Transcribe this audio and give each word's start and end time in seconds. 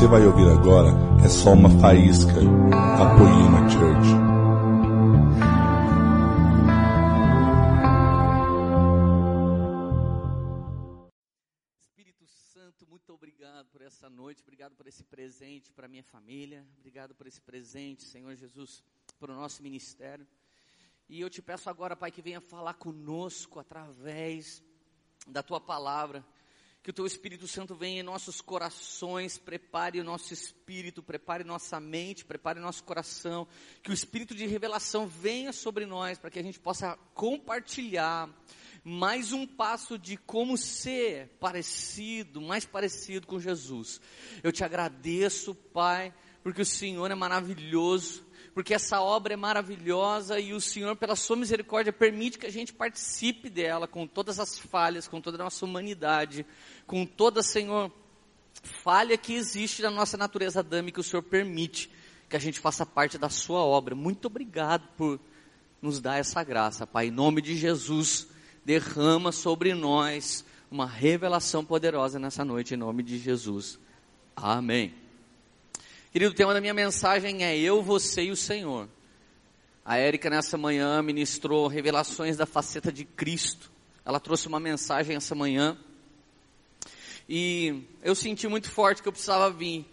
você 0.00 0.08
vai 0.08 0.24
ouvir 0.24 0.48
agora 0.48 0.88
é 1.22 1.28
só 1.28 1.52
uma 1.52 1.68
faísca 1.78 2.32
da 2.32 3.16
Poema 3.18 3.68
Church. 3.68 4.08
Espírito 11.82 12.26
Santo, 12.26 12.86
muito 12.88 13.12
obrigado 13.12 13.66
por 13.66 13.82
essa 13.82 14.08
noite, 14.08 14.40
obrigado 14.42 14.74
por 14.74 14.86
esse 14.86 15.04
presente 15.04 15.70
para 15.70 15.86
minha 15.86 16.02
família, 16.02 16.64
obrigado 16.78 17.14
por 17.14 17.26
esse 17.26 17.42
presente, 17.42 18.04
Senhor 18.04 18.34
Jesus, 18.34 18.82
para 19.18 19.30
o 19.30 19.36
nosso 19.36 19.62
ministério. 19.62 20.26
E 21.10 21.20
eu 21.20 21.28
te 21.28 21.42
peço 21.42 21.68
agora, 21.68 21.94
Pai, 21.94 22.10
que 22.10 22.22
venha 22.22 22.40
falar 22.40 22.72
conosco 22.72 23.60
através 23.60 24.62
da 25.26 25.42
tua 25.42 25.60
palavra. 25.60 26.24
Que 26.82 26.90
o 26.90 26.92
teu 26.94 27.04
Espírito 27.04 27.46
Santo 27.46 27.74
venha 27.74 28.00
em 28.00 28.02
nossos 28.02 28.40
corações, 28.40 29.36
prepare 29.36 30.00
o 30.00 30.04
nosso 30.04 30.32
espírito, 30.32 31.02
prepare 31.02 31.44
nossa 31.44 31.78
mente, 31.78 32.24
prepare 32.24 32.58
nosso 32.58 32.82
coração. 32.84 33.46
Que 33.82 33.90
o 33.90 33.94
espírito 33.94 34.34
de 34.34 34.46
revelação 34.46 35.06
venha 35.06 35.52
sobre 35.52 35.84
nós 35.84 36.18
para 36.18 36.30
que 36.30 36.38
a 36.38 36.42
gente 36.42 36.58
possa 36.58 36.96
compartilhar 37.14 38.30
mais 38.82 39.32
um 39.32 39.46
passo 39.46 39.98
de 39.98 40.16
como 40.16 40.56
ser 40.56 41.28
parecido, 41.38 42.40
mais 42.40 42.64
parecido 42.64 43.26
com 43.26 43.38
Jesus. 43.38 44.00
Eu 44.42 44.50
te 44.50 44.64
agradeço, 44.64 45.54
Pai, 45.54 46.14
porque 46.42 46.62
o 46.62 46.66
Senhor 46.66 47.10
é 47.10 47.14
maravilhoso 47.14 48.24
porque 48.54 48.74
essa 48.74 49.00
obra 49.00 49.34
é 49.34 49.36
maravilhosa 49.36 50.40
e 50.40 50.52
o 50.52 50.60
Senhor, 50.60 50.96
pela 50.96 51.14
sua 51.14 51.36
misericórdia, 51.36 51.92
permite 51.92 52.38
que 52.38 52.46
a 52.46 52.52
gente 52.52 52.72
participe 52.72 53.48
dela 53.48 53.86
com 53.86 54.06
todas 54.06 54.40
as 54.40 54.58
falhas, 54.58 55.06
com 55.06 55.20
toda 55.20 55.36
a 55.36 55.44
nossa 55.44 55.64
humanidade, 55.64 56.44
com 56.86 57.06
toda, 57.06 57.42
Senhor, 57.42 57.92
falha 58.62 59.16
que 59.16 59.34
existe 59.34 59.82
na 59.82 59.90
nossa 59.90 60.16
natureza 60.16 60.60
adâmica, 60.60 61.00
o 61.00 61.04
Senhor 61.04 61.22
permite 61.22 61.90
que 62.28 62.36
a 62.36 62.40
gente 62.40 62.60
faça 62.60 62.84
parte 62.84 63.18
da 63.18 63.28
sua 63.28 63.60
obra. 63.60 63.94
Muito 63.94 64.26
obrigado 64.26 64.88
por 64.96 65.20
nos 65.80 66.00
dar 66.00 66.18
essa 66.18 66.42
graça, 66.44 66.86
Pai. 66.86 67.06
Em 67.06 67.10
nome 67.10 67.40
de 67.40 67.56
Jesus, 67.56 68.28
derrama 68.64 69.32
sobre 69.32 69.74
nós 69.74 70.44
uma 70.70 70.86
revelação 70.86 71.64
poderosa 71.64 72.18
nessa 72.18 72.44
noite, 72.44 72.74
em 72.74 72.76
nome 72.76 73.02
de 73.02 73.18
Jesus. 73.18 73.78
Amém. 74.36 74.99
Querido, 76.12 76.32
o 76.32 76.34
tema 76.34 76.52
da 76.52 76.60
minha 76.60 76.74
mensagem 76.74 77.44
é 77.44 77.56
Eu, 77.56 77.80
Você 77.82 78.24
e 78.24 78.30
o 78.32 78.36
Senhor. 78.36 78.88
A 79.84 79.96
Érica 79.96 80.28
nessa 80.28 80.58
manhã 80.58 81.00
ministrou 81.00 81.68
revelações 81.68 82.36
da 82.36 82.44
faceta 82.44 82.90
de 82.90 83.04
Cristo. 83.04 83.70
Ela 84.04 84.18
trouxe 84.18 84.48
uma 84.48 84.58
mensagem 84.58 85.14
essa 85.14 85.36
manhã. 85.36 85.78
E 87.28 87.84
eu 88.02 88.16
senti 88.16 88.48
muito 88.48 88.68
forte 88.68 89.02
que 89.02 89.06
eu 89.06 89.12
precisava 89.12 89.52
vir. 89.52 89.86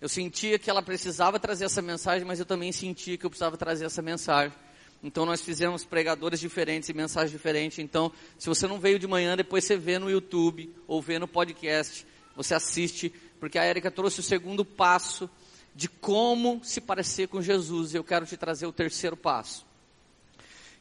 Eu 0.00 0.08
sentia 0.08 0.58
que 0.58 0.68
ela 0.68 0.82
precisava 0.82 1.38
trazer 1.38 1.66
essa 1.66 1.80
mensagem, 1.80 2.26
mas 2.26 2.40
eu 2.40 2.46
também 2.46 2.72
sentia 2.72 3.16
que 3.16 3.24
eu 3.24 3.30
precisava 3.30 3.56
trazer 3.56 3.84
essa 3.84 4.02
mensagem. 4.02 4.52
Então 5.00 5.24
nós 5.24 5.42
fizemos 5.42 5.84
pregadores 5.84 6.40
diferentes 6.40 6.88
e 6.88 6.92
mensagens 6.92 7.30
diferentes. 7.30 7.78
Então, 7.78 8.10
se 8.36 8.48
você 8.48 8.66
não 8.66 8.80
veio 8.80 8.98
de 8.98 9.06
manhã, 9.06 9.36
depois 9.36 9.62
você 9.62 9.76
vê 9.76 9.96
no 9.96 10.10
YouTube 10.10 10.74
ou 10.88 11.00
vê 11.00 11.20
no 11.20 11.28
podcast, 11.28 12.04
você 12.34 12.52
assiste, 12.52 13.14
porque 13.38 13.60
a 13.60 13.64
Érica 13.64 13.92
trouxe 13.92 14.18
o 14.18 14.24
segundo 14.24 14.64
passo 14.64 15.30
de 15.74 15.88
como 15.88 16.60
se 16.62 16.80
parecer 16.80 17.28
com 17.28 17.40
Jesus. 17.40 17.94
Eu 17.94 18.04
quero 18.04 18.26
te 18.26 18.36
trazer 18.36 18.66
o 18.66 18.72
terceiro 18.72 19.16
passo. 19.16 19.66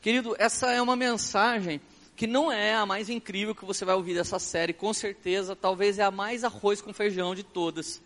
Querido, 0.01 0.35
essa 0.39 0.71
é 0.71 0.81
uma 0.81 0.95
mensagem 0.95 1.79
que 2.15 2.27
não 2.27 2.51
é 2.51 2.75
a 2.75 2.85
mais 2.85 3.09
incrível 3.09 3.55
que 3.55 3.65
você 3.65 3.85
vai 3.85 3.95
ouvir 3.95 4.13
dessa 4.13 4.37
série, 4.37 4.73
com 4.73 4.93
certeza, 4.93 5.55
talvez 5.55 5.97
é 5.97 6.03
a 6.03 6.11
mais 6.11 6.43
arroz 6.43 6.81
com 6.81 6.93
feijão 6.93 7.33
de 7.33 7.43
todas. 7.43 8.01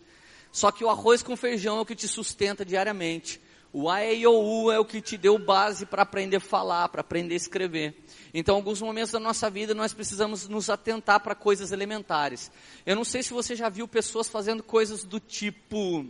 Só 0.52 0.70
que 0.70 0.84
o 0.84 0.88
arroz 0.88 1.22
com 1.22 1.36
feijão 1.36 1.78
é 1.78 1.80
o 1.80 1.86
que 1.86 1.94
te 1.94 2.08
sustenta 2.08 2.64
diariamente. 2.64 3.40
O 3.72 3.90
A, 3.90 4.02
E, 4.02 4.20
I, 4.20 4.26
O, 4.26 4.64
U 4.64 4.72
é 4.72 4.78
o 4.78 4.86
que 4.86 5.02
te 5.02 5.18
deu 5.18 5.38
base 5.38 5.84
para 5.84 6.00
aprender 6.00 6.36
a 6.36 6.40
falar, 6.40 6.88
para 6.88 7.02
aprender 7.02 7.34
a 7.34 7.36
escrever. 7.36 7.94
Então, 8.32 8.54
alguns 8.54 8.80
momentos 8.80 9.12
da 9.12 9.20
nossa 9.20 9.50
vida, 9.50 9.74
nós 9.74 9.92
precisamos 9.92 10.48
nos 10.48 10.70
atentar 10.70 11.20
para 11.20 11.34
coisas 11.34 11.72
elementares. 11.72 12.50
Eu 12.86 12.96
não 12.96 13.04
sei 13.04 13.22
se 13.22 13.34
você 13.34 13.54
já 13.54 13.68
viu 13.68 13.86
pessoas 13.86 14.28
fazendo 14.28 14.62
coisas 14.62 15.04
do 15.04 15.20
tipo, 15.20 16.06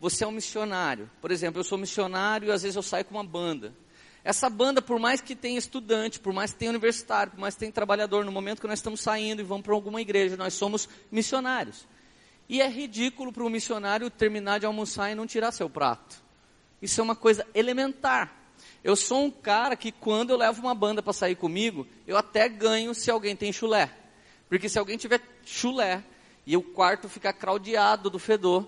você 0.00 0.24
é 0.24 0.26
um 0.26 0.32
missionário. 0.32 1.10
Por 1.20 1.30
exemplo, 1.30 1.60
eu 1.60 1.64
sou 1.64 1.78
missionário 1.78 2.48
e 2.48 2.52
às 2.52 2.62
vezes 2.62 2.76
eu 2.76 2.82
saio 2.82 3.04
com 3.04 3.14
uma 3.14 3.24
banda. 3.24 3.74
Essa 4.24 4.50
banda, 4.50 4.82
por 4.82 4.98
mais 4.98 5.20
que 5.20 5.34
tenha 5.34 5.58
estudante, 5.58 6.20
por 6.20 6.32
mais 6.32 6.52
que 6.52 6.58
tenha 6.58 6.70
universitário, 6.70 7.32
por 7.32 7.40
mais 7.40 7.54
que 7.54 7.60
tenha 7.60 7.72
trabalhador, 7.72 8.24
no 8.24 8.32
momento 8.32 8.60
que 8.60 8.66
nós 8.66 8.78
estamos 8.78 9.00
saindo 9.00 9.40
e 9.40 9.44
vamos 9.44 9.64
para 9.64 9.72
alguma 9.72 10.00
igreja, 10.00 10.36
nós 10.36 10.54
somos 10.54 10.88
missionários. 11.10 11.86
E 12.48 12.60
é 12.60 12.68
ridículo 12.68 13.32
para 13.32 13.44
um 13.44 13.48
missionário 13.48 14.10
terminar 14.10 14.58
de 14.58 14.66
almoçar 14.66 15.10
e 15.10 15.14
não 15.14 15.26
tirar 15.26 15.52
seu 15.52 15.68
prato. 15.68 16.22
Isso 16.80 17.00
é 17.00 17.04
uma 17.04 17.16
coisa 17.16 17.46
elementar. 17.54 18.34
Eu 18.82 18.96
sou 18.96 19.24
um 19.24 19.30
cara 19.30 19.76
que 19.76 19.90
quando 19.90 20.30
eu 20.30 20.36
levo 20.36 20.60
uma 20.60 20.74
banda 20.74 21.02
para 21.02 21.12
sair 21.12 21.34
comigo, 21.34 21.86
eu 22.06 22.16
até 22.16 22.48
ganho 22.48 22.94
se 22.94 23.10
alguém 23.10 23.34
tem 23.34 23.52
chulé. 23.52 23.90
Porque 24.48 24.68
se 24.68 24.78
alguém 24.78 24.96
tiver 24.96 25.20
chulé 25.44 26.02
e 26.46 26.56
o 26.56 26.62
quarto 26.62 27.08
ficar 27.08 27.32
craudiado 27.32 28.08
do 28.08 28.18
fedor, 28.18 28.66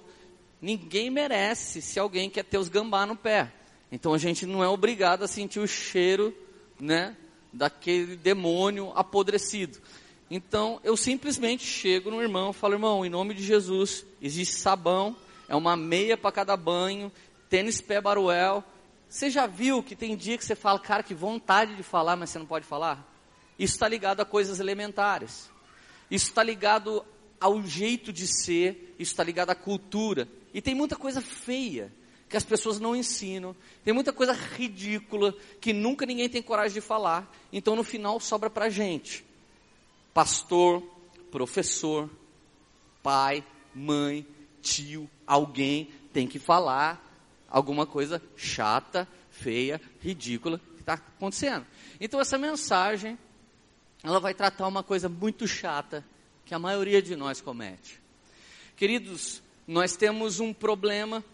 Ninguém 0.60 1.10
merece 1.10 1.80
se 1.80 1.98
alguém 1.98 2.28
quer 2.28 2.44
ter 2.44 2.58
os 2.58 2.68
gambá 2.68 3.06
no 3.06 3.16
pé. 3.16 3.52
Então 3.90 4.14
a 4.14 4.18
gente 4.18 4.46
não 4.46 4.62
é 4.62 4.68
obrigado 4.68 5.22
a 5.22 5.28
sentir 5.28 5.58
o 5.58 5.66
cheiro, 5.66 6.34
né, 6.78 7.16
daquele 7.52 8.16
demônio 8.16 8.92
apodrecido. 8.94 9.78
Então 10.30 10.80
eu 10.84 10.96
simplesmente 10.96 11.64
chego 11.64 12.10
no 12.10 12.22
irmão 12.22 12.52
falo, 12.52 12.74
irmão, 12.74 13.04
em 13.04 13.10
nome 13.10 13.34
de 13.34 13.42
Jesus, 13.42 14.04
existe 14.22 14.56
sabão, 14.56 15.16
é 15.48 15.56
uma 15.56 15.76
meia 15.76 16.16
para 16.16 16.30
cada 16.30 16.56
banho, 16.56 17.10
tênis 17.48 17.80
pé 17.80 18.00
baruel. 18.00 18.62
Você 19.08 19.28
já 19.28 19.46
viu 19.46 19.82
que 19.82 19.96
tem 19.96 20.16
dia 20.16 20.38
que 20.38 20.44
você 20.44 20.54
fala, 20.54 20.78
cara, 20.78 21.02
que 21.02 21.14
vontade 21.14 21.74
de 21.74 21.82
falar, 21.82 22.14
mas 22.14 22.30
você 22.30 22.38
não 22.38 22.46
pode 22.46 22.64
falar? 22.64 23.04
Isso 23.58 23.74
está 23.74 23.88
ligado 23.88 24.20
a 24.20 24.24
coisas 24.24 24.60
elementares. 24.60 25.50
Isso 26.08 26.28
está 26.28 26.42
ligado 26.42 27.04
ao 27.40 27.60
jeito 27.62 28.12
de 28.12 28.26
ser, 28.26 28.94
isso 28.98 29.12
está 29.12 29.24
ligado 29.24 29.50
à 29.50 29.54
cultura. 29.54 30.28
E 30.52 30.60
tem 30.60 30.74
muita 30.74 30.96
coisa 30.96 31.20
feia 31.20 31.92
que 32.28 32.36
as 32.36 32.44
pessoas 32.44 32.78
não 32.78 32.94
ensinam. 32.94 33.56
Tem 33.84 33.92
muita 33.92 34.12
coisa 34.12 34.32
ridícula 34.32 35.34
que 35.60 35.72
nunca 35.72 36.06
ninguém 36.06 36.28
tem 36.28 36.40
coragem 36.40 36.74
de 36.74 36.80
falar. 36.80 37.30
Então 37.52 37.74
no 37.74 37.82
final 37.82 38.20
sobra 38.20 38.48
para 38.48 38.68
gente. 38.68 39.24
Pastor, 40.14 40.80
professor, 41.30 42.08
pai, 43.02 43.44
mãe, 43.74 44.26
tio, 44.62 45.10
alguém 45.26 45.90
tem 46.12 46.26
que 46.26 46.38
falar 46.38 47.06
alguma 47.48 47.84
coisa 47.84 48.22
chata, 48.36 49.08
feia, 49.30 49.80
ridícula 50.00 50.60
que 50.76 50.80
está 50.80 50.94
acontecendo. 50.94 51.66
Então 52.00 52.20
essa 52.20 52.38
mensagem, 52.38 53.18
ela 54.04 54.20
vai 54.20 54.34
tratar 54.34 54.68
uma 54.68 54.82
coisa 54.82 55.08
muito 55.08 55.48
chata 55.48 56.04
que 56.46 56.54
a 56.54 56.58
maioria 56.58 57.02
de 57.02 57.16
nós 57.16 57.40
comete. 57.40 58.00
Queridos, 58.76 59.42
nós 59.70 59.96
temos 59.96 60.40
um 60.40 60.52
problema 60.52 61.24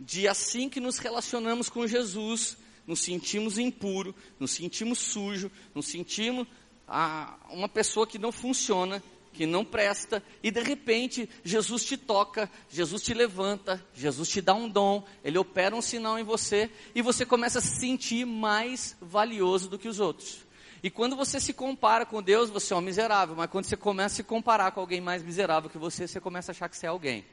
de 0.00 0.26
assim 0.26 0.68
que 0.68 0.80
nos 0.80 0.98
relacionamos 0.98 1.68
com 1.68 1.86
Jesus, 1.86 2.56
nos 2.84 2.98
sentimos 2.98 3.56
impuro, 3.56 4.12
nos 4.36 4.50
sentimos 4.50 4.98
sujo, 4.98 5.48
nos 5.72 5.86
sentimos 5.86 6.48
ah, 6.88 7.38
uma 7.50 7.68
pessoa 7.68 8.04
que 8.04 8.18
não 8.18 8.32
funciona, 8.32 9.00
que 9.32 9.46
não 9.46 9.64
presta, 9.64 10.20
e 10.42 10.50
de 10.50 10.60
repente 10.60 11.30
Jesus 11.44 11.84
te 11.84 11.96
toca, 11.96 12.50
Jesus 12.68 13.00
te 13.00 13.14
levanta, 13.14 13.80
Jesus 13.94 14.28
te 14.28 14.40
dá 14.40 14.54
um 14.54 14.68
dom, 14.68 15.04
ele 15.22 15.38
opera 15.38 15.76
um 15.76 15.80
sinal 15.80 16.18
em 16.18 16.24
você 16.24 16.68
e 16.96 17.00
você 17.00 17.24
começa 17.24 17.60
a 17.60 17.62
se 17.62 17.78
sentir 17.78 18.24
mais 18.24 18.96
valioso 19.00 19.68
do 19.68 19.78
que 19.78 19.86
os 19.86 20.00
outros. 20.00 20.44
E 20.82 20.90
quando 20.90 21.14
você 21.14 21.38
se 21.38 21.52
compara 21.52 22.04
com 22.04 22.20
Deus, 22.20 22.50
você 22.50 22.74
é 22.74 22.76
um 22.76 22.80
miserável, 22.80 23.36
mas 23.36 23.48
quando 23.48 23.66
você 23.66 23.76
começa 23.76 24.14
a 24.14 24.16
se 24.16 24.24
comparar 24.24 24.72
com 24.72 24.80
alguém 24.80 25.00
mais 25.00 25.22
miserável 25.22 25.70
que 25.70 25.78
você, 25.78 26.08
você 26.08 26.20
começa 26.20 26.50
a 26.50 26.52
achar 26.52 26.68
que 26.68 26.76
você 26.76 26.86
é 26.86 26.88
alguém. 26.88 27.24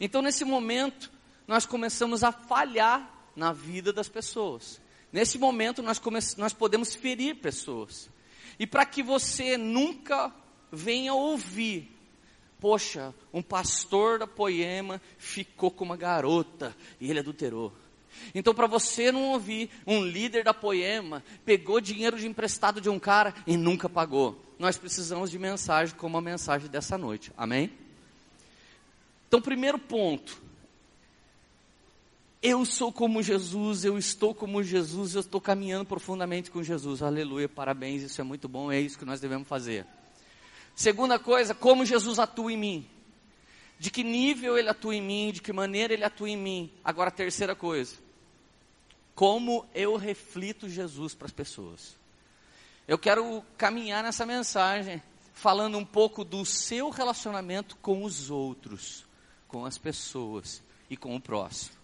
Então, 0.00 0.22
nesse 0.22 0.44
momento, 0.44 1.10
nós 1.46 1.66
começamos 1.66 2.24
a 2.24 2.32
falhar 2.32 3.10
na 3.36 3.52
vida 3.52 3.92
das 3.92 4.08
pessoas. 4.08 4.80
Nesse 5.12 5.38
momento, 5.38 5.82
nós, 5.82 6.00
nós 6.36 6.52
podemos 6.52 6.94
ferir 6.94 7.36
pessoas. 7.36 8.08
E 8.58 8.66
para 8.66 8.86
que 8.86 9.02
você 9.02 9.56
nunca 9.56 10.32
venha 10.70 11.12
ouvir, 11.12 11.94
poxa, 12.58 13.14
um 13.32 13.42
pastor 13.42 14.18
da 14.18 14.26
Poema 14.26 15.00
ficou 15.18 15.70
com 15.70 15.84
uma 15.84 15.96
garota 15.96 16.74
e 17.00 17.10
ele 17.10 17.20
adulterou. 17.20 17.72
Então, 18.34 18.54
para 18.54 18.66
você 18.66 19.10
não 19.10 19.30
ouvir, 19.32 19.70
um 19.86 20.04
líder 20.04 20.44
da 20.44 20.54
Poema 20.54 21.22
pegou 21.44 21.80
dinheiro 21.80 22.18
de 22.18 22.26
emprestado 22.26 22.80
de 22.80 22.88
um 22.88 22.98
cara 22.98 23.34
e 23.46 23.56
nunca 23.56 23.88
pagou. 23.88 24.40
Nós 24.58 24.76
precisamos 24.76 25.30
de 25.30 25.38
mensagem 25.38 25.94
como 25.96 26.16
a 26.16 26.20
mensagem 26.20 26.68
dessa 26.68 26.96
noite. 26.96 27.32
Amém? 27.36 27.81
Então, 29.32 29.40
primeiro 29.40 29.78
ponto. 29.78 30.42
Eu 32.42 32.66
sou 32.66 32.92
como 32.92 33.22
Jesus, 33.22 33.82
eu 33.82 33.96
estou 33.96 34.34
como 34.34 34.62
Jesus, 34.62 35.14
eu 35.14 35.22
estou 35.22 35.40
caminhando 35.40 35.86
profundamente 35.86 36.50
com 36.50 36.62
Jesus. 36.62 37.02
Aleluia, 37.02 37.48
parabéns, 37.48 38.02
isso 38.02 38.20
é 38.20 38.24
muito 38.24 38.46
bom, 38.46 38.70
é 38.70 38.78
isso 38.78 38.98
que 38.98 39.06
nós 39.06 39.22
devemos 39.22 39.48
fazer. 39.48 39.86
Segunda 40.74 41.18
coisa, 41.18 41.54
como 41.54 41.82
Jesus 41.82 42.18
atua 42.18 42.52
em 42.52 42.58
mim. 42.58 42.86
De 43.78 43.90
que 43.90 44.04
nível 44.04 44.58
ele 44.58 44.68
atua 44.68 44.94
em 44.94 45.00
mim, 45.00 45.32
de 45.32 45.40
que 45.40 45.50
maneira 45.50 45.94
ele 45.94 46.04
atua 46.04 46.28
em 46.28 46.36
mim. 46.36 46.70
Agora, 46.84 47.10
terceira 47.10 47.56
coisa. 47.56 47.96
Como 49.14 49.64
eu 49.74 49.96
reflito 49.96 50.68
Jesus 50.68 51.14
para 51.14 51.24
as 51.24 51.32
pessoas. 51.32 51.96
Eu 52.86 52.98
quero 52.98 53.42
caminhar 53.56 54.02
nessa 54.02 54.26
mensagem 54.26 55.02
falando 55.32 55.78
um 55.78 55.86
pouco 55.86 56.22
do 56.22 56.44
seu 56.44 56.90
relacionamento 56.90 57.78
com 57.78 58.04
os 58.04 58.28
outros, 58.28 59.10
com 59.52 59.66
as 59.66 59.76
pessoas 59.76 60.62
e 60.88 60.96
com 60.96 61.14
o 61.14 61.20
próximo. 61.20 61.76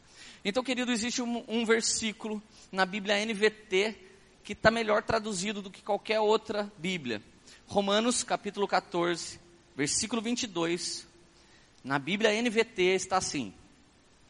Então, 0.42 0.64
querido, 0.64 0.90
existe 0.90 1.20
um, 1.20 1.44
um 1.46 1.66
versículo 1.66 2.42
na 2.72 2.86
Bíblia 2.86 3.22
NVT 3.26 3.94
que 4.42 4.54
está 4.54 4.70
melhor 4.70 5.02
traduzido 5.02 5.60
do 5.60 5.70
que 5.70 5.82
qualquer 5.82 6.18
outra 6.18 6.72
Bíblia. 6.78 7.22
Romanos 7.66 8.22
capítulo 8.22 8.66
14, 8.66 9.38
versículo 9.76 10.22
22. 10.22 11.06
Na 11.84 11.98
Bíblia 11.98 12.32
NVT 12.40 12.82
está 12.94 13.18
assim: 13.18 13.52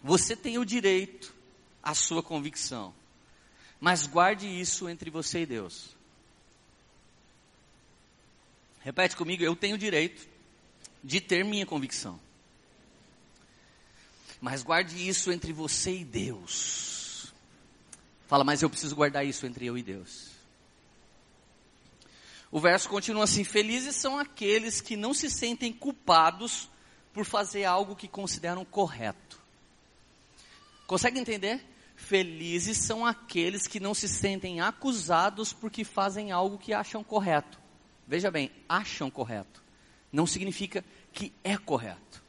Você 0.02 0.34
tem 0.34 0.58
o 0.58 0.64
direito 0.64 1.32
à 1.80 1.94
sua 1.94 2.24
convicção, 2.24 2.92
mas 3.78 4.08
guarde 4.08 4.48
isso 4.48 4.88
entre 4.88 5.10
você 5.10 5.42
e 5.42 5.46
Deus. 5.46 5.96
Repete 8.80 9.14
comigo, 9.14 9.44
eu 9.44 9.54
tenho 9.54 9.76
o 9.76 9.78
direito 9.78 10.26
de 11.04 11.20
ter 11.20 11.44
minha 11.44 11.64
convicção. 11.64 12.18
Mas 14.40 14.62
guarde 14.62 15.08
isso 15.08 15.32
entre 15.32 15.52
você 15.52 15.98
e 15.98 16.04
Deus. 16.04 17.32
Fala, 18.26 18.44
mas 18.44 18.62
eu 18.62 18.70
preciso 18.70 18.94
guardar 18.94 19.26
isso 19.26 19.46
entre 19.46 19.66
eu 19.66 19.76
e 19.76 19.82
Deus. 19.82 20.28
O 22.50 22.60
verso 22.60 22.88
continua 22.88 23.24
assim: 23.24 23.44
Felizes 23.44 23.96
são 23.96 24.18
aqueles 24.18 24.80
que 24.80 24.96
não 24.96 25.12
se 25.12 25.30
sentem 25.30 25.72
culpados 25.72 26.68
por 27.12 27.24
fazer 27.24 27.64
algo 27.64 27.96
que 27.96 28.06
consideram 28.06 28.64
correto. 28.64 29.40
Consegue 30.86 31.18
entender? 31.18 31.64
Felizes 31.96 32.78
são 32.78 33.04
aqueles 33.04 33.66
que 33.66 33.80
não 33.80 33.92
se 33.92 34.08
sentem 34.08 34.60
acusados 34.60 35.52
porque 35.52 35.84
fazem 35.84 36.30
algo 36.30 36.56
que 36.56 36.72
acham 36.72 37.02
correto. 37.02 37.58
Veja 38.06 38.30
bem, 38.30 38.50
acham 38.68 39.10
correto. 39.10 39.62
Não 40.12 40.26
significa 40.26 40.84
que 41.12 41.32
é 41.42 41.58
correto. 41.58 42.22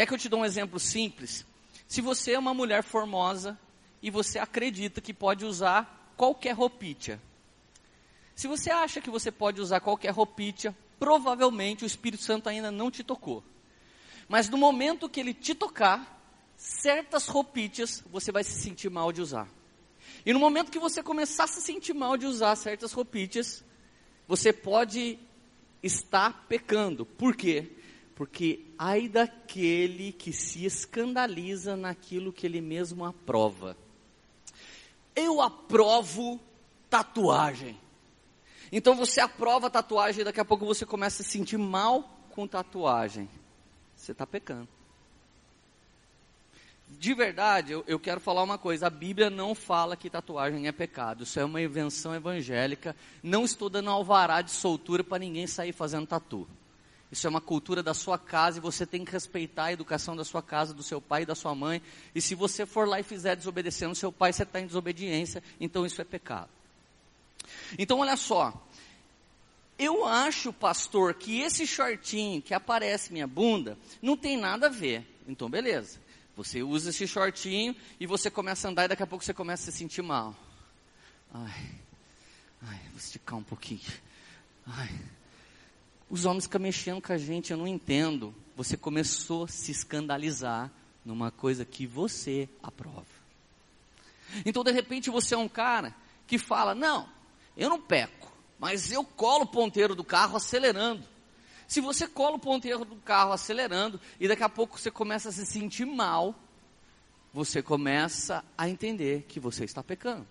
Quer 0.00 0.06
que 0.06 0.14
eu 0.14 0.18
te 0.18 0.30
dê 0.30 0.34
um 0.34 0.46
exemplo 0.46 0.80
simples? 0.80 1.44
Se 1.86 2.00
você 2.00 2.32
é 2.32 2.38
uma 2.38 2.54
mulher 2.54 2.82
formosa 2.82 3.60
e 4.02 4.10
você 4.10 4.38
acredita 4.38 4.98
que 4.98 5.12
pode 5.12 5.44
usar 5.44 6.14
qualquer 6.16 6.52
roupinha. 6.52 7.20
Se 8.34 8.48
você 8.48 8.70
acha 8.70 9.02
que 9.02 9.10
você 9.10 9.30
pode 9.30 9.60
usar 9.60 9.78
qualquer 9.80 10.08
roupinha, 10.08 10.74
provavelmente 10.98 11.84
o 11.84 11.86
Espírito 11.86 12.22
Santo 12.22 12.48
ainda 12.48 12.70
não 12.70 12.90
te 12.90 13.04
tocou. 13.04 13.44
Mas 14.26 14.48
no 14.48 14.56
momento 14.56 15.06
que 15.06 15.20
ele 15.20 15.34
te 15.34 15.54
tocar, 15.54 16.18
certas 16.56 17.26
roupinhas 17.26 18.02
você 18.10 18.32
vai 18.32 18.42
se 18.42 18.58
sentir 18.58 18.88
mal 18.88 19.12
de 19.12 19.20
usar. 19.20 19.46
E 20.24 20.32
no 20.32 20.40
momento 20.40 20.72
que 20.72 20.78
você 20.78 21.02
começar 21.02 21.44
a 21.44 21.46
se 21.46 21.60
sentir 21.60 21.92
mal 21.92 22.16
de 22.16 22.24
usar 22.24 22.56
certas 22.56 22.94
roupinhas, 22.94 23.62
você 24.26 24.50
pode 24.50 25.18
estar 25.82 26.46
pecando. 26.48 27.04
Por 27.04 27.36
quê? 27.36 27.70
Porque 28.20 28.66
ai 28.78 29.08
daquele 29.08 30.12
que 30.12 30.30
se 30.30 30.66
escandaliza 30.66 31.74
naquilo 31.74 32.34
que 32.34 32.46
ele 32.46 32.60
mesmo 32.60 33.02
aprova. 33.02 33.74
Eu 35.16 35.40
aprovo 35.40 36.38
tatuagem. 36.90 37.80
Então 38.70 38.94
você 38.94 39.22
aprova 39.22 39.70
tatuagem 39.70 40.20
e 40.20 40.24
daqui 40.24 40.38
a 40.38 40.44
pouco 40.44 40.66
você 40.66 40.84
começa 40.84 41.22
a 41.22 41.24
se 41.24 41.30
sentir 41.32 41.56
mal 41.56 42.02
com 42.28 42.46
tatuagem. 42.46 43.26
Você 43.96 44.12
está 44.12 44.26
pecando 44.26 44.68
de 46.98 47.14
verdade, 47.14 47.72
eu, 47.72 47.84
eu, 47.86 47.98
quero 48.00 48.20
falar 48.20 48.42
uma 48.42 48.58
coisa: 48.58 48.88
a 48.88 48.90
Bíblia 48.90 49.30
não 49.30 49.54
fala 49.54 49.96
que 49.96 50.10
tatuagem 50.10 50.66
é 50.66 50.72
pecado, 50.72 51.22
isso 51.22 51.38
é 51.40 51.44
uma 51.44 51.62
invenção 51.62 52.14
evangélica. 52.14 52.94
Não 53.22 53.44
estou 53.44 53.70
dando 53.70 53.88
alvará 53.88 54.42
de 54.42 54.50
soltura 54.50 55.02
para 55.02 55.20
ninguém 55.20 55.46
sair 55.46 55.72
fazendo 55.72 56.06
tatu. 56.06 56.46
Isso 57.10 57.26
é 57.26 57.30
uma 57.30 57.40
cultura 57.40 57.82
da 57.82 57.92
sua 57.92 58.16
casa 58.16 58.58
e 58.58 58.60
você 58.60 58.86
tem 58.86 59.04
que 59.04 59.10
respeitar 59.10 59.64
a 59.64 59.72
educação 59.72 60.14
da 60.14 60.24
sua 60.24 60.42
casa, 60.42 60.72
do 60.72 60.82
seu 60.82 61.00
pai 61.00 61.22
e 61.22 61.26
da 61.26 61.34
sua 61.34 61.54
mãe. 61.54 61.82
E 62.14 62.20
se 62.20 62.36
você 62.36 62.64
for 62.64 62.86
lá 62.86 63.00
e 63.00 63.02
fizer 63.02 63.34
desobedecendo 63.34 63.94
seu 63.94 64.12
pai, 64.12 64.32
você 64.32 64.44
está 64.44 64.60
em 64.60 64.66
desobediência, 64.66 65.42
então 65.58 65.84
isso 65.84 66.00
é 66.00 66.04
pecado. 66.04 66.48
Então 67.76 67.98
olha 67.98 68.16
só, 68.16 68.54
eu 69.76 70.04
acho, 70.06 70.52
pastor, 70.52 71.14
que 71.14 71.40
esse 71.40 71.66
shortinho 71.66 72.40
que 72.40 72.54
aparece 72.54 73.12
minha 73.12 73.26
bunda 73.26 73.76
não 74.00 74.16
tem 74.16 74.36
nada 74.36 74.66
a 74.66 74.70
ver. 74.70 75.04
Então 75.26 75.50
beleza. 75.50 75.98
Você 76.36 76.62
usa 76.62 76.90
esse 76.90 77.08
shortinho 77.08 77.74
e 77.98 78.06
você 78.06 78.30
começa 78.30 78.68
a 78.68 78.70
andar 78.70 78.84
e 78.84 78.88
daqui 78.88 79.02
a 79.02 79.06
pouco 79.06 79.24
você 79.24 79.34
começa 79.34 79.68
a 79.68 79.72
se 79.72 79.78
sentir 79.78 80.02
mal. 80.02 80.34
Ai, 81.34 81.70
ai, 82.62 82.80
vou 82.90 82.98
esticar 82.98 83.36
um 83.36 83.42
pouquinho. 83.42 83.80
Ai. 84.64 85.19
Os 86.10 86.24
homens 86.24 86.44
ficam 86.44 86.60
mexendo 86.60 87.00
com 87.00 87.12
a 87.12 87.18
gente, 87.18 87.52
eu 87.52 87.56
não 87.56 87.68
entendo. 87.68 88.34
Você 88.56 88.76
começou 88.76 89.44
a 89.44 89.48
se 89.48 89.70
escandalizar 89.70 90.70
numa 91.04 91.30
coisa 91.30 91.64
que 91.64 91.86
você 91.86 92.48
aprova. 92.60 93.06
Então, 94.44 94.64
de 94.64 94.72
repente, 94.72 95.08
você 95.08 95.34
é 95.34 95.38
um 95.38 95.48
cara 95.48 95.94
que 96.26 96.36
fala: 96.36 96.74
Não, 96.74 97.08
eu 97.56 97.68
não 97.70 97.80
peco, 97.80 98.32
mas 98.58 98.90
eu 98.90 99.04
colo 99.04 99.44
o 99.44 99.48
ponteiro 99.48 99.94
do 99.94 100.02
carro 100.02 100.36
acelerando. 100.36 101.04
Se 101.68 101.80
você 101.80 102.08
cola 102.08 102.34
o 102.34 102.40
ponteiro 102.40 102.84
do 102.84 102.96
carro 102.96 103.30
acelerando 103.30 104.00
e 104.18 104.26
daqui 104.26 104.42
a 104.42 104.48
pouco 104.48 104.80
você 104.80 104.90
começa 104.90 105.28
a 105.28 105.32
se 105.32 105.46
sentir 105.46 105.84
mal, 105.84 106.34
você 107.32 107.62
começa 107.62 108.44
a 108.58 108.68
entender 108.68 109.24
que 109.28 109.38
você 109.38 109.64
está 109.64 109.80
pecando. 109.80 110.26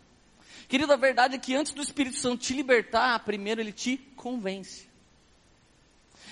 Querido, 0.68 0.92
a 0.92 0.98
verdade 0.98 1.36
é 1.36 1.40
que 1.40 1.56
antes 1.56 1.72
do 1.72 1.82
Espírito 1.82 2.18
Santo 2.18 2.44
te 2.44 2.54
libertar, 2.54 3.18
primeiro 3.20 3.62
ele 3.62 3.72
te 3.72 3.96
convence. 4.18 4.89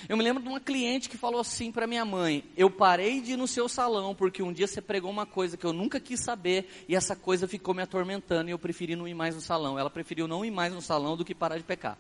Eu 0.08 0.16
me 0.16 0.24
lembro 0.24 0.42
de 0.44 0.50
uma 0.50 0.60
cliente 0.60 1.10
que 1.10 1.18
falou 1.18 1.42
assim 1.42 1.72
para 1.72 1.88
minha 1.88 2.06
mãe: 2.06 2.44
Eu 2.56 2.70
parei 2.70 3.22
de 3.22 3.34
ir 3.34 3.38
no 3.38 3.48
seu 3.48 3.68
salão 3.68 4.14
porque 4.14 4.44
um 4.44 4.54
dia 4.54 4.68
você 4.68 4.82
pregou 4.82 5.10
uma 5.10 5.26
coisa 5.26 5.58
que 5.58 5.66
eu 5.66 5.74
nunca 5.74 6.00
quis 6.00 6.20
saber 6.20 6.86
e 6.88 6.96
essa 6.96 7.16
coisa 7.16 7.48
ficou 7.48 7.74
me 7.74 7.82
atormentando 7.82 8.50
e 8.50 8.52
eu 8.52 8.60
preferi 8.60 8.96
não 8.96 9.08
ir 9.08 9.14
mais 9.14 9.36
no 9.36 9.42
salão. 9.42 9.80
Ela 9.80 9.90
preferiu 9.90 10.28
não 10.28 10.46
ir 10.46 10.52
mais 10.52 10.74
no 10.74 10.82
salão 10.82 11.18
do 11.18 11.26
que 11.26 11.34
parar 11.34 11.58
de 11.58 11.64
pecar. 11.64 11.98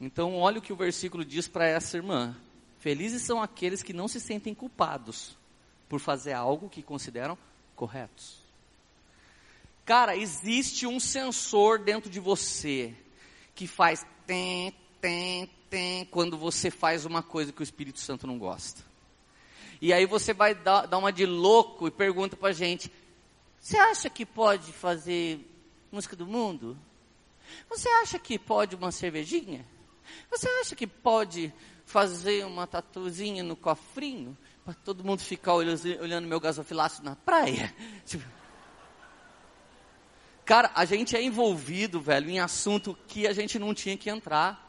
Então, 0.00 0.36
olha 0.36 0.58
o 0.58 0.62
que 0.62 0.72
o 0.72 0.76
versículo 0.76 1.24
diz 1.24 1.48
para 1.48 1.66
essa 1.66 1.96
irmã: 1.96 2.36
Felizes 2.78 3.22
são 3.22 3.42
aqueles 3.42 3.82
que 3.82 3.92
não 3.92 4.08
se 4.08 4.20
sentem 4.20 4.54
culpados 4.54 5.36
por 5.88 6.00
fazer 6.00 6.32
algo 6.32 6.68
que 6.68 6.82
consideram 6.82 7.38
corretos. 7.74 8.44
Cara, 9.84 10.16
existe 10.16 10.86
um 10.86 10.98
sensor 10.98 11.78
dentro 11.78 12.10
de 12.10 12.18
você 12.18 12.94
que 13.54 13.66
faz 13.66 14.04
tem, 15.04 15.50
tem 15.68 16.06
quando 16.06 16.38
você 16.38 16.70
faz 16.70 17.04
uma 17.04 17.22
coisa 17.22 17.52
que 17.52 17.60
o 17.60 17.62
Espírito 17.62 18.00
Santo 18.00 18.26
não 18.26 18.38
gosta. 18.38 18.82
E 19.78 19.92
aí 19.92 20.06
você 20.06 20.32
vai 20.32 20.54
dar, 20.54 20.86
dar 20.86 20.96
uma 20.96 21.12
de 21.12 21.26
louco 21.26 21.86
e 21.86 21.90
pergunta 21.90 22.38
para 22.38 22.54
gente: 22.54 22.90
Você 23.60 23.76
acha 23.76 24.08
que 24.08 24.24
pode 24.24 24.72
fazer 24.72 25.46
música 25.92 26.16
do 26.16 26.26
mundo? 26.26 26.74
Você 27.68 27.86
acha 27.86 28.18
que 28.18 28.38
pode 28.38 28.74
uma 28.74 28.90
cervejinha? 28.90 29.66
Você 30.30 30.48
acha 30.62 30.74
que 30.74 30.86
pode 30.86 31.52
fazer 31.84 32.46
uma 32.46 32.66
tatuzinha 32.66 33.42
no 33.42 33.56
cofrinho 33.56 34.34
para 34.64 34.72
todo 34.72 35.04
mundo 35.04 35.20
ficar 35.20 35.52
olhando 35.52 36.26
meu 36.26 36.40
gasofilácio 36.40 37.04
na 37.04 37.14
praia? 37.14 37.74
Tipo... 38.06 38.24
Cara, 40.46 40.70
a 40.74 40.86
gente 40.86 41.14
é 41.14 41.22
envolvido, 41.22 42.00
velho, 42.00 42.30
em 42.30 42.40
assunto 42.40 42.96
que 43.06 43.26
a 43.26 43.34
gente 43.34 43.58
não 43.58 43.74
tinha 43.74 43.98
que 43.98 44.08
entrar. 44.08 44.63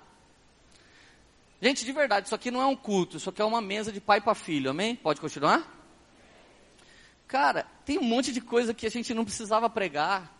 Gente, 1.62 1.86
de 1.86 1.92
verdade, 1.92 2.28
isso 2.28 2.36
aqui 2.36 2.52
não 2.52 2.62
é 2.62 2.66
um 2.66 2.76
culto, 2.76 3.18
isso 3.18 3.30
aqui 3.30 3.42
é 3.42 3.46
uma 3.46 3.62
mesa 3.62 3.92
de 3.92 4.02
pai 4.02 4.20
para 4.20 4.36
filho, 4.36 4.70
amém? 4.70 4.96
Pode 4.96 5.22
continuar? 5.22 5.72
Cara, 7.28 7.66
tem 7.86 7.98
um 7.98 8.04
monte 8.04 8.32
de 8.32 8.42
coisa 8.42 8.74
que 8.74 8.86
a 8.86 8.92
gente 8.92 9.14
não 9.14 9.26
precisava 9.26 9.70
pregar. 9.70 10.32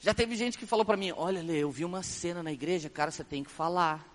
Já 0.00 0.14
teve 0.14 0.34
gente 0.36 0.56
que 0.56 0.66
falou 0.66 0.84
para 0.84 0.96
mim: 0.96 1.12
Olha, 1.16 1.42
Lê, 1.42 1.58
eu 1.58 1.70
vi 1.70 1.84
uma 1.84 2.02
cena 2.02 2.42
na 2.42 2.52
igreja, 2.52 2.88
cara, 2.88 3.10
você 3.10 3.22
tem 3.22 3.44
que 3.44 3.50
falar. 3.50 4.08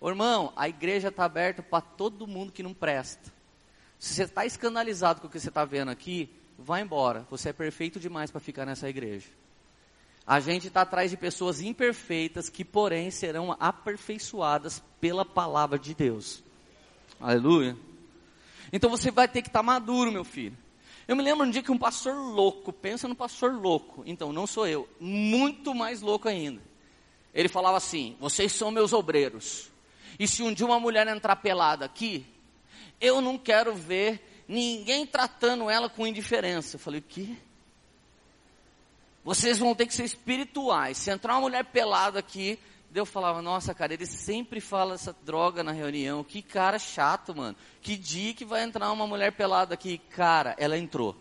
Ô, 0.00 0.08
irmão, 0.08 0.52
a 0.54 0.68
igreja 0.68 1.08
está 1.08 1.24
aberta 1.24 1.62
para 1.62 1.80
todo 1.80 2.26
mundo 2.26 2.52
que 2.52 2.62
não 2.62 2.72
presta. 2.72 3.32
Se 3.98 4.14
você 4.14 4.24
está 4.24 4.46
escandalizado 4.46 5.20
com 5.20 5.26
o 5.26 5.30
que 5.30 5.40
você 5.40 5.48
está 5.48 5.64
vendo 5.64 5.90
aqui, 5.90 6.30
vá 6.56 6.80
embora. 6.80 7.26
Você 7.30 7.48
é 7.48 7.52
perfeito 7.52 7.98
demais 7.98 8.30
para 8.30 8.40
ficar 8.40 8.64
nessa 8.64 8.88
igreja. 8.88 9.28
A 10.28 10.40
gente 10.40 10.66
está 10.66 10.82
atrás 10.82 11.10
de 11.10 11.16
pessoas 11.16 11.62
imperfeitas 11.62 12.50
que, 12.50 12.62
porém, 12.62 13.10
serão 13.10 13.56
aperfeiçoadas 13.58 14.82
pela 15.00 15.24
palavra 15.24 15.78
de 15.78 15.94
Deus. 15.94 16.44
Aleluia. 17.18 17.74
Então 18.70 18.90
você 18.90 19.10
vai 19.10 19.26
ter 19.26 19.40
que 19.40 19.48
estar 19.48 19.60
tá 19.60 19.62
maduro, 19.62 20.12
meu 20.12 20.24
filho. 20.24 20.54
Eu 21.08 21.16
me 21.16 21.22
lembro 21.22 21.46
um 21.46 21.50
dia 21.50 21.62
que 21.62 21.72
um 21.72 21.78
pastor 21.78 22.14
louco, 22.14 22.74
pensa 22.74 23.08
no 23.08 23.14
pastor 23.14 23.54
louco, 23.54 24.02
então 24.04 24.30
não 24.30 24.46
sou 24.46 24.66
eu, 24.66 24.86
muito 25.00 25.74
mais 25.74 26.02
louco 26.02 26.28
ainda. 26.28 26.60
Ele 27.32 27.48
falava 27.48 27.78
assim: 27.78 28.14
vocês 28.20 28.52
são 28.52 28.70
meus 28.70 28.92
obreiros. 28.92 29.70
E 30.18 30.28
se 30.28 30.42
um 30.42 30.52
dia 30.52 30.66
uma 30.66 30.78
mulher 30.78 31.08
entrar 31.08 31.36
pelada 31.36 31.86
aqui, 31.86 32.26
eu 33.00 33.22
não 33.22 33.38
quero 33.38 33.74
ver 33.74 34.44
ninguém 34.46 35.06
tratando 35.06 35.70
ela 35.70 35.88
com 35.88 36.06
indiferença. 36.06 36.76
Eu 36.76 36.80
falei, 36.80 37.00
o 37.00 37.04
quê? 37.04 37.34
Vocês 39.28 39.58
vão 39.58 39.74
ter 39.74 39.84
que 39.84 39.92
ser 39.92 40.04
espirituais. 40.04 40.96
Se 40.96 41.10
entrar 41.10 41.34
uma 41.34 41.42
mulher 41.42 41.62
pelada 41.62 42.18
aqui, 42.18 42.58
eu 42.94 43.04
falava, 43.04 43.42
nossa, 43.42 43.74
cara, 43.74 43.92
ele 43.92 44.06
sempre 44.06 44.58
fala 44.58 44.94
essa 44.94 45.14
droga 45.22 45.62
na 45.62 45.70
reunião. 45.70 46.24
Que 46.24 46.40
cara 46.40 46.78
chato, 46.78 47.36
mano. 47.36 47.54
Que 47.82 47.94
dia 47.94 48.32
que 48.32 48.46
vai 48.46 48.62
entrar 48.62 48.90
uma 48.90 49.06
mulher 49.06 49.32
pelada 49.32 49.74
aqui? 49.74 49.98
Cara, 49.98 50.56
ela 50.56 50.78
entrou. 50.78 51.14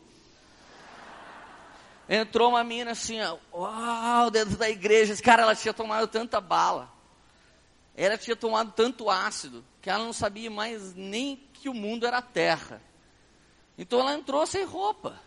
Entrou 2.07 2.47
uma 2.47 2.63
mina 2.63 2.91
assim, 2.91 3.19
ó, 3.19 3.37
uau, 3.53 4.31
dentro 4.31 4.55
da 4.55 4.69
igreja. 4.69 5.13
Cara, 5.21 5.43
ela 5.43 5.53
tinha 5.53 5.73
tomado 5.73 6.07
tanta 6.07 6.39
bala. 6.39 6.89
Ela 7.93 8.17
tinha 8.17 8.37
tomado 8.37 8.71
tanto 8.71 9.09
ácido 9.09 9.65
que 9.81 9.89
ela 9.89 10.05
não 10.05 10.13
sabia 10.13 10.49
mais 10.49 10.95
nem 10.95 11.35
que 11.51 11.67
o 11.67 11.73
mundo 11.73 12.07
era 12.07 12.21
terra. 12.21 12.81
Então 13.77 13.99
ela 13.99 14.13
entrou 14.13 14.47
sem 14.47 14.63
roupa. 14.63 15.26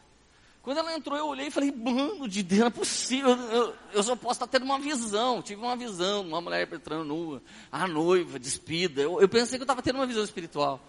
Quando 0.63 0.79
ela 0.79 0.95
entrou, 0.95 1.17
eu 1.17 1.27
olhei 1.27 1.47
e 1.47 1.51
falei, 1.51 1.73
mano, 1.73 2.29
de 2.29 2.43
Deus, 2.43 2.61
não 2.61 2.67
é 2.67 2.71
possível. 2.71 3.31
Eu, 3.31 3.75
eu 3.95 4.03
só 4.03 4.15
posso 4.15 4.33
estar 4.35 4.47
tendo 4.47 4.65
uma 4.65 4.79
visão. 4.79 5.41
Tive 5.41 5.61
uma 5.63 5.75
visão, 5.75 6.21
uma 6.23 6.41
mulher 6.41 6.71
entrando 6.71 7.05
nua, 7.05 7.43
a 7.73 7.89
noiva, 7.89 8.39
despida. 8.39 9.01
Eu, 9.01 9.21
eu 9.21 9.29
pensei 9.29 9.59
que 9.59 9.63
eu 9.63 9.65
estava 9.65 9.81
tendo 9.81 9.97
uma 9.97 10.07
visão 10.07 10.23
espiritual. 10.23 10.81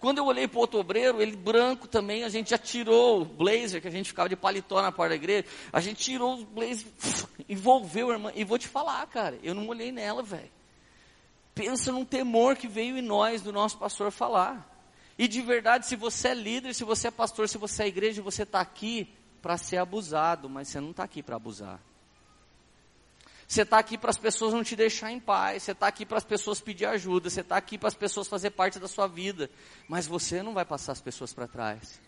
Quando 0.00 0.18
eu 0.18 0.24
olhei 0.24 0.46
para 0.46 0.56
o 0.56 0.60
outro 0.60 0.78
obreiro, 0.78 1.20
ele 1.20 1.36
branco 1.36 1.88
também, 1.88 2.22
a 2.22 2.28
gente 2.28 2.50
já 2.50 2.58
tirou 2.58 3.22
o 3.22 3.24
blazer, 3.24 3.82
que 3.82 3.88
a 3.88 3.90
gente 3.90 4.06
ficava 4.06 4.28
de 4.28 4.36
paletó 4.36 4.80
na 4.80 4.92
porta 4.92 5.10
da 5.10 5.16
igreja. 5.16 5.44
A 5.72 5.80
gente 5.80 6.02
tirou 6.02 6.40
o 6.40 6.44
blazer, 6.44 6.86
envolveu 7.48 8.10
a 8.10 8.12
irmã. 8.14 8.32
E 8.34 8.44
vou 8.44 8.58
te 8.58 8.68
falar, 8.68 9.06
cara, 9.08 9.38
eu 9.42 9.54
não 9.54 9.66
olhei 9.68 9.92
nela, 9.92 10.22
velho. 10.22 10.50
Pensa 11.54 11.92
num 11.92 12.04
temor 12.04 12.56
que 12.56 12.68
veio 12.68 12.96
em 12.96 13.02
nós, 13.02 13.42
do 13.42 13.52
nosso 13.52 13.76
pastor 13.76 14.10
falar. 14.10 14.66
E 15.18 15.26
de 15.26 15.42
verdade, 15.42 15.86
se 15.86 15.96
você 15.96 16.28
é 16.28 16.34
líder, 16.34 16.74
se 16.74 16.84
você 16.84 17.08
é 17.08 17.10
pastor, 17.10 17.48
se 17.48 17.58
você 17.58 17.82
é 17.82 17.88
igreja, 17.88 18.22
você 18.22 18.44
está 18.44 18.60
aqui, 18.60 19.12
para 19.40 19.56
ser 19.56 19.78
abusado, 19.78 20.48
mas 20.48 20.68
você 20.68 20.80
não 20.80 20.90
está 20.90 21.04
aqui 21.04 21.22
para 21.22 21.36
abusar. 21.36 21.80
Você 23.46 23.62
está 23.62 23.78
aqui 23.78 23.96
para 23.96 24.10
as 24.10 24.18
pessoas 24.18 24.52
não 24.52 24.62
te 24.62 24.76
deixar 24.76 25.10
em 25.10 25.18
paz, 25.18 25.62
você 25.62 25.72
está 25.72 25.86
aqui 25.86 26.04
para 26.04 26.18
as 26.18 26.24
pessoas 26.24 26.60
pedir 26.60 26.84
ajuda, 26.84 27.30
você 27.30 27.40
está 27.40 27.56
aqui 27.56 27.78
para 27.78 27.88
as 27.88 27.94
pessoas 27.94 28.28
fazer 28.28 28.50
parte 28.50 28.78
da 28.78 28.86
sua 28.86 29.06
vida, 29.06 29.50
mas 29.88 30.06
você 30.06 30.42
não 30.42 30.52
vai 30.52 30.66
passar 30.66 30.92
as 30.92 31.00
pessoas 31.00 31.32
para 31.32 31.48
trás. 31.48 31.98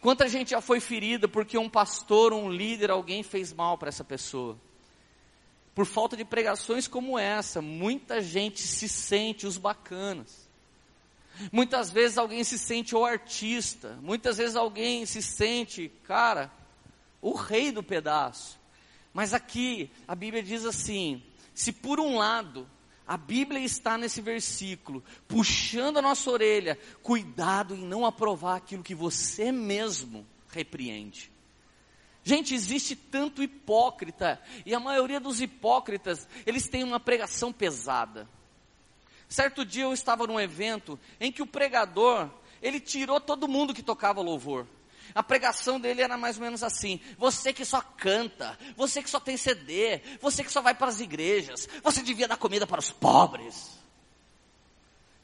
Quanta 0.00 0.28
gente 0.28 0.50
já 0.50 0.60
foi 0.60 0.78
ferida 0.78 1.26
porque 1.26 1.58
um 1.58 1.68
pastor, 1.68 2.32
um 2.32 2.48
líder, 2.48 2.92
alguém 2.92 3.24
fez 3.24 3.52
mal 3.52 3.76
para 3.76 3.88
essa 3.88 4.04
pessoa? 4.04 4.56
Por 5.74 5.84
falta 5.84 6.16
de 6.16 6.24
pregações 6.24 6.86
como 6.86 7.18
essa, 7.18 7.60
muita 7.60 8.20
gente 8.20 8.62
se 8.62 8.88
sente 8.88 9.44
os 9.44 9.58
bacanas. 9.58 10.48
Muitas 11.50 11.90
vezes 11.90 12.16
alguém 12.16 12.44
se 12.44 12.58
sente 12.58 12.94
o 12.94 13.04
artista, 13.04 13.98
muitas 14.00 14.38
vezes 14.38 14.54
alguém 14.54 15.04
se 15.04 15.20
sente, 15.20 15.90
cara, 16.04 16.50
o 17.20 17.32
rei 17.32 17.72
do 17.72 17.82
pedaço. 17.82 18.58
Mas 19.12 19.32
aqui 19.32 19.90
a 20.06 20.14
Bíblia 20.14 20.42
diz 20.42 20.64
assim: 20.64 21.22
se 21.54 21.72
por 21.72 21.98
um 21.98 22.16
lado 22.16 22.68
a 23.06 23.16
Bíblia 23.16 23.60
está 23.60 23.96
nesse 23.96 24.20
versículo, 24.20 25.02
puxando 25.28 25.98
a 25.98 26.02
nossa 26.02 26.28
orelha, 26.28 26.76
cuidado 27.02 27.74
em 27.74 27.84
não 27.84 28.04
aprovar 28.04 28.56
aquilo 28.56 28.82
que 28.82 28.94
você 28.94 29.52
mesmo 29.52 30.26
repreende. 30.48 31.30
Gente, 32.24 32.52
existe 32.52 32.96
tanto 32.96 33.40
hipócrita, 33.40 34.42
e 34.64 34.74
a 34.74 34.80
maioria 34.80 35.20
dos 35.20 35.40
hipócritas, 35.40 36.26
eles 36.44 36.68
têm 36.68 36.82
uma 36.82 36.98
pregação 36.98 37.52
pesada. 37.52 38.28
Certo 39.28 39.64
dia 39.64 39.84
eu 39.84 39.92
estava 39.92 40.26
num 40.26 40.40
evento 40.40 40.98
em 41.20 41.30
que 41.30 41.42
o 41.42 41.46
pregador, 41.46 42.28
ele 42.60 42.80
tirou 42.80 43.20
todo 43.20 43.46
mundo 43.46 43.72
que 43.72 43.82
tocava 43.82 44.20
louvor. 44.20 44.66
A 45.14 45.22
pregação 45.22 45.80
dele 45.80 46.02
era 46.02 46.16
mais 46.16 46.36
ou 46.36 46.42
menos 46.42 46.62
assim: 46.62 47.00
você 47.18 47.52
que 47.52 47.64
só 47.64 47.80
canta, 47.80 48.58
você 48.76 49.02
que 49.02 49.10
só 49.10 49.20
tem 49.20 49.36
CD, 49.36 50.00
você 50.20 50.44
que 50.44 50.52
só 50.52 50.60
vai 50.60 50.74
para 50.74 50.88
as 50.88 51.00
igrejas, 51.00 51.68
você 51.82 52.02
devia 52.02 52.28
dar 52.28 52.36
comida 52.36 52.66
para 52.66 52.80
os 52.80 52.90
pobres. 52.90 53.76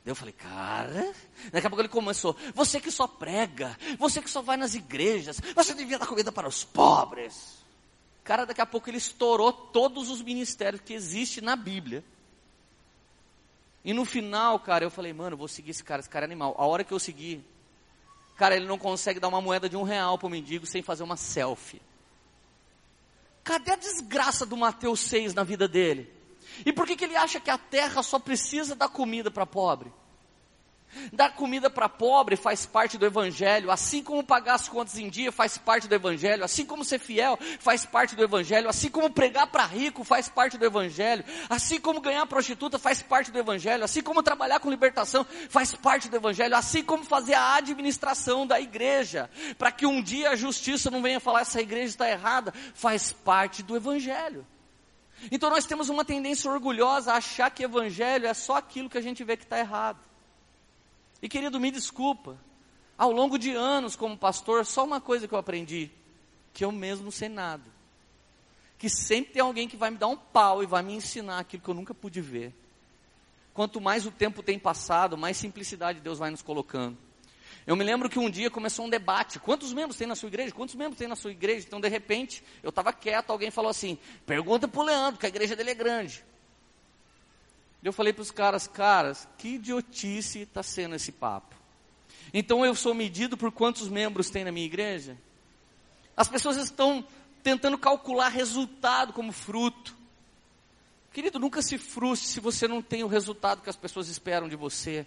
Eu 0.05 0.17
falei, 0.17 0.33
cara, 0.33 1.15
daqui 1.53 1.67
a 1.67 1.71
pouco 1.71 1.81
ele 1.81 1.89
começou, 1.89 2.37
você 2.55 2.81
que 2.81 2.91
só 2.91 3.07
prega, 3.07 3.79
você 3.99 4.21
que 4.21 4.29
só 4.29 4.43
vai 4.43 4.57
nas 4.57 4.75
igrejas, 4.75 5.41
você 5.55 5.75
devia 5.75 5.99
dar 5.99 6.07
comida 6.07 6.33
para 6.33 6.49
os 6.49 6.65
pobres. 6.65 7.63
Cara, 8.25 8.45
daqui 8.45 8.61
a 8.61 8.67
pouco 8.67 8.91
ele 8.91 8.99
estourou 8.99 9.53
todos 9.53 10.11
os 10.11 10.21
ministérios 10.21 10.83
que 10.85 10.93
existem 10.93 11.43
na 11.43 11.55
Bíblia. 11.55 12.05
E 13.85 13.93
no 13.93 14.05
final, 14.05 14.59
cara, 14.61 14.85
eu 14.85 14.91
falei, 14.91 15.13
mano, 15.13 15.35
eu 15.35 15.39
vou 15.39 15.49
seguir 15.49 15.71
esse 15.71 15.83
cara, 15.83 16.01
esse 16.01 16.09
cara 16.09 16.25
é 16.25 16.29
animal. 16.29 16.55
A 16.57 16.65
hora 16.67 16.85
que 16.85 16.93
eu 16.93 16.99
segui, 16.99 17.45
Cara, 18.43 18.57
ele 18.57 18.67
não 18.67 18.77
consegue 18.77 19.21
dar 19.21 19.29
uma 19.29 19.41
moeda 19.41 19.69
de 19.69 19.77
um 19.77 19.85
real 19.85 20.19
para 20.19 20.27
o 20.27 20.29
mendigo 20.29 20.67
sem 20.67 20.83
fazer 20.83 21.05
uma 21.05 21.17
selfie. 21.17 21.81
Cadê 23.45 23.71
a 23.71 23.77
desgraça 23.77 24.45
do 24.45 24.57
Mateus 24.57 24.99
6 24.99 25.33
na 25.33 25.45
vida 25.45 25.69
dele? 25.69 26.13
E 26.67 26.73
por 26.73 26.85
que, 26.85 26.97
que 26.97 27.05
ele 27.05 27.15
acha 27.15 27.39
que 27.39 27.49
a 27.49 27.57
terra 27.57 28.03
só 28.03 28.19
precisa 28.19 28.75
dar 28.75 28.89
comida 28.89 29.31
para 29.31 29.47
pobre? 29.47 29.93
Dar 31.13 31.31
comida 31.31 31.71
para 31.71 31.89
pobre 31.89 32.37
faz 32.37 32.67
parte 32.67 32.99
do 32.99 33.07
Evangelho, 33.07 33.71
assim 33.71 34.03
como 34.03 34.23
pagar 34.23 34.55
as 34.55 34.69
contas 34.69 34.99
em 34.99 35.09
dia 35.09 35.33
faz 35.33 35.57
parte 35.57 35.89
do 35.89 35.95
Evangelho, 35.95 36.45
assim 36.45 36.67
como 36.67 36.85
ser 36.85 36.99
fiel 36.99 37.39
faz 37.61 37.85
parte 37.87 38.15
do 38.15 38.23
Evangelho, 38.23 38.69
assim 38.69 38.91
como 38.91 39.11
pregar 39.11 39.47
para 39.47 39.65
rico 39.65 40.05
faz 40.05 40.29
parte 40.29 40.59
do 40.59 40.65
Evangelho, 40.65 41.25
assim 41.49 41.81
como 41.81 42.01
ganhar 42.01 42.27
prostituta 42.27 42.79
faz 42.79 43.03
parte 43.03 43.31
do 43.31 43.39
Evangelho, 43.39 43.85
assim 43.85 44.03
como 44.03 44.23
trabalhar 44.23 44.61
com 44.61 44.71
libertação 44.71 45.27
faz 45.49 45.75
parte 45.75 46.09
do 46.09 46.17
Evangelho, 46.17 46.55
assim 46.55 46.83
como 46.83 47.05
fazer 47.05 47.35
a 47.35 47.57
administração 47.57 48.47
da 48.47 48.61
igreja, 48.61 49.31
para 49.59 49.73
que 49.73 49.87
um 49.87 50.03
dia 50.03 50.31
a 50.31 50.37
justiça 50.37 50.91
não 50.91 51.03
venha 51.03 51.21
falar 51.21 51.41
essa 51.41 51.61
igreja 51.61 51.87
está 51.87 52.11
errada, 52.11 52.53
faz 52.75 53.13
parte 53.13 53.63
do 53.63 53.77
Evangelho. 53.77 54.47
Então 55.31 55.49
nós 55.49 55.65
temos 55.65 55.89
uma 55.89 56.05
tendência 56.05 56.51
orgulhosa 56.51 57.13
a 57.13 57.17
achar 57.17 57.51
que 57.51 57.63
Evangelho 57.63 58.27
é 58.27 58.35
só 58.35 58.57
aquilo 58.57 58.91
que 58.91 58.99
a 58.99 59.03
gente 59.03 59.23
vê 59.25 59.37
que 59.37 59.45
está 59.45 59.59
errado. 59.59 60.12
E 61.23 61.29
querido, 61.29 61.61
me 61.61 61.71
desculpa, 61.71 62.37
ao 62.99 63.13
longo 63.13 63.39
de 63.39 63.53
anos 63.53 63.95
como 63.95 64.19
pastor, 64.19 64.67
só 64.67 64.85
uma 64.85 65.01
coisa 65.01 65.29
que 65.29 65.33
eu 65.33 65.39
aprendi, 65.39 65.89
que 66.53 66.65
eu 66.65 66.73
mesmo 66.73 67.13
sei 67.13 67.29
nada. 67.29 67.71
Que 68.77 68.91
sempre 68.91 69.33
tem 69.33 69.41
alguém 69.41 69.69
que 69.69 69.77
vai 69.77 69.91
me 69.91 69.97
dar 69.97 70.09
um 70.09 70.17
pau 70.17 70.63
e 70.65 70.67
vai 70.67 70.83
me 70.83 70.93
ensinar 70.93 71.39
aquilo 71.39 71.63
que 71.63 71.71
eu 71.71 71.75
nunca 71.75 71.95
pude 71.95 72.21
ver. 72.21 72.53
Quanto 73.55 73.81
mais 73.81 74.05
o 74.05 74.11
tempo 74.11 74.43
tem 74.43 74.59
passado, 74.59 75.17
mais 75.17 75.37
simplicidade 75.37 76.01
Deus 76.01 76.19
vai 76.19 76.31
nos 76.31 76.43
colocando. 76.43 76.99
Eu 77.65 77.77
me 77.77 77.85
lembro 77.85 78.11
que 78.11 78.19
um 78.19 78.29
dia 78.29 78.51
começou 78.51 78.87
um 78.87 78.91
debate. 78.91 79.39
Quantos 79.39 79.73
membros 79.73 79.97
tem 79.97 80.07
na 80.07 80.17
sua 80.17 80.27
igreja? 80.27 80.53
Quantos 80.53 80.75
membros 80.75 80.99
tem 80.99 81.07
na 81.07 81.15
sua 81.15 81.31
igreja? 81.31 81.65
Então, 81.67 81.81
de 81.81 81.89
repente, 81.89 82.43
eu 82.63 82.71
estava 82.71 82.93
quieto, 82.93 83.31
alguém 83.31 83.53
falou 83.53 83.71
assim: 83.71 83.97
pergunta 84.27 84.67
para 84.67 84.81
o 84.81 84.83
Leandro, 84.83 85.21
que 85.21 85.27
a 85.27 85.29
igreja 85.29 85.55
dele 85.55 85.71
é 85.71 85.75
grande. 85.75 86.25
Eu 87.83 87.93
falei 87.93 88.13
para 88.13 88.23
os 88.23 88.31
caras, 88.31 88.67
caras, 88.67 89.27
que 89.37 89.55
idiotice 89.55 90.41
está 90.41 90.63
sendo 90.63 90.95
esse 90.95 91.11
papo. 91.11 91.57
Então 92.33 92.65
eu 92.65 92.75
sou 92.75 92.95
medido 92.95 93.37
por 93.37 93.51
quantos 93.51 93.89
membros 93.89 94.31
tem 94.31 94.45
na 94.45 94.53
minha 94.53 94.67
igreja? 94.67 95.19
As 96.17 96.29
pessoas 96.29 96.57
estão 96.57 97.05
tentando 97.43 97.77
calcular 97.77 98.29
resultado 98.29 99.13
como 99.13 99.33
fruto. 99.33 99.97
Querido, 101.13 101.39
nunca 101.39 101.61
se 101.61 101.77
frustre 101.77 102.29
se 102.29 102.41
você 102.41 102.69
não 102.69 102.81
tem 102.81 103.03
o 103.03 103.09
resultado 103.09 103.63
que 103.63 103.69
as 103.69 103.77
pessoas 103.77 104.09
esperam 104.09 104.49
de 104.49 104.57
você. 104.57 105.07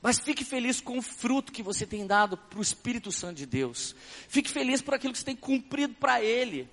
Mas 0.00 0.18
fique 0.18 0.44
feliz 0.44 0.80
com 0.80 0.98
o 0.98 1.02
fruto 1.02 1.50
que 1.50 1.62
você 1.62 1.84
tem 1.84 2.06
dado 2.06 2.36
para 2.36 2.58
o 2.58 2.62
Espírito 2.62 3.10
Santo 3.10 3.38
de 3.38 3.46
Deus. 3.46 3.96
Fique 4.28 4.50
feliz 4.50 4.80
por 4.80 4.94
aquilo 4.94 5.12
que 5.12 5.18
você 5.18 5.24
tem 5.24 5.34
cumprido 5.34 5.94
para 5.94 6.22
Ele. 6.22 6.68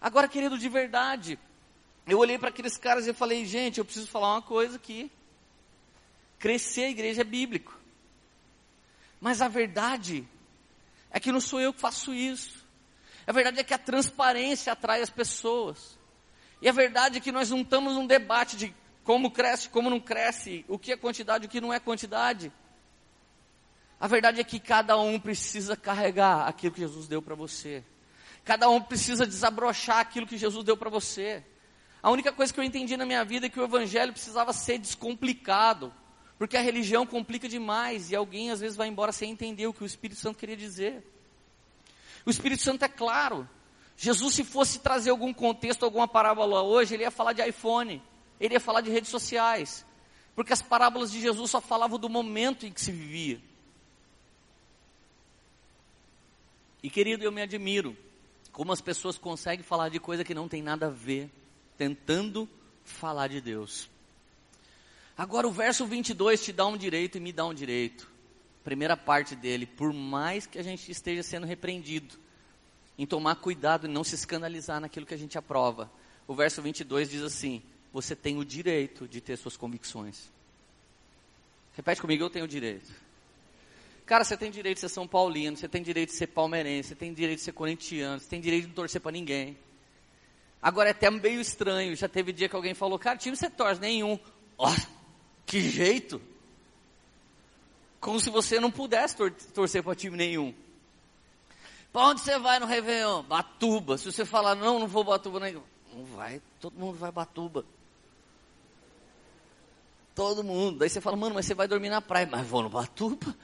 Agora, 0.00 0.26
querido, 0.26 0.58
de 0.58 0.68
verdade, 0.68 1.38
eu 2.06 2.18
olhei 2.18 2.38
para 2.38 2.48
aqueles 2.48 2.76
caras 2.76 3.06
e 3.06 3.12
falei, 3.12 3.44
gente, 3.44 3.78
eu 3.78 3.84
preciso 3.84 4.08
falar 4.08 4.34
uma 4.34 4.42
coisa 4.42 4.76
aqui. 4.76 5.10
Crescer 6.38 6.84
a 6.84 6.90
igreja 6.90 7.20
é 7.20 7.24
bíblico. 7.24 7.78
Mas 9.20 9.40
a 9.40 9.48
verdade 9.48 10.26
é 11.10 11.20
que 11.20 11.30
não 11.30 11.40
sou 11.40 11.60
eu 11.60 11.72
que 11.72 11.80
faço 11.80 12.12
isso. 12.12 12.66
A 13.26 13.32
verdade 13.32 13.60
é 13.60 13.64
que 13.64 13.72
a 13.72 13.78
transparência 13.78 14.72
atrai 14.72 15.00
as 15.00 15.10
pessoas. 15.10 15.96
E 16.60 16.68
a 16.68 16.72
verdade 16.72 17.18
é 17.18 17.20
que 17.20 17.30
nós 17.30 17.50
não 17.50 17.60
estamos 17.60 17.94
num 17.94 18.06
debate 18.06 18.56
de 18.56 18.74
como 19.04 19.30
cresce, 19.30 19.68
como 19.68 19.90
não 19.90 20.00
cresce, 20.00 20.64
o 20.68 20.78
que 20.78 20.92
é 20.92 20.96
quantidade, 20.96 21.46
o 21.46 21.48
que 21.48 21.60
não 21.60 21.72
é 21.72 21.78
quantidade. 21.78 22.52
A 24.00 24.08
verdade 24.08 24.40
é 24.40 24.44
que 24.44 24.58
cada 24.58 24.98
um 24.98 25.20
precisa 25.20 25.76
carregar 25.76 26.48
aquilo 26.48 26.72
que 26.72 26.80
Jesus 26.80 27.06
deu 27.06 27.22
para 27.22 27.36
você. 27.36 27.84
Cada 28.44 28.68
um 28.68 28.80
precisa 28.80 29.24
desabrochar 29.24 29.98
aquilo 29.98 30.26
que 30.26 30.36
Jesus 30.36 30.64
deu 30.64 30.76
para 30.76 30.90
você. 30.90 31.44
A 32.02 32.10
única 32.10 32.32
coisa 32.32 32.52
que 32.52 32.58
eu 32.58 32.64
entendi 32.64 32.96
na 32.96 33.06
minha 33.06 33.24
vida 33.24 33.46
é 33.46 33.48
que 33.48 33.60
o 33.60 33.64
evangelho 33.64 34.12
precisava 34.12 34.52
ser 34.52 34.78
descomplicado, 34.78 35.92
porque 36.36 36.56
a 36.56 36.60
religião 36.60 37.06
complica 37.06 37.48
demais 37.48 38.10
e 38.10 38.16
alguém 38.16 38.50
às 38.50 38.58
vezes 38.58 38.76
vai 38.76 38.88
embora 38.88 39.12
sem 39.12 39.30
entender 39.30 39.68
o 39.68 39.72
que 39.72 39.84
o 39.84 39.86
Espírito 39.86 40.18
Santo 40.18 40.38
queria 40.38 40.56
dizer. 40.56 41.06
O 42.26 42.30
Espírito 42.30 42.62
Santo 42.62 42.84
é 42.84 42.88
claro. 42.88 43.48
Jesus, 43.96 44.34
se 44.34 44.42
fosse 44.42 44.80
trazer 44.80 45.10
algum 45.10 45.32
contexto, 45.32 45.84
alguma 45.84 46.08
parábola 46.08 46.62
hoje, 46.62 46.94
ele 46.94 47.04
ia 47.04 47.10
falar 47.10 47.34
de 47.34 47.46
iPhone, 47.46 48.02
ele 48.40 48.54
ia 48.54 48.60
falar 48.60 48.80
de 48.80 48.90
redes 48.90 49.10
sociais. 49.10 49.86
Porque 50.34 50.52
as 50.52 50.62
parábolas 50.62 51.12
de 51.12 51.20
Jesus 51.20 51.52
só 51.52 51.60
falavam 51.60 51.98
do 51.98 52.08
momento 52.08 52.66
em 52.66 52.72
que 52.72 52.80
se 52.80 52.90
vivia. 52.90 53.40
E 56.82 56.90
querido, 56.90 57.22
eu 57.22 57.30
me 57.30 57.42
admiro 57.42 57.96
como 58.50 58.72
as 58.72 58.80
pessoas 58.80 59.16
conseguem 59.16 59.62
falar 59.62 59.88
de 59.88 60.00
coisa 60.00 60.24
que 60.24 60.34
não 60.34 60.48
tem 60.48 60.62
nada 60.62 60.86
a 60.86 60.90
ver, 60.90 61.30
tentando 61.82 62.48
falar 62.84 63.26
de 63.26 63.40
Deus. 63.40 63.90
Agora 65.18 65.48
o 65.48 65.50
verso 65.50 65.84
22 65.84 66.40
te 66.40 66.52
dá 66.52 66.64
um 66.64 66.76
direito 66.76 67.18
e 67.18 67.20
me 67.20 67.32
dá 67.32 67.44
um 67.44 67.52
direito. 67.52 68.08
Primeira 68.62 68.96
parte 68.96 69.34
dele, 69.34 69.66
por 69.66 69.92
mais 69.92 70.46
que 70.46 70.60
a 70.60 70.62
gente 70.62 70.92
esteja 70.92 71.24
sendo 71.24 71.44
repreendido, 71.44 72.14
em 72.96 73.04
tomar 73.04 73.34
cuidado 73.34 73.88
e 73.88 73.90
não 73.90 74.04
se 74.04 74.14
escandalizar 74.14 74.80
naquilo 74.80 75.04
que 75.04 75.14
a 75.14 75.18
gente 75.18 75.36
aprova. 75.36 75.90
O 76.28 76.36
verso 76.36 76.62
22 76.62 77.10
diz 77.10 77.22
assim: 77.22 77.60
Você 77.92 78.14
tem 78.14 78.38
o 78.38 78.44
direito 78.44 79.08
de 79.08 79.20
ter 79.20 79.36
suas 79.36 79.56
convicções. 79.56 80.30
Repete 81.74 82.00
comigo, 82.00 82.22
eu 82.22 82.30
tenho 82.30 82.44
o 82.44 82.48
direito. 82.48 82.92
Cara, 84.06 84.22
você 84.22 84.36
tem 84.36 84.52
direito 84.52 84.76
de 84.76 84.82
ser 84.82 84.88
São 84.88 85.08
Paulino, 85.08 85.56
você 85.56 85.66
tem 85.66 85.82
direito 85.82 86.10
de 86.10 86.16
ser 86.16 86.28
palmeirense, 86.28 86.90
você 86.90 86.94
tem 86.94 87.12
direito 87.12 87.38
de 87.38 87.44
ser 87.44 87.52
corintiano, 87.52 88.20
você 88.20 88.28
tem 88.28 88.40
direito 88.40 88.62
de 88.62 88.68
não 88.68 88.74
torcer 88.76 89.00
para 89.00 89.10
ninguém. 89.10 89.56
Agora 90.62 90.90
é 90.90 90.92
até 90.92 91.10
meio 91.10 91.40
estranho, 91.40 91.96
já 91.96 92.08
teve 92.08 92.32
dia 92.32 92.48
que 92.48 92.54
alguém 92.54 92.72
falou, 92.72 92.96
cara, 92.96 93.18
time 93.18 93.36
você 93.36 93.50
torce 93.50 93.80
nenhum. 93.80 94.16
Ó, 94.56 94.70
oh, 94.70 94.86
que 95.44 95.68
jeito! 95.68 96.22
Como 98.00 98.20
se 98.20 98.30
você 98.30 98.60
não 98.60 98.70
pudesse 98.70 99.16
tor 99.16 99.32
torcer 99.52 99.82
para 99.82 99.94
time 99.94 100.16
nenhum. 100.16 100.54
Para 101.92 102.06
onde 102.06 102.20
você 102.20 102.38
vai 102.38 102.58
no 102.58 102.66
Réveillon? 102.66 103.22
Batuba. 103.22 103.98
Se 103.98 104.10
você 104.10 104.24
falar, 104.24 104.54
não, 104.54 104.78
não 104.78 104.86
vou 104.86 105.04
Batuba, 105.04 105.40
não, 105.40 105.62
não 105.92 106.04
vai, 106.04 106.40
todo 106.60 106.78
mundo 106.78 106.96
vai 106.96 107.10
Batuba. 107.10 107.64
Todo 110.14 110.44
mundo. 110.44 110.78
Daí 110.78 110.88
você 110.88 111.00
fala, 111.00 111.16
mano, 111.16 111.34
mas 111.34 111.46
você 111.46 111.54
vai 111.54 111.66
dormir 111.66 111.88
na 111.88 112.00
praia. 112.00 112.28
Mas 112.30 112.46
vou 112.46 112.62
no 112.62 112.68
Batuba. 112.68 113.36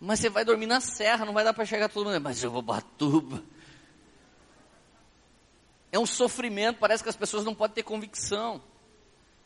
Mas 0.00 0.20
você 0.20 0.28
vai 0.28 0.44
dormir 0.44 0.66
na 0.66 0.80
serra, 0.80 1.24
não 1.24 1.32
vai 1.32 1.44
dar 1.44 1.54
para 1.54 1.64
chegar 1.64 1.88
todo 1.88 2.06
mundo. 2.06 2.20
Mas 2.20 2.42
eu 2.42 2.50
vou 2.50 2.62
Batuba. 2.62 3.42
É 5.92 5.98
um 5.98 6.06
sofrimento, 6.06 6.78
parece 6.78 7.02
que 7.02 7.10
as 7.10 7.16
pessoas 7.16 7.44
não 7.44 7.54
podem 7.54 7.74
ter 7.74 7.82
convicção. 7.82 8.62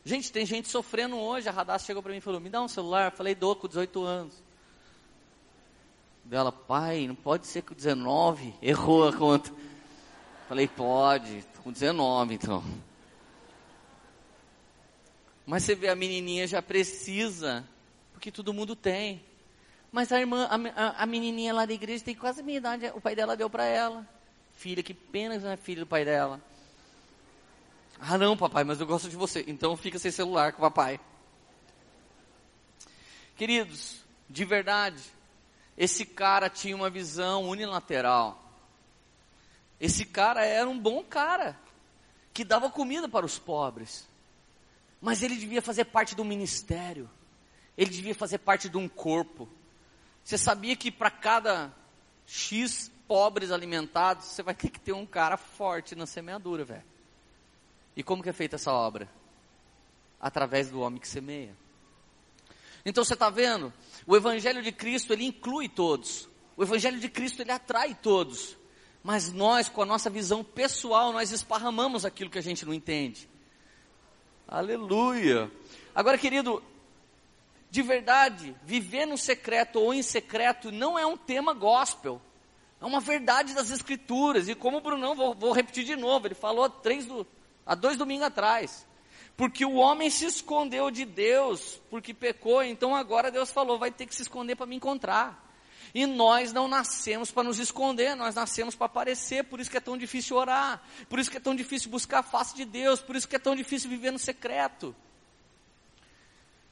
Gente, 0.05 0.31
tem 0.31 0.45
gente 0.45 0.69
sofrendo 0.69 1.17
hoje. 1.17 1.49
A 1.49 1.51
Radassa 1.51 1.85
chegou 1.85 2.01
para 2.01 2.13
mim 2.13 2.19
e 2.19 2.21
falou: 2.21 2.39
Me 2.39 2.49
dá 2.49 2.61
um 2.61 2.67
celular. 2.69 3.11
Falei: 3.11 3.35
Dou 3.35 3.53
com 3.53 3.67
18 3.67 4.01
anos. 4.01 4.41
Dela, 6.23 6.49
pai, 6.49 7.05
não 7.05 7.15
pode 7.15 7.45
ser 7.45 7.61
com 7.61 7.75
19. 7.75 8.53
Errou 8.61 9.09
a 9.09 9.13
conta. 9.13 9.51
Falei: 10.47 10.65
Pode, 10.65 11.43
com 11.61 11.69
19 11.73 12.35
então. 12.35 12.63
Mas 15.45 15.63
você 15.63 15.75
vê, 15.75 15.89
a 15.89 15.95
menininha 15.95 16.47
já 16.47 16.61
precisa, 16.61 17.67
porque 18.13 18.31
todo 18.31 18.53
mundo 18.53 18.73
tem. 18.73 19.21
Mas 19.91 20.11
a 20.13 20.19
irmã, 20.19 20.47
a, 20.75 21.03
a, 21.03 21.05
menininha 21.05 21.53
lá 21.53 21.65
da 21.65 21.73
igreja 21.73 22.03
tem 22.03 22.15
quase 22.15 22.41
a 22.41 22.43
minha 22.43 22.57
idade, 22.57 22.91
o 22.93 23.01
pai 23.01 23.15
dela 23.15 23.35
deu 23.35 23.49
para 23.49 23.65
ela. 23.65 24.07
Filha 24.57 24.81
que 24.81 24.93
pena 24.93 25.37
não 25.37 25.51
é 25.51 25.55
filha 25.55 25.81
do 25.81 25.87
pai 25.87 26.03
dela. 26.03 26.41
Ah, 27.99 28.17
não, 28.17 28.35
papai, 28.35 28.63
mas 28.63 28.79
eu 28.79 28.87
gosto 28.87 29.07
de 29.07 29.15
você. 29.15 29.45
Então 29.47 29.77
fica 29.77 29.99
sem 29.99 30.09
celular 30.09 30.51
com 30.51 30.57
o 30.57 30.61
papai. 30.61 30.99
Queridos, 33.35 34.01
de 34.27 34.43
verdade, 34.43 34.99
esse 35.77 36.03
cara 36.07 36.49
tinha 36.49 36.75
uma 36.75 36.89
visão 36.89 37.43
unilateral. 37.47 38.43
Esse 39.79 40.03
cara 40.03 40.43
era 40.43 40.67
um 40.67 40.77
bom 40.77 41.03
cara, 41.03 41.55
que 42.33 42.43
dava 42.43 42.71
comida 42.71 43.07
para 43.07 43.27
os 43.27 43.37
pobres. 43.37 44.07
Mas 44.99 45.21
ele 45.21 45.35
devia 45.35 45.61
fazer 45.61 45.85
parte 45.85 46.15
do 46.15 46.25
ministério. 46.25 47.07
Ele 47.77 47.91
devia 47.91 48.15
fazer 48.15 48.39
parte 48.39 48.67
de 48.67 48.77
um 48.77 48.89
corpo. 48.89 49.47
Você 50.23 50.35
sabia 50.35 50.75
que 50.75 50.91
para 50.91 51.11
cada 51.11 51.71
X 52.25 52.91
pobres 53.07 53.51
alimentados, 53.51 54.25
você 54.25 54.43
vai 54.43 54.53
ter 54.53 54.69
que 54.69 54.79
ter 54.79 54.93
um 54.93 55.05
cara 55.05 55.37
forte 55.37 55.95
na 55.95 56.05
semeadura, 56.05 56.65
velho. 56.65 56.83
E 57.95 58.03
como 58.03 58.21
que 58.21 58.29
é 58.29 58.33
feita 58.33 58.55
essa 58.55 58.71
obra? 58.71 59.09
Através 60.19 60.69
do 60.69 60.81
homem 60.81 60.99
que 60.99 61.07
semeia. 61.07 61.55
Então 62.85 63.03
você 63.03 63.13
está 63.13 63.29
vendo? 63.29 63.73
O 64.05 64.15
Evangelho 64.15 64.61
de 64.61 64.71
Cristo, 64.71 65.13
ele 65.13 65.25
inclui 65.25 65.67
todos. 65.67 66.29
O 66.55 66.63
Evangelho 66.63 66.99
de 66.99 67.09
Cristo, 67.09 67.41
ele 67.41 67.51
atrai 67.51 67.95
todos. 67.95 68.55
Mas 69.03 69.31
nós, 69.31 69.69
com 69.69 69.81
a 69.81 69.85
nossa 69.85 70.09
visão 70.09 70.43
pessoal, 70.43 71.11
nós 71.11 71.31
esparramamos 71.31 72.05
aquilo 72.05 72.29
que 72.29 72.39
a 72.39 72.43
gente 72.43 72.65
não 72.65 72.73
entende. 72.73 73.27
Aleluia. 74.47 75.51
Agora, 75.93 76.17
querido, 76.17 76.63
de 77.69 77.81
verdade, 77.81 78.55
viver 78.63 79.05
no 79.05 79.17
secreto 79.17 79.79
ou 79.79 79.93
em 79.93 80.01
secreto 80.01 80.71
não 80.71 80.97
é 80.97 81.05
um 81.05 81.17
tema 81.17 81.53
gospel. 81.53 82.21
É 82.79 82.85
uma 82.85 82.99
verdade 82.99 83.53
das 83.53 83.71
Escrituras. 83.71 84.47
E 84.47 84.55
como 84.55 84.77
o 84.77 84.81
Brunão, 84.81 85.15
vou, 85.15 85.33
vou 85.33 85.51
repetir 85.51 85.83
de 85.83 85.95
novo, 85.95 86.27
ele 86.27 86.35
falou 86.35 86.69
três 86.69 87.05
do, 87.05 87.25
há 87.65 87.75
dois 87.75 87.97
domingos 87.97 88.27
atrás. 88.27 88.85
Porque 89.35 89.63
o 89.65 89.75
homem 89.75 90.09
se 90.09 90.25
escondeu 90.25 90.89
de 90.89 91.05
Deus, 91.05 91.79
porque 91.89 92.13
pecou, 92.13 92.63
então 92.63 92.95
agora 92.95 93.29
Deus 93.29 93.51
falou, 93.51 93.77
vai 93.77 93.91
ter 93.91 94.07
que 94.07 94.15
se 94.15 94.23
esconder 94.23 94.55
para 94.55 94.65
me 94.65 94.75
encontrar. 94.75 95.45
E 95.93 96.05
nós 96.05 96.51
não 96.51 96.67
nascemos 96.67 97.31
para 97.31 97.43
nos 97.43 97.59
esconder, 97.59 98.15
nós 98.15 98.35
nascemos 98.35 98.75
para 98.75 98.87
aparecer, 98.87 99.43
por 99.43 99.59
isso 99.59 99.69
que 99.69 99.77
é 99.77 99.81
tão 99.81 99.97
difícil 99.97 100.35
orar, 100.35 100.81
por 101.07 101.19
isso 101.19 101.29
que 101.29 101.37
é 101.37 101.39
tão 101.39 101.55
difícil 101.55 101.89
buscar 101.89 102.19
a 102.19 102.23
face 102.23 102.55
de 102.55 102.65
Deus, 102.65 102.99
por 102.99 103.15
isso 103.15 103.27
que 103.27 103.35
é 103.35 103.39
tão 103.39 103.55
difícil 103.55 103.89
viver 103.89 104.11
no 104.11 104.19
secreto. 104.19 104.95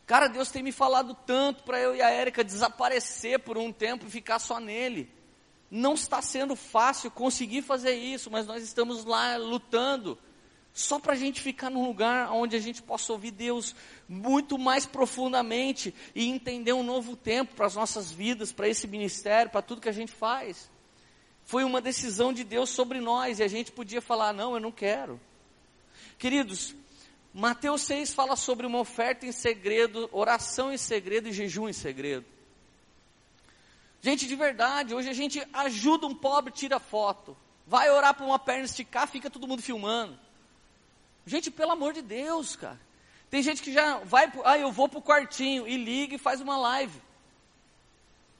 Cara, 0.06 0.28
Deus 0.28 0.50
tem 0.50 0.62
me 0.62 0.72
falado 0.72 1.16
tanto 1.26 1.64
para 1.64 1.80
eu 1.80 1.96
e 1.96 2.02
a 2.02 2.10
Érica 2.10 2.44
desaparecer 2.44 3.40
por 3.40 3.58
um 3.58 3.72
tempo 3.72 4.06
e 4.06 4.10
ficar 4.10 4.40
só 4.40 4.60
nele. 4.60 5.12
Não 5.70 5.94
está 5.94 6.22
sendo 6.22 6.56
fácil 6.56 7.10
conseguir 7.10 7.62
fazer 7.62 7.96
isso, 7.96 8.30
mas 8.30 8.46
nós 8.46 8.64
estamos 8.64 9.04
lá 9.06 9.36
lutando 9.38 10.18
só 10.76 11.00
para 11.00 11.14
a 11.14 11.16
gente 11.16 11.40
ficar 11.40 11.70
num 11.70 11.86
lugar 11.86 12.32
onde 12.34 12.54
a 12.54 12.60
gente 12.60 12.84
possa 12.84 13.14
ouvir 13.14 13.32
Deus 13.32 13.74
muito 14.10 14.58
mais 14.58 14.86
profundamente 14.86 15.96
e 16.14 16.28
entender 16.28 16.74
um 16.74 16.84
novo 16.84 17.16
tempo 17.16 17.56
para 17.56 17.66
as 17.66 17.76
nossas 17.76 18.12
vidas, 18.12 18.52
para 18.52 18.68
esse 18.68 18.86
ministério, 18.86 19.50
para 19.50 19.62
tudo 19.62 19.80
que 19.80 19.88
a 19.88 19.94
gente 19.94 20.12
faz. 20.12 20.70
Foi 21.46 21.64
uma 21.64 21.80
decisão 21.80 22.34
de 22.34 22.44
Deus 22.44 22.70
sobre 22.72 23.00
nós 23.00 23.40
e 23.40 23.44
a 23.44 23.48
gente 23.48 23.72
podia 23.72 24.02
falar: 24.02 24.34
não, 24.34 24.54
eu 24.54 24.60
não 24.60 24.72
quero. 24.72 25.20
Queridos, 26.18 26.76
Mateus 27.34 27.82
6 27.84 28.14
fala 28.14 28.36
sobre 28.36 28.66
uma 28.66 28.80
oferta 28.80 29.26
em 29.26 29.32
segredo, 29.32 30.10
oração 30.12 30.74
em 30.74 30.78
segredo 30.78 31.30
e 31.30 31.32
jejum 31.32 31.70
em 31.70 31.74
segredo. 31.74 32.26
Gente, 34.06 34.28
de 34.28 34.36
verdade, 34.36 34.94
hoje 34.94 35.10
a 35.10 35.14
gente 35.14 35.42
ajuda 35.52 36.06
um 36.06 36.14
pobre, 36.14 36.54
tira 36.54 36.80
foto. 36.80 37.36
Vai 37.66 37.90
orar 37.90 38.14
para 38.14 38.24
uma 38.24 38.38
perna 38.38 38.66
esticar, 38.66 39.08
fica 39.08 39.32
todo 39.32 39.48
mundo 39.48 39.64
filmando. 39.64 40.16
Gente, 41.26 41.50
pelo 41.50 41.72
amor 41.72 41.92
de 41.92 42.04
Deus, 42.04 42.56
cara. 42.56 42.80
Tem 43.32 43.42
gente 43.42 43.64
que 43.64 43.74
já 43.74 43.98
vai, 44.04 44.32
ah, 44.44 44.60
eu 44.60 44.72
vou 44.72 44.88
pro 44.88 45.02
quartinho 45.02 45.68
e 45.68 45.76
liga 45.76 46.14
e 46.14 46.20
faz 46.20 46.40
uma 46.40 46.56
live. 46.56 47.02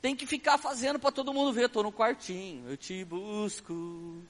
Tem 0.04 0.16
que 0.16 0.28
ficar 0.28 0.60
fazendo 0.60 1.00
para 1.00 1.12
todo 1.12 1.34
mundo 1.34 1.52
ver, 1.52 1.66
estou 1.66 1.82
no 1.82 1.92
quartinho, 1.92 2.70
eu 2.70 2.78
te 2.78 3.04
busco, 3.04 4.22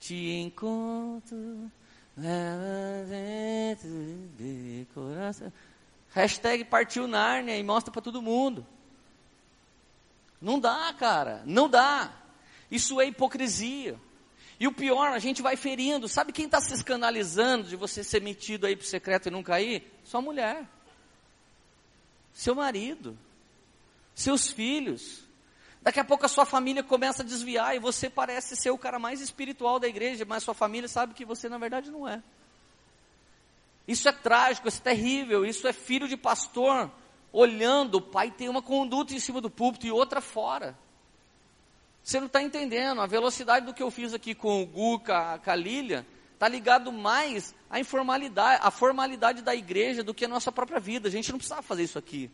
te 0.00 0.16
encontro, 0.40 1.70
dentro 2.16 3.90
de 4.38 4.86
coração. 4.94 5.52
Hashtag 6.08 6.64
partiu 6.64 7.06
Nárnia 7.06 7.54
e 7.58 7.62
mostra 7.62 7.92
para 7.92 8.00
todo 8.00 8.22
mundo. 8.22 8.66
Não 10.42 10.58
dá, 10.58 10.92
cara, 10.98 11.40
não 11.46 11.68
dá. 11.68 12.12
Isso 12.68 13.00
é 13.00 13.06
hipocrisia. 13.06 13.96
E 14.58 14.66
o 14.66 14.72
pior, 14.72 15.12
a 15.12 15.20
gente 15.20 15.40
vai 15.40 15.56
ferindo. 15.56 16.08
Sabe 16.08 16.32
quem 16.32 16.46
está 16.46 16.60
se 16.60 16.74
escandalizando 16.74 17.68
de 17.68 17.76
você 17.76 18.02
ser 18.02 18.20
metido 18.20 18.66
aí 18.66 18.74
para 18.74 18.82
o 18.82 18.86
secreto 18.86 19.28
e 19.28 19.30
não 19.30 19.42
cair? 19.42 19.88
Sua 20.02 20.20
mulher. 20.20 20.66
Seu 22.34 22.56
marido. 22.56 23.16
Seus 24.16 24.50
filhos. 24.50 25.22
Daqui 25.80 26.00
a 26.00 26.04
pouco 26.04 26.26
a 26.26 26.28
sua 26.28 26.44
família 26.44 26.82
começa 26.82 27.22
a 27.22 27.26
desviar 27.26 27.76
e 27.76 27.78
você 27.78 28.10
parece 28.10 28.56
ser 28.56 28.70
o 28.70 28.78
cara 28.78 28.98
mais 28.98 29.20
espiritual 29.20 29.78
da 29.78 29.86
igreja, 29.86 30.24
mas 30.24 30.42
sua 30.42 30.54
família 30.54 30.88
sabe 30.88 31.14
que 31.14 31.24
você 31.24 31.48
na 31.48 31.58
verdade 31.58 31.88
não 31.90 32.08
é. 32.08 32.20
Isso 33.86 34.08
é 34.08 34.12
trágico, 34.12 34.68
isso 34.68 34.78
é 34.78 34.82
terrível, 34.82 35.44
isso 35.44 35.66
é 35.68 35.72
filho 35.72 36.08
de 36.08 36.16
pastor 36.16 36.90
olhando, 37.32 37.96
o 37.96 38.00
pai 38.00 38.30
tem 38.30 38.48
uma 38.48 38.62
conduta 38.62 39.14
em 39.14 39.18
cima 39.18 39.40
do 39.40 39.48
púlpito 39.48 39.86
e 39.86 39.90
outra 39.90 40.20
fora. 40.20 40.76
Você 42.02 42.18
não 42.18 42.26
está 42.26 42.42
entendendo. 42.42 43.00
A 43.00 43.06
velocidade 43.06 43.64
do 43.64 43.72
que 43.72 43.82
eu 43.82 43.90
fiz 43.90 44.12
aqui 44.12 44.34
com 44.34 44.62
o 44.62 44.66
Gu, 44.66 45.00
com 45.00 45.50
a, 45.50 45.56
Lília, 45.56 46.06
está 46.34 46.48
ligado 46.48 46.92
mais 46.92 47.54
à 47.70 47.78
informalidade, 47.80 48.60
à 48.62 48.70
formalidade 48.70 49.40
da 49.40 49.54
igreja 49.54 50.02
do 50.02 50.12
que 50.12 50.24
a 50.24 50.28
nossa 50.28 50.50
própria 50.50 50.80
vida. 50.80 51.08
A 51.08 51.10
gente 51.12 51.30
não 51.30 51.38
precisava 51.38 51.62
fazer 51.62 51.84
isso 51.84 51.98
aqui. 51.98 52.30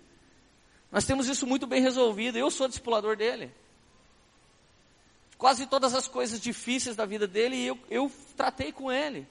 Nós 0.90 1.04
temos 1.04 1.28
isso 1.28 1.46
muito 1.46 1.66
bem 1.66 1.82
resolvido. 1.82 2.38
Eu 2.38 2.50
sou 2.50 2.66
discipulador 2.66 3.16
dele. 3.16 3.52
Quase 5.36 5.66
todas 5.66 5.94
as 5.94 6.08
coisas 6.08 6.40
difíceis 6.40 6.96
da 6.96 7.04
vida 7.04 7.26
dele 7.26 7.62
eu, 7.62 7.78
eu 7.90 8.10
tratei 8.36 8.72
com 8.72 8.90
ele. 8.90 9.26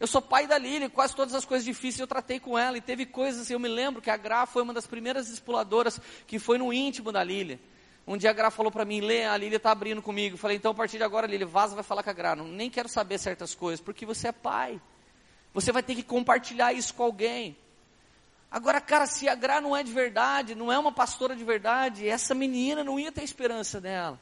Eu 0.00 0.06
sou 0.06 0.22
pai 0.22 0.46
da 0.46 0.56
Lili, 0.56 0.88
quase 0.88 1.14
todas 1.14 1.34
as 1.34 1.44
coisas 1.44 1.62
difíceis 1.62 2.00
eu 2.00 2.06
tratei 2.06 2.40
com 2.40 2.58
ela. 2.58 2.78
E 2.78 2.80
teve 2.80 3.04
coisas, 3.04 3.50
eu 3.50 3.60
me 3.60 3.68
lembro 3.68 4.00
que 4.00 4.08
a 4.08 4.16
Gra 4.16 4.46
foi 4.46 4.62
uma 4.62 4.72
das 4.72 4.86
primeiras 4.86 5.28
expuladoras 5.28 6.00
que 6.26 6.38
foi 6.38 6.56
no 6.56 6.72
íntimo 6.72 7.12
da 7.12 7.22
Lili. 7.22 7.60
Um 8.06 8.16
dia 8.16 8.30
a 8.30 8.32
Gra 8.32 8.50
falou 8.50 8.72
para 8.72 8.86
mim, 8.86 9.02
Lê, 9.02 9.26
a 9.26 9.36
Lili 9.36 9.56
está 9.56 9.70
abrindo 9.70 10.00
comigo. 10.00 10.36
Eu 10.36 10.38
falei, 10.38 10.56
então 10.56 10.72
a 10.72 10.74
partir 10.74 10.96
de 10.96 11.04
agora, 11.04 11.26
Lili, 11.26 11.44
vaza 11.44 11.74
vai 11.74 11.84
falar 11.84 12.02
com 12.02 12.08
a 12.08 12.14
Gra. 12.14 12.34
Não, 12.34 12.48
nem 12.48 12.70
quero 12.70 12.88
saber 12.88 13.18
certas 13.18 13.54
coisas, 13.54 13.78
porque 13.78 14.06
você 14.06 14.28
é 14.28 14.32
pai. 14.32 14.80
Você 15.52 15.70
vai 15.70 15.82
ter 15.82 15.94
que 15.94 16.02
compartilhar 16.02 16.72
isso 16.72 16.94
com 16.94 17.02
alguém. 17.02 17.54
Agora, 18.50 18.80
cara, 18.80 19.06
se 19.06 19.28
a 19.28 19.34
Gra 19.34 19.60
não 19.60 19.76
é 19.76 19.82
de 19.82 19.92
verdade, 19.92 20.54
não 20.54 20.72
é 20.72 20.78
uma 20.78 20.92
pastora 20.92 21.36
de 21.36 21.44
verdade, 21.44 22.08
essa 22.08 22.34
menina 22.34 22.82
não 22.82 22.98
ia 22.98 23.12
ter 23.12 23.22
esperança 23.22 23.80
nela. 23.82 24.18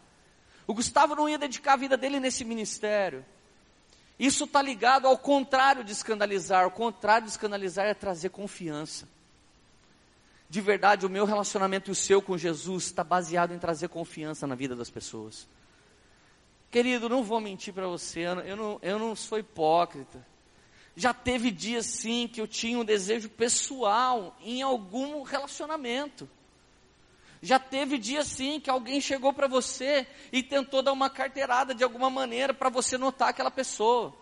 O 0.66 0.74
Gustavo 0.74 1.14
não 1.14 1.28
ia 1.28 1.38
dedicar 1.38 1.74
a 1.74 1.76
vida 1.76 1.96
dele 1.96 2.18
nesse 2.18 2.44
ministério. 2.44 3.24
Isso 4.18 4.44
está 4.44 4.60
ligado 4.60 5.06
ao 5.06 5.16
contrário 5.16 5.84
de 5.84 5.92
escandalizar. 5.92 6.66
O 6.66 6.70
contrário 6.70 7.26
de 7.26 7.30
escandalizar 7.30 7.86
é 7.86 7.94
trazer 7.94 8.30
confiança. 8.30 9.08
De 10.50 10.60
verdade, 10.60 11.06
o 11.06 11.10
meu 11.10 11.24
relacionamento 11.24 11.90
e 11.90 11.92
o 11.92 11.94
seu 11.94 12.20
com 12.20 12.36
Jesus 12.36 12.84
está 12.84 13.04
baseado 13.04 13.52
em 13.52 13.58
trazer 13.58 13.88
confiança 13.88 14.46
na 14.46 14.54
vida 14.54 14.74
das 14.74 14.90
pessoas. 14.90 15.46
Querido, 16.70 17.08
não 17.08 17.22
vou 17.22 17.40
mentir 17.40 17.72
para 17.72 17.86
você, 17.86 18.20
eu 18.20 18.56
não, 18.56 18.78
eu 18.82 18.98
não 18.98 19.14
sou 19.14 19.38
hipócrita. 19.38 20.26
Já 20.96 21.14
teve 21.14 21.50
dias 21.50 21.86
sim 21.86 22.26
que 22.26 22.40
eu 22.40 22.48
tinha 22.48 22.78
um 22.78 22.84
desejo 22.84 23.28
pessoal 23.28 24.36
em 24.40 24.62
algum 24.62 25.22
relacionamento. 25.22 26.28
Já 27.40 27.58
teve 27.58 27.98
dia 27.98 28.24
sim 28.24 28.58
que 28.58 28.68
alguém 28.68 29.00
chegou 29.00 29.32
para 29.32 29.46
você 29.46 30.06
e 30.32 30.42
tentou 30.42 30.82
dar 30.82 30.92
uma 30.92 31.08
carteirada 31.08 31.74
de 31.74 31.84
alguma 31.84 32.10
maneira 32.10 32.52
para 32.52 32.68
você 32.68 32.98
notar 32.98 33.28
aquela 33.28 33.50
pessoa. 33.50 34.14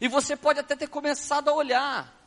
E 0.00 0.08
você 0.08 0.36
pode 0.36 0.60
até 0.60 0.74
ter 0.74 0.88
começado 0.88 1.48
a 1.48 1.54
olhar. 1.54 2.22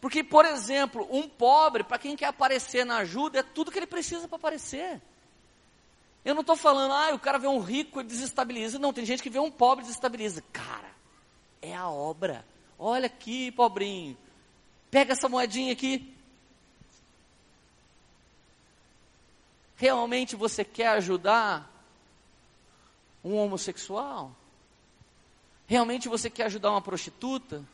Porque, 0.00 0.24
por 0.24 0.44
exemplo, 0.44 1.06
um 1.10 1.28
pobre, 1.28 1.84
para 1.84 1.98
quem 1.98 2.16
quer 2.16 2.26
aparecer 2.26 2.84
na 2.84 2.98
ajuda, 2.98 3.40
é 3.40 3.42
tudo 3.42 3.70
que 3.70 3.78
ele 3.78 3.86
precisa 3.86 4.26
para 4.28 4.36
aparecer. 4.36 5.00
Eu 6.24 6.34
não 6.34 6.42
estou 6.42 6.56
falando, 6.56 6.92
ah, 6.92 7.14
o 7.14 7.18
cara 7.18 7.38
vê 7.38 7.46
um 7.46 7.60
rico 7.60 8.00
e 8.00 8.04
desestabiliza. 8.04 8.78
Não, 8.78 8.92
tem 8.92 9.04
gente 9.04 9.22
que 9.22 9.30
vê 9.30 9.38
um 9.38 9.50
pobre 9.50 9.82
e 9.82 9.86
desestabiliza. 9.86 10.42
Cara, 10.52 10.90
é 11.62 11.74
a 11.74 11.88
obra. 11.88 12.44
Olha 12.78 13.06
aqui, 13.06 13.50
pobrinho. 13.52 14.16
Pega 14.90 15.12
essa 15.12 15.28
moedinha 15.28 15.72
aqui. 15.72 16.14
Realmente 19.80 20.36
você 20.36 20.62
quer 20.62 20.88
ajudar 20.88 21.66
um 23.24 23.34
homossexual? 23.34 24.30
Realmente 25.66 26.06
você 26.06 26.28
quer 26.28 26.44
ajudar 26.44 26.70
uma 26.70 26.82
prostituta? 26.82 27.64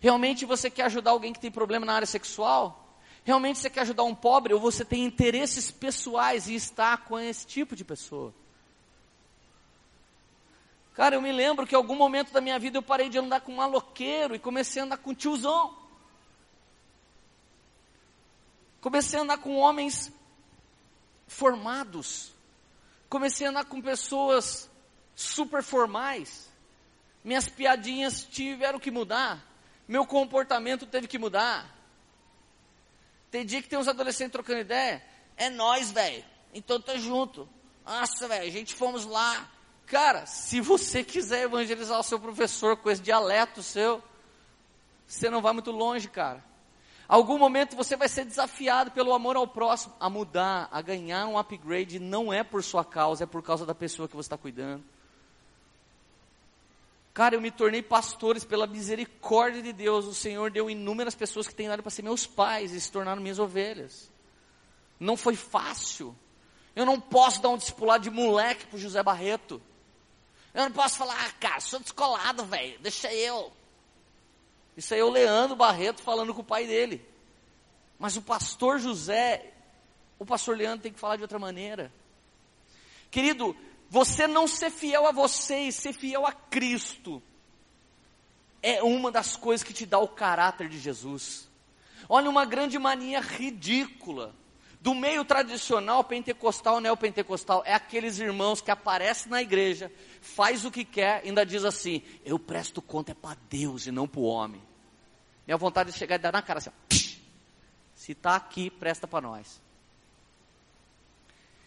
Realmente 0.00 0.46
você 0.46 0.70
quer 0.70 0.84
ajudar 0.84 1.10
alguém 1.10 1.34
que 1.34 1.38
tem 1.38 1.50
problema 1.50 1.84
na 1.84 1.92
área 1.92 2.06
sexual? 2.06 2.82
Realmente 3.24 3.58
você 3.58 3.68
quer 3.68 3.80
ajudar 3.80 4.04
um 4.04 4.14
pobre 4.14 4.54
ou 4.54 4.58
você 4.58 4.86
tem 4.86 5.04
interesses 5.04 5.70
pessoais 5.70 6.48
e 6.48 6.54
está 6.54 6.96
com 6.96 7.18
esse 7.18 7.46
tipo 7.46 7.76
de 7.76 7.84
pessoa? 7.84 8.32
Cara, 10.94 11.14
eu 11.14 11.20
me 11.20 11.30
lembro 11.30 11.66
que 11.66 11.74
em 11.74 11.76
algum 11.76 11.94
momento 11.94 12.32
da 12.32 12.40
minha 12.40 12.58
vida 12.58 12.78
eu 12.78 12.82
parei 12.82 13.10
de 13.10 13.18
andar 13.18 13.42
com 13.42 13.52
um 13.52 13.56
maloqueiro 13.56 14.34
e 14.34 14.38
comecei 14.38 14.80
a 14.80 14.86
andar 14.86 14.96
com 14.96 15.14
tiozão. 15.14 15.76
Comecei 18.80 19.18
a 19.18 19.22
andar 19.22 19.36
com 19.36 19.56
homens 19.56 20.10
formados. 21.28 22.32
Comecei 23.08 23.46
a 23.46 23.50
andar 23.50 23.64
com 23.66 23.80
pessoas 23.80 24.68
super 25.14 25.62
formais. 25.62 26.48
Minhas 27.22 27.48
piadinhas 27.48 28.24
tiveram 28.24 28.80
que 28.80 28.90
mudar. 28.90 29.44
Meu 29.86 30.06
comportamento 30.06 30.86
teve 30.86 31.06
que 31.06 31.18
mudar. 31.18 31.74
Tem 33.30 33.44
dia 33.44 33.62
que 33.62 33.68
tem 33.68 33.78
uns 33.78 33.88
adolescentes 33.88 34.32
trocando 34.32 34.60
ideia. 34.60 35.04
É 35.36 35.48
nós, 35.50 35.90
velho. 35.90 36.24
Então 36.52 36.80
tá 36.80 36.96
junto. 36.96 37.48
Nossa, 37.84 38.26
velho, 38.26 38.46
a 38.46 38.50
gente 38.50 38.74
fomos 38.74 39.04
lá. 39.04 39.48
Cara, 39.86 40.26
se 40.26 40.60
você 40.60 41.02
quiser 41.02 41.44
evangelizar 41.44 41.98
o 41.98 42.02
seu 42.02 42.20
professor 42.20 42.76
com 42.76 42.90
esse 42.90 43.00
dialeto 43.00 43.62
seu, 43.62 44.02
você 45.06 45.30
não 45.30 45.40
vai 45.40 45.54
muito 45.54 45.70
longe, 45.70 46.08
cara. 46.08 46.44
Algum 47.08 47.38
momento 47.38 47.74
você 47.74 47.96
vai 47.96 48.06
ser 48.06 48.26
desafiado 48.26 48.90
pelo 48.90 49.14
amor 49.14 49.34
ao 49.34 49.48
próximo 49.48 49.94
a 49.98 50.10
mudar, 50.10 50.68
a 50.70 50.82
ganhar 50.82 51.26
um 51.26 51.38
upgrade. 51.38 51.98
Não 51.98 52.30
é 52.30 52.44
por 52.44 52.62
sua 52.62 52.84
causa, 52.84 53.24
é 53.24 53.26
por 53.26 53.42
causa 53.42 53.64
da 53.64 53.74
pessoa 53.74 54.06
que 54.06 54.14
você 54.14 54.26
está 54.26 54.36
cuidando. 54.36 54.84
Cara, 57.14 57.34
eu 57.34 57.40
me 57.40 57.50
tornei 57.50 57.82
pastores 57.82 58.44
pela 58.44 58.66
misericórdia 58.66 59.62
de 59.62 59.72
Deus. 59.72 60.04
O 60.04 60.14
Senhor 60.14 60.50
deu 60.50 60.68
inúmeras 60.68 61.14
pessoas 61.14 61.48
que 61.48 61.54
têm 61.54 61.66
dado 61.66 61.82
para 61.82 61.90
ser 61.90 62.02
meus 62.02 62.26
pais 62.26 62.72
e 62.72 62.80
se 62.80 62.92
tornaram 62.92 63.22
minhas 63.22 63.38
ovelhas. 63.38 64.12
Não 65.00 65.16
foi 65.16 65.34
fácil. 65.34 66.14
Eu 66.76 66.84
não 66.84 67.00
posso 67.00 67.40
dar 67.40 67.48
um 67.48 67.56
discipulado 67.56 68.04
de 68.04 68.10
moleque 68.10 68.66
para 68.66 68.78
José 68.78 69.02
Barreto. 69.02 69.60
Eu 70.52 70.64
não 70.64 70.72
posso 70.72 70.98
falar, 70.98 71.16
ah, 71.24 71.32
cara, 71.40 71.60
sou 71.60 71.80
descolado, 71.80 72.44
velho, 72.44 72.78
deixa 72.80 73.12
eu. 73.12 73.50
Isso 74.78 74.94
aí 74.94 75.00
é 75.00 75.04
o 75.04 75.10
Leandro 75.10 75.56
Barreto 75.56 76.00
falando 76.00 76.32
com 76.32 76.40
o 76.40 76.44
pai 76.44 76.64
dele. 76.64 77.04
Mas 77.98 78.16
o 78.16 78.22
pastor 78.22 78.78
José, 78.78 79.52
o 80.20 80.24
pastor 80.24 80.56
Leandro 80.56 80.84
tem 80.84 80.92
que 80.92 81.00
falar 81.00 81.16
de 81.16 81.22
outra 81.22 81.36
maneira. 81.36 81.92
Querido, 83.10 83.56
você 83.90 84.28
não 84.28 84.46
ser 84.46 84.70
fiel 84.70 85.04
a 85.04 85.10
você 85.10 85.62
e 85.62 85.72
ser 85.72 85.92
fiel 85.92 86.24
a 86.24 86.30
Cristo 86.30 87.20
é 88.62 88.80
uma 88.80 89.10
das 89.10 89.34
coisas 89.34 89.66
que 89.66 89.72
te 89.74 89.84
dá 89.84 89.98
o 89.98 90.06
caráter 90.06 90.68
de 90.68 90.78
Jesus. 90.78 91.48
Olha 92.08 92.30
uma 92.30 92.44
grande 92.44 92.78
mania 92.78 93.20
ridícula 93.20 94.32
do 94.80 94.94
meio 94.94 95.24
tradicional 95.24 96.04
pentecostal, 96.04 96.78
neopentecostal, 96.78 97.64
é 97.66 97.74
aqueles 97.74 98.20
irmãos 98.20 98.60
que 98.60 98.70
aparecem 98.70 99.28
na 99.28 99.42
igreja, 99.42 99.90
faz 100.20 100.64
o 100.64 100.70
que 100.70 100.84
quer, 100.84 101.22
ainda 101.24 101.44
diz 101.44 101.64
assim: 101.64 102.00
"Eu 102.24 102.38
presto 102.38 102.80
conta 102.80 103.10
é 103.10 103.14
para 103.14 103.36
Deus 103.50 103.88
e 103.88 103.90
não 103.90 104.06
para 104.06 104.20
o 104.20 104.24
homem". 104.24 104.67
Minha 105.48 105.56
vontade 105.56 105.90
de 105.90 105.96
chegar 105.96 106.16
e 106.16 106.18
dar 106.18 106.30
na 106.30 106.42
cara 106.42 106.58
assim, 106.58 106.68
ó, 106.68 106.94
se 107.94 108.12
está 108.12 108.36
aqui, 108.36 108.68
presta 108.68 109.08
para 109.08 109.22
nós. 109.22 109.58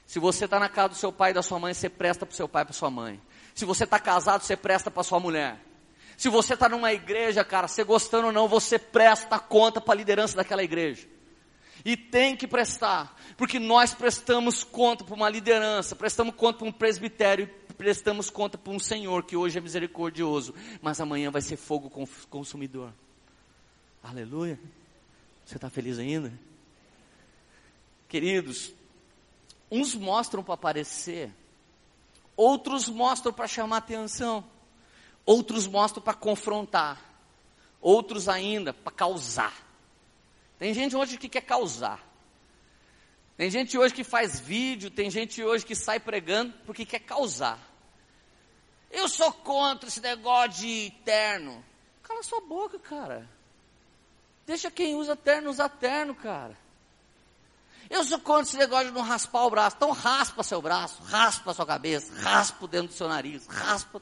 Se 0.05 0.19
você 0.19 0.45
está 0.45 0.59
na 0.59 0.69
casa 0.69 0.89
do 0.89 0.95
seu 0.95 1.11
pai 1.11 1.31
e 1.31 1.33
da 1.33 1.41
sua 1.41 1.57
mãe, 1.57 1.73
você 1.73 1.89
presta 1.89 2.23
para 2.23 2.31
o 2.31 2.35
seu 2.35 2.47
pai 2.47 2.61
e 2.61 2.65
para 2.65 2.73
sua 2.75 2.91
mãe. 2.91 3.19
Se 3.55 3.65
você 3.65 3.85
está 3.85 3.97
casado, 3.97 4.43
você 4.43 4.55
presta 4.55 4.91
para 4.91 5.01
sua 5.01 5.19
mulher. 5.19 5.59
Se 6.15 6.29
você 6.29 6.53
está 6.53 6.69
numa 6.69 6.93
igreja, 6.93 7.43
cara, 7.43 7.67
você 7.67 7.83
gostando 7.83 8.27
ou 8.27 8.31
não, 8.31 8.47
você 8.47 8.77
presta 8.77 9.39
conta 9.39 9.81
para 9.81 9.95
a 9.95 9.97
liderança 9.97 10.35
daquela 10.35 10.61
igreja. 10.61 11.07
E 11.83 11.97
tem 11.97 12.37
que 12.37 12.45
prestar, 12.45 13.19
porque 13.35 13.57
nós 13.57 13.95
prestamos 13.95 14.63
conta 14.63 15.03
para 15.03 15.15
uma 15.15 15.27
liderança, 15.27 15.95
prestamos 15.95 16.35
conta 16.35 16.59
para 16.59 16.67
um 16.67 16.71
presbitério, 16.71 17.49
prestamos 17.75 18.29
conta 18.29 18.59
para 18.59 18.73
um 18.73 18.77
Senhor 18.77 19.23
que 19.23 19.35
hoje 19.35 19.57
é 19.57 19.61
misericordioso, 19.61 20.53
mas 20.83 21.01
amanhã 21.01 21.31
vai 21.31 21.41
ser 21.41 21.57
fogo 21.57 21.89
consumidor. 22.29 22.93
Aleluia. 24.03 24.59
Você 25.45 25.57
está 25.57 25.69
feliz 25.69 25.99
ainda? 25.99 26.31
Queridos, 28.07 28.73
uns 29.69 29.95
mostram 29.95 30.43
para 30.43 30.55
aparecer, 30.55 31.31
outros 32.35 32.89
mostram 32.89 33.31
para 33.31 33.47
chamar 33.47 33.77
atenção, 33.77 34.43
outros 35.25 35.67
mostram 35.67 36.01
para 36.01 36.13
confrontar, 36.13 37.01
outros 37.79 38.27
ainda 38.27 38.73
para 38.73 38.91
causar. 38.91 39.53
Tem 40.57 40.73
gente 40.73 40.95
hoje 40.95 41.17
que 41.17 41.29
quer 41.29 41.41
causar. 41.41 42.05
Tem 43.37 43.49
gente 43.49 43.77
hoje 43.77 43.93
que 43.93 44.03
faz 44.03 44.39
vídeo, 44.39 44.91
tem 44.91 45.09
gente 45.09 45.43
hoje 45.43 45.65
que 45.65 45.75
sai 45.75 45.99
pregando 45.99 46.53
porque 46.65 46.85
quer 46.85 46.99
causar. 46.99 47.59
Eu 48.91 49.07
sou 49.07 49.31
contra 49.31 49.87
esse 49.87 50.01
negócio 50.01 50.61
de 50.61 50.91
terno. 51.03 51.63
Cala 52.03 52.21
sua 52.23 52.41
boca, 52.41 52.77
cara. 52.77 53.27
Deixa 54.51 54.69
quem 54.69 54.95
usa 54.95 55.15
terno 55.15 55.49
usar 55.49 55.69
terno, 55.69 56.13
cara. 56.13 56.57
Eu 57.89 58.03
sou 58.03 58.19
contra 58.19 58.41
esse 58.41 58.57
negócio 58.57 58.87
de 58.87 58.91
não 58.91 59.01
raspar 59.01 59.45
o 59.45 59.49
braço. 59.49 59.77
Então 59.77 59.91
raspa 59.91 60.43
seu 60.43 60.61
braço, 60.61 61.01
raspa 61.03 61.53
sua 61.53 61.65
cabeça, 61.65 62.13
raspa 62.21 62.67
dentro 62.67 62.89
do 62.89 62.93
seu 62.93 63.07
nariz, 63.07 63.47
raspa. 63.47 64.01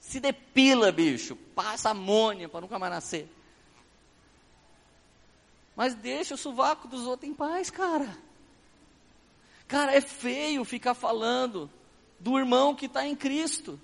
Se 0.00 0.18
depila, 0.18 0.90
bicho. 0.90 1.36
Passa 1.54 1.90
amônia 1.90 2.48
para 2.48 2.62
nunca 2.62 2.80
mais 2.80 2.92
nascer. 2.92 3.32
Mas 5.76 5.94
deixa 5.94 6.34
o 6.34 6.38
sovaco 6.38 6.88
dos 6.88 7.02
outros 7.02 7.30
em 7.30 7.34
paz, 7.34 7.70
cara. 7.70 8.18
Cara, 9.68 9.94
é 9.94 10.00
feio 10.00 10.64
ficar 10.64 10.94
falando 10.94 11.70
do 12.18 12.36
irmão 12.36 12.74
que 12.74 12.86
está 12.86 13.06
em 13.06 13.14
Cristo. 13.14 13.78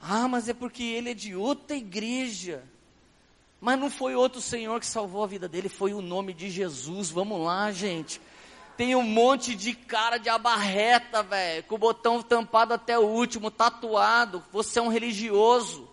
Ah, 0.00 0.26
mas 0.26 0.48
é 0.48 0.54
porque 0.54 0.82
ele 0.82 1.10
é 1.10 1.14
de 1.14 1.36
outra 1.36 1.76
igreja. 1.76 2.71
Mas 3.62 3.78
não 3.78 3.88
foi 3.88 4.16
outro 4.16 4.40
Senhor 4.40 4.80
que 4.80 4.86
salvou 4.86 5.22
a 5.22 5.26
vida 5.28 5.48
dele, 5.48 5.68
foi 5.68 5.94
o 5.94 6.02
nome 6.02 6.34
de 6.34 6.50
Jesus. 6.50 7.12
Vamos 7.12 7.40
lá, 7.40 7.70
gente. 7.70 8.20
Tem 8.76 8.96
um 8.96 9.04
monte 9.04 9.54
de 9.54 9.72
cara 9.72 10.18
de 10.18 10.28
abarreta, 10.28 11.22
velho, 11.22 11.62
com 11.62 11.76
o 11.76 11.78
botão 11.78 12.20
tampado 12.20 12.74
até 12.74 12.98
o 12.98 13.06
último, 13.06 13.52
tatuado. 13.52 14.42
Você 14.50 14.80
é 14.80 14.82
um 14.82 14.88
religioso. 14.88 15.88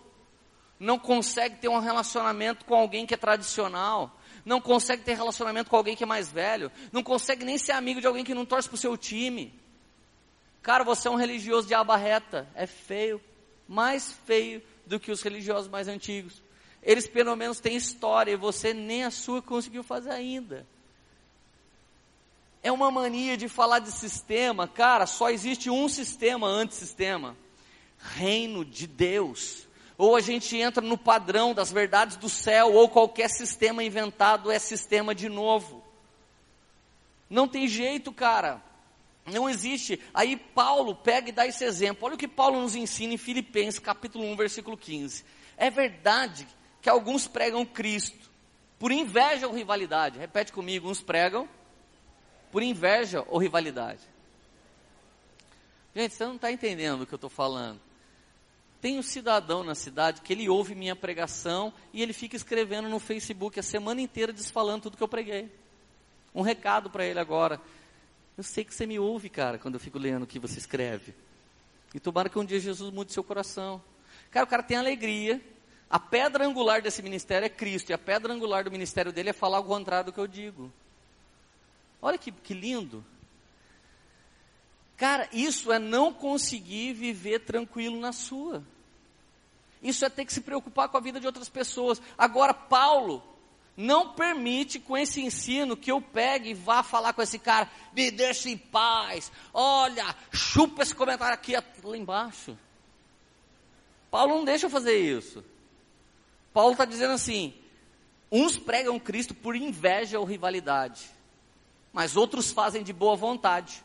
não 0.80 0.98
consegue 0.98 1.58
ter 1.58 1.68
um 1.68 1.78
relacionamento 1.78 2.64
com 2.64 2.74
alguém 2.74 3.06
que 3.06 3.14
é 3.14 3.16
tradicional, 3.16 4.18
não 4.44 4.60
consegue 4.60 5.04
ter 5.04 5.14
relacionamento 5.14 5.70
com 5.70 5.76
alguém 5.76 5.94
que 5.94 6.02
é 6.02 6.06
mais 6.06 6.28
velho, 6.28 6.72
não 6.90 7.04
consegue 7.04 7.44
nem 7.44 7.56
ser 7.56 7.72
amigo 7.72 8.00
de 8.00 8.06
alguém 8.08 8.24
que 8.24 8.34
não 8.34 8.44
torce 8.44 8.68
para 8.68 8.74
o 8.74 8.78
seu 8.78 8.96
time. 8.96 9.54
Cara, 10.60 10.82
você 10.82 11.06
é 11.06 11.10
um 11.10 11.16
religioso 11.16 11.68
de 11.68 11.74
aba 11.74 11.96
reta, 11.96 12.48
é 12.56 12.66
feio, 12.66 13.20
mais 13.68 14.10
feio 14.26 14.60
do 14.86 14.98
que 14.98 15.12
os 15.12 15.22
religiosos 15.22 15.70
mais 15.70 15.86
antigos. 15.86 16.42
Eles 16.82 17.06
pelo 17.06 17.36
menos 17.36 17.60
têm 17.60 17.76
história 17.76 18.32
e 18.32 18.36
você 18.36 18.72
nem 18.72 19.04
a 19.04 19.10
sua 19.10 19.42
conseguiu 19.42 19.82
fazer 19.82 20.10
ainda. 20.10 20.66
É 22.62 22.70
uma 22.70 22.90
mania 22.90 23.36
de 23.36 23.48
falar 23.48 23.78
de 23.78 23.90
sistema, 23.90 24.68
cara, 24.68 25.06
só 25.06 25.30
existe 25.30 25.70
um 25.70 25.88
sistema 25.88 26.46
antissistema: 26.46 27.36
reino 27.98 28.64
de 28.64 28.86
Deus. 28.86 29.68
Ou 29.96 30.16
a 30.16 30.20
gente 30.20 30.56
entra 30.56 30.82
no 30.82 30.96
padrão 30.96 31.52
das 31.52 31.70
verdades 31.70 32.16
do 32.16 32.28
céu, 32.28 32.72
ou 32.72 32.88
qualquer 32.88 33.28
sistema 33.28 33.84
inventado 33.84 34.50
é 34.50 34.58
sistema 34.58 35.14
de 35.14 35.28
novo. 35.28 35.84
Não 37.28 37.46
tem 37.46 37.68
jeito, 37.68 38.10
cara. 38.10 38.62
Não 39.26 39.48
existe. 39.48 40.00
Aí 40.14 40.36
Paulo 40.36 40.94
pega 40.94 41.28
e 41.28 41.32
dá 41.32 41.46
esse 41.46 41.64
exemplo. 41.64 42.06
Olha 42.06 42.14
o 42.14 42.18
que 42.18 42.26
Paulo 42.26 42.62
nos 42.62 42.74
ensina 42.74 43.12
em 43.12 43.18
Filipenses, 43.18 43.78
capítulo 43.78 44.24
1, 44.24 44.36
versículo 44.36 44.76
15. 44.76 45.22
É 45.56 45.68
verdade 45.68 46.48
que 46.80 46.88
alguns 46.88 47.28
pregam 47.28 47.64
Cristo 47.64 48.30
por 48.78 48.90
inveja 48.90 49.46
ou 49.46 49.54
rivalidade. 49.54 50.18
Repete 50.18 50.52
comigo, 50.52 50.88
uns 50.88 51.02
pregam 51.02 51.48
por 52.50 52.62
inveja 52.62 53.24
ou 53.28 53.38
rivalidade. 53.38 54.00
Gente, 55.94 56.14
você 56.14 56.24
não 56.24 56.36
está 56.36 56.50
entendendo 56.50 57.02
o 57.02 57.06
que 57.06 57.12
eu 57.12 57.16
estou 57.16 57.30
falando. 57.30 57.80
Tem 58.80 58.98
um 58.98 59.02
cidadão 59.02 59.62
na 59.62 59.74
cidade 59.74 60.22
que 60.22 60.32
ele 60.32 60.48
ouve 60.48 60.74
minha 60.74 60.96
pregação 60.96 61.72
e 61.92 62.02
ele 62.02 62.14
fica 62.14 62.34
escrevendo 62.34 62.88
no 62.88 62.98
Facebook 62.98 63.60
a 63.60 63.62
semana 63.62 64.00
inteira 64.00 64.32
desfalando 64.32 64.84
tudo 64.84 64.96
que 64.96 65.02
eu 65.02 65.08
preguei. 65.08 65.52
Um 66.34 66.40
recado 66.40 66.88
para 66.88 67.04
ele 67.04 67.18
agora. 67.18 67.60
Eu 68.38 68.42
sei 68.44 68.64
que 68.64 68.74
você 68.74 68.86
me 68.86 68.98
ouve, 68.98 69.28
cara, 69.28 69.58
quando 69.58 69.74
eu 69.74 69.80
fico 69.80 69.98
lendo 69.98 70.22
o 70.22 70.26
que 70.26 70.38
você 70.38 70.58
escreve. 70.58 71.14
E 71.92 72.00
tomara 72.00 72.30
que 72.30 72.38
um 72.38 72.44
dia 72.44 72.58
Jesus 72.58 72.90
mude 72.90 73.12
seu 73.12 73.22
coração. 73.22 73.82
Cara, 74.30 74.44
o 74.44 74.48
cara 74.48 74.62
tem 74.62 74.78
alegria. 74.78 75.42
A 75.90 75.98
pedra 75.98 76.46
angular 76.46 76.80
desse 76.80 77.02
ministério 77.02 77.44
é 77.44 77.48
Cristo. 77.48 77.90
E 77.90 77.92
a 77.92 77.98
pedra 77.98 78.32
angular 78.32 78.62
do 78.62 78.70
ministério 78.70 79.12
dele 79.12 79.30
é 79.30 79.32
falar 79.32 79.58
o 79.58 79.64
contrário 79.64 80.06
do 80.06 80.12
que 80.12 80.20
eu 80.20 80.28
digo. 80.28 80.72
Olha 82.00 82.16
que, 82.16 82.30
que 82.30 82.54
lindo. 82.54 83.04
Cara, 84.96 85.28
isso 85.32 85.72
é 85.72 85.78
não 85.78 86.12
conseguir 86.12 86.92
viver 86.92 87.40
tranquilo 87.40 87.98
na 87.98 88.12
sua. 88.12 88.62
Isso 89.82 90.04
é 90.04 90.10
ter 90.10 90.24
que 90.24 90.32
se 90.32 90.42
preocupar 90.42 90.88
com 90.88 90.96
a 90.96 91.00
vida 91.00 91.18
de 91.18 91.26
outras 91.26 91.48
pessoas. 91.48 92.00
Agora, 92.16 92.54
Paulo 92.54 93.22
não 93.76 94.12
permite 94.12 94.78
com 94.78 94.96
esse 94.96 95.22
ensino 95.22 95.76
que 95.76 95.90
eu 95.90 96.00
pegue 96.02 96.50
e 96.50 96.54
vá 96.54 96.82
falar 96.82 97.14
com 97.14 97.22
esse 97.22 97.38
cara, 97.38 97.68
me 97.94 98.10
deixa 98.10 98.50
em 98.50 98.58
paz, 98.58 99.32
olha, 99.54 100.14
chupa 100.30 100.82
esse 100.82 100.94
comentário 100.94 101.32
aqui 101.34 101.54
lá 101.82 101.96
embaixo. 101.96 102.58
Paulo 104.10 104.36
não 104.36 104.44
deixa 104.44 104.66
eu 104.66 104.70
fazer 104.70 104.98
isso. 104.98 105.42
Paulo 106.52 106.72
está 106.72 106.84
dizendo 106.84 107.12
assim: 107.12 107.54
uns 108.30 108.56
pregam 108.56 108.98
Cristo 108.98 109.34
por 109.34 109.56
inveja 109.56 110.18
ou 110.18 110.24
rivalidade 110.24 111.10
mas 111.92 112.16
outros 112.16 112.50
fazem 112.50 112.82
de 112.82 112.92
boa 112.92 113.16
vontade. 113.16 113.82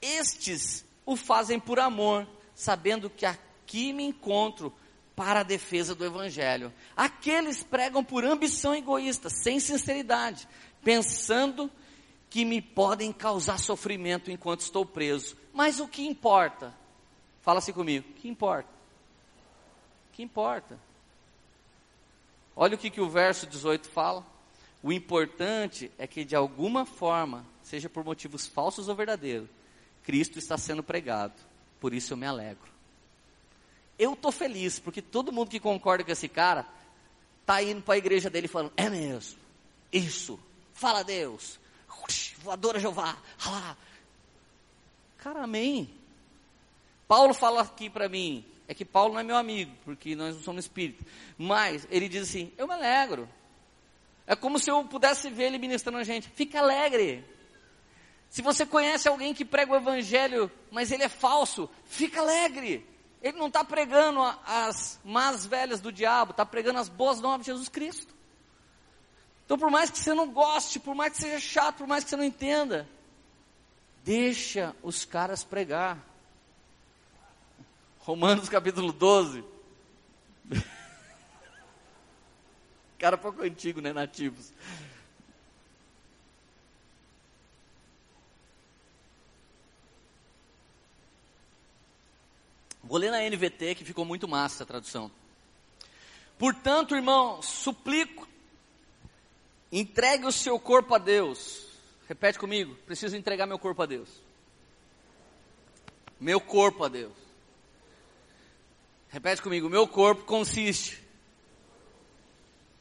Estes 0.00 0.84
o 1.04 1.16
fazem 1.16 1.58
por 1.58 1.78
amor, 1.78 2.26
sabendo 2.54 3.10
que 3.10 3.26
aqui 3.26 3.92
me 3.92 4.04
encontro 4.04 4.72
para 5.14 5.40
a 5.40 5.44
defesa 5.44 5.94
do 5.94 6.04
Evangelho. 6.04 6.72
Aqueles 6.96 7.62
pregam 7.62 8.04
por 8.04 8.24
ambição 8.24 8.74
egoísta, 8.74 9.28
sem 9.28 9.58
sinceridade, 9.58 10.48
pensando 10.82 11.70
que 12.30 12.44
me 12.44 12.60
podem 12.62 13.12
causar 13.12 13.58
sofrimento 13.58 14.30
enquanto 14.30 14.60
estou 14.60 14.86
preso. 14.86 15.36
Mas 15.52 15.80
o 15.80 15.88
que 15.88 16.06
importa? 16.06 16.74
Fala 17.42 17.58
assim 17.58 17.72
comigo, 17.72 18.08
o 18.10 18.14
que 18.14 18.28
importa? 18.28 18.70
O 20.08 20.12
que 20.12 20.22
importa? 20.22 20.78
Olha 22.60 22.74
o 22.74 22.78
que, 22.78 22.90
que 22.90 23.00
o 23.00 23.08
verso 23.08 23.46
18 23.46 23.88
fala. 23.88 24.26
O 24.82 24.92
importante 24.92 25.92
é 25.96 26.08
que 26.08 26.24
de 26.24 26.34
alguma 26.34 26.84
forma, 26.84 27.46
seja 27.62 27.88
por 27.88 28.04
motivos 28.04 28.48
falsos 28.48 28.88
ou 28.88 28.96
verdadeiros, 28.96 29.48
Cristo 30.02 30.40
está 30.40 30.58
sendo 30.58 30.82
pregado. 30.82 31.34
Por 31.78 31.94
isso 31.94 32.14
eu 32.14 32.16
me 32.16 32.26
alegro. 32.26 32.68
Eu 33.96 34.14
estou 34.14 34.32
feliz, 34.32 34.80
porque 34.80 35.00
todo 35.00 35.30
mundo 35.30 35.50
que 35.50 35.60
concorda 35.60 36.02
com 36.02 36.10
esse 36.10 36.28
cara, 36.28 36.66
está 37.42 37.62
indo 37.62 37.80
para 37.80 37.94
a 37.94 37.98
igreja 37.98 38.28
dele 38.28 38.48
falando, 38.48 38.72
é 38.76 38.90
mesmo, 38.90 39.38
isso, 39.92 40.38
fala 40.72 41.04
Deus, 41.04 41.60
voadora 42.38 42.80
Jeová, 42.80 43.16
ah. 43.46 43.76
Cara, 45.18 45.44
amém. 45.44 45.90
Paulo 47.06 47.32
fala 47.32 47.62
aqui 47.62 47.88
para 47.88 48.08
mim, 48.08 48.44
é 48.68 48.74
que 48.74 48.84
Paulo 48.84 49.14
não 49.14 49.20
é 49.20 49.24
meu 49.24 49.36
amigo, 49.36 49.72
porque 49.84 50.14
nós 50.14 50.36
não 50.36 50.42
somos 50.42 50.66
espírito, 50.66 51.04
mas 51.36 51.88
ele 51.90 52.08
diz 52.08 52.28
assim, 52.28 52.52
eu 52.56 52.68
me 52.68 52.74
alegro, 52.74 53.28
é 54.28 54.36
como 54.36 54.58
se 54.58 54.70
eu 54.70 54.84
pudesse 54.84 55.30
ver 55.30 55.44
ele 55.44 55.58
ministrando 55.58 55.96
a 55.96 56.04
gente. 56.04 56.28
Fica 56.28 56.58
alegre. 56.58 57.24
Se 58.28 58.42
você 58.42 58.66
conhece 58.66 59.08
alguém 59.08 59.32
que 59.32 59.42
prega 59.42 59.72
o 59.72 59.76
evangelho, 59.76 60.52
mas 60.70 60.92
ele 60.92 61.02
é 61.02 61.08
falso, 61.08 61.68
fica 61.86 62.20
alegre. 62.20 62.86
Ele 63.22 63.38
não 63.38 63.46
está 63.46 63.64
pregando 63.64 64.20
as 64.46 65.00
más 65.02 65.46
velhas 65.46 65.80
do 65.80 65.90
diabo, 65.90 66.32
está 66.32 66.44
pregando 66.44 66.78
as 66.78 66.90
boas 66.90 67.20
novas 67.20 67.46
de 67.46 67.52
Jesus 67.52 67.70
Cristo. 67.70 68.14
Então, 69.46 69.58
por 69.58 69.70
mais 69.70 69.90
que 69.90 69.98
você 69.98 70.12
não 70.12 70.28
goste, 70.30 70.78
por 70.78 70.94
mais 70.94 71.14
que 71.14 71.22
seja 71.22 71.40
chato, 71.40 71.78
por 71.78 71.86
mais 71.86 72.04
que 72.04 72.10
você 72.10 72.16
não 72.16 72.24
entenda, 72.24 72.86
deixa 74.04 74.76
os 74.82 75.06
caras 75.06 75.42
pregar. 75.42 75.98
Romanos 78.08 78.48
capítulo 78.48 78.90
12. 78.90 79.44
Cara 82.98 83.18
pouco 83.18 83.42
antigo, 83.42 83.82
né? 83.82 83.92
Nativos. 83.92 84.50
Vou 92.82 92.96
ler 92.96 93.10
na 93.10 93.20
NVT 93.28 93.74
que 93.74 93.84
ficou 93.84 94.06
muito 94.06 94.26
massa 94.26 94.62
a 94.62 94.66
tradução. 94.66 95.10
Portanto, 96.38 96.96
irmão, 96.96 97.42
suplico, 97.42 98.26
entregue 99.70 100.24
o 100.24 100.32
seu 100.32 100.58
corpo 100.58 100.94
a 100.94 100.98
Deus. 100.98 101.66
Repete 102.08 102.38
comigo, 102.38 102.74
preciso 102.86 103.14
entregar 103.18 103.46
meu 103.46 103.58
corpo 103.58 103.82
a 103.82 103.86
Deus. 103.86 104.08
Meu 106.18 106.40
corpo 106.40 106.84
a 106.84 106.88
Deus. 106.88 107.27
Repete 109.10 109.40
comigo, 109.40 109.68
meu 109.68 109.86
corpo 109.88 110.24
consiste 110.24 111.02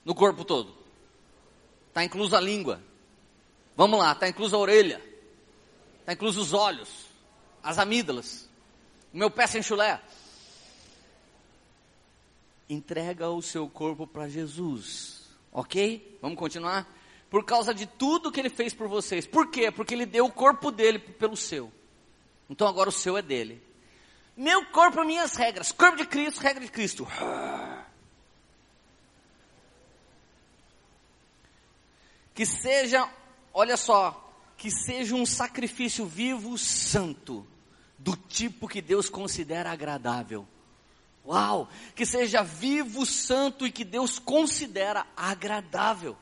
no 0.03 0.13
corpo 0.15 0.45
todo. 0.45 0.73
Está 1.89 2.03
inclusa 2.03 2.37
a 2.37 2.41
língua. 2.41 2.81
Vamos 3.75 3.99
lá, 3.99 4.11
está 4.11 4.27
inclusa 4.27 4.55
a 4.55 4.59
orelha. 4.59 5.01
Está 5.99 6.13
incluso 6.13 6.39
os 6.39 6.53
olhos, 6.53 7.07
as 7.61 7.77
amígdalas, 7.77 8.49
o 9.13 9.17
meu 9.17 9.29
pé 9.29 9.45
sem 9.45 9.61
chulé. 9.61 10.01
Entrega 12.69 13.29
o 13.29 13.41
seu 13.41 13.67
corpo 13.69 14.07
para 14.07 14.29
Jesus. 14.29 15.27
Ok? 15.51 16.17
Vamos 16.21 16.37
continuar? 16.37 16.87
Por 17.29 17.43
causa 17.43 17.73
de 17.73 17.85
tudo 17.85 18.31
que 18.31 18.39
ele 18.39 18.49
fez 18.49 18.73
por 18.73 18.87
vocês. 18.87 19.27
Por 19.27 19.51
quê? 19.51 19.69
Porque 19.69 19.93
ele 19.93 20.05
deu 20.05 20.25
o 20.25 20.31
corpo 20.31 20.71
dele 20.71 20.99
pelo 20.99 21.35
seu. 21.35 21.71
Então 22.49 22.67
agora 22.67 22.87
o 22.87 22.93
seu 22.93 23.17
é 23.17 23.21
dele. 23.21 23.61
Meu 24.37 24.63
corpo, 24.67 25.03
minhas 25.03 25.35
regras. 25.35 25.71
Corpo 25.71 25.97
de 25.97 26.05
Cristo, 26.05 26.39
regra 26.39 26.63
de 26.63 26.71
Cristo. 26.71 27.05
que 32.37 32.45
seja, 32.45 33.11
olha 33.51 33.75
só, 33.75 34.31
que 34.55 34.69
seja 34.69 35.15
um 35.15 35.25
sacrifício 35.25 36.05
vivo, 36.05 36.55
santo, 36.55 37.47
do 37.97 38.15
tipo 38.15 38.67
que 38.67 38.79
Deus 38.79 39.09
considera 39.09 39.71
agradável. 39.71 40.47
Uau! 41.25 41.67
Que 41.95 42.05
seja 42.05 42.43
vivo, 42.43 43.07
santo 43.07 43.65
e 43.65 43.71
que 43.71 43.83
Deus 43.83 44.19
considera 44.19 45.07
agradável. 45.17 46.15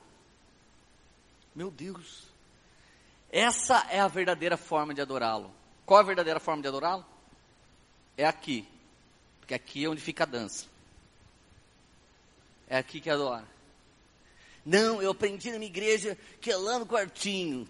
Meu 1.54 1.70
Deus! 1.70 2.24
Essa 3.30 3.86
é 3.90 4.00
a 4.00 4.08
verdadeira 4.08 4.56
forma 4.56 4.94
de 4.94 5.02
adorá-lo. 5.02 5.54
Qual 5.86 6.00
a 6.00 6.04
verdadeira 6.04 6.40
forma 6.40 6.62
de 6.62 6.70
adorá-lo? 6.70 7.06
É 8.18 8.26
aqui. 8.26 8.68
Porque 9.40 9.54
aqui 9.54 9.86
é 9.86 9.90
onde 9.90 10.02
fica 10.02 10.24
a 10.24 10.28
dança. 10.28 10.66
É 12.68 12.78
aqui 12.78 13.00
que 13.00 13.10
adora. 13.10 13.46
Não, 14.66 15.02
eu 15.02 15.12
aprendi 15.12 15.52
na 15.52 15.60
minha 15.60 15.70
igreja 15.70 16.18
que 16.42 16.52
é 16.52 16.58
lá 16.58 16.80
no 16.80 16.88
quartinho. 16.88 17.68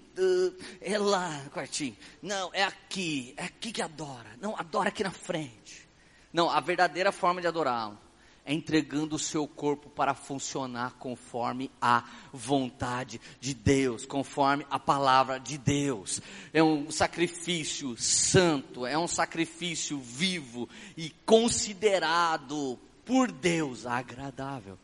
É 0.79 0.97
lá 0.97 1.43
no 1.43 1.49
quartinho. 1.49 1.97
Não, 2.21 2.49
é 2.53 2.63
aqui. 2.63 3.33
É 3.35 3.43
aqui 3.43 3.71
que 3.71 3.81
adora. 3.81 4.37
Não, 4.39 4.57
adora 4.57 4.89
aqui 4.89 5.03
na 5.03 5.11
frente. 5.11 5.87
Não, 6.31 6.49
a 6.49 6.59
verdadeira 6.59 7.11
forma 7.11 7.41
de 7.41 7.47
adorá-lo 7.47 8.04
é 8.45 8.53
entregando 8.53 9.15
o 9.15 9.19
seu 9.19 9.47
corpo 9.47 9.89
para 9.89 10.13
funcionar 10.13 10.93
conforme 10.99 11.71
a 11.81 12.07
vontade 12.31 13.19
de 13.39 13.55
Deus, 13.55 14.05
conforme 14.05 14.65
a 14.69 14.77
palavra 14.77 15.39
de 15.39 15.57
Deus. 15.57 16.21
É 16.53 16.61
um 16.61 16.91
sacrifício 16.91 17.97
santo, 17.97 18.85
é 18.85 18.95
um 18.95 19.07
sacrifício 19.07 19.97
vivo 19.97 20.69
e 20.95 21.09
considerado 21.25 22.77
por 23.03 23.31
Deus 23.31 23.87
agradável. 23.87 24.77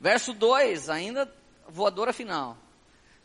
Verso 0.00 0.34
2, 0.34 0.90
ainda 0.90 1.32
voadora 1.68 2.12
final. 2.12 2.58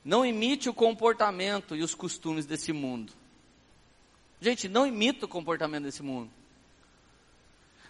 Não 0.03 0.23
imite 0.23 0.69
o 0.69 0.73
comportamento 0.73 1.75
e 1.75 1.81
os 1.81 1.95
costumes 1.95 2.45
desse 2.45 2.71
mundo. 2.71 3.11
Gente, 4.39 4.69
não 4.69 4.85
imita 4.85 5.25
o 5.25 5.29
comportamento 5.29 5.85
desse 5.85 6.03
mundo. 6.03 6.29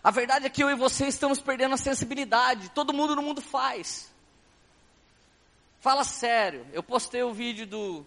A 0.05 0.11
verdade 0.11 0.45
é 0.45 0.49
que 0.51 0.61
eu 0.61 0.69
e 0.69 0.75
você 0.75 1.07
estamos 1.07 1.41
perdendo 1.41 1.73
a 1.73 1.77
sensibilidade. 1.77 2.69
Todo 2.69 2.93
mundo 2.93 3.15
no 3.15 3.23
mundo 3.23 3.41
faz. 3.41 4.13
Fala 5.79 6.03
sério. 6.03 6.63
Eu 6.71 6.83
postei 6.83 7.23
o 7.23 7.33
vídeo 7.33 7.65
do 7.65 8.05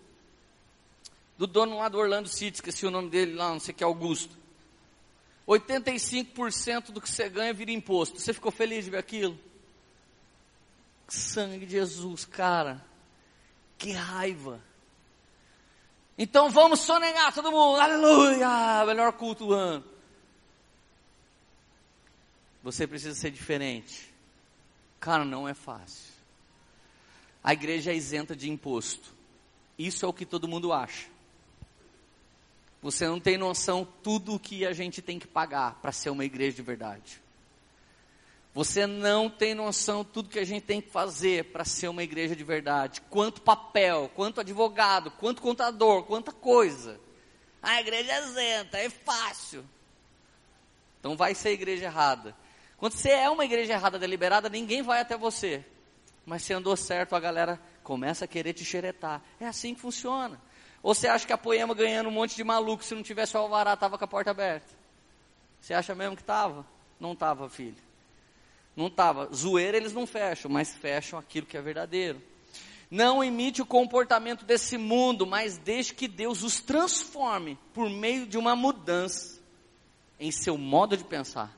do 1.37 1.44
dono 1.44 1.76
lá 1.78 1.88
do 1.88 1.98
Orlando 1.98 2.28
City, 2.28 2.58
esqueci 2.58 2.87
o 2.87 2.90
nome 2.90 3.11
dele 3.11 3.34
lá, 3.34 3.48
não 3.48 3.58
sei 3.58 3.74
que 3.74 3.82
é 3.82 3.87
Augusto. 3.87 4.37
85% 5.48 6.92
do 6.92 7.00
que 7.00 7.11
você 7.11 7.28
ganha 7.28 7.52
vira 7.52 7.72
imposto. 7.72 8.20
Você 8.20 8.32
ficou 8.32 8.52
feliz 8.52 8.84
de 8.84 8.92
ver 8.92 8.98
aquilo? 8.98 9.37
Sangue 11.08 11.66
de 11.66 11.72
Jesus, 11.72 12.24
cara. 12.24 12.80
Que 13.76 13.90
raiva. 13.90 14.62
Então 16.16 16.48
vamos 16.48 16.78
sonegar 16.78 17.34
todo 17.34 17.50
mundo. 17.50 17.80
Aleluia! 17.80 18.84
Melhor 18.87 19.12
culto 19.14 19.46
do 19.46 19.52
ano. 19.52 19.97
Você 22.68 22.87
precisa 22.87 23.14
ser 23.14 23.31
diferente. 23.31 24.12
Cara, 25.00 25.24
não 25.24 25.48
é 25.48 25.54
fácil. 25.54 26.12
A 27.42 27.54
igreja 27.54 27.92
é 27.92 27.96
isenta 27.96 28.37
de 28.37 28.50
imposto. 28.50 29.14
Isso 29.78 30.04
é 30.04 30.09
o 30.09 30.12
que 30.12 30.26
todo 30.26 30.46
mundo 30.46 30.70
acha. 30.70 31.07
Você 32.83 33.07
não 33.07 33.18
tem 33.18 33.38
noção 33.38 33.88
tudo 34.02 34.35
o 34.35 34.38
que 34.38 34.66
a 34.66 34.74
gente 34.74 35.00
tem 35.00 35.18
que 35.18 35.26
pagar 35.26 35.76
para 35.81 35.92
ser 35.92 36.11
uma 36.11 36.26
igreja 36.26 36.57
de 36.57 36.62
verdade. 36.62 37.22
Você 38.52 38.87
não 38.87 39.31
tem 39.31 39.54
noção 39.54 40.04
tudo 40.04 40.28
que 40.28 40.38
a 40.38 40.44
gente 40.44 40.64
tem 40.64 40.83
que 40.83 40.90
fazer 40.90 41.46
para 41.46 41.64
ser 41.64 41.88
uma 41.88 42.02
igreja 42.02 42.37
de 42.37 42.44
verdade. 42.44 43.00
Quanto 43.09 43.40
papel, 43.40 44.11
quanto 44.14 44.42
advogado, 44.42 45.11
quanto 45.12 45.40
contador, 45.40 46.02
quanta 46.02 46.33
coisa. 46.33 47.00
A 47.62 47.81
igreja 47.81 48.12
é 48.12 48.24
isenta, 48.26 48.76
é 48.76 48.90
fácil. 48.90 49.64
Então 51.00 51.16
vai 51.16 51.35
ser 51.35 51.48
a 51.48 51.52
igreja 51.52 51.87
errada. 51.87 52.37
Quando 52.78 52.92
você 52.92 53.10
é 53.10 53.28
uma 53.28 53.44
igreja 53.44 53.72
errada, 53.72 53.98
deliberada, 53.98 54.48
ninguém 54.48 54.82
vai 54.82 55.00
até 55.00 55.16
você. 55.16 55.64
Mas 56.24 56.42
se 56.42 56.52
andou 56.52 56.76
certo, 56.76 57.16
a 57.16 57.20
galera 57.20 57.60
começa 57.82 58.24
a 58.24 58.28
querer 58.28 58.52
te 58.52 58.64
xeretar. 58.64 59.20
É 59.40 59.46
assim 59.46 59.74
que 59.74 59.80
funciona. 59.80 60.40
Ou 60.80 60.94
você 60.94 61.08
acha 61.08 61.26
que 61.26 61.32
a 61.32 61.38
Poema 61.38 61.74
ganhando 61.74 62.08
um 62.08 62.12
monte 62.12 62.36
de 62.36 62.44
maluco, 62.44 62.84
se 62.84 62.94
não 62.94 63.02
tivesse 63.02 63.36
o 63.36 63.40
alvará, 63.40 63.74
estava 63.74 63.98
com 63.98 64.04
a 64.04 64.08
porta 64.08 64.30
aberta? 64.30 64.68
Você 65.60 65.74
acha 65.74 65.92
mesmo 65.94 66.14
que 66.14 66.22
estava? 66.22 66.64
Não 67.00 67.14
estava, 67.14 67.48
filho. 67.48 67.76
Não 68.76 68.86
estava. 68.86 69.28
Zoeira 69.34 69.76
eles 69.76 69.92
não 69.92 70.06
fecham, 70.06 70.48
mas 70.48 70.72
fecham 70.72 71.18
aquilo 71.18 71.46
que 71.46 71.56
é 71.56 71.60
verdadeiro. 71.60 72.22
Não 72.88 73.24
imite 73.24 73.60
o 73.60 73.66
comportamento 73.66 74.44
desse 74.44 74.78
mundo, 74.78 75.26
mas 75.26 75.58
deixe 75.58 75.92
que 75.92 76.06
Deus 76.06 76.44
os 76.44 76.60
transforme 76.60 77.58
por 77.74 77.90
meio 77.90 78.24
de 78.24 78.38
uma 78.38 78.54
mudança 78.54 79.40
em 80.18 80.30
seu 80.30 80.56
modo 80.56 80.96
de 80.96 81.04
pensar. 81.04 81.58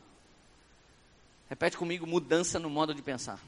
Repete 1.50 1.76
comigo: 1.76 2.06
mudança 2.06 2.60
no 2.60 2.70
modo 2.70 2.94
de 2.94 3.02
pensar. 3.02 3.40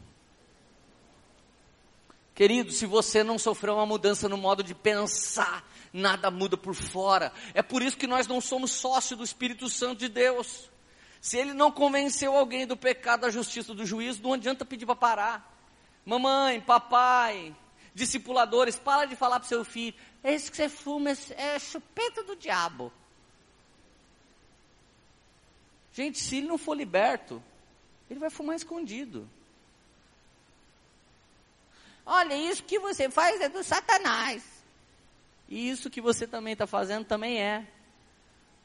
Querido, 2.34 2.72
se 2.72 2.84
você 2.84 3.22
não 3.22 3.38
sofreu 3.38 3.74
uma 3.74 3.86
mudança 3.86 4.28
no 4.28 4.36
modo 4.36 4.62
de 4.62 4.74
pensar, 4.74 5.64
nada 5.92 6.30
muda 6.30 6.56
por 6.56 6.74
fora. 6.74 7.32
É 7.54 7.62
por 7.62 7.82
isso 7.82 7.96
que 7.96 8.06
nós 8.06 8.26
não 8.26 8.40
somos 8.40 8.72
sócios 8.72 9.16
do 9.16 9.24
Espírito 9.24 9.68
Santo 9.68 10.00
de 10.00 10.08
Deus. 10.08 10.68
Se 11.20 11.36
ele 11.36 11.52
não 11.52 11.70
convenceu 11.70 12.36
alguém 12.36 12.66
do 12.66 12.76
pecado, 12.76 13.20
da 13.20 13.30
justiça, 13.30 13.72
do 13.72 13.86
juízo, 13.86 14.22
não 14.22 14.32
adianta 14.32 14.64
pedir 14.64 14.86
para 14.86 14.96
parar. 14.96 15.56
Mamãe, 16.04 16.60
papai, 16.60 17.54
discipuladores, 17.94 18.76
para 18.76 19.04
de 19.04 19.14
falar 19.14 19.38
para 19.38 19.48
seu 19.48 19.64
filho. 19.64 19.94
Esse 20.24 20.50
que 20.50 20.56
você 20.56 20.68
fuma 20.68 21.10
é 21.36 21.58
chupeta 21.60 22.24
do 22.24 22.34
diabo. 22.34 22.92
Gente, 25.92 26.18
se 26.18 26.38
ele 26.38 26.48
não 26.48 26.58
for 26.58 26.74
liberto, 26.74 27.40
ele 28.12 28.20
vai 28.20 28.28
fumar 28.28 28.54
escondido. 28.54 29.26
Olha, 32.04 32.36
isso 32.36 32.62
que 32.62 32.78
você 32.78 33.08
faz 33.08 33.40
é 33.40 33.48
do 33.48 33.64
Satanás. 33.64 34.44
E 35.48 35.70
isso 35.70 35.88
que 35.88 36.00
você 36.00 36.26
também 36.26 36.52
está 36.52 36.66
fazendo 36.66 37.06
também 37.06 37.40
é. 37.40 37.66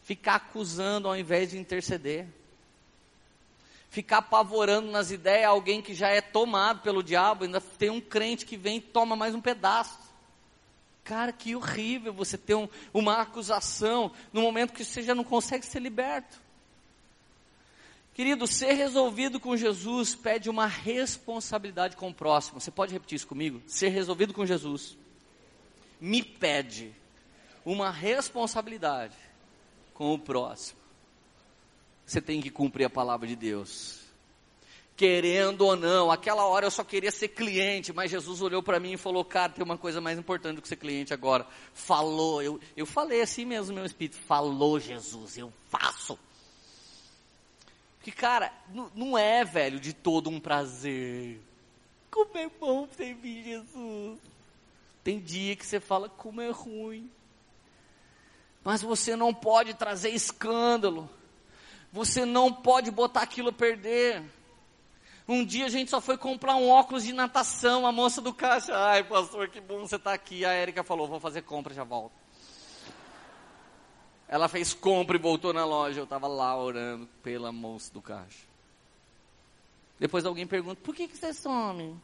Ficar 0.02 0.36
acusando 0.36 1.08
ao 1.08 1.16
invés 1.16 1.52
de 1.52 1.58
interceder. 1.58 2.28
Ficar 3.90 4.18
apavorando 4.18 4.92
nas 4.92 5.12
ideias 5.12 5.50
alguém 5.50 5.82
que 5.82 5.94
já 5.94 6.10
é 6.10 6.20
tomado 6.20 6.82
pelo 6.82 7.02
diabo, 7.02 7.46
ainda 7.46 7.62
tem 7.62 7.90
um 7.90 8.02
crente 8.02 8.46
que 8.46 8.58
vem 8.58 8.78
e 8.78 8.82
toma 8.82 9.16
mais 9.16 9.34
um 9.34 9.40
pedaço. 9.40 9.98
Cara, 11.06 11.32
que 11.32 11.56
horrível 11.56 12.12
você 12.12 12.38
ter 12.38 12.56
um, 12.56 12.68
uma 12.94 13.22
acusação 13.22 14.12
no 14.34 14.42
momento 14.42 14.74
que 14.74 14.84
você 14.84 15.02
já 15.02 15.16
não 15.16 15.24
consegue 15.24 15.66
ser 15.66 15.80
liberto. 15.80 16.47
Querido, 18.18 18.48
ser 18.48 18.74
resolvido 18.74 19.40
com 19.40 19.56
Jesus 19.56 20.16
pede 20.16 20.50
uma 20.50 20.66
responsabilidade 20.66 21.96
com 21.96 22.10
o 22.10 22.14
próximo. 22.14 22.60
Você 22.60 22.72
pode 22.72 22.92
repetir 22.92 23.16
isso 23.16 23.28
comigo? 23.28 23.62
Ser 23.68 23.90
resolvido 23.90 24.34
com 24.34 24.44
Jesus 24.44 24.98
me 26.02 26.24
pede 26.24 26.92
uma 27.64 27.92
responsabilidade 27.92 29.16
com 29.94 30.16
o 30.16 30.18
próximo. 30.18 30.80
Você 32.08 32.20
tem 32.20 32.42
que 32.42 32.50
cumprir 32.50 32.86
a 32.86 32.90
palavra 32.90 33.28
de 33.28 33.36
Deus. 33.36 34.00
Querendo 34.96 35.62
ou 35.62 35.76
não, 35.76 36.10
aquela 36.10 36.44
hora 36.48 36.66
eu 36.66 36.72
só 36.72 36.84
queria 36.84 37.12
ser 37.12 37.28
cliente, 37.28 37.94
mas 37.94 38.10
Jesus 38.10 38.42
olhou 38.42 38.64
para 38.64 38.80
mim 38.80 38.94
e 38.94 38.98
falou: 38.98 39.24
Cara, 39.24 39.54
tem 39.54 39.64
uma 39.64 39.78
coisa 39.78 40.02
mais 40.02 40.18
importante 40.18 40.56
do 40.56 40.64
que 40.64 40.68
ser 40.68 40.78
cliente 40.78 41.14
agora. 41.14 41.46
Falou, 41.72 42.42
eu, 42.42 42.60
eu 42.76 42.88
falei 42.88 43.22
assim 43.22 43.46
mesmo, 43.46 43.76
meu 43.76 43.86
espírito: 43.86 44.18
Falou 44.18 44.80
Jesus, 44.80 45.38
eu 45.38 45.54
faço. 45.70 46.18
Que, 48.08 48.12
cara, 48.14 48.54
não 48.96 49.18
é, 49.18 49.44
velho, 49.44 49.82
de 49.82 49.92
todo 49.92 50.30
um 50.30 50.40
prazer. 50.40 51.42
Como 52.10 52.38
é 52.38 52.48
bom 52.48 52.88
servir 52.96 53.44
Jesus. 53.44 54.18
Tem 55.04 55.20
dia 55.20 55.58
que 55.58 55.66
você 55.66 55.78
fala 55.78 56.08
como 56.08 56.40
é 56.40 56.50
ruim. 56.50 57.12
Mas 58.64 58.82
você 58.82 59.14
não 59.14 59.34
pode 59.34 59.74
trazer 59.74 60.12
escândalo. 60.12 61.10
Você 61.92 62.24
não 62.24 62.54
pode 62.54 62.92
botar 62.92 63.24
aquilo 63.24 63.50
a 63.50 63.52
perder. 63.52 64.24
Um 65.28 65.44
dia 65.44 65.66
a 65.66 65.70
gente 65.70 65.92
só 65.92 66.00
foi 66.00 66.18
comprar 66.18 66.56
um 66.56 66.70
óculos 66.70 67.04
de 67.04 67.12
natação, 67.12 67.86
a 67.86 67.92
moça 67.92 68.22
do 68.22 68.34
caixa, 68.34 68.74
ai 68.74 69.04
pastor, 69.04 69.50
que 69.50 69.60
bom 69.60 69.86
você 69.86 69.98
está 69.98 70.14
aqui. 70.14 70.46
A 70.46 70.54
Érica 70.54 70.82
falou, 70.82 71.10
vou 71.10 71.20
fazer 71.20 71.42
compra, 71.42 71.74
já 71.74 71.84
volto. 71.84 72.14
Ela 74.28 74.48
fez 74.48 74.74
compra 74.74 75.16
e 75.16 75.20
voltou 75.20 75.54
na 75.54 75.66
loja. 75.66 76.00
Eu 76.00 76.04
estava 76.04 76.28
lá 76.28 76.56
orando 76.58 77.08
pela 77.24 77.52
moça 77.52 77.94
do 77.94 78.02
caixa. 78.02 78.46
Depois 80.00 80.26
alguém 80.26 80.46
pergunta: 80.46 80.80
por 80.84 80.94
que, 80.94 81.08
que 81.08 81.18
você 81.18 81.34
some? 81.34 81.96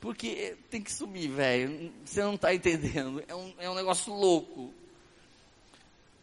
Porque 0.00 0.56
tem 0.70 0.82
que 0.82 0.92
sumir, 0.92 1.28
velho. 1.28 1.92
Você 2.04 2.22
não 2.22 2.34
está 2.34 2.54
entendendo. 2.54 3.22
É 3.28 3.34
um, 3.34 3.54
é 3.58 3.68
um 3.70 3.74
negócio 3.74 4.12
louco. 4.12 4.72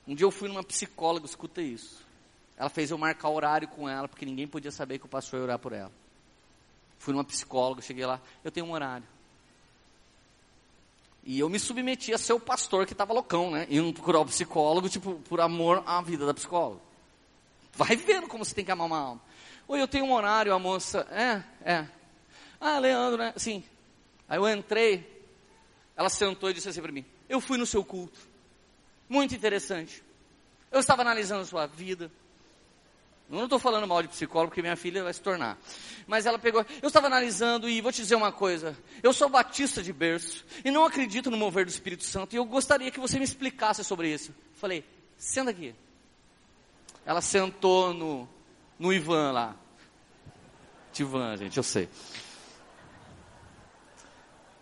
Um 0.08 0.16
dia 0.16 0.26
eu 0.26 0.32
fui 0.32 0.48
numa 0.48 0.64
psicóloga, 0.64 1.26
escuta 1.26 1.62
isso. 1.62 2.06
Ela 2.58 2.70
fez 2.70 2.90
eu 2.90 2.98
marcar 2.98 3.30
horário 3.30 3.68
com 3.68 3.88
ela, 3.88 4.08
porque 4.08 4.26
ninguém 4.26 4.48
podia 4.48 4.72
saber 4.72 4.98
que 4.98 5.06
o 5.06 5.10
pastor 5.10 5.40
ia 5.40 5.44
orar 5.44 5.60
por 5.60 5.74
ela. 5.74 5.92
Fui 6.98 7.14
numa 7.14 7.24
psicóloga, 7.24 7.82
cheguei 7.82 8.06
lá, 8.06 8.20
eu 8.44 8.52
tenho 8.52 8.66
um 8.66 8.72
horário. 8.72 9.06
E 11.30 11.40
eu 11.40 11.50
me 11.50 11.60
submeti 11.60 12.14
a 12.14 12.18
ser 12.18 12.32
o 12.32 12.40
pastor 12.40 12.86
que 12.86 12.94
estava 12.94 13.12
loucão, 13.12 13.52
né? 13.52 13.68
Indo 13.70 13.92
procurar 13.92 14.22
o 14.22 14.26
psicólogo, 14.26 14.88
tipo, 14.88 15.16
por 15.28 15.42
amor 15.42 15.84
à 15.86 16.02
vida 16.02 16.26
da 16.26 16.34
psicóloga. 16.34 16.80
Vai 17.74 17.98
vendo 17.98 18.30
como 18.30 18.46
você 18.46 18.56
tem 18.56 18.64
que 18.64 18.72
amar 18.72 18.88
uma 18.88 18.98
alma. 18.98 19.22
Oi, 19.68 19.82
eu 19.82 19.90
tenho 19.90 20.06
um 20.06 20.14
horário, 20.14 20.54
a 20.54 20.58
moça. 20.58 21.06
É, 21.12 21.44
é. 21.70 21.88
Ah, 22.62 22.80
Leandro, 22.80 23.18
né? 23.18 23.34
Sim. 23.36 23.62
Aí 24.30 24.38
eu 24.38 24.48
entrei, 24.48 25.06
ela 25.98 26.10
sentou 26.10 26.50
e 26.50 26.54
disse 26.54 26.70
assim 26.70 26.82
para 26.82 26.94
mim: 26.94 27.04
Eu 27.28 27.42
fui 27.42 27.58
no 27.58 27.66
seu 27.66 27.84
culto. 27.84 28.18
Muito 29.10 29.36
interessante. 29.36 30.02
Eu 30.72 30.80
estava 30.80 31.02
analisando 31.02 31.42
a 31.42 31.46
sua 31.46 31.68
vida, 31.68 32.10
não 33.30 33.44
estou 33.44 33.60
falando 33.60 33.86
mal 33.86 34.02
de 34.02 34.08
psicólogo, 34.08 34.52
porque 34.52 34.62
minha 34.62 34.78
filha 34.78 35.04
vai 35.04 35.14
se 35.14 35.22
tornar. 35.22 35.58
Mas 36.08 36.26
ela 36.26 36.40
pegou. 36.40 36.66
Eu 36.82 36.88
estava 36.88 37.08
analisando 37.08 37.68
e 37.68 37.82
vou 37.82 37.92
te 37.92 38.02
dizer 38.02 38.16
uma 38.16 38.32
coisa. 38.32 38.78
Eu 39.04 39.12
sou 39.12 39.28
batista 39.28 39.84
de 39.84 39.92
berço 39.92 40.46
e 40.64 40.72
não 40.72 40.86
acredito 40.86 41.30
no 41.30 41.36
mover 41.36 41.66
do 41.66 41.70
Espírito 41.70 42.06
Santo. 42.06 42.34
E 42.34 42.38
eu 42.38 42.46
gostaria 42.46 42.90
que 42.90 43.00
você 43.00 43.18
me 43.18 43.26
explicasse 43.26 43.84
sobre 43.84 44.14
isso. 44.14 44.34
Falei, 44.54 44.86
senta 45.18 45.52
aqui. 45.52 45.76
Ela 47.06 47.20
sentou 47.20 47.94
no, 47.94 48.30
no 48.80 48.94
Ivan 48.94 49.32
lá. 49.34 49.56
Tivan, 50.94 51.36
gente, 51.36 51.58
eu 51.58 51.64
sei. 51.64 51.90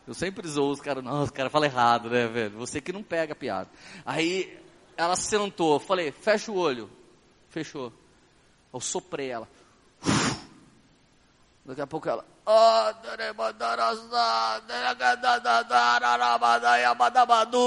Eu 0.08 0.14
sempre 0.14 0.48
zoo 0.48 0.72
os 0.72 0.82
caras, 0.82 1.04
não, 1.04 1.24
os 1.24 1.32
caras 1.32 1.52
falam 1.52 1.68
errado, 1.68 2.10
né, 2.10 2.28
velho? 2.28 2.58
Você 2.58 2.82
que 2.82 2.92
não 2.92 3.02
pega 3.02 3.34
a 3.34 3.36
piada. 3.36 3.70
Aí 4.06 4.60
ela 4.98 5.16
sentou, 5.16 5.80
falei, 5.80 6.12
fecha 6.12 6.52
o 6.52 6.56
olho. 6.56 6.90
Fechou. 7.50 7.92
Eu 8.76 8.82
soprei 8.82 9.32
ela. 9.32 9.48
Daqui 11.66 11.80
a 11.80 11.88
pouco 11.88 12.10
ela. 12.10 12.26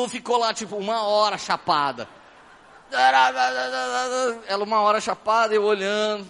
Ficou 0.07 0.37
lá 0.37 0.53
tipo 0.53 0.77
uma 0.77 1.05
hora 1.05 1.39
chapada. 1.39 2.07
Ela 4.47 4.65
uma 4.65 4.83
hora 4.83 5.01
chapada, 5.01 5.55
eu 5.55 5.65
olhando, 5.65 6.29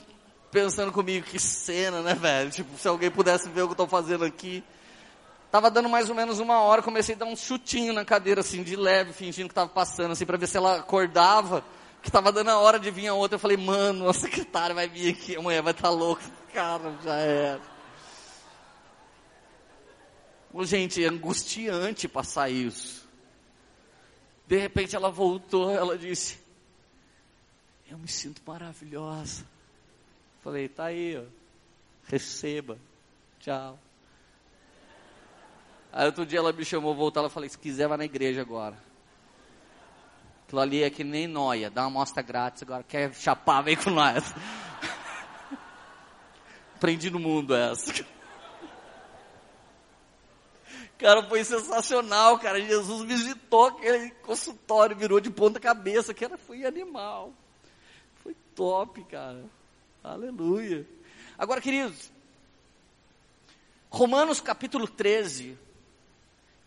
pensando 0.53 0.93
comigo, 0.93 1.26
que 1.26 1.41
cena, 1.41 2.01
né, 2.01 2.14
velho? 2.14 2.53
Tipo, 2.53 2.79
se 2.79 2.87
alguém 2.87 3.11
pudesse 3.11 3.49
ver 3.49 3.62
o 3.62 3.66
que 3.66 3.70
eu 3.70 3.85
estou 3.85 3.89
fazendo 3.89 4.24
aqui. 4.24 4.62
Tava 5.51 5.72
dando 5.72 5.89
mais 5.89 6.09
ou 6.09 6.14
menos 6.14 6.39
uma 6.39 6.61
hora, 6.61 6.83
comecei 6.83 7.16
a 7.16 7.18
dar 7.18 7.26
um 7.26 7.35
chutinho 7.35 7.93
na 7.93 8.05
cadeira, 8.05 8.43
assim, 8.43 8.62
de 8.62 8.76
leve, 8.76 9.12
fingindo 9.12 9.49
que 9.49 9.53
estava 9.53 9.68
passando, 9.68 10.12
assim, 10.12 10.24
para 10.24 10.39
ver 10.39 10.47
se 10.47 10.57
ela 10.57 10.76
acordava, 10.76 11.64
que 12.09 12.12
tava 12.12 12.32
dando 12.32 12.48
a 12.48 12.59
hora 12.59 12.80
de 12.80 12.90
vir 12.90 13.06
a 13.09 13.14
outra. 13.14 13.36
Eu 13.36 13.38
falei, 13.40 13.56
mano, 13.59 14.09
a 14.09 14.14
secretária 14.14 14.74
vai 14.74 14.88
vir 14.88 15.14
aqui, 15.14 15.36
amanhã 15.36 15.61
vai 15.61 15.72
estar 15.72 15.88
tá 15.88 15.90
louca. 15.90 16.22
Cara, 16.52 16.98
já 17.04 17.14
era. 17.16 17.61
Oh, 20.52 20.64
gente, 20.64 21.04
é 21.04 21.06
angustiante 21.06 22.09
passar 22.09 22.48
isso. 22.48 23.06
De 24.46 24.56
repente 24.56 24.96
ela 24.96 25.11
voltou, 25.11 25.70
ela 25.70 25.98
disse, 25.98 26.38
eu 27.86 27.98
me 27.98 28.09
sinto 28.09 28.40
maravilhosa. 28.46 29.44
Falei, 30.40 30.66
tá 30.66 30.86
aí, 30.86 31.18
ó. 31.18 31.24
receba, 32.04 32.78
tchau. 33.38 33.78
Aí 35.92 36.06
outro 36.06 36.24
dia 36.24 36.38
ela 36.38 36.52
me 36.54 36.64
chamou, 36.64 36.94
voltar, 36.94 37.20
ela 37.20 37.28
falei, 37.28 37.50
se 37.50 37.59
quiser 37.59 37.86
vai 37.86 37.98
na 37.98 38.06
igreja 38.06 38.40
agora. 38.40 38.88
Aquilo 40.49 40.62
ali 40.62 40.82
é 40.82 40.88
que 40.88 41.05
nem 41.05 41.26
noia, 41.26 41.68
dá 41.68 41.82
uma 41.82 41.88
amostra 41.88 42.22
grátis 42.22 42.62
agora, 42.62 42.82
quer 42.82 43.12
chapar, 43.12 43.61
vem 43.61 43.76
com 43.76 43.90
nós. 43.90 44.24
Aprendi 46.74 47.11
no 47.11 47.18
mundo 47.18 47.55
essa. 47.55 47.92
Cara, 50.96 51.22
foi 51.28 51.44
sensacional, 51.44 52.38
cara. 52.38 52.59
Jesus 52.62 53.03
visitou 53.03 53.66
aquele 53.66 54.09
consultório, 54.22 54.96
virou 54.96 55.20
de 55.20 55.30
ponta 55.30 55.61
cabeça, 55.61 56.14
que 56.14 56.24
era, 56.24 56.38
foi 56.38 56.64
animal. 56.64 57.30
Foi 58.22 58.34
top, 58.55 59.05
cara. 59.05 59.44
Aleluia. 60.03 60.88
Agora, 61.36 61.61
queridos, 61.61 62.11
Romanos 63.90 64.40
capítulo 64.40 64.88
13 64.88 65.59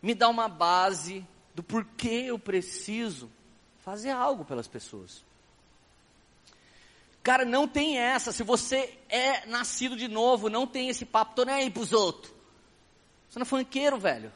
me 0.04 0.14
dá 0.14 0.30
uma 0.30 0.48
base 0.48 1.26
do 1.56 1.64
porquê 1.64 2.26
eu 2.28 2.38
preciso 2.38 3.28
fazer 3.92 4.12
algo 4.12 4.46
pelas 4.46 4.70
pessoas. 4.70 5.22
Cara, 7.22 7.44
não 7.44 7.68
tem 7.68 7.98
essa. 7.98 8.32
Se 8.32 8.42
você 8.42 8.98
é 9.10 9.46
nascido 9.48 9.98
de 9.98 10.08
novo, 10.08 10.50
não 10.50 10.66
tem 10.66 10.88
esse 10.88 11.04
papo, 11.04 11.36
tô 11.36 11.44
nem 11.44 11.56
aí 11.56 11.70
pros 11.70 11.92
outros. 11.92 12.34
Você 13.30 13.38
não 13.38 13.44
é 13.44 13.46
funkeiro, 13.46 14.00
velho. 14.00 14.32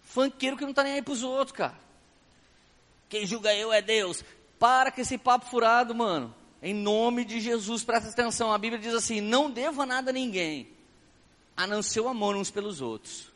Funkeiro 0.00 0.56
que 0.56 0.64
não 0.64 0.72
tá 0.72 0.82
nem 0.82 0.94
aí 0.94 1.02
pros 1.02 1.22
outros, 1.22 1.54
cara. 1.54 1.78
Quem 3.06 3.26
julga 3.26 3.54
eu 3.54 3.70
é 3.70 3.82
Deus. 3.82 4.24
Para 4.58 4.90
com 4.90 5.02
esse 5.02 5.18
papo 5.18 5.44
furado, 5.44 5.94
mano. 5.94 6.34
Em 6.62 6.72
nome 6.72 7.22
de 7.22 7.38
Jesus, 7.38 7.84
presta 7.84 8.08
atenção. 8.08 8.50
A 8.50 8.56
Bíblia 8.56 8.80
diz 8.80 8.94
assim: 8.94 9.20
não 9.20 9.50
deva 9.50 9.84
nada 9.84 10.08
a 10.08 10.14
ninguém, 10.14 10.70
a 11.54 11.66
não 11.66 11.82
ser 11.82 12.00
o 12.00 12.08
amor 12.08 12.34
uns 12.34 12.50
pelos 12.50 12.80
outros. 12.80 13.30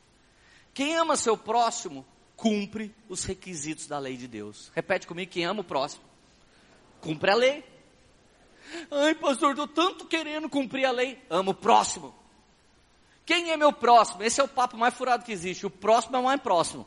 Quem 0.72 0.96
ama 0.96 1.18
seu 1.18 1.36
próximo, 1.36 2.02
cumpre 2.37 2.95
os 3.09 3.24
requisitos 3.24 3.87
da 3.87 3.99
lei 3.99 4.16
de 4.16 4.28
Deus. 4.28 4.70
Repete 4.74 5.07
comigo: 5.07 5.30
quem 5.30 5.45
ama 5.45 5.61
o 5.61 5.64
próximo, 5.64 6.03
cumpre 7.01 7.30
a 7.30 7.35
lei. 7.35 7.64
Ai, 8.91 9.14
pastor, 9.14 9.51
estou 9.51 9.68
tanto 9.68 10.07
querendo 10.07 10.49
cumprir 10.49 10.87
a 10.87 10.91
lei. 10.91 11.22
Amo 11.28 11.51
o 11.53 11.55
próximo. 11.55 12.14
Quem 13.26 13.51
é 13.51 13.57
meu 13.57 13.72
próximo? 13.72 14.22
Esse 14.22 14.41
é 14.41 14.45
o 14.45 14.49
papo 14.49 14.76
mais 14.76 14.95
furado 14.95 15.24
que 15.24 15.32
existe. 15.32 15.66
O 15.66 15.70
próximo 15.70 16.16
é 16.16 16.18
o 16.18 16.24
mais 16.24 16.41
próximo. 16.41 16.87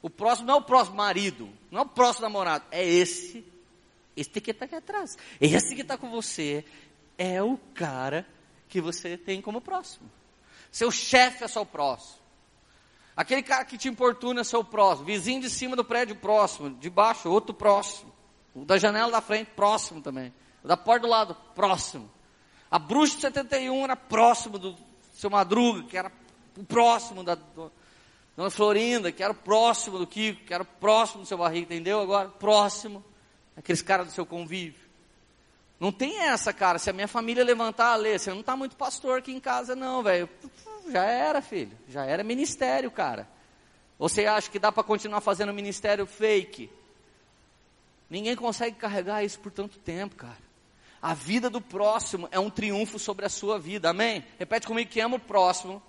O 0.00 0.08
próximo 0.08 0.46
não 0.46 0.54
é 0.54 0.58
o 0.58 0.62
próximo 0.62 0.96
marido, 0.96 1.50
não 1.70 1.80
é 1.80 1.82
o 1.82 1.88
próximo 1.88 2.22
namorado, 2.22 2.64
é 2.70 2.86
esse 2.86 3.44
este 4.16 4.40
que 4.40 4.50
está 4.50 4.64
aqui 4.64 4.74
atrás. 4.74 5.16
Esse 5.40 5.74
que 5.74 5.82
está 5.82 5.96
com 5.96 6.10
você 6.10 6.64
é 7.16 7.42
o 7.42 7.56
cara 7.74 8.26
que 8.68 8.80
você 8.80 9.16
tem 9.16 9.40
como 9.40 9.60
próximo. 9.60 10.10
Seu 10.72 10.90
chefe 10.90 11.44
é 11.44 11.48
seu 11.48 11.64
próximo. 11.64 12.18
Aquele 13.18 13.42
cara 13.42 13.64
que 13.64 13.76
te 13.76 13.88
importuna 13.88 14.42
é 14.42 14.44
seu 14.44 14.62
próximo. 14.62 15.04
Vizinho 15.04 15.40
de 15.40 15.50
cima 15.50 15.74
do 15.74 15.84
prédio 15.84 16.14
próximo. 16.14 16.70
De 16.70 16.88
baixo, 16.88 17.28
outro 17.28 17.52
próximo. 17.52 18.12
O 18.54 18.64
da 18.64 18.78
janela 18.78 19.10
da 19.10 19.20
frente, 19.20 19.50
próximo 19.56 20.00
também. 20.00 20.32
O 20.62 20.68
da 20.68 20.76
porta 20.76 21.00
do 21.00 21.08
lado, 21.08 21.36
próximo. 21.52 22.08
A 22.70 22.78
bruxa 22.78 23.16
de 23.16 23.22
71 23.22 23.82
era 23.82 23.96
próximo 23.96 24.56
do 24.56 24.76
seu 25.12 25.28
Madruga, 25.28 25.82
que 25.88 25.98
era 25.98 26.12
o 26.56 26.62
próximo 26.62 27.24
da 27.24 27.36
Dona 28.36 28.50
Florinda, 28.50 29.10
que 29.10 29.20
era 29.20 29.32
o 29.32 29.36
próximo 29.36 29.98
do 29.98 30.06
Kiko, 30.06 30.44
que 30.44 30.54
era 30.54 30.62
o 30.62 30.66
próximo 30.66 31.22
do 31.22 31.26
seu 31.26 31.38
barriga, 31.38 31.74
entendeu? 31.74 32.00
Agora, 32.00 32.28
próximo 32.28 33.04
aqueles 33.56 33.82
caras 33.82 34.06
do 34.06 34.12
seu 34.12 34.24
convívio. 34.24 34.88
Não 35.80 35.90
tem 35.90 36.20
essa, 36.20 36.52
cara. 36.52 36.78
Se 36.78 36.88
a 36.88 36.92
minha 36.92 37.08
família 37.08 37.42
levantar 37.42 37.94
a 37.94 37.96
ler, 37.96 38.20
você 38.20 38.30
não 38.30 38.40
está 38.40 38.56
muito 38.56 38.76
pastor 38.76 39.18
aqui 39.18 39.32
em 39.32 39.40
casa, 39.40 39.74
não, 39.74 40.04
velho. 40.04 40.28
Já 40.90 41.04
era, 41.04 41.40
filho. 41.42 41.76
Já 41.88 42.04
era 42.04 42.22
ministério, 42.22 42.90
cara. 42.90 43.28
Você 43.98 44.26
acha 44.26 44.50
que 44.50 44.58
dá 44.58 44.70
para 44.70 44.82
continuar 44.82 45.20
fazendo 45.20 45.52
ministério 45.52 46.06
fake? 46.06 46.70
Ninguém 48.08 48.36
consegue 48.36 48.76
carregar 48.76 49.24
isso 49.24 49.38
por 49.40 49.52
tanto 49.52 49.78
tempo, 49.78 50.16
cara. 50.16 50.48
A 51.00 51.14
vida 51.14 51.50
do 51.50 51.60
próximo 51.60 52.28
é 52.30 52.38
um 52.38 52.50
triunfo 52.50 52.98
sobre 52.98 53.26
a 53.26 53.28
sua 53.28 53.58
vida, 53.58 53.90
amém? 53.90 54.24
Repete 54.38 54.66
comigo 54.66 54.90
que 54.90 55.00
ama 55.00 55.16
o 55.16 55.20
próximo, 55.20 55.82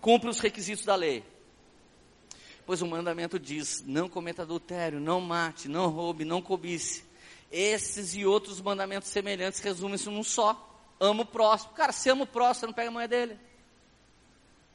cumpre 0.00 0.28
os 0.28 0.38
requisitos 0.38 0.84
da 0.84 0.94
lei. 0.94 1.24
Pois 2.66 2.82
o 2.82 2.86
mandamento 2.86 3.38
diz: 3.38 3.82
não 3.86 4.08
cometa 4.08 4.42
adultério, 4.42 5.00
não 5.00 5.20
mate, 5.20 5.68
não 5.68 5.88
roube, 5.88 6.24
não 6.24 6.42
cobice. 6.42 7.04
Esses 7.50 8.14
e 8.14 8.26
outros 8.26 8.60
mandamentos 8.60 9.08
semelhantes 9.08 9.60
resumem-se 9.60 10.08
num 10.10 10.22
só. 10.22 10.64
Ama 11.00 11.22
o 11.22 11.26
próximo. 11.26 11.72
Cara, 11.72 11.92
se 11.92 12.10
ama 12.10 12.24
o 12.24 12.26
próximo, 12.26 12.60
você 12.60 12.66
não 12.66 12.72
pega 12.74 12.88
a 12.88 12.92
mulher 12.92 13.08
dele. 13.08 13.38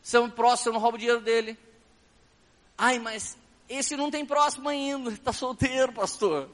Se 0.03 0.17
ama 0.17 0.27
o 0.27 0.31
próximo, 0.31 0.65
você 0.65 0.71
não 0.73 0.79
rouba 0.81 0.97
o 0.97 0.99
dinheiro 0.99 1.21
dele. 1.21 1.57
Ai, 2.77 2.99
mas 2.99 3.37
esse 3.69 3.95
não 3.95 4.11
tem 4.11 4.25
próximo 4.25 4.67
ainda, 4.67 5.09
está 5.09 5.31
solteiro, 5.31 5.93
pastor. 5.93 6.49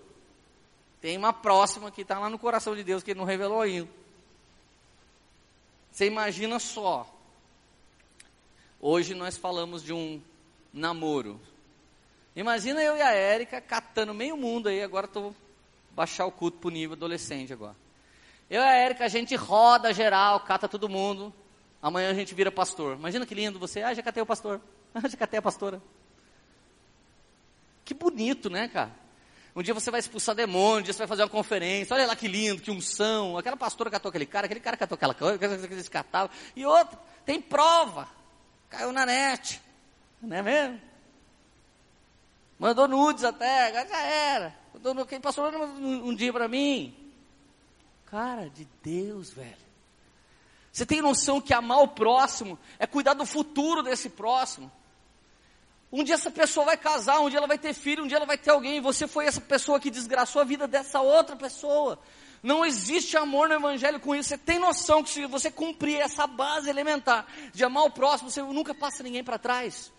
Tem 1.02 1.18
uma 1.18 1.34
próxima 1.34 1.90
que 1.92 2.02
está 2.02 2.20
lá 2.20 2.30
no 2.30 2.38
coração 2.38 2.76
de 2.76 2.84
Deus 2.84 3.02
que 3.02 3.12
ele 3.12 3.20
não 3.20 3.26
revelou 3.26 3.62
ainda. 3.62 3.90
Você 5.92 6.06
imagina 6.06 6.60
só. 6.60 7.12
Hoje 8.80 9.16
nós 9.16 9.36
falamos 9.36 9.84
de 9.84 9.92
um 9.92 10.22
namoro. 10.72 11.40
Imagina 12.36 12.82
eu 12.82 12.96
e 12.96 13.02
a 13.02 13.12
Érica 13.12 13.60
catando 13.60 14.14
meio 14.14 14.38
mundo 14.38 14.70
aí, 14.70 14.84
agora 14.84 15.08
estou 15.08 15.36
baixar 15.92 16.26
o 16.26 16.32
culto 16.32 16.60
pro 16.60 16.70
nível 16.70 16.96
adolescente 16.96 17.52
agora. 17.52 17.76
Eu 18.50 18.62
e 18.62 18.66
a 18.66 18.74
Érica, 18.74 19.06
a 19.06 19.10
gente 19.10 19.36
roda 19.36 19.94
geral, 19.94 20.40
cata 20.42 20.68
todo 20.68 20.88
mundo. 20.88 21.34
Amanhã 21.82 22.12
a 22.12 22.14
gente 22.14 22.36
vira 22.36 22.52
pastor. 22.52 22.98
Imagina 22.98 23.26
que 23.26 23.34
lindo 23.34 23.58
você. 23.58 23.82
Ah, 23.82 23.94
já 23.94 24.04
catei 24.04 24.22
o 24.22 24.26
pastor. 24.26 24.62
Ah, 24.92 25.08
já 25.08 25.16
catei 25.16 25.38
a 25.38 25.42
pastora. 25.42 25.80
Que 27.86 27.94
bonito, 27.94 28.50
né, 28.50 28.68
cara? 28.68 28.92
Um 29.56 29.62
dia 29.62 29.72
você 29.72 29.92
vai 29.92 30.00
expulsar 30.00 30.34
demônio, 30.34 30.80
um 30.80 30.82
dia 30.82 30.94
você 30.94 30.98
vai 30.98 31.08
fazer 31.08 31.22
uma 31.22 31.30
conferência. 31.30 31.94
Olha 31.94 32.08
lá 32.08 32.16
que 32.16 32.28
lindo, 32.28 32.60
que 32.60 32.72
unção. 32.72 33.38
Aquela 33.38 33.56
pastora 33.56 33.92
catou 33.92 34.10
aquele 34.10 34.26
cara, 34.26 34.46
aquele 34.46 34.60
cara 34.60 34.76
catou 34.76 34.96
aquela 34.96 35.14
coisa, 35.14 35.38
que 35.38 35.74
eles 35.74 35.88
catavam. 35.88 36.32
E 36.56 36.66
outro, 36.66 36.98
tem 37.24 37.40
prova. 37.40 38.08
Caiu 38.68 38.92
na 38.92 39.06
net. 39.06 39.62
Não 40.22 40.38
é 40.38 40.42
mesmo? 40.42 40.82
Mandou 42.58 42.88
nudes 42.88 43.24
até, 43.24 43.68
agora 43.68 43.88
já 43.88 44.02
era. 44.02 44.56
Mandou, 44.74 45.06
quem 45.06 45.22
passou 45.22 45.50
um, 45.52 46.10
um 46.10 46.16
dia 46.16 46.34
para 46.34 46.48
mim? 46.48 46.96
Cara, 48.06 48.50
de 48.50 48.68
Deus, 48.84 49.32
velho. 49.32 49.69
Você 50.72 50.86
tem 50.86 51.02
noção 51.02 51.42
que 51.42 51.54
amar 51.54 51.82
o 51.82 51.88
próximo 51.88 52.58
é 52.78 52.86
cuidar 52.86 53.14
do 53.14 53.26
futuro 53.26 53.82
desse 53.82 54.10
próximo? 54.10 54.72
Um 55.92 56.04
dia 56.04 56.16
essa 56.16 56.30
pessoa 56.30 56.66
vai 56.68 56.78
casar, 56.78 57.20
um 57.20 57.30
dia 57.30 57.40
ela 57.40 57.48
vai 57.48 57.58
ter 57.58 57.74
filho, 57.74 58.04
um 58.04 58.08
dia 58.08 58.18
ela 58.18 58.26
vai 58.26 58.38
ter 58.38 58.52
alguém, 58.52 58.80
você 58.80 59.08
foi 59.08 59.26
essa 59.26 59.42
pessoa 59.42 59.80
que 59.80 59.90
desgraçou 59.90 60.42
a 60.42 60.46
vida 60.46 60.68
dessa 60.68 61.02
outra 61.02 61.36
pessoa. 61.36 62.00
Não 62.42 62.66
existe 62.66 63.18
amor 63.18 63.50
no 63.50 63.56
Evangelho 63.56 64.00
com 64.00 64.16
isso. 64.16 64.30
Você 64.30 64.38
tem 64.38 64.60
noção 64.60 65.04
que 65.04 65.10
se 65.10 65.26
você 65.26 65.52
cumprir 65.52 66.00
essa 66.00 66.26
base 66.26 66.70
elementar 66.70 67.26
de 67.54 67.64
amar 67.64 67.84
o 67.84 67.92
próximo, 67.92 68.30
você 68.30 68.42
nunca 68.42 68.74
passa 68.74 69.04
ninguém 69.04 69.24
para 69.24 69.38
trás. 69.38 69.92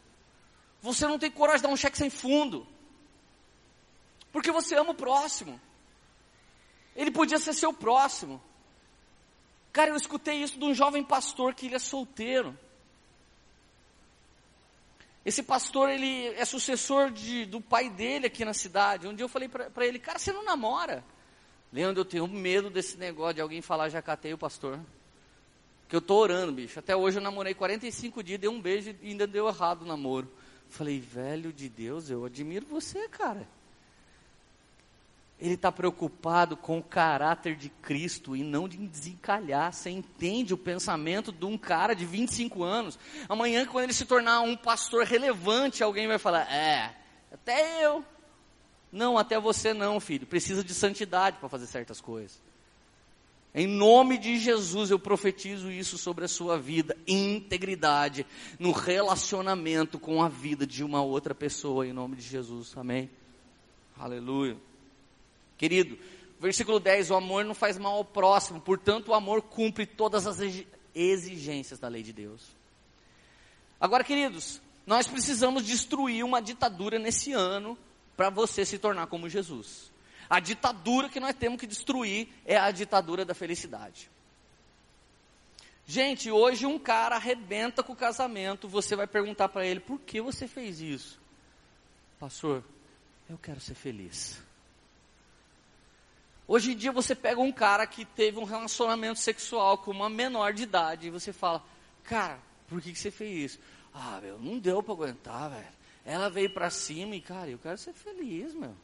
Você 0.81 1.07
não 1.07 1.19
tem 1.19 1.31
coragem 1.31 1.59
de 1.59 1.63
dar 1.65 1.73
um 1.73 1.77
cheque 1.77 1.99
sem 1.99 2.09
fundo. 2.09 2.67
Porque 4.33 4.51
você 4.51 4.75
ama 4.77 4.93
o 4.93 4.95
próximo. 4.95 5.61
Ele 6.97 7.11
podia 7.11 7.39
ser 7.39 7.53
seu 7.53 7.73
próximo. 7.73 8.41
Cara, 9.73 9.91
eu 9.91 9.97
escutei 9.97 10.43
isso 10.43 10.59
de 10.59 10.65
um 10.65 10.75
jovem 10.75 11.03
pastor 11.03 11.55
que 11.55 11.67
ele 11.67 11.77
é 11.77 11.79
solteiro. 11.79 12.57
Esse 15.25 15.43
pastor, 15.43 15.91
ele 15.91 16.29
é 16.29 16.45
sucessor 16.45 17.11
de, 17.11 17.45
do 17.45 17.61
pai 17.61 17.91
dele 17.91 18.27
aqui 18.27 18.45
na 18.45 18.55
cidade. 18.55 19.07
Um 19.07 19.15
dia 19.15 19.25
eu 19.25 19.29
falei 19.29 19.49
para 19.49 19.87
ele, 19.87 19.99
cara, 19.99 20.19
você 20.19 20.33
não 20.33 20.45
namora? 20.45 21.05
Leandro, 21.73 22.01
eu 22.01 22.05
tenho 22.05 22.27
medo 22.27 22.71
desse 22.71 22.97
negócio 22.97 23.35
de 23.35 23.41
alguém 23.41 23.61
falar, 23.61 23.89
já 23.91 24.03
catei 24.03 24.33
o 24.33 24.39
pastor. 24.39 24.81
Que 25.89 25.95
eu 25.95 26.01
tô 26.01 26.17
orando, 26.17 26.53
bicho. 26.53 26.79
Até 26.79 26.97
hoje 26.97 27.19
eu 27.19 27.23
namorei 27.23 27.55
45 27.55 28.23
dias, 28.23 28.41
dei 28.41 28.49
um 28.49 28.61
beijo 28.61 28.95
e 29.03 29.11
ainda 29.11 29.27
deu 29.27 29.47
errado 29.47 29.83
o 29.83 29.87
namoro. 29.87 30.31
Falei, 30.69 30.99
velho 30.99 31.53
de 31.53 31.69
Deus, 31.69 32.11
eu 32.11 32.25
admiro 32.25 32.65
você, 32.67 33.09
cara. 33.09 33.47
Ele 35.41 35.55
está 35.55 35.73
preocupado 35.73 36.57
com 36.57 36.79
o 36.79 36.83
caráter 36.83 37.57
de 37.57 37.71
Cristo 37.71 38.37
e 38.37 38.43
não 38.43 38.69
de 38.69 38.77
desencalhar. 38.77 39.73
Você 39.73 39.89
entende 39.89 40.53
o 40.53 40.59
pensamento 40.59 41.33
de 41.33 41.47
um 41.47 41.57
cara 41.57 41.95
de 41.95 42.05
25 42.05 42.63
anos. 42.63 42.99
Amanhã, 43.29 43.65
quando 43.65 43.85
ele 43.85 43.95
se 43.95 44.05
tornar 44.05 44.43
um 44.43 44.57
pastor 44.57 45.05
relevante, 45.05 45.83
alguém 45.83 46.07
vai 46.07 46.19
falar: 46.19 46.51
É, 46.53 46.95
até 47.33 47.85
eu. 47.85 48.05
Não, 48.93 49.17
até 49.17 49.41
você 49.41 49.73
não, 49.73 49.99
filho. 49.99 50.27
Precisa 50.27 50.63
de 50.63 50.75
santidade 50.75 51.39
para 51.39 51.49
fazer 51.49 51.67
certas 51.67 52.01
coisas. 52.01 52.41
Em 53.55 53.67
nome 53.67 54.17
de 54.19 54.39
Jesus, 54.39 54.91
eu 54.91 54.99
profetizo 54.99 55.71
isso 55.73 55.99
sobre 55.99 56.25
a 56.25 56.29
sua 56.29 56.57
vida, 56.57 56.97
integridade 57.07 58.25
no 58.59 58.71
relacionamento 58.71 59.99
com 59.99 60.23
a 60.23 60.29
vida 60.29 60.65
de 60.65 60.85
uma 60.85 61.03
outra 61.03 61.35
pessoa, 61.35 61.85
em 61.87 61.93
nome 61.93 62.15
de 62.15 62.23
Jesus, 62.23 62.77
amém? 62.77 63.11
Aleluia. 63.99 64.57
Querido, 65.61 65.99
versículo 66.41 66.81
10: 66.81 67.11
o 67.11 67.15
amor 67.15 67.45
não 67.45 67.55
faz 67.55 67.77
mal 67.77 67.97
ao 67.97 68.05
próximo, 68.05 68.59
portanto, 68.63 69.09
o 69.09 69.15
amor 69.15 69.43
cumpre 69.43 69.85
todas 69.85 70.27
as 70.27 70.39
exigências 70.95 71.79
da 71.79 71.87
lei 71.87 72.03
de 72.03 72.15
Deus. 72.15 72.57
Agora, 73.79 74.03
queridos, 74.03 74.59
nós 74.87 75.07
precisamos 75.07 75.67
destruir 75.67 76.25
uma 76.25 76.41
ditadura 76.41 76.99
nesse 76.99 77.35
ano 77.35 77.77
para 78.17 78.31
você 78.31 78.65
se 78.65 78.79
tornar 78.79 79.07
como 79.09 79.29
Jesus. 79.29 79.93
A 80.31 80.41
ditadura 80.41 81.11
que 81.11 81.21
nós 81.21 81.35
temos 81.35 81.61
que 81.61 81.67
destruir 81.67 82.29
é 82.47 82.57
a 82.57 82.71
ditadura 82.71 83.23
da 83.23 83.35
felicidade. 83.35 84.11
Gente, 85.87 86.31
hoje 86.31 86.65
um 86.65 86.79
cara 86.79 87.17
arrebenta 87.17 87.83
com 87.83 87.93
o 87.93 87.97
casamento, 87.97 88.67
você 88.67 88.97
vai 88.97 89.07
perguntar 89.07 89.51
para 89.51 89.67
ele: 89.67 89.81
por 89.81 90.01
que 90.01 90.23
você 90.23 90.49
fez 90.49 90.81
isso? 90.81 91.21
Pastor, 92.19 92.65
eu 93.29 93.37
quero 93.37 93.61
ser 93.61 93.75
feliz. 93.75 94.43
Hoje 96.53 96.73
em 96.73 96.77
dia 96.77 96.91
você 96.91 97.15
pega 97.15 97.41
um 97.41 97.53
cara 97.53 97.87
que 97.87 98.05
teve 98.05 98.37
um 98.37 98.43
relacionamento 98.43 99.21
sexual 99.21 99.79
com 99.79 99.93
uma 99.93 100.11
menor 100.11 100.53
de 100.53 100.65
idade 100.65 101.07
e 101.07 101.11
você 101.11 101.33
fala: 101.33 101.65
cara, 102.03 102.41
por 102.67 102.83
que, 102.83 102.93
que 102.93 102.99
você 102.99 103.09
fez 103.09 103.53
isso? 103.53 103.61
Ah, 103.95 104.19
meu, 104.21 104.37
não 104.37 104.59
deu 104.59 104.83
para 104.83 104.93
aguentar, 104.93 105.49
velho. 105.49 105.73
Ela 106.05 106.29
veio 106.29 106.53
para 106.53 106.69
cima 106.69 107.15
e, 107.15 107.21
cara, 107.21 107.49
eu 107.49 107.59
quero 107.61 107.79
ser 107.79 107.93
feliz, 107.93 108.53
meu. 108.53 108.75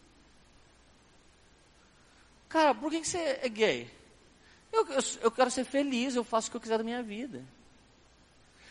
Cara, 2.49 2.73
por 2.73 2.89
que, 2.89 3.01
que 3.01 3.09
você 3.09 3.41
é 3.43 3.49
gay? 3.49 3.91
Eu, 4.73 4.87
eu, 4.87 5.01
eu 5.23 5.31
quero 5.33 5.51
ser 5.51 5.65
feliz, 5.65 6.15
eu 6.15 6.23
faço 6.23 6.47
o 6.47 6.51
que 6.53 6.59
eu 6.59 6.61
quiser 6.61 6.79
da 6.79 6.85
minha 6.85 7.03
vida. 7.03 7.45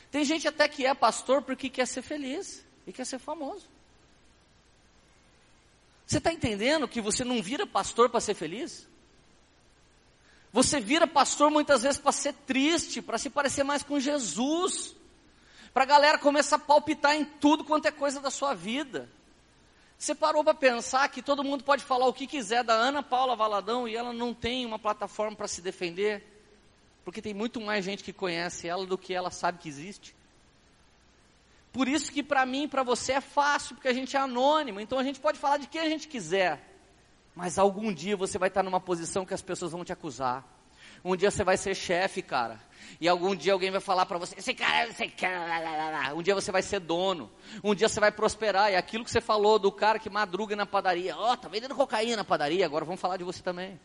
Tem 0.09 0.23
gente 0.23 0.47
até 0.47 0.69
que 0.69 0.85
é 0.85 0.93
pastor 0.93 1.41
porque 1.41 1.69
quer 1.69 1.85
ser 1.85 2.01
feliz 2.01 2.65
e 2.87 2.93
quer 2.93 3.05
ser 3.05 3.19
famoso. 3.19 3.67
Você 6.05 6.17
está 6.19 6.31
entendendo 6.31 6.87
que 6.87 7.01
você 7.01 7.23
não 7.23 7.41
vira 7.41 7.65
pastor 7.65 8.09
para 8.09 8.19
ser 8.19 8.35
feliz? 8.35 8.87
Você 10.53 10.79
vira 10.79 11.05
pastor 11.05 11.51
muitas 11.51 11.83
vezes 11.83 11.99
para 11.99 12.11
ser 12.11 12.33
triste, 12.33 13.01
para 13.01 13.17
se 13.17 13.29
parecer 13.29 13.63
mais 13.63 13.83
com 13.83 13.99
Jesus, 13.99 14.95
para 15.73 15.83
a 15.83 15.87
galera 15.87 16.17
começar 16.17 16.55
a 16.55 16.59
palpitar 16.59 17.15
em 17.15 17.25
tudo 17.25 17.63
quanto 17.63 17.87
é 17.87 17.91
coisa 17.91 18.21
da 18.21 18.29
sua 18.29 18.53
vida. 18.53 19.09
Você 19.97 20.13
parou 20.13 20.43
para 20.43 20.53
pensar 20.53 21.09
que 21.09 21.21
todo 21.21 21.43
mundo 21.43 21.63
pode 21.63 21.83
falar 21.83 22.05
o 22.07 22.13
que 22.13 22.27
quiser 22.27 22.63
da 22.63 22.73
Ana 22.73 23.01
Paula 23.01 23.35
Valadão 23.35 23.87
e 23.87 23.95
ela 23.95 24.13
não 24.13 24.33
tem 24.33 24.65
uma 24.65 24.77
plataforma 24.77 25.35
para 25.35 25.47
se 25.47 25.61
defender? 25.61 26.23
Porque 27.03 27.21
tem 27.21 27.33
muito 27.33 27.59
mais 27.59 27.83
gente 27.83 28.03
que 28.03 28.13
conhece 28.13 28.67
ela 28.67 28.85
do 28.85 28.97
que 28.97 29.13
ela 29.13 29.31
sabe 29.31 29.59
que 29.59 29.69
existe. 29.69 30.15
Por 31.75 31.89
isso 31.89 32.09
que 32.09 32.23
para 32.23 32.45
mim 32.45 32.69
para 32.69 32.83
você 32.83 33.11
é 33.11 33.19
fácil, 33.19 33.75
porque 33.75 33.89
a 33.89 33.93
gente 33.93 34.15
é 34.15 34.19
anônimo, 34.19 34.79
então 34.79 34.97
a 34.97 35.03
gente 35.03 35.19
pode 35.19 35.37
falar 35.37 35.57
de 35.57 35.67
quem 35.67 35.81
a 35.81 35.89
gente 35.89 36.07
quiser. 36.07 36.73
Mas 37.35 37.59
algum 37.59 37.93
dia 37.93 38.15
você 38.15 38.37
vai 38.37 38.47
estar 38.47 38.63
numa 38.63 38.79
posição 38.79 39.25
que 39.25 39.33
as 39.33 39.41
pessoas 39.41 39.73
vão 39.73 39.83
te 39.83 39.91
acusar. 39.91 40.41
Um 41.03 41.17
dia 41.17 41.29
você 41.29 41.43
vai 41.43 41.57
ser 41.57 41.75
chefe, 41.75 42.21
cara. 42.21 42.61
E 43.01 43.09
algum 43.09 43.35
dia 43.35 43.51
alguém 43.51 43.71
vai 43.71 43.81
falar 43.81 44.05
para 44.05 44.17
você, 44.17 44.39
esse 44.39 44.53
cara, 44.53 44.87
esse 44.87 45.05
cara, 45.09 46.15
um 46.15 46.23
dia 46.23 46.33
você 46.33 46.49
vai 46.49 46.61
ser 46.61 46.79
dono, 46.79 47.29
um 47.61 47.75
dia 47.75 47.89
você 47.89 47.99
vai 47.99 48.09
prosperar, 48.09 48.71
e 48.71 48.77
aquilo 48.77 49.03
que 49.03 49.11
você 49.11 49.19
falou 49.19 49.59
do 49.59 49.69
cara 49.69 49.99
que 49.99 50.09
madruga 50.09 50.55
na 50.55 50.65
padaria, 50.65 51.17
ó, 51.17 51.33
oh, 51.33 51.35
tá 51.35 51.49
vendendo 51.49 51.75
cocaína 51.75 52.15
na 52.15 52.23
padaria, 52.23 52.65
agora 52.65 52.85
vamos 52.85 53.01
falar 53.01 53.17
de 53.17 53.25
você 53.25 53.43
também. 53.43 53.77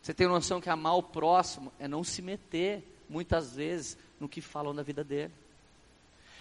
Você 0.00 0.14
tem 0.14 0.28
noção 0.28 0.60
que 0.60 0.70
amar 0.70 0.96
o 0.96 1.02
próximo 1.02 1.72
é 1.80 1.88
não 1.88 2.04
se 2.04 2.22
meter, 2.22 2.84
muitas 3.08 3.56
vezes, 3.56 3.98
no 4.20 4.28
que 4.28 4.40
falam 4.40 4.72
da 4.72 4.84
vida 4.84 5.02
dele. 5.02 5.32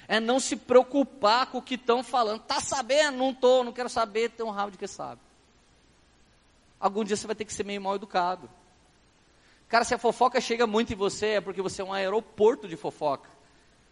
É 0.08 0.20
não 0.20 0.39
se 0.39 0.56
preocupar 0.56 1.47
com 1.47 1.60
o 1.60 1.62
que 1.62 1.76
estão 1.76 2.04
falando. 2.04 2.41
Tá 2.41 2.60
sabendo? 2.60 3.18
Não 3.18 3.34
tô, 3.34 3.64
não 3.64 3.72
quero 3.72 3.89
saber, 3.89 4.30
tem 4.30 4.45
um 4.45 4.49
rabo 4.49 4.72
de 4.72 4.78
que 4.78 4.88
sabe. 4.88 5.22
Algum 6.80 7.04
dia 7.04 7.16
você 7.16 7.26
vai 7.26 7.36
ter 7.36 7.45
que 7.45 7.54
ser 7.54 7.64
meio 7.64 7.82
mal 7.82 7.95
educado. 7.95 8.49
Cara, 9.70 9.86
se 9.86 9.93
a 9.93 9.97
fofoca 9.97 10.39
chega 10.41 10.68
muito 10.68 10.93
em 10.93 10.95
você, 10.95 11.28
é 11.28 11.41
porque 11.41 11.62
você 11.62 11.82
é 11.82 11.86
um 11.86 11.93
aeroporto 11.93 12.68
de 12.68 12.76
fofoca. 12.76 13.30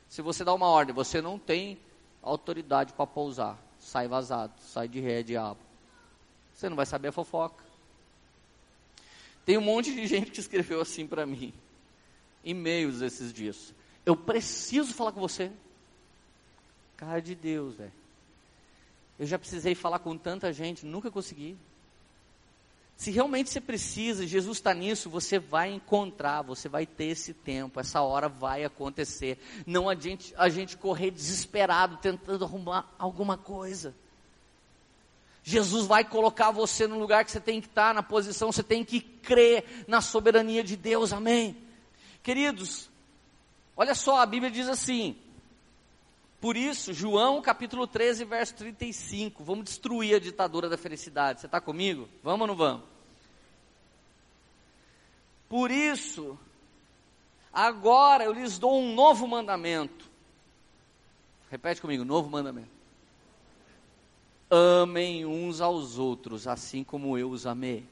Se 0.09 0.21
você 0.21 0.43
dá 0.43 0.53
uma 0.53 0.67
ordem, 0.67 0.93
você 0.93 1.21
não 1.21 1.39
tem 1.39 1.79
autoridade 2.21 2.93
para 2.93 3.07
pousar. 3.07 3.57
Sai 3.79 4.07
vazado, 4.07 4.53
sai 4.59 4.87
de 4.87 4.99
ré, 4.99 5.23
diabo. 5.23 5.59
Você 6.53 6.69
não 6.69 6.75
vai 6.75 6.85
saber 6.85 7.07
a 7.07 7.11
fofoca. 7.11 7.63
Tem 9.45 9.57
um 9.57 9.61
monte 9.61 9.93
de 9.93 10.05
gente 10.05 10.31
que 10.31 10.39
escreveu 10.39 10.81
assim 10.81 11.07
para 11.07 11.25
mim, 11.25 11.53
e-mails 12.43 13.01
esses 13.01 13.33
dias. 13.33 13.73
Eu 14.05 14.15
preciso 14.15 14.93
falar 14.93 15.11
com 15.11 15.19
você. 15.19 15.51
Cara 17.01 17.19
de 17.19 17.33
Deus, 17.33 17.73
velho. 17.73 17.91
Eu 19.17 19.25
já 19.25 19.39
precisei 19.39 19.73
falar 19.73 19.97
com 19.97 20.15
tanta 20.15 20.53
gente, 20.53 20.85
nunca 20.85 21.09
consegui. 21.09 21.57
Se 22.95 23.09
realmente 23.09 23.49
você 23.49 23.59
precisa, 23.59 24.27
Jesus 24.27 24.59
está 24.59 24.71
nisso, 24.71 25.09
você 25.09 25.39
vai 25.39 25.73
encontrar, 25.73 26.43
você 26.43 26.69
vai 26.69 26.85
ter 26.85 27.05
esse 27.05 27.33
tempo, 27.33 27.79
essa 27.79 28.01
hora 28.01 28.29
vai 28.29 28.63
acontecer. 28.63 29.39
Não 29.65 29.89
a 29.89 29.95
gente, 29.95 30.31
a 30.37 30.47
gente 30.47 30.77
correr 30.77 31.09
desesperado 31.09 31.97
tentando 31.97 32.45
arrumar 32.45 32.93
alguma 32.99 33.35
coisa. 33.35 33.95
Jesus 35.43 35.87
vai 35.87 36.03
colocar 36.03 36.51
você 36.51 36.85
no 36.85 36.99
lugar 36.99 37.25
que 37.25 37.31
você 37.31 37.39
tem 37.39 37.59
que 37.59 37.65
estar, 37.65 37.95
na 37.95 38.03
posição, 38.03 38.51
você 38.51 38.61
tem 38.61 38.85
que 38.85 39.01
crer 39.01 39.85
na 39.87 40.01
soberania 40.01 40.63
de 40.63 40.77
Deus, 40.77 41.11
amém? 41.11 41.57
Queridos, 42.21 42.91
olha 43.75 43.95
só, 43.95 44.17
a 44.17 44.25
Bíblia 44.27 44.51
diz 44.51 44.69
assim, 44.69 45.17
por 46.41 46.57
isso, 46.57 46.91
João 46.91 47.39
capítulo 47.39 47.85
13, 47.85 48.25
verso 48.25 48.55
35, 48.55 49.43
vamos 49.43 49.65
destruir 49.65 50.15
a 50.15 50.19
ditadura 50.19 50.67
da 50.67 50.75
felicidade, 50.75 51.39
você 51.39 51.45
está 51.45 51.61
comigo? 51.61 52.09
Vamos 52.23 52.41
ou 52.41 52.47
não 52.47 52.55
vamos? 52.55 52.83
Por 55.47 55.69
isso, 55.69 56.39
agora 57.53 58.23
eu 58.23 58.33
lhes 58.33 58.57
dou 58.57 58.81
um 58.81 58.95
novo 58.95 59.27
mandamento. 59.27 60.09
Repete 61.51 61.79
comigo, 61.79 62.03
novo 62.03 62.27
mandamento. 62.27 62.71
Amem 64.49 65.25
uns 65.27 65.61
aos 65.61 65.99
outros, 65.99 66.47
assim 66.47 66.83
como 66.83 67.19
eu 67.19 67.29
os 67.29 67.45
amei. 67.45 67.85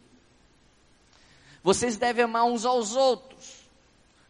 Vocês 1.62 1.98
devem 1.98 2.24
amar 2.26 2.46
uns 2.46 2.66
aos 2.66 2.96
outros. 2.96 3.60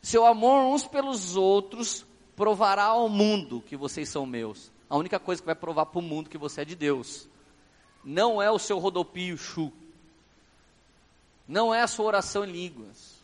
Seu 0.01 0.25
amor 0.25 0.65
uns 0.73 0.85
pelos 0.85 1.37
outros 1.37 2.05
provará 2.39 2.85
ao 2.85 3.09
mundo 3.09 3.61
que 3.67 3.75
vocês 3.75 4.07
são 4.07 4.25
meus. 4.25 4.71
A 4.89 4.95
única 4.95 5.19
coisa 5.19 5.41
que 5.41 5.45
vai 5.45 5.55
provar 5.55 5.87
para 5.87 5.99
o 5.99 6.01
mundo 6.01 6.29
que 6.29 6.37
você 6.37 6.61
é 6.61 6.65
de 6.65 6.73
Deus. 6.73 7.27
Não 8.01 8.41
é 8.41 8.49
o 8.49 8.57
seu 8.57 8.79
rodopio 8.79 9.37
chu. 9.37 9.73
Não 11.45 11.75
é 11.75 11.81
a 11.81 11.87
sua 11.87 12.05
oração 12.05 12.45
em 12.45 12.51
línguas. 12.53 13.15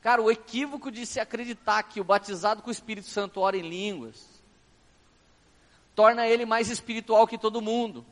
Cara, 0.00 0.22
o 0.22 0.30
equívoco 0.30 0.92
de 0.92 1.04
se 1.04 1.18
acreditar 1.18 1.82
que 1.82 2.00
o 2.00 2.04
batizado 2.04 2.62
com 2.62 2.68
o 2.68 2.72
Espírito 2.72 3.08
Santo 3.08 3.40
ora 3.40 3.56
em 3.56 3.68
línguas 3.68 4.24
torna 5.92 6.24
ele 6.24 6.46
mais 6.46 6.70
espiritual 6.70 7.26
que 7.26 7.36
todo 7.36 7.60
mundo. 7.60 8.06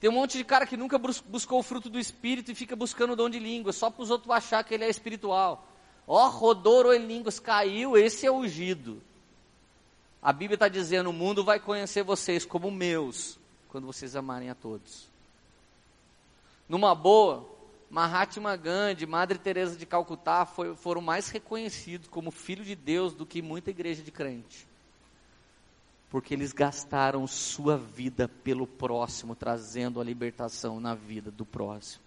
Tem 0.00 0.10
um 0.10 0.14
monte 0.14 0.36
de 0.36 0.42
cara 0.42 0.66
que 0.66 0.76
nunca 0.76 0.98
buscou 0.98 1.60
o 1.60 1.62
fruto 1.62 1.88
do 1.88 2.00
Espírito 2.00 2.50
e 2.50 2.56
fica 2.56 2.74
buscando 2.74 3.12
o 3.12 3.16
dom 3.16 3.30
de 3.30 3.38
línguas, 3.38 3.76
só 3.76 3.88
para 3.88 4.02
os 4.02 4.10
outros 4.10 4.32
achar 4.32 4.64
que 4.64 4.74
ele 4.74 4.82
é 4.82 4.88
espiritual. 4.88 5.64
Ó, 6.06 6.26
oh, 6.26 6.28
rodoro 6.28 6.92
em 6.92 7.06
línguas, 7.06 7.38
caiu, 7.38 7.96
esse 7.96 8.26
é 8.26 8.30
ungido. 8.30 9.00
A 10.22 10.32
Bíblia 10.32 10.56
está 10.56 10.68
dizendo: 10.68 11.10
o 11.10 11.12
mundo 11.12 11.44
vai 11.44 11.58
conhecer 11.58 12.02
vocês 12.02 12.44
como 12.44 12.70
meus, 12.70 13.38
quando 13.68 13.86
vocês 13.86 14.16
amarem 14.16 14.50
a 14.50 14.54
todos. 14.54 15.08
Numa 16.68 16.94
boa, 16.94 17.46
Mahatma 17.90 18.56
Gandhi, 18.56 19.06
Madre 19.06 19.38
Teresa 19.38 19.76
de 19.76 19.86
Calcutá 19.86 20.44
foi, 20.46 20.74
foram 20.74 21.00
mais 21.00 21.28
reconhecidos 21.28 22.08
como 22.08 22.30
filho 22.30 22.64
de 22.64 22.74
Deus 22.74 23.14
do 23.14 23.26
que 23.26 23.42
muita 23.42 23.70
igreja 23.70 24.02
de 24.02 24.10
crente. 24.10 24.66
Porque 26.10 26.32
eles 26.32 26.52
gastaram 26.52 27.26
sua 27.26 27.76
vida 27.76 28.28
pelo 28.42 28.66
próximo, 28.66 29.34
trazendo 29.34 30.00
a 30.00 30.04
libertação 30.04 30.80
na 30.80 30.94
vida 30.94 31.30
do 31.30 31.44
próximo. 31.44 32.02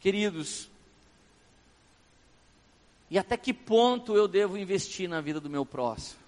Queridos, 0.00 0.70
e 3.10 3.18
até 3.18 3.36
que 3.36 3.54
ponto 3.54 4.16
eu 4.16 4.28
devo 4.28 4.58
investir 4.58 5.08
na 5.08 5.20
vida 5.20 5.40
do 5.40 5.48
meu 5.48 5.64
próximo? 5.64 6.20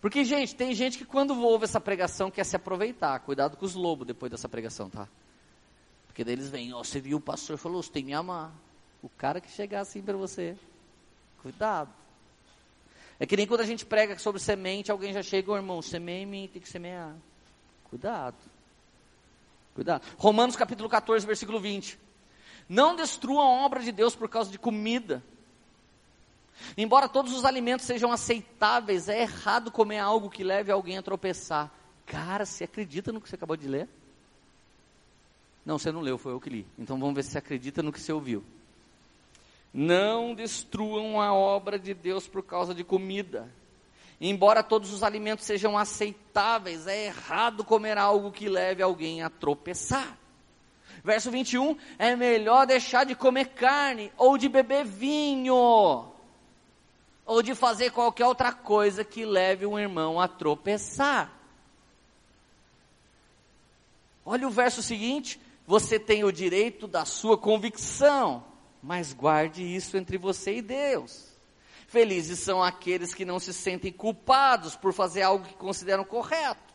Porque, 0.00 0.24
gente, 0.24 0.54
tem 0.54 0.74
gente 0.74 0.96
que 0.98 1.04
quando 1.04 1.40
ouve 1.40 1.64
essa 1.64 1.80
pregação 1.80 2.30
quer 2.30 2.44
se 2.44 2.54
aproveitar. 2.54 3.18
Cuidado 3.20 3.56
com 3.56 3.66
os 3.66 3.74
lobos 3.74 4.06
depois 4.06 4.30
dessa 4.30 4.48
pregação, 4.48 4.88
tá? 4.88 5.08
Porque 6.06 6.24
daí 6.24 6.34
eles 6.34 6.48
vêm, 6.48 6.72
ó, 6.72 6.80
oh, 6.80 6.84
você 6.84 7.00
viu 7.00 7.18
o 7.18 7.20
pastor 7.20 7.56
falou, 7.58 7.82
você 7.82 7.90
tem 7.90 8.02
que 8.02 8.08
me 8.08 8.14
amar. 8.14 8.52
O 9.02 9.08
cara 9.08 9.40
que 9.40 9.50
chegar 9.50 9.80
assim 9.80 10.02
para 10.02 10.16
você, 10.16 10.56
cuidado. 11.42 11.92
É 13.20 13.26
que 13.26 13.36
nem 13.36 13.46
quando 13.46 13.60
a 13.60 13.66
gente 13.66 13.84
prega 13.84 14.16
sobre 14.18 14.40
semente, 14.40 14.90
alguém 14.90 15.12
já 15.12 15.22
chega, 15.22 15.50
oh, 15.50 15.56
irmão, 15.56 15.82
semeie 15.82 16.48
tem 16.48 16.62
que 16.62 16.68
semear. 16.68 17.14
Cuidado. 17.84 18.36
Cuidado. 19.74 20.04
Romanos 20.16 20.56
capítulo 20.56 20.88
14, 20.88 21.26
versículo 21.26 21.60
20. 21.60 21.98
Não 22.68 22.94
destruam 22.94 23.40
a 23.40 23.64
obra 23.64 23.80
de 23.80 23.90
Deus 23.90 24.14
por 24.14 24.28
causa 24.28 24.50
de 24.50 24.58
comida. 24.58 25.22
Embora 26.76 27.08
todos 27.08 27.32
os 27.32 27.44
alimentos 27.44 27.86
sejam 27.86 28.12
aceitáveis, 28.12 29.08
é 29.08 29.22
errado 29.22 29.70
comer 29.70 29.98
algo 29.98 30.28
que 30.28 30.44
leve 30.44 30.70
alguém 30.70 30.98
a 30.98 31.02
tropeçar. 31.02 31.70
Cara, 32.04 32.44
você 32.44 32.64
acredita 32.64 33.12
no 33.12 33.20
que 33.20 33.28
você 33.28 33.36
acabou 33.36 33.56
de 33.56 33.68
ler? 33.68 33.88
Não, 35.64 35.78
você 35.78 35.92
não 35.92 36.00
leu, 36.00 36.18
foi 36.18 36.32
eu 36.32 36.40
que 36.40 36.50
li. 36.50 36.66
Então 36.78 36.98
vamos 36.98 37.14
ver 37.14 37.22
se 37.22 37.30
você 37.30 37.38
acredita 37.38 37.82
no 37.82 37.92
que 37.92 38.00
você 38.00 38.12
ouviu. 38.12 38.42
Não 39.72 40.34
destruam 40.34 41.20
a 41.20 41.32
obra 41.32 41.78
de 41.78 41.92
Deus 41.92 42.26
por 42.26 42.42
causa 42.42 42.74
de 42.74 42.82
comida. 42.82 43.48
Embora 44.20 44.62
todos 44.62 44.92
os 44.92 45.02
alimentos 45.02 45.44
sejam 45.44 45.78
aceitáveis, 45.78 46.86
é 46.86 47.06
errado 47.06 47.64
comer 47.64 47.98
algo 47.98 48.32
que 48.32 48.48
leve 48.48 48.82
alguém 48.82 49.22
a 49.22 49.30
tropeçar. 49.30 50.18
Verso 51.04 51.30
21, 51.30 51.76
é 51.98 52.14
melhor 52.16 52.66
deixar 52.66 53.04
de 53.04 53.14
comer 53.14 53.50
carne 53.50 54.12
ou 54.16 54.36
de 54.36 54.48
beber 54.48 54.84
vinho, 54.84 55.54
ou 57.24 57.42
de 57.42 57.54
fazer 57.54 57.90
qualquer 57.90 58.26
outra 58.26 58.52
coisa 58.52 59.04
que 59.04 59.24
leve 59.24 59.66
um 59.66 59.78
irmão 59.78 60.20
a 60.20 60.26
tropeçar. 60.26 61.32
Olha 64.24 64.46
o 64.46 64.50
verso 64.50 64.82
seguinte: 64.82 65.40
você 65.66 65.98
tem 65.98 66.24
o 66.24 66.32
direito 66.32 66.86
da 66.86 67.04
sua 67.04 67.38
convicção, 67.38 68.44
mas 68.82 69.12
guarde 69.12 69.62
isso 69.62 69.96
entre 69.96 70.18
você 70.18 70.56
e 70.56 70.62
Deus. 70.62 71.28
Felizes 71.86 72.38
são 72.40 72.62
aqueles 72.62 73.14
que 73.14 73.24
não 73.24 73.38
se 73.38 73.54
sentem 73.54 73.90
culpados 73.90 74.76
por 74.76 74.92
fazer 74.92 75.22
algo 75.22 75.46
que 75.46 75.54
consideram 75.54 76.04
correto. 76.04 76.67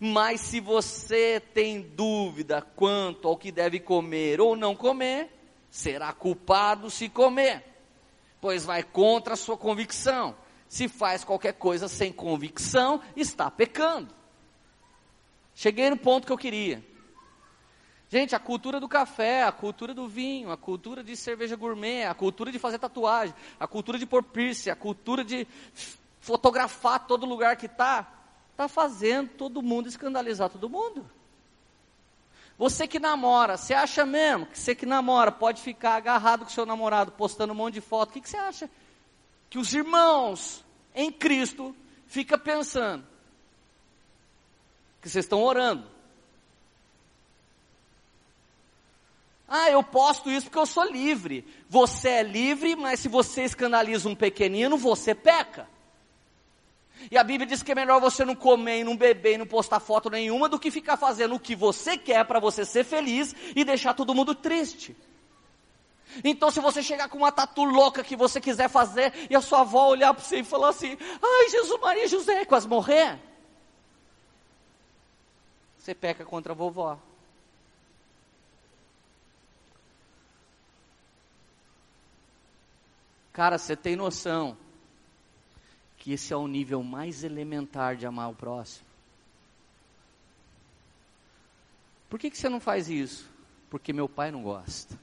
Mas 0.00 0.40
se 0.40 0.60
você 0.60 1.40
tem 1.40 1.80
dúvida 1.80 2.62
quanto 2.62 3.28
ao 3.28 3.36
que 3.36 3.52
deve 3.52 3.80
comer 3.80 4.40
ou 4.40 4.56
não 4.56 4.74
comer, 4.74 5.30
será 5.70 6.12
culpado 6.12 6.90
se 6.90 7.08
comer, 7.08 7.64
pois 8.40 8.64
vai 8.64 8.82
contra 8.82 9.34
a 9.34 9.36
sua 9.36 9.56
convicção. 9.56 10.34
Se 10.68 10.88
faz 10.88 11.22
qualquer 11.22 11.54
coisa 11.54 11.88
sem 11.88 12.12
convicção, 12.12 13.00
está 13.14 13.50
pecando. 13.50 14.14
Cheguei 15.54 15.88
no 15.88 15.96
ponto 15.96 16.26
que 16.26 16.32
eu 16.32 16.38
queria. 16.38 16.84
Gente, 18.08 18.36
a 18.36 18.38
cultura 18.38 18.78
do 18.78 18.88
café, 18.88 19.42
a 19.42 19.50
cultura 19.50 19.92
do 19.92 20.06
vinho, 20.06 20.50
a 20.50 20.56
cultura 20.56 21.02
de 21.02 21.16
cerveja 21.16 21.56
gourmet, 21.56 22.04
a 22.04 22.14
cultura 22.14 22.52
de 22.52 22.58
fazer 22.58 22.78
tatuagem, 22.78 23.34
a 23.58 23.66
cultura 23.66 23.98
de 23.98 24.06
pôr 24.06 24.22
piercing, 24.22 24.70
a 24.70 24.76
cultura 24.76 25.24
de 25.24 25.46
fotografar 26.20 27.06
todo 27.06 27.26
lugar 27.26 27.56
que 27.56 27.66
está, 27.66 28.15
está 28.56 28.68
fazendo 28.68 29.28
todo 29.28 29.60
mundo 29.60 29.86
escandalizar 29.86 30.48
todo 30.48 30.70
mundo. 30.70 31.04
Você 32.56 32.88
que 32.88 32.98
namora, 32.98 33.58
você 33.58 33.74
acha 33.74 34.06
mesmo 34.06 34.46
que 34.46 34.58
você 34.58 34.74
que 34.74 34.86
namora 34.86 35.30
pode 35.30 35.60
ficar 35.60 35.94
agarrado 35.94 36.46
com 36.46 36.50
seu 36.50 36.64
namorado, 36.64 37.12
postando 37.12 37.52
um 37.52 37.56
monte 37.56 37.74
de 37.74 37.80
foto? 37.82 38.08
O 38.08 38.12
que, 38.14 38.20
que 38.22 38.30
você 38.30 38.38
acha? 38.38 38.70
Que 39.50 39.58
os 39.58 39.74
irmãos 39.74 40.64
em 40.94 41.12
Cristo 41.12 41.76
ficam 42.06 42.38
pensando 42.38 43.06
que 45.02 45.10
vocês 45.10 45.26
estão 45.26 45.42
orando. 45.42 45.86
Ah, 49.46 49.70
eu 49.70 49.82
posto 49.82 50.30
isso 50.30 50.46
porque 50.46 50.58
eu 50.58 50.66
sou 50.66 50.84
livre. 50.84 51.46
Você 51.68 52.08
é 52.08 52.22
livre, 52.22 52.74
mas 52.74 53.00
se 53.00 53.08
você 53.08 53.44
escandaliza 53.44 54.08
um 54.08 54.14
pequenino, 54.14 54.78
você 54.78 55.14
peca. 55.14 55.68
E 57.10 57.16
a 57.16 57.22
Bíblia 57.22 57.46
diz 57.46 57.62
que 57.62 57.72
é 57.72 57.74
melhor 57.74 58.00
você 58.00 58.24
não 58.24 58.34
comer 58.34 58.82
não 58.84 58.96
beber 58.96 59.38
não 59.38 59.46
postar 59.46 59.80
foto 59.80 60.10
nenhuma 60.10 60.48
do 60.48 60.58
que 60.58 60.70
ficar 60.70 60.96
fazendo 60.96 61.34
o 61.34 61.40
que 61.40 61.54
você 61.54 61.96
quer 61.96 62.24
para 62.24 62.40
você 62.40 62.64
ser 62.64 62.84
feliz 62.84 63.34
e 63.54 63.64
deixar 63.64 63.94
todo 63.94 64.14
mundo 64.14 64.34
triste. 64.34 64.96
Então, 66.24 66.50
se 66.50 66.60
você 66.60 66.82
chegar 66.82 67.08
com 67.08 67.18
uma 67.18 67.32
tatu 67.32 67.64
louca 67.64 68.02
que 68.02 68.16
você 68.16 68.40
quiser 68.40 68.68
fazer 68.68 69.12
e 69.28 69.36
a 69.36 69.40
sua 69.40 69.60
avó 69.60 69.88
olhar 69.88 70.14
para 70.14 70.22
você 70.22 70.38
e 70.38 70.44
falar 70.44 70.70
assim: 70.70 70.96
Ai, 71.22 71.48
Jesus, 71.50 71.80
Maria, 71.80 72.08
José, 72.08 72.44
quase 72.44 72.66
morrer. 72.66 73.18
Você 75.78 75.94
peca 75.94 76.24
contra 76.24 76.52
a 76.52 76.56
vovó. 76.56 76.98
Cara, 83.32 83.58
você 83.58 83.76
tem 83.76 83.94
noção 83.94 84.56
que 86.06 86.12
esse 86.12 86.32
é 86.32 86.36
o 86.36 86.46
nível 86.46 86.84
mais 86.84 87.24
elementar 87.24 87.96
de 87.96 88.06
amar 88.06 88.30
o 88.30 88.32
próximo. 88.32 88.86
Por 92.08 92.16
que, 92.16 92.30
que 92.30 92.38
você 92.38 92.48
não 92.48 92.60
faz 92.60 92.88
isso? 92.88 93.28
Porque 93.68 93.92
meu 93.92 94.08
pai 94.08 94.30
não 94.30 94.40
gosta. 94.40 94.96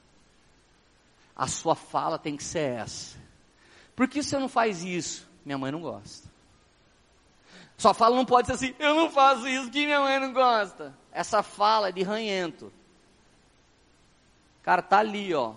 A 1.35 1.45
sua 1.45 1.75
fala 1.75 2.17
tem 2.17 2.37
que 2.37 2.43
ser 2.45 2.79
essa. 2.79 3.17
Por 3.93 4.07
que 4.07 4.23
você 4.23 4.39
não 4.39 4.47
faz 4.47 4.81
isso? 4.81 5.27
Minha 5.43 5.57
mãe 5.57 5.73
não 5.73 5.81
gosta. 5.81 6.29
Sua 7.77 7.93
fala 7.93 8.15
não 8.15 8.25
pode 8.25 8.47
ser 8.47 8.53
assim, 8.53 8.73
eu 8.79 8.95
não 8.95 9.11
faço 9.11 9.45
isso 9.45 9.69
que 9.69 9.85
minha 9.85 9.99
mãe 9.99 10.17
não 10.21 10.31
gosta. 10.31 10.97
Essa 11.11 11.43
fala 11.43 11.89
é 11.89 11.91
de 11.91 12.01
ranhento. 12.01 12.71
Cara, 14.61 14.81
tá 14.81 14.99
ali, 14.99 15.33
ó. 15.33 15.53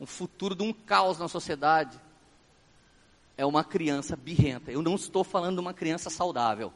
Um 0.00 0.06
futuro 0.06 0.54
de 0.54 0.62
um 0.62 0.72
caos 0.72 1.18
na 1.18 1.28
sociedade 1.28 2.05
é 3.36 3.44
uma 3.44 3.62
criança 3.62 4.16
birrenta. 4.16 4.70
Eu 4.70 4.82
não 4.82 4.94
estou 4.94 5.22
falando 5.22 5.56
de 5.56 5.60
uma 5.60 5.74
criança 5.74 6.08
saudável. 6.08 6.72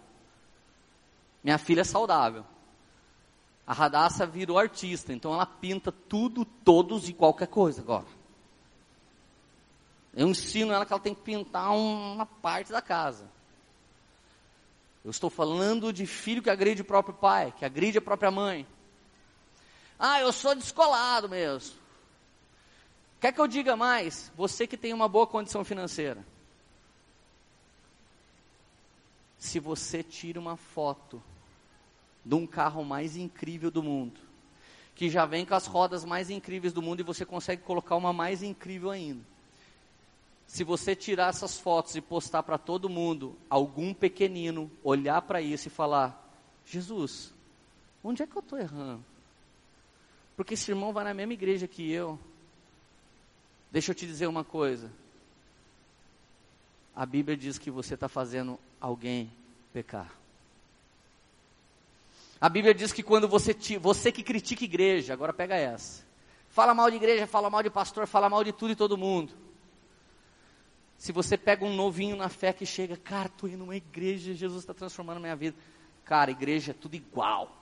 Minha 1.43 1.59
filha 1.59 1.81
é 1.81 1.85
saudável. 1.85 2.45
A 3.67 3.73
Radassa 3.73 4.27
virou 4.27 4.59
artista, 4.59 5.13
então 5.13 5.33
ela 5.33 5.47
pinta 5.47 5.93
tudo, 5.93 6.45
todos 6.45 7.09
e 7.09 7.13
qualquer 7.13 7.49
coisa 7.49 7.81
agora. 7.81 8.07
Eu 10.13 10.29
ensino 10.29 10.73
ela 10.73 10.85
que 10.85 10.93
ela 10.93 11.01
tem 11.01 11.15
que 11.15 11.23
pintar 11.23 11.71
uma 11.73 12.27
parte 12.27 12.73
da 12.73 12.83
casa. 12.83 13.31
Eu 15.05 15.11
estou 15.11 15.31
falando 15.31 15.93
de 15.93 16.05
filho 16.05 16.43
que 16.43 16.51
agride 16.51 16.83
o 16.83 16.85
próprio 16.85 17.15
pai, 17.15 17.55
que 17.57 17.65
agride 17.65 17.99
a 17.99 18.03
própria 18.03 18.31
mãe. 18.31 18.67
Ah, 19.99 20.21
eu 20.21 20.33
sou 20.33 20.55
descolado 20.55 21.29
mesmo. 21.29 21.79
Quer 23.21 23.33
que 23.33 23.41
eu 23.41 23.47
diga 23.47 23.77
mais? 23.77 24.33
Você 24.37 24.67
que 24.67 24.77
tem 24.77 24.93
uma 24.93 25.09
boa 25.09 25.27
condição 25.27 25.65
financeira. 25.65 26.25
Se 29.41 29.59
você 29.59 30.03
tira 30.03 30.39
uma 30.39 30.55
foto 30.55 31.21
de 32.23 32.35
um 32.35 32.47
carro 32.47 32.85
mais 32.85 33.17
incrível 33.17 33.71
do 33.71 33.83
mundo, 33.83 34.21
que 34.95 35.09
já 35.09 35.25
vem 35.25 35.47
com 35.47 35.55
as 35.55 35.67
rodas 35.67 36.05
mais 36.05 36.29
incríveis 36.29 36.75
do 36.75 36.83
mundo 36.83 37.01
e 37.01 37.03
você 37.03 37.25
consegue 37.25 37.63
colocar 37.63 37.97
uma 37.97 38.13
mais 38.13 38.43
incrível 38.43 38.91
ainda. 38.91 39.25
Se 40.47 40.63
você 40.63 40.95
tirar 40.95 41.31
essas 41.31 41.59
fotos 41.59 41.97
e 41.97 42.03
postar 42.03 42.43
para 42.43 42.59
todo 42.59 42.91
mundo, 42.91 43.35
algum 43.49 43.95
pequenino 43.95 44.71
olhar 44.85 45.23
para 45.23 45.41
isso 45.41 45.69
e 45.69 45.71
falar: 45.71 46.23
Jesus, 46.67 47.33
onde 48.05 48.23
é 48.23 48.27
que 48.27 48.37
eu 48.37 48.41
estou 48.41 48.59
errando? 48.59 49.03
Porque 50.37 50.55
esse 50.55 50.71
irmão 50.71 50.93
vai 50.93 51.05
na 51.05 51.15
mesma 51.15 51.33
igreja 51.33 51.67
que 51.67 51.91
eu. 51.91 52.19
Deixa 53.73 53.93
eu 53.93 53.95
te 53.95 54.07
dizer 54.07 54.27
uma 54.27 54.45
coisa. 54.45 54.91
A 56.95 57.07
Bíblia 57.07 57.37
diz 57.37 57.59
que 57.59 57.71
você 57.71 57.95
está 57.95 58.09
fazendo 58.09 58.59
alguém 58.81 59.31
pecar. 59.73 60.13
A 62.41 62.49
Bíblia 62.49 62.75
diz 62.75 62.93
que 62.93 63.03
quando 63.03 63.29
você, 63.29 63.53
te, 63.53 63.77
você 63.77 64.11
que 64.11 64.23
critica 64.23 64.65
igreja, 64.65 65.13
agora 65.13 65.33
pega 65.33 65.55
essa. 65.55 66.03
Fala 66.49 66.75
mal 66.75 66.91
de 66.91 66.97
igreja, 66.97 67.27
fala 67.27 67.51
mal 67.51 67.63
de 67.63 67.71
pastor, 67.71 68.07
fala 68.07 68.29
mal 68.29 68.43
de 68.43 68.53
tudo 68.53 68.73
e 68.73 68.77
todo 68.77 68.97
mundo. 68.97 69.33
Se 70.97 71.13
você 71.13 71.37
pega 71.37 71.65
um 71.65 71.75
novinho 71.75 72.17
na 72.17 72.29
fé 72.29 72.53
que 72.53 72.67
chega, 72.67 72.97
cara, 72.97 73.27
estou 73.27 73.49
indo 73.49 73.59
numa 73.59 73.77
igreja, 73.77 74.35
Jesus 74.35 74.63
está 74.63 74.75
transformando 74.75 75.19
a 75.19 75.21
minha 75.21 75.37
vida. 75.37 75.57
Cara, 76.05 76.31
igreja 76.31 76.73
é 76.73 76.75
tudo 76.75 76.95
igual. 76.95 77.60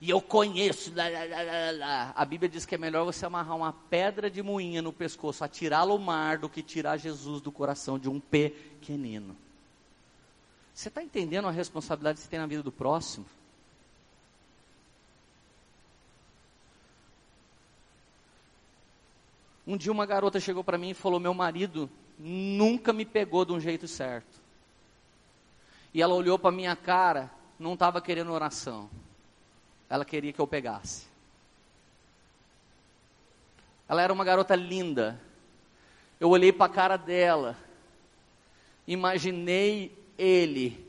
E 0.00 0.08
eu 0.08 0.20
conheço. 0.20 0.92
Lá, 0.94 1.04
lá, 1.08 1.70
lá, 1.76 2.12
a 2.16 2.24
Bíblia 2.24 2.48
diz 2.48 2.64
que 2.64 2.74
é 2.74 2.78
melhor 2.78 3.04
você 3.04 3.26
amarrar 3.26 3.56
uma 3.56 3.72
pedra 3.72 4.30
de 4.30 4.42
moinha 4.42 4.80
no 4.80 4.92
pescoço, 4.92 5.44
atirá-lo 5.44 5.92
ao 5.92 5.98
mar, 5.98 6.38
do 6.38 6.48
que 6.48 6.62
tirar 6.62 6.96
Jesus 6.96 7.42
do 7.42 7.52
coração 7.52 7.98
de 7.98 8.08
um 8.08 8.18
pequenino. 8.18 9.36
Você 10.72 10.88
está 10.88 11.02
entendendo 11.02 11.48
a 11.48 11.50
responsabilidade 11.50 12.16
que 12.16 12.24
você 12.24 12.30
tem 12.30 12.38
na 12.38 12.46
vida 12.46 12.62
do 12.62 12.72
próximo? 12.72 13.26
Um 19.66 19.76
dia 19.76 19.92
uma 19.92 20.06
garota 20.06 20.40
chegou 20.40 20.64
para 20.64 20.78
mim 20.78 20.90
e 20.90 20.94
falou: 20.94 21.20
Meu 21.20 21.34
marido 21.34 21.90
nunca 22.18 22.92
me 22.92 23.04
pegou 23.04 23.44
de 23.44 23.52
um 23.52 23.60
jeito 23.60 23.86
certo. 23.86 24.40
E 25.92 26.00
ela 26.00 26.14
olhou 26.14 26.38
para 26.38 26.50
minha 26.50 26.74
cara, 26.74 27.30
não 27.58 27.74
estava 27.74 28.00
querendo 28.00 28.32
oração. 28.32 28.88
Ela 29.90 30.04
queria 30.04 30.32
que 30.32 30.40
eu 30.40 30.46
pegasse. 30.46 31.04
Ela 33.88 34.02
era 34.02 34.12
uma 34.12 34.24
garota 34.24 34.54
linda. 34.54 35.20
Eu 36.20 36.30
olhei 36.30 36.52
para 36.52 36.66
a 36.66 36.74
cara 36.74 36.96
dela, 36.96 37.56
imaginei 38.86 39.98
ele, 40.16 40.86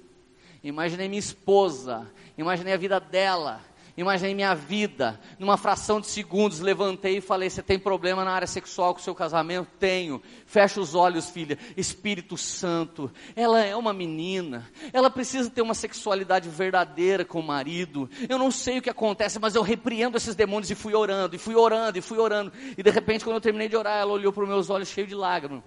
imaginei 0.64 1.08
minha 1.08 1.20
esposa, 1.20 2.08
imaginei 2.38 2.74
a 2.74 2.78
vida 2.78 3.00
dela, 3.00 3.62
Imaginei 3.98 4.34
minha 4.34 4.56
vida, 4.56 5.20
numa 5.38 5.58
fração 5.58 6.00
de 6.00 6.08
segundos, 6.08 6.60
levantei 6.60 7.18
e 7.18 7.22
falei: 7.22 7.50
Você 7.50 7.62
tem 7.62 7.78
problema 7.78 8.24
na 8.24 8.32
área 8.32 8.48
sexual 8.48 8.94
com 8.94 9.00
o 9.00 9.04
seu 9.04 9.14
casamento? 9.14 9.70
Tenho. 9.80 10.22
Fecha 10.46 10.80
os 10.80 10.96
olhos, 10.96 11.30
filha. 11.30 11.58
Espírito 11.76 12.38
Santo. 12.38 13.12
Ela 13.36 13.64
é 13.64 13.76
uma 13.76 13.92
menina. 13.92 14.70
Ela 14.94 15.10
precisa 15.10 15.50
ter 15.50 15.62
uma 15.62 15.74
sexualidade 15.74 16.48
verdadeira 16.48 17.26
com 17.26 17.40
o 17.40 17.44
marido. 17.44 18.10
Eu 18.30 18.38
não 18.38 18.50
sei 18.50 18.80
o 18.80 18.82
que 18.82 18.90
acontece, 18.90 19.40
mas 19.40 19.56
eu 19.56 19.62
repreendo 19.62 20.16
esses 20.16 20.36
demônios 20.36 20.72
e 20.72 20.76
fui 20.76 20.96
orando, 20.96 21.36
e 21.36 21.40
fui 21.40 21.56
orando, 21.56 21.98
e 21.98 22.02
fui 22.02 22.18
orando. 22.18 22.52
E 22.78 22.82
de 22.82 22.90
repente, 22.90 23.26
quando 23.26 23.36
eu 23.36 23.42
terminei 23.42 23.68
de 23.68 23.76
orar, 23.76 23.98
ela 23.98 24.14
olhou 24.14 24.32
para 24.32 24.44
os 24.44 24.50
meus 24.50 24.70
olhos 24.70 24.88
cheios 24.88 25.10
de 25.10 25.16
lágrimas. 25.16 25.64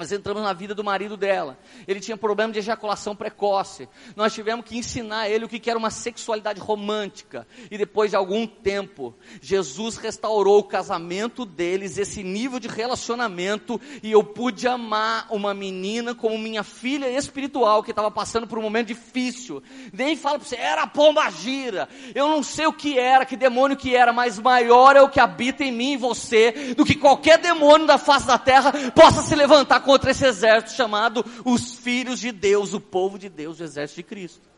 Nós 0.00 0.12
entramos 0.12 0.42
na 0.42 0.54
vida 0.54 0.74
do 0.74 0.82
marido 0.82 1.14
dela. 1.14 1.58
Ele 1.86 2.00
tinha 2.00 2.16
problema 2.16 2.50
de 2.54 2.58
ejaculação 2.58 3.14
precoce. 3.14 3.86
Nós 4.16 4.32
tivemos 4.32 4.64
que 4.64 4.78
ensinar 4.78 5.28
ele 5.28 5.44
o 5.44 5.48
que 5.48 5.68
era 5.68 5.78
uma 5.78 5.90
sexualidade 5.90 6.58
romântica. 6.58 7.46
E 7.70 7.76
depois 7.76 8.08
de 8.08 8.16
algum 8.16 8.46
tempo, 8.46 9.14
Jesus 9.42 9.98
restaurou 9.98 10.60
o 10.60 10.64
casamento 10.64 11.44
deles, 11.44 11.98
esse 11.98 12.22
nível 12.22 12.58
de 12.58 12.66
relacionamento. 12.66 13.78
E 14.02 14.10
eu 14.10 14.24
pude 14.24 14.66
amar 14.66 15.26
uma 15.28 15.52
menina 15.52 16.14
como 16.14 16.38
minha 16.38 16.62
filha 16.62 17.10
espiritual 17.10 17.82
que 17.82 17.90
estava 17.90 18.10
passando 18.10 18.46
por 18.46 18.58
um 18.58 18.62
momento 18.62 18.86
difícil. 18.86 19.62
Nem 19.92 20.16
falo 20.16 20.38
para 20.38 20.48
você, 20.48 20.56
era 20.56 20.86
pomba 20.86 21.28
gira. 21.28 21.90
Eu 22.14 22.26
não 22.26 22.42
sei 22.42 22.66
o 22.66 22.72
que 22.72 22.98
era, 22.98 23.26
que 23.26 23.36
demônio 23.36 23.76
que 23.76 23.94
era, 23.94 24.14
mas 24.14 24.38
maior 24.38 24.96
é 24.96 25.02
o 25.02 25.10
que 25.10 25.20
habita 25.20 25.62
em 25.62 25.70
mim 25.70 25.92
e 25.92 25.98
você 25.98 26.72
do 26.74 26.86
que 26.86 26.94
qualquer 26.94 27.36
demônio 27.36 27.86
da 27.86 27.98
face 27.98 28.26
da 28.26 28.38
terra 28.38 28.72
possa 28.94 29.20
se 29.20 29.34
levantar 29.34 29.89
contra 29.90 30.12
esse 30.12 30.24
exército 30.24 30.76
chamado 30.76 31.24
os 31.44 31.74
filhos 31.74 32.20
de 32.20 32.30
Deus, 32.30 32.72
o 32.74 32.80
povo 32.80 33.18
de 33.18 33.28
Deus, 33.28 33.58
o 33.58 33.64
exército 33.64 33.96
de 33.96 34.02
Cristo. 34.04 34.48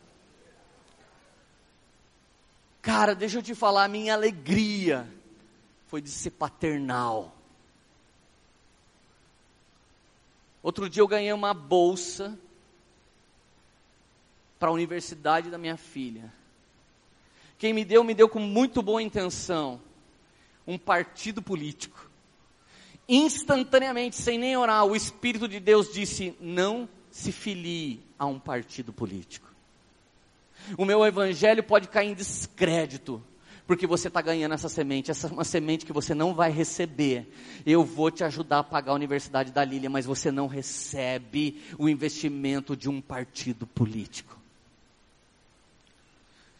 Cara, 2.83 3.15
deixa 3.15 3.39
eu 3.39 3.41
te 3.41 3.55
falar, 3.55 3.85
a 3.85 3.87
minha 3.87 4.13
alegria 4.13 5.11
foi 5.87 6.03
de 6.03 6.09
ser 6.11 6.29
paternal. 6.29 7.35
Outro 10.61 10.87
dia 10.87 11.01
eu 11.01 11.07
ganhei 11.07 11.33
uma 11.33 11.51
bolsa 11.51 12.37
para 14.59 14.69
a 14.69 14.73
universidade 14.73 15.49
da 15.49 15.57
minha 15.57 15.77
filha. 15.77 16.31
Quem 17.57 17.73
me 17.73 17.83
deu, 17.83 18.03
me 18.03 18.13
deu 18.13 18.29
com 18.29 18.39
muito 18.39 18.83
boa 18.83 19.01
intenção. 19.01 19.81
Um 20.67 20.77
partido 20.77 21.41
político 21.41 22.12
instantaneamente, 23.07 24.15
sem 24.15 24.37
nem 24.37 24.55
orar, 24.57 24.85
o 24.85 24.95
Espírito 24.95 25.47
de 25.47 25.59
Deus 25.59 25.91
disse: 25.91 26.35
não 26.39 26.87
se 27.11 27.31
filie 27.31 28.01
a 28.17 28.25
um 28.25 28.39
partido 28.39 28.91
político. 28.91 29.51
O 30.77 30.85
meu 30.85 31.05
evangelho 31.05 31.63
pode 31.63 31.87
cair 31.87 32.09
em 32.09 32.13
descrédito, 32.13 33.21
porque 33.67 33.85
você 33.85 34.07
está 34.07 34.21
ganhando 34.21 34.53
essa 34.53 34.69
semente, 34.69 35.11
essa 35.11 35.27
é 35.27 35.31
uma 35.31 35.43
semente 35.43 35.85
que 35.85 35.93
você 35.93 36.13
não 36.13 36.33
vai 36.33 36.51
receber. 36.51 37.27
Eu 37.65 37.83
vou 37.83 38.09
te 38.09 38.23
ajudar 38.23 38.59
a 38.59 38.63
pagar 38.63 38.93
a 38.93 38.95
Universidade 38.95 39.51
da 39.51 39.63
Lília, 39.63 39.89
mas 39.89 40.05
você 40.05 40.31
não 40.31 40.47
recebe 40.47 41.61
o 41.77 41.89
investimento 41.89 42.75
de 42.75 42.89
um 42.89 43.01
partido 43.01 43.67
político. 43.67 44.39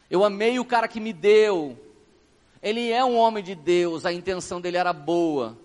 Eu 0.09 0.23
amei 0.23 0.59
o 0.59 0.65
cara 0.65 0.87
que 0.87 0.99
me 0.99 1.11
deu, 1.11 1.77
ele 2.61 2.91
é 2.91 3.03
um 3.03 3.15
homem 3.15 3.43
de 3.43 3.55
Deus, 3.55 4.05
a 4.05 4.13
intenção 4.13 4.61
dele 4.61 4.77
era 4.77 4.93
boa, 4.93 5.57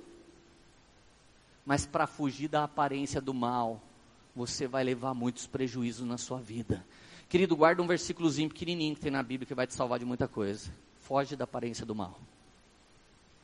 mas 1.69 1.85
para 1.85 2.07
fugir 2.07 2.49
da 2.49 2.65
aparência 2.65 3.21
do 3.21 3.35
mal, 3.35 3.79
você 4.35 4.67
vai 4.67 4.83
levar 4.83 5.13
muitos 5.13 5.47
prejuízos 5.47 6.09
na 6.09 6.17
sua 6.17 6.41
vida. 6.41 6.83
Querido, 7.29 7.55
guarda 7.55 7.83
um 7.83 7.87
versículozinho 7.87 8.49
pequenininho 8.49 8.95
que 8.95 9.03
tem 9.03 9.11
na 9.11 9.23
Bíblia 9.23 9.47
que 9.47 9.55
vai 9.55 9.67
te 9.67 9.75
salvar 9.75 9.99
de 9.99 10.07
muita 10.07 10.27
coisa. 10.27 10.73
Foge 11.01 11.37
da 11.37 11.45
aparência 11.45 11.85
do 11.85 11.95
mal. 11.95 12.19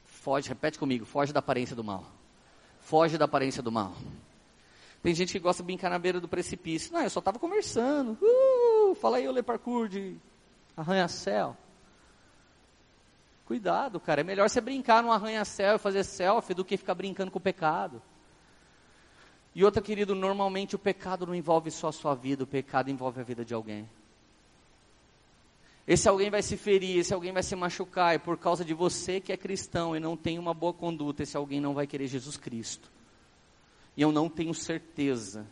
Foge, 0.06 0.48
repete 0.48 0.78
comigo, 0.78 1.04
foge 1.04 1.34
da 1.34 1.40
aparência 1.40 1.76
do 1.76 1.84
mal. 1.84 2.06
Foge 2.80 3.18
da 3.18 3.26
aparência 3.26 3.62
do 3.62 3.70
mal. 3.70 3.94
Tem 5.02 5.14
gente 5.14 5.30
que 5.30 5.38
gosta 5.38 5.62
de 5.62 5.66
brincar 5.66 5.90
na 5.90 5.98
beira 5.98 6.18
do 6.18 6.26
precipício. 6.26 6.94
Não, 6.94 7.02
eu 7.02 7.10
só 7.10 7.18
estava 7.18 7.38
conversando. 7.38 8.16
Uh, 8.22 8.94
fala 8.94 9.18
aí, 9.18 9.28
o 9.28 9.44
parkour 9.44 9.86
de 9.86 10.16
arranha-céu. 10.74 11.54
Cuidado, 13.44 14.00
cara. 14.00 14.22
É 14.22 14.24
melhor 14.24 14.48
você 14.48 14.62
brincar 14.62 15.02
no 15.02 15.12
arranha-céu 15.12 15.76
e 15.76 15.78
fazer 15.78 16.04
selfie 16.04 16.54
do 16.54 16.64
que 16.64 16.78
ficar 16.78 16.94
brincando 16.94 17.30
com 17.30 17.36
o 17.36 17.42
pecado. 17.42 18.00
E 19.54 19.64
outra, 19.64 19.80
querido, 19.80 20.14
normalmente 20.14 20.74
o 20.74 20.78
pecado 20.78 21.26
não 21.26 21.34
envolve 21.34 21.70
só 21.70 21.88
a 21.88 21.92
sua 21.92 22.14
vida, 22.14 22.42
o 22.42 22.46
pecado 22.46 22.90
envolve 22.90 23.20
a 23.20 23.24
vida 23.24 23.44
de 23.44 23.54
alguém. 23.54 23.88
Esse 25.86 26.08
alguém 26.08 26.30
vai 26.30 26.42
se 26.42 26.56
ferir, 26.56 26.98
esse 26.98 27.12
alguém 27.12 27.32
vai 27.32 27.42
se 27.42 27.54
machucar, 27.54 28.14
e 28.14 28.18
por 28.18 28.38
causa 28.38 28.64
de 28.64 28.72
você 28.72 29.20
que 29.20 29.32
é 29.32 29.36
cristão 29.36 29.94
e 29.94 30.00
não 30.00 30.16
tem 30.16 30.38
uma 30.38 30.54
boa 30.54 30.72
conduta, 30.72 31.22
esse 31.22 31.36
alguém 31.36 31.60
não 31.60 31.74
vai 31.74 31.86
querer 31.86 32.06
Jesus 32.06 32.36
Cristo. 32.36 32.90
E 33.96 34.02
eu 34.02 34.10
não 34.10 34.28
tenho 34.28 34.54
certeza 34.54 35.46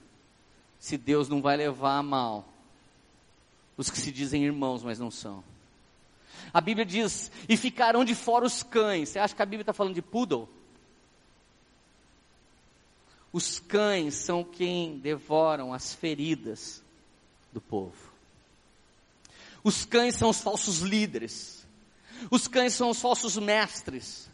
se 0.81 0.99
Deus 0.99 1.29
não 1.29 1.41
vai 1.41 1.57
levar 1.57 1.99
a 1.99 2.03
mal 2.03 2.49
os 3.77 3.89
que 3.89 3.99
se 3.99 4.11
dizem 4.11 4.45
irmãos, 4.45 4.83
mas 4.83 4.99
não 4.99 5.11
são. 5.11 5.45
A 6.53 6.61
Bíblia 6.61 6.85
diz: 6.85 7.31
e 7.49 7.57
ficarão 7.57 8.05
de 8.05 8.15
fora 8.15 8.45
os 8.45 8.63
cães. 8.63 9.11
Você 9.11 9.19
acha 9.19 9.35
que 9.35 9.43
a 9.43 9.47
Bíblia 9.47 9.63
está 9.63 9.73
falando 9.73 9.95
de 9.95 10.03
poodle? 10.03 10.49
Os 13.33 13.59
cães 13.59 14.15
são 14.15 14.45
quem 14.45 14.99
devoram 14.99 15.73
as 15.73 15.95
feridas 15.95 16.83
do 17.53 17.61
povo. 17.61 18.13
Os 19.65 19.85
cães 19.85 20.17
são 20.17 20.29
os 20.29 20.41
falsos 20.41 20.81
líderes. 20.81 21.67
Os 22.31 22.47
cães 22.47 22.75
são 22.75 22.91
os 22.91 23.01
falsos 23.01 23.37
mestres. 23.39 24.29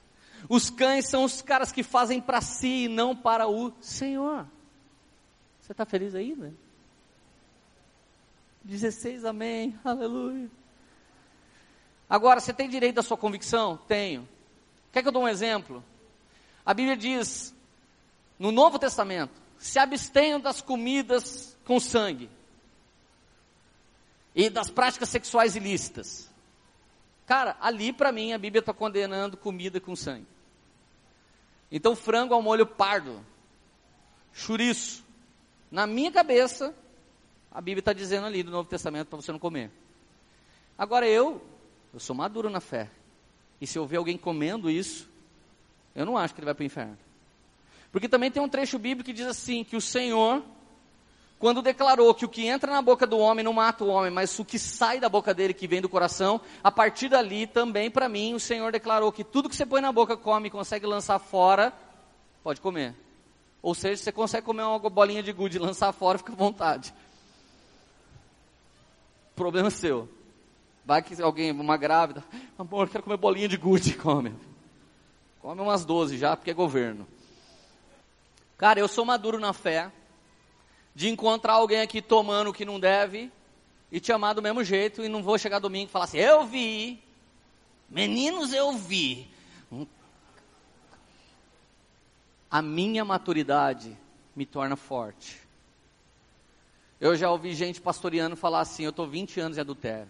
Os 0.48 0.70
cães 0.70 1.06
são 1.08 1.24
os 1.24 1.42
caras 1.42 1.70
que 1.70 1.82
fazem 1.82 2.20
para 2.20 2.40
si 2.40 2.84
e 2.84 2.88
não 2.88 3.14
para 3.14 3.46
o 3.46 3.72
Senhor. 3.80 4.46
Você 5.60 5.72
está 5.72 5.84
feliz 5.84 6.14
ainda? 6.14 6.52
16, 8.64 9.24
amém, 9.24 9.78
aleluia. 9.84 10.50
Agora, 12.08 12.40
você 12.40 12.52
tem 12.52 12.68
direito 12.68 12.98
à 12.98 13.02
sua 13.02 13.16
convicção? 13.16 13.76
Tenho. 13.86 14.26
Quer 14.92 15.02
que 15.02 15.08
eu 15.08 15.12
dou 15.12 15.22
um 15.22 15.28
exemplo? 15.28 15.84
A 16.64 16.72
Bíblia 16.72 16.96
diz: 16.96 17.54
no 18.38 18.52
Novo 18.52 18.78
Testamento, 18.78 19.32
se 19.58 19.78
abstenham 19.78 20.40
das 20.40 20.60
comidas 20.60 21.56
com 21.64 21.80
sangue 21.80 22.30
e 24.34 24.48
das 24.48 24.70
práticas 24.70 25.08
sexuais 25.08 25.56
ilícitas. 25.56 26.30
Cara, 27.26 27.56
ali 27.60 27.92
para 27.92 28.12
mim 28.12 28.32
a 28.32 28.38
Bíblia 28.38 28.60
está 28.60 28.72
condenando 28.72 29.36
comida 29.36 29.80
com 29.80 29.96
sangue. 29.96 30.26
Então, 31.70 31.94
frango 31.94 32.32
ao 32.32 32.40
molho 32.40 32.66
pardo, 32.66 33.20
chouriço. 34.32 35.04
Na 35.70 35.86
minha 35.86 36.10
cabeça, 36.10 36.74
a 37.50 37.60
Bíblia 37.60 37.80
está 37.80 37.92
dizendo 37.92 38.26
ali 38.26 38.42
no 38.42 38.50
Novo 38.50 38.68
Testamento 38.68 39.08
para 39.08 39.20
você 39.20 39.32
não 39.32 39.38
comer. 39.38 39.70
Agora 40.78 41.06
eu, 41.06 41.44
eu 41.92 42.00
sou 42.00 42.16
maduro 42.16 42.48
na 42.48 42.60
fé. 42.60 42.90
E 43.60 43.66
se 43.66 43.76
eu 43.78 43.86
ver 43.86 43.96
alguém 43.96 44.16
comendo 44.16 44.70
isso, 44.70 45.10
eu 45.94 46.06
não 46.06 46.16
acho 46.16 46.32
que 46.32 46.40
ele 46.40 46.46
vai 46.46 46.54
para 46.54 46.62
o 46.62 46.66
inferno. 46.66 46.98
Porque 47.90 48.08
também 48.08 48.30
tem 48.30 48.42
um 48.42 48.48
trecho 48.48 48.78
bíblico 48.78 49.06
que 49.06 49.12
diz 49.12 49.26
assim: 49.26 49.64
que 49.64 49.76
o 49.76 49.80
Senhor, 49.80 50.42
quando 51.38 51.62
declarou 51.62 52.14
que 52.14 52.24
o 52.24 52.28
que 52.28 52.46
entra 52.46 52.72
na 52.72 52.82
boca 52.82 53.06
do 53.06 53.18
homem 53.18 53.44
não 53.44 53.52
mata 53.52 53.84
o 53.84 53.88
homem, 53.88 54.10
mas 54.10 54.38
o 54.38 54.44
que 54.44 54.58
sai 54.58 55.00
da 55.00 55.08
boca 55.08 55.32
dele, 55.32 55.54
que 55.54 55.66
vem 55.66 55.80
do 55.80 55.88
coração, 55.88 56.40
a 56.62 56.70
partir 56.70 57.08
dali 57.08 57.46
também 57.46 57.90
para 57.90 58.08
mim 58.08 58.34
o 58.34 58.40
Senhor 58.40 58.72
declarou 58.72 59.12
que 59.12 59.24
tudo 59.24 59.48
que 59.48 59.56
você 59.56 59.64
põe 59.64 59.80
na 59.80 59.92
boca 59.92 60.16
come 60.16 60.48
e 60.48 60.50
consegue 60.50 60.86
lançar 60.86 61.18
fora, 61.18 61.72
pode 62.42 62.60
comer. 62.60 62.94
Ou 63.62 63.74
seja, 63.74 64.02
você 64.02 64.12
consegue 64.12 64.46
comer 64.46 64.62
uma 64.62 64.78
bolinha 64.78 65.22
de 65.22 65.32
gude 65.32 65.58
lançar 65.58 65.92
fora, 65.92 66.18
fica 66.18 66.32
à 66.32 66.36
vontade. 66.36 66.94
Problema 69.34 69.70
seu. 69.70 70.08
Vai 70.84 71.02
que 71.02 71.20
alguém, 71.20 71.50
uma 71.50 71.76
grávida, 71.76 72.24
amor, 72.58 72.88
quero 72.88 73.04
comer 73.04 73.16
bolinha 73.16 73.48
de 73.48 73.56
gude, 73.56 73.94
come. 73.98 74.34
Come 75.40 75.60
umas 75.60 75.84
12 75.84 76.16
já, 76.16 76.36
porque 76.36 76.50
é 76.50 76.54
governo. 76.54 77.06
Cara, 78.58 78.80
eu 78.80 78.88
sou 78.88 79.04
maduro 79.04 79.38
na 79.38 79.52
fé 79.52 79.90
de 80.92 81.08
encontrar 81.08 81.52
alguém 81.52 81.80
aqui 81.80 82.02
tomando 82.02 82.50
o 82.50 82.52
que 82.52 82.64
não 82.64 82.80
deve 82.80 83.30
e 83.90 84.00
te 84.00 84.10
amar 84.10 84.34
do 84.34 84.42
mesmo 84.42 84.64
jeito 84.64 85.04
e 85.04 85.08
não 85.08 85.22
vou 85.22 85.38
chegar 85.38 85.60
domingo 85.60 85.88
e 85.88 85.92
falar 85.92 86.06
assim, 86.06 86.18
eu 86.18 86.44
vi, 86.44 87.00
meninos 87.88 88.52
eu 88.52 88.72
vi. 88.72 89.30
A 92.50 92.60
minha 92.60 93.04
maturidade 93.04 93.96
me 94.34 94.44
torna 94.44 94.74
forte. 94.74 95.40
Eu 97.00 97.14
já 97.14 97.30
ouvi 97.30 97.54
gente 97.54 97.80
pastoreando 97.80 98.34
falar 98.34 98.60
assim, 98.60 98.82
eu 98.82 98.90
estou 98.90 99.06
20 99.06 99.38
anos 99.38 99.56
em 99.56 99.60
adultério. 99.60 100.08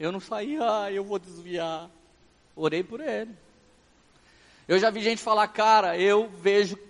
Eu 0.00 0.10
não 0.10 0.18
saí, 0.18 0.58
ah, 0.60 0.90
eu 0.90 1.04
vou 1.04 1.18
desviar. 1.20 1.88
Orei 2.56 2.82
por 2.82 3.00
ele. 3.00 3.30
Eu 4.66 4.80
já 4.80 4.90
vi 4.90 5.00
gente 5.00 5.22
falar, 5.22 5.46
cara, 5.46 5.96
eu 5.96 6.28
vejo 6.28 6.87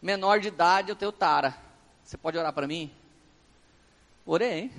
menor 0.00 0.40
de 0.40 0.48
idade, 0.48 0.90
eu 0.90 0.96
tenho 0.96 1.12
tara. 1.12 1.56
Você 2.04 2.16
pode 2.16 2.38
orar 2.38 2.52
para 2.52 2.66
mim? 2.66 2.92
Orei. 4.26 4.70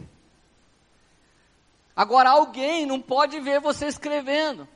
Agora, 1.95 2.29
alguém 2.29 2.85
não 2.85 3.01
pode 3.01 3.39
ver 3.39 3.59
você 3.59 3.87
escrevendo. 3.87 4.67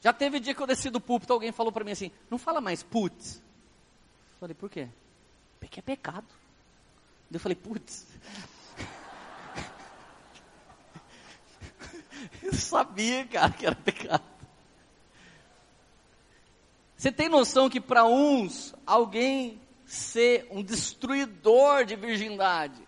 Já 0.00 0.12
teve 0.12 0.38
dia 0.38 0.54
que 0.54 0.60
eu 0.60 0.66
desci 0.66 0.90
do 0.90 1.00
púlpito, 1.00 1.32
alguém 1.32 1.52
falou 1.52 1.72
para 1.72 1.84
mim 1.84 1.92
assim: 1.92 2.10
não 2.30 2.38
fala 2.38 2.60
mais 2.60 2.82
putz. 2.82 3.42
Falei, 4.38 4.54
por 4.54 4.68
quê? 4.68 4.88
Porque 5.58 5.80
é 5.80 5.82
pecado. 5.82 6.26
Eu 7.32 7.40
falei, 7.40 7.56
putz. 7.56 8.06
Eu 12.42 12.52
sabia, 12.52 13.26
cara, 13.26 13.50
que 13.50 13.66
era 13.66 13.74
pecado. 13.74 14.22
Você 17.04 17.12
tem 17.12 17.28
noção 17.28 17.68
que 17.68 17.82
para 17.82 18.06
uns, 18.06 18.74
alguém 18.86 19.60
ser 19.84 20.48
um 20.50 20.62
destruidor 20.62 21.84
de 21.84 21.94
virgindade 21.96 22.80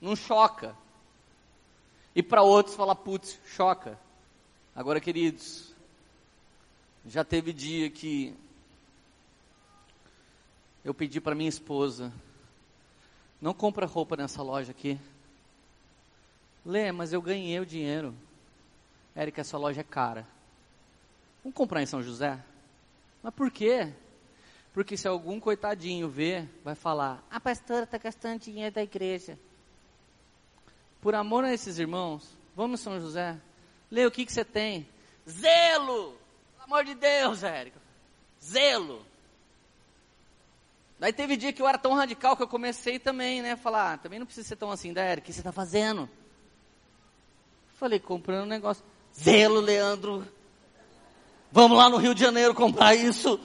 não 0.00 0.16
choca. 0.16 0.76
E 2.12 2.24
para 2.24 2.42
outros 2.42 2.74
falar, 2.74 2.96
putz, 2.96 3.38
choca. 3.46 3.96
Agora, 4.74 4.98
queridos, 4.98 5.72
já 7.06 7.22
teve 7.22 7.52
dia 7.52 7.88
que 7.88 8.34
eu 10.84 10.92
pedi 10.92 11.20
para 11.20 11.32
minha 11.32 11.48
esposa, 11.48 12.12
não 13.40 13.54
compra 13.54 13.86
roupa 13.86 14.16
nessa 14.16 14.42
loja 14.42 14.72
aqui. 14.72 14.98
Lê, 16.66 16.90
mas 16.90 17.12
eu 17.12 17.22
ganhei 17.22 17.60
o 17.60 17.64
dinheiro. 17.64 18.12
Érica, 19.14 19.42
essa 19.42 19.56
loja 19.56 19.82
é 19.82 19.84
cara. 19.84 20.26
Vamos 21.44 21.56
comprar 21.56 21.80
em 21.80 21.86
São 21.86 22.02
José? 22.02 22.36
Mas 23.22 23.34
por 23.34 23.50
quê? 23.50 23.92
Porque 24.72 24.96
se 24.96 25.08
algum 25.08 25.40
coitadinho 25.40 26.08
ver, 26.08 26.48
vai 26.64 26.74
falar: 26.74 27.24
a 27.30 27.40
pastora 27.40 27.84
está 27.84 27.98
gastando 27.98 28.40
dinheiro 28.40 28.74
da 28.74 28.82
igreja. 28.82 29.38
Por 31.00 31.14
amor 31.14 31.44
a 31.44 31.52
esses 31.52 31.78
irmãos, 31.78 32.36
vamos 32.54 32.80
São 32.80 33.00
José. 33.00 33.38
Lê 33.90 34.06
o 34.06 34.10
que, 34.10 34.24
que 34.24 34.32
você 34.32 34.44
tem. 34.44 34.86
Zelo! 35.28 36.12
Pelo 36.52 36.64
amor 36.64 36.84
de 36.84 36.94
Deus, 36.94 37.42
Érica. 37.42 37.80
Zelo. 38.42 39.04
Daí 40.98 41.12
teve 41.12 41.36
dia 41.36 41.52
que 41.52 41.62
eu 41.62 41.66
era 41.66 41.78
tão 41.78 41.94
radical 41.94 42.36
que 42.36 42.42
eu 42.42 42.48
comecei 42.48 42.98
também, 42.98 43.40
né? 43.40 43.56
Falar, 43.56 43.94
ah, 43.94 43.98
também 43.98 44.18
não 44.18 44.26
precisa 44.26 44.46
ser 44.46 44.56
tão 44.56 44.70
assim, 44.70 44.92
da 44.92 45.02
Érica, 45.02 45.24
o 45.24 45.26
que 45.26 45.32
você 45.32 45.40
está 45.40 45.50
fazendo? 45.50 46.08
Falei, 47.76 47.98
comprando 47.98 48.44
um 48.44 48.48
negócio. 48.48 48.84
Zelo, 49.18 49.60
Leandro. 49.60 50.26
Vamos 51.52 51.76
lá 51.76 51.88
no 51.88 51.96
Rio 51.96 52.14
de 52.14 52.20
Janeiro 52.20 52.54
comprar 52.54 52.94
isso. 52.94 53.40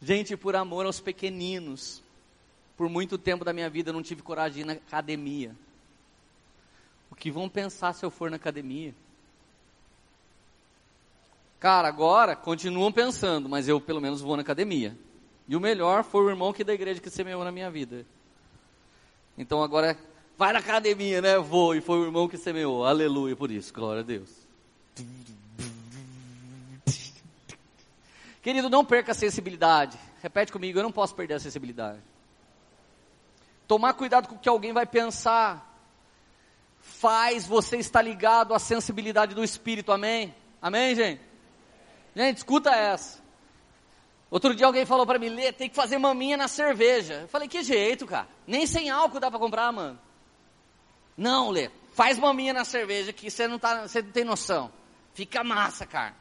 Gente, 0.00 0.36
por 0.36 0.54
amor 0.54 0.86
aos 0.86 1.00
pequeninos, 1.00 2.02
por 2.76 2.88
muito 2.88 3.18
tempo 3.18 3.44
da 3.44 3.52
minha 3.52 3.68
vida 3.68 3.90
eu 3.90 3.94
não 3.94 4.02
tive 4.02 4.22
coragem 4.22 4.54
de 4.54 4.60
ir 4.60 4.64
na 4.64 4.72
academia. 4.74 5.56
O 7.10 7.16
que 7.16 7.32
vão 7.32 7.48
pensar 7.48 7.92
se 7.92 8.04
eu 8.04 8.10
for 8.10 8.30
na 8.30 8.36
academia? 8.36 8.94
Cara, 11.58 11.88
agora 11.88 12.36
continuam 12.36 12.92
pensando, 12.92 13.48
mas 13.48 13.66
eu 13.66 13.80
pelo 13.80 14.00
menos 14.00 14.20
vou 14.20 14.36
na 14.36 14.42
academia. 14.42 14.96
E 15.48 15.56
o 15.56 15.60
melhor 15.60 16.04
foi 16.04 16.22
o 16.22 16.30
irmão 16.30 16.52
que 16.52 16.62
da 16.62 16.72
igreja 16.72 17.00
que 17.00 17.10
semeou 17.10 17.42
na 17.42 17.50
minha 17.50 17.68
vida. 17.68 18.06
Então 19.36 19.64
agora 19.64 19.98
vai 20.38 20.52
na 20.52 20.60
academia, 20.60 21.20
né? 21.20 21.36
Vou. 21.38 21.74
E 21.74 21.80
foi 21.80 21.98
o 21.98 22.04
irmão 22.04 22.28
que 22.28 22.38
semeou. 22.38 22.86
Aleluia 22.86 23.34
por 23.34 23.50
isso. 23.50 23.74
Glória 23.74 24.00
a 24.00 24.04
Deus. 24.04 24.30
Querido, 28.40 28.70
não 28.70 28.84
perca 28.84 29.10
a 29.10 29.14
sensibilidade. 29.14 29.98
Repete 30.22 30.52
comigo, 30.52 30.78
eu 30.78 30.82
não 30.82 30.92
posso 30.92 31.14
perder 31.14 31.34
a 31.34 31.40
sensibilidade. 31.40 31.98
Tomar 33.66 33.92
cuidado 33.94 34.28
com 34.28 34.36
o 34.36 34.38
que 34.38 34.48
alguém 34.48 34.72
vai 34.72 34.86
pensar. 34.86 35.66
Faz 36.80 37.44
você 37.44 37.76
estar 37.76 38.00
ligado 38.00 38.54
à 38.54 38.58
sensibilidade 38.60 39.34
do 39.34 39.42
Espírito. 39.42 39.92
Amém? 39.92 40.34
Amém, 40.62 40.94
gente? 40.94 41.20
Gente, 42.14 42.38
escuta 42.38 42.70
essa. 42.70 43.18
Outro 44.30 44.54
dia 44.54 44.66
alguém 44.66 44.86
falou 44.86 45.06
para 45.06 45.18
mim, 45.18 45.28
Lê, 45.28 45.52
tem 45.52 45.68
que 45.68 45.76
fazer 45.76 45.98
maminha 45.98 46.36
na 46.36 46.48
cerveja. 46.48 47.22
Eu 47.22 47.28
falei, 47.28 47.48
que 47.48 47.62
jeito, 47.62 48.06
cara? 48.06 48.28
Nem 48.46 48.66
sem 48.66 48.88
álcool 48.88 49.20
dá 49.20 49.30
para 49.30 49.38
comprar, 49.38 49.72
mano. 49.72 49.98
Não, 51.18 51.50
Lê, 51.50 51.68
faz 51.94 52.16
maminha 52.16 52.52
na 52.52 52.64
cerveja 52.64 53.12
que 53.12 53.28
você 53.28 53.48
não, 53.48 53.58
tá, 53.58 53.88
você 53.88 54.00
não 54.00 54.12
tem 54.12 54.22
noção. 54.22 54.72
Fica 55.14 55.42
massa, 55.42 55.84
cara. 55.84 56.14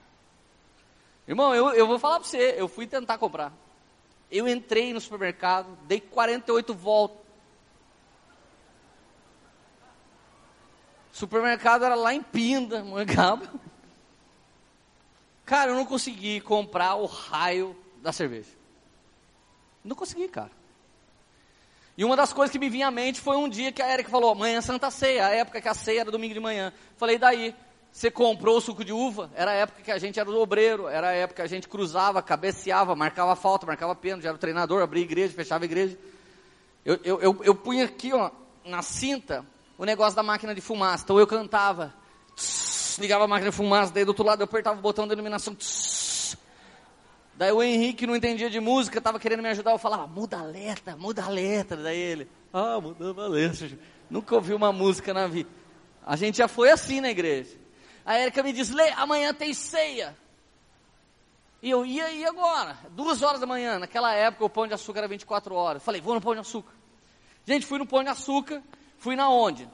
Irmão, 1.27 1.53
eu, 1.53 1.69
eu 1.69 1.85
vou 1.85 1.99
falar 1.99 2.19
para 2.19 2.27
você, 2.27 2.55
eu 2.57 2.67
fui 2.67 2.87
tentar 2.87 3.19
comprar. 3.19 3.53
Eu 4.31 4.47
entrei 4.47 4.91
no 4.93 4.99
supermercado, 4.99 5.77
dei 5.83 6.01
48 6.01 6.73
voltas. 6.73 7.19
Supermercado 11.11 11.85
era 11.85 11.93
lá 11.93 12.11
em 12.11 12.23
Pinda, 12.23 12.83
Mangaba. 12.83 13.47
Cara, 15.45 15.71
eu 15.71 15.75
não 15.75 15.85
consegui 15.85 16.41
comprar 16.41 16.95
o 16.95 17.05
raio 17.05 17.77
da 18.01 18.11
cerveja. 18.11 18.49
Não 19.83 19.95
consegui, 19.95 20.27
cara. 20.27 20.56
E 21.97 22.05
uma 22.05 22.15
das 22.15 22.31
coisas 22.31 22.51
que 22.51 22.59
me 22.59 22.69
vinha 22.69 22.87
à 22.87 22.91
mente 22.91 23.19
foi 23.19 23.35
um 23.37 23.49
dia 23.49 23.71
que 23.71 23.81
a 23.81 23.91
Erika 23.91 24.09
falou, 24.09 24.31
amanhã 24.31 24.59
é 24.59 24.61
Santa 24.61 24.91
Ceia, 24.91 25.25
a 25.25 25.29
época 25.31 25.59
que 25.59 25.67
a 25.67 25.73
ceia 25.73 26.01
era 26.01 26.11
domingo 26.11 26.35
de 26.35 26.39
manhã. 26.39 26.71
Falei, 26.95 27.17
daí, 27.17 27.55
você 27.91 28.11
comprou 28.11 28.57
o 28.57 28.61
suco 28.61 28.85
de 28.85 28.93
uva? 28.93 29.31
Era 29.33 29.49
a 29.49 29.53
época 29.55 29.81
que 29.81 29.91
a 29.91 29.97
gente 29.97 30.19
era 30.19 30.29
o 30.29 30.39
obreiro, 30.39 30.87
era 30.87 31.07
a 31.07 31.13
época 31.13 31.37
que 31.37 31.41
a 31.41 31.47
gente 31.47 31.67
cruzava, 31.67 32.21
cabeceava, 32.21 32.95
marcava 32.95 33.35
falta, 33.35 33.65
marcava 33.65 33.95
pênalti, 33.95 34.27
era 34.27 34.35
o 34.35 34.37
treinador, 34.37 34.83
abria 34.83 35.01
igreja, 35.01 35.33
fechava 35.33 35.65
igreja. 35.65 35.97
Eu, 36.85 36.99
eu, 37.03 37.19
eu, 37.19 37.39
eu 37.43 37.55
punha 37.55 37.85
aqui, 37.85 38.13
ó, 38.13 38.29
na 38.63 38.83
cinta, 38.83 39.43
o 39.75 39.83
negócio 39.83 40.15
da 40.15 40.21
máquina 40.21 40.53
de 40.53 40.61
fumaça. 40.61 41.03
Então 41.03 41.17
eu 41.17 41.25
cantava, 41.25 41.91
tss, 42.35 43.01
ligava 43.01 43.23
a 43.23 43.27
máquina 43.27 43.49
de 43.49 43.57
fumaça, 43.57 43.91
daí 43.91 44.05
do 44.05 44.09
outro 44.09 44.23
lado 44.23 44.41
eu 44.41 44.45
apertava 44.45 44.77
o 44.77 44.81
botão 44.83 45.07
de 45.07 45.13
iluminação, 45.13 45.55
tss, 45.55 45.96
Daí 47.37 47.51
o 47.51 47.61
Henrique 47.61 48.07
não 48.07 48.15
entendia 48.15 48.49
de 48.49 48.59
música, 48.59 48.97
estava 48.97 49.19
querendo 49.19 49.43
me 49.43 49.49
ajudar, 49.49 49.71
eu 49.71 49.77
falava, 49.77 50.07
muda 50.07 50.39
a 50.39 50.43
letra, 50.43 50.97
muda 50.97 51.23
a 51.23 51.29
letra. 51.29 51.77
Daí 51.77 51.97
ele, 51.97 52.27
ah, 52.51 52.81
mudando 52.81 53.21
a 53.21 53.27
letra. 53.27 53.69
Nunca 54.09 54.33
ouvi 54.33 54.55
uma 54.55 54.73
música 54.73 55.13
na 55.13 55.27
vida. 55.27 55.49
A 56.03 56.15
gente 56.15 56.37
já 56.37 56.47
foi 56.47 56.71
assim 56.71 56.99
na 56.99 57.11
igreja. 57.11 57.55
A 58.03 58.19
Erika 58.19 58.41
me 58.41 58.51
disse, 58.51 58.73
Lê, 58.73 58.89
amanhã 58.91 59.33
tem 59.33 59.53
ceia. 59.53 60.17
E 61.61 61.69
eu 61.69 61.85
ia 61.85 62.09
e 62.11 62.25
agora, 62.25 62.77
duas 62.91 63.21
horas 63.21 63.39
da 63.39 63.45
manhã, 63.45 63.77
naquela 63.77 64.13
época 64.13 64.45
o 64.45 64.49
pão 64.49 64.65
de 64.65 64.73
açúcar 64.73 64.99
era 64.99 65.07
24 65.07 65.53
horas. 65.53 65.83
Falei, 65.83 66.01
vou 66.01 66.15
no 66.15 66.21
pão 66.21 66.33
de 66.33 66.41
açúcar. 66.41 66.73
Gente, 67.45 67.65
fui 67.65 67.77
no 67.77 67.85
pão 67.85 68.03
de 68.03 68.09
açúcar, 68.09 68.63
fui 68.97 69.15
na 69.15 69.29
onde? 69.29 69.69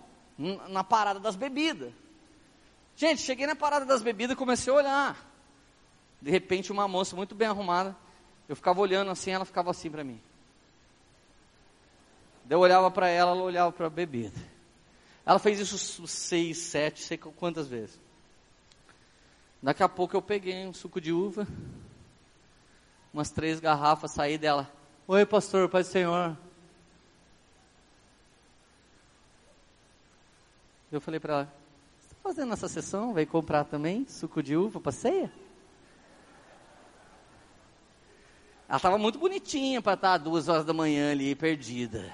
Na 0.70 0.84
parada 0.84 1.20
das 1.20 1.36
bebidas. 1.36 1.94
Gente, 2.96 3.22
cheguei 3.22 3.48
na 3.48 3.56
parada 3.56 3.86
das 3.86 4.02
bebidas 4.02 4.34
e 4.34 4.38
comecei 4.38 4.72
a 4.72 4.76
olhar. 4.76 5.33
De 6.24 6.32
repente, 6.32 6.72
uma 6.72 6.88
moça 6.88 7.18
muito 7.18 7.36
bem 7.36 7.50
arrumada, 7.50 7.94
eu 8.48 8.56
ficava 8.56 8.80
olhando 8.80 9.12
assim, 9.12 9.32
ela 9.32 9.44
ficava 9.44 9.70
assim 9.70 9.92
para 9.92 10.06
mim. 10.06 10.22
Eu 12.50 12.60
olhava 12.62 12.90
para 12.90 13.10
ela, 13.10 13.32
ela 13.32 13.44
olhava 13.44 13.74
para 13.74 13.88
a 13.88 13.90
bebida. 13.90 14.40
Ela 15.26 15.38
fez 15.38 15.60
isso 15.60 16.08
seis, 16.08 16.60
sete, 16.60 17.02
sei 17.02 17.18
quantas 17.18 17.68
vezes. 17.68 18.00
Daqui 19.62 19.84
a 19.84 19.90
pouco 19.90 20.16
eu 20.16 20.22
peguei 20.22 20.66
um 20.66 20.72
suco 20.72 21.02
de 21.02 21.12
uva, 21.12 21.46
umas 23.14 23.30
três 23.30 23.60
garrafas, 23.60 24.12
saí 24.12 24.38
dela. 24.38 24.72
Oi, 25.06 25.26
pastor, 25.26 25.68
Pai 25.68 25.84
do 25.84 25.90
Senhor. 25.90 26.38
Eu 30.90 31.02
falei 31.02 31.20
para 31.20 31.34
ela, 31.34 31.54
você 32.00 32.06
está 32.06 32.16
fazendo 32.24 32.54
essa 32.54 32.70
sessão? 32.70 33.14
Vai 33.14 33.26
comprar 33.26 33.66
também 33.66 34.08
suco 34.08 34.42
de 34.42 34.56
uva 34.56 34.80
para 34.80 34.94
ceia? 34.94 35.43
Ela 38.68 38.78
estava 38.78 38.98
muito 38.98 39.20
bonitinha 39.20 39.82
para 39.82 39.94
estar 39.94 40.18
duas 40.18 40.48
horas 40.48 40.66
da 40.66 40.74
manhã 40.74 41.12
ali, 41.12 41.36
perdida. 41.36 42.12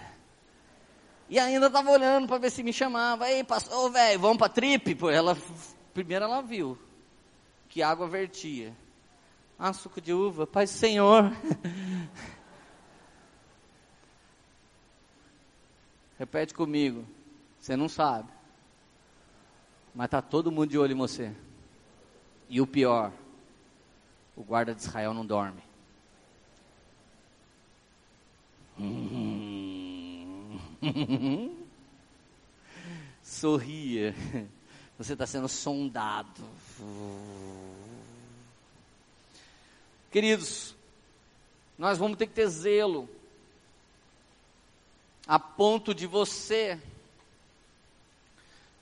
E 1.30 1.38
ainda 1.38 1.70
tava 1.70 1.92
olhando 1.92 2.28
para 2.28 2.40
ver 2.40 2.50
se 2.50 2.64
me 2.64 2.74
chamava. 2.74 3.26
Aí, 3.26 3.44
passou, 3.44 3.92
velho, 3.92 4.20
vamos 4.20 4.38
pra 4.38 4.50
trip? 4.50 4.98
Ela, 5.08 5.38
primeiro 5.94 6.26
ela 6.26 6.42
viu 6.42 6.78
que 7.70 7.84
água 7.84 8.08
vertia. 8.08 8.76
Ah, 9.58 9.72
suco 9.72 10.02
de 10.02 10.12
uva, 10.12 10.48
Pai 10.48 10.66
do 10.66 10.72
Senhor. 10.72 11.32
Repete 16.18 16.54
comigo. 16.54 17.06
Você 17.60 17.76
não 17.78 17.88
sabe. 17.88 18.30
Mas 19.94 20.10
tá 20.10 20.22
todo 20.22 20.52
mundo 20.52 20.70
de 20.70 20.78
olho 20.80 20.94
em 20.94 20.98
você. 20.98 21.32
E 22.50 22.60
o 22.60 22.68
pior, 22.68 23.12
o 24.36 24.44
guarda 24.44 24.74
de 24.74 24.82
Israel 24.82 25.14
não 25.14 25.26
dorme. 25.26 25.69
Sorria. 33.22 34.16
Você 34.98 35.14
está 35.14 35.26
sendo 35.26 35.48
sondado. 35.48 36.44
Queridos, 40.12 40.76
nós 41.78 41.98
vamos 41.98 42.18
ter 42.18 42.28
que 42.28 42.34
ter 42.34 42.48
zelo 42.48 43.08
a 45.28 45.38
ponto 45.38 45.94
de 45.94 46.08
você. 46.08 46.80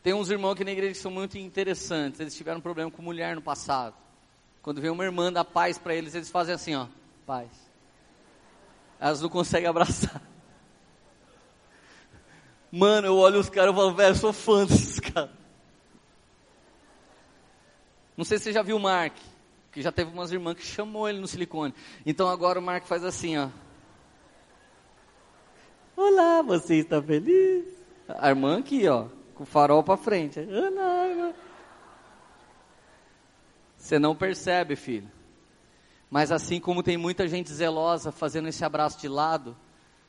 Tem 0.02 0.14
uns 0.14 0.30
irmãos 0.30 0.54
aqui 0.54 0.64
na 0.64 0.72
igreja 0.72 0.94
que 0.94 1.00
são 1.00 1.12
muito 1.12 1.38
interessantes. 1.38 2.20
Eles 2.20 2.36
tiveram 2.36 2.60
um 2.60 2.62
problema 2.62 2.90
com 2.90 3.02
mulher 3.02 3.36
no 3.36 3.42
passado. 3.42 3.96
Quando 4.62 4.82
vem 4.82 4.90
uma 4.90 5.04
irmã 5.04 5.32
dar 5.32 5.44
paz 5.44 5.78
para 5.78 5.94
eles, 5.94 6.16
eles 6.16 6.32
fazem 6.32 6.56
assim, 6.56 6.76
ó, 6.76 6.88
paz. 7.26 7.67
Elas 9.00 9.22
não 9.22 9.30
conseguem 9.30 9.68
abraçar. 9.68 10.22
Mano, 12.72 13.08
eu 13.08 13.16
olho 13.16 13.40
os 13.40 13.50
caras 13.50 13.74
e 13.74 13.76
falo, 13.76 13.94
velho, 13.94 14.12
eu 14.12 14.16
sou 14.16 14.34
fã 14.34 14.66
desses 14.66 15.00
caras. 15.00 15.30
Não 18.16 18.26
sei 18.26 18.38
se 18.38 18.46
você 18.46 18.52
já 18.54 18.62
viu 18.64 18.78
o 18.78 18.80
Mark, 18.80 19.16
que 19.72 19.82
já 19.82 19.92
teve 19.92 20.12
umas 20.12 20.32
irmãs 20.32 20.56
que 20.56 20.64
chamou 20.64 21.08
ele 21.08 21.20
no 21.20 21.28
silicone. 21.28 21.74
Então 22.06 22.28
agora 22.28 22.60
o 22.60 22.62
Mark 22.62 22.86
faz 22.86 23.04
assim, 23.04 23.38
ó. 23.38 23.50
Olá, 25.96 26.42
você 26.42 26.76
está 26.76 27.02
feliz? 27.02 27.66
A 28.08 28.30
irmã 28.30 28.60
aqui, 28.60 28.88
ó, 28.88 29.08
com 29.36 29.44
o 29.44 29.46
farol 29.46 29.84
para 29.84 29.98
frente. 29.98 30.40
Olá, 30.40 31.08
irmã. 31.08 31.34
Você 33.78 34.00
não 34.00 34.16
percebe, 34.16 34.76
filho. 34.76 35.17
Mas 36.10 36.32
assim 36.32 36.60
como 36.60 36.84
tem 36.84 36.98
muita 36.98 37.28
gente 37.28 37.52
zelosa 37.52 38.12
fazendo 38.12 38.48
esse 38.48 38.64
abraço 38.64 39.00
de 39.00 39.08
lado, 39.08 39.56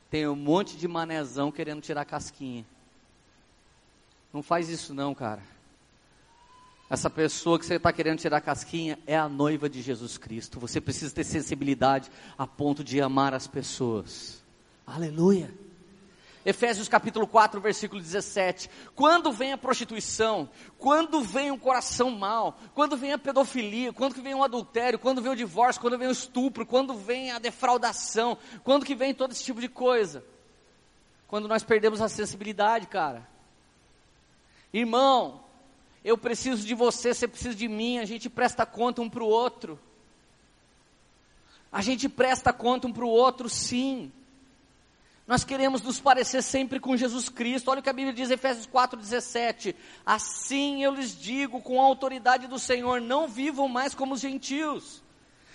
tem 0.09 0.27
um 0.27 0.35
monte 0.35 0.77
de 0.77 0.87
manezão 0.87 1.51
querendo 1.51 1.81
tirar 1.81 2.05
casquinha. 2.05 2.65
Não 4.33 4.41
faz 4.41 4.69
isso 4.69 4.93
não, 4.93 5.13
cara. 5.13 5.41
Essa 6.89 7.09
pessoa 7.09 7.59
que 7.59 7.65
você 7.65 7.75
está 7.75 7.93
querendo 7.93 8.17
tirar 8.17 8.41
casquinha 8.41 8.97
é 9.05 9.15
a 9.15 9.29
noiva 9.29 9.69
de 9.69 9.81
Jesus 9.81 10.17
Cristo. 10.17 10.59
Você 10.59 10.81
precisa 10.81 11.13
ter 11.13 11.23
sensibilidade 11.23 12.09
a 12.37 12.47
ponto 12.47 12.83
de 12.83 12.99
amar 12.99 13.33
as 13.33 13.45
pessoas. 13.45 14.43
Aleluia. 14.87 15.53
Efésios 16.45 16.87
capítulo 16.87 17.27
4, 17.27 17.59
versículo 17.59 18.01
17. 18.01 18.69
Quando 18.95 19.31
vem 19.31 19.51
a 19.51 19.57
prostituição, 19.57 20.49
quando 20.77 21.21
vem 21.21 21.51
um 21.51 21.59
coração 21.59 22.11
mau, 22.11 22.57
quando 22.73 22.95
vem 22.95 23.11
a 23.11 23.17
pedofilia, 23.17 23.91
quando 23.91 24.21
vem 24.21 24.33
o 24.33 24.43
adultério, 24.43 24.97
quando 24.97 25.21
vem 25.21 25.31
o 25.31 25.35
divórcio, 25.35 25.81
quando 25.81 25.97
vem 25.97 26.07
o 26.07 26.11
estupro, 26.11 26.65
quando 26.65 26.93
vem 26.93 27.31
a 27.31 27.39
defraudação, 27.39 28.37
quando 28.63 28.85
que 28.85 28.95
vem 28.95 29.13
todo 29.13 29.31
esse 29.31 29.43
tipo 29.43 29.59
de 29.59 29.67
coisa? 29.67 30.23
Quando 31.27 31.47
nós 31.47 31.61
perdemos 31.61 32.01
a 32.01 32.07
sensibilidade, 32.07 32.87
cara. 32.87 33.27
Irmão, 34.73 35.43
eu 36.03 36.17
preciso 36.17 36.65
de 36.65 36.73
você, 36.73 37.13
você 37.13 37.27
precisa 37.27 37.55
de 37.55 37.67
mim, 37.67 37.99
a 37.99 38.05
gente 38.05 38.29
presta 38.29 38.65
conta 38.65 39.01
um 39.01 39.09
para 39.09 39.23
o 39.23 39.27
outro. 39.27 39.77
A 41.71 41.81
gente 41.81 42.07
presta 42.07 42.53
conta 42.53 42.87
um 42.87 42.93
para 42.93 43.05
o 43.05 43.09
outro, 43.09 43.49
sim. 43.49 44.11
Nós 45.29 45.43
queremos 45.43 45.83
nos 45.83 45.99
parecer 45.99 46.41
sempre 46.41 46.79
com 46.79 46.97
Jesus 46.97 47.29
Cristo. 47.29 47.69
Olha 47.69 47.81
o 47.81 47.83
que 47.83 47.89
a 47.91 47.93
Bíblia 47.93 48.11
diz 48.11 48.31
em 48.31 48.33
Efésios 48.33 48.65
4,17. 48.65 49.75
Assim 50.03 50.83
eu 50.83 50.91
lhes 50.91 51.15
digo, 51.15 51.61
com 51.61 51.79
a 51.79 51.85
autoridade 51.85 52.47
do 52.47 52.57
Senhor, 52.57 52.99
não 52.99 53.27
vivam 53.27 53.67
mais 53.67 53.93
como 53.93 54.15
os 54.15 54.21
gentios, 54.21 55.03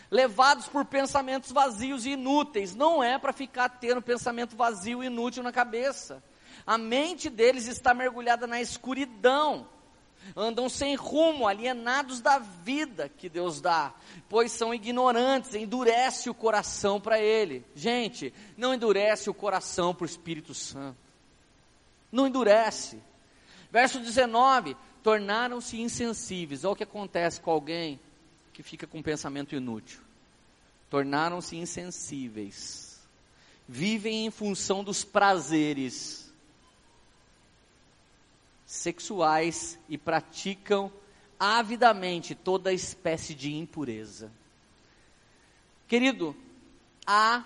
levados 0.08 0.68
por 0.68 0.84
pensamentos 0.84 1.50
vazios 1.50 2.06
e 2.06 2.10
inúteis. 2.10 2.72
Não 2.72 3.02
é 3.02 3.18
para 3.18 3.32
ficar 3.32 3.68
tendo 3.68 4.00
pensamento 4.00 4.54
vazio 4.54 5.02
e 5.02 5.06
inútil 5.06 5.42
na 5.42 5.50
cabeça. 5.50 6.22
A 6.64 6.78
mente 6.78 7.28
deles 7.28 7.66
está 7.66 7.92
mergulhada 7.92 8.46
na 8.46 8.60
escuridão 8.60 9.66
andam 10.36 10.68
sem 10.68 10.94
rumo, 10.94 11.46
alienados 11.46 12.20
da 12.20 12.38
vida 12.38 13.08
que 13.08 13.28
Deus 13.28 13.60
dá, 13.60 13.92
pois 14.28 14.52
são 14.52 14.74
ignorantes, 14.74 15.54
endurece 15.54 16.30
o 16.30 16.34
coração 16.34 17.00
para 17.00 17.18
Ele. 17.18 17.64
Gente, 17.74 18.32
não 18.56 18.74
endurece 18.74 19.28
o 19.30 19.34
coração 19.34 19.94
para 19.94 20.04
o 20.04 20.06
Espírito 20.06 20.54
Santo, 20.54 20.98
não 22.10 22.26
endurece. 22.26 22.98
Verso 23.70 23.98
19: 23.98 24.76
tornaram-se 25.02 25.80
insensíveis. 25.80 26.64
Olha 26.64 26.72
o 26.72 26.76
que 26.76 26.82
acontece 26.82 27.40
com 27.40 27.50
alguém 27.50 28.00
que 28.52 28.62
fica 28.62 28.86
com 28.86 28.98
um 28.98 29.02
pensamento 29.02 29.54
inútil. 29.54 30.00
Tornaram-se 30.88 31.56
insensíveis, 31.56 33.00
vivem 33.68 34.26
em 34.26 34.30
função 34.30 34.82
dos 34.82 35.04
prazeres 35.04 36.23
sexuais 38.74 39.78
e 39.88 39.96
praticam 39.96 40.92
avidamente 41.38 42.34
toda 42.34 42.72
espécie 42.72 43.34
de 43.34 43.54
impureza. 43.54 44.32
Querido, 45.86 46.36
a 47.06 47.44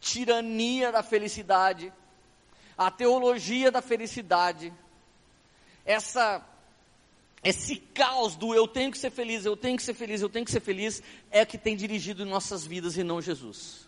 tirania 0.00 0.90
da 0.90 1.02
felicidade, 1.02 1.92
a 2.76 2.90
teologia 2.90 3.70
da 3.70 3.80
felicidade, 3.80 4.72
essa 5.84 6.44
esse 7.44 7.76
caos 7.76 8.34
do 8.34 8.52
eu 8.52 8.66
tenho 8.66 8.90
que 8.90 8.98
ser 8.98 9.10
feliz, 9.10 9.44
eu 9.44 9.56
tenho 9.56 9.76
que 9.76 9.82
ser 9.84 9.94
feliz, 9.94 10.20
eu 10.20 10.28
tenho 10.28 10.44
que 10.44 10.50
ser 10.50 10.60
feliz, 10.60 11.00
é 11.30 11.46
que 11.46 11.56
tem 11.56 11.76
dirigido 11.76 12.26
nossas 12.26 12.66
vidas 12.66 12.96
e 12.96 13.04
não 13.04 13.22
Jesus. 13.22 13.86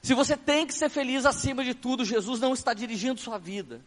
Se 0.00 0.14
você 0.14 0.34
tem 0.34 0.66
que 0.66 0.72
ser 0.72 0.88
feliz 0.88 1.26
acima 1.26 1.62
de 1.62 1.74
tudo, 1.74 2.06
Jesus 2.06 2.40
não 2.40 2.54
está 2.54 2.72
dirigindo 2.72 3.20
sua 3.20 3.36
vida. 3.36 3.82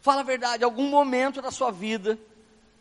Fala 0.00 0.20
a 0.20 0.24
verdade, 0.24 0.64
algum 0.64 0.88
momento 0.88 1.42
da 1.42 1.50
sua 1.50 1.70
vida 1.70 2.18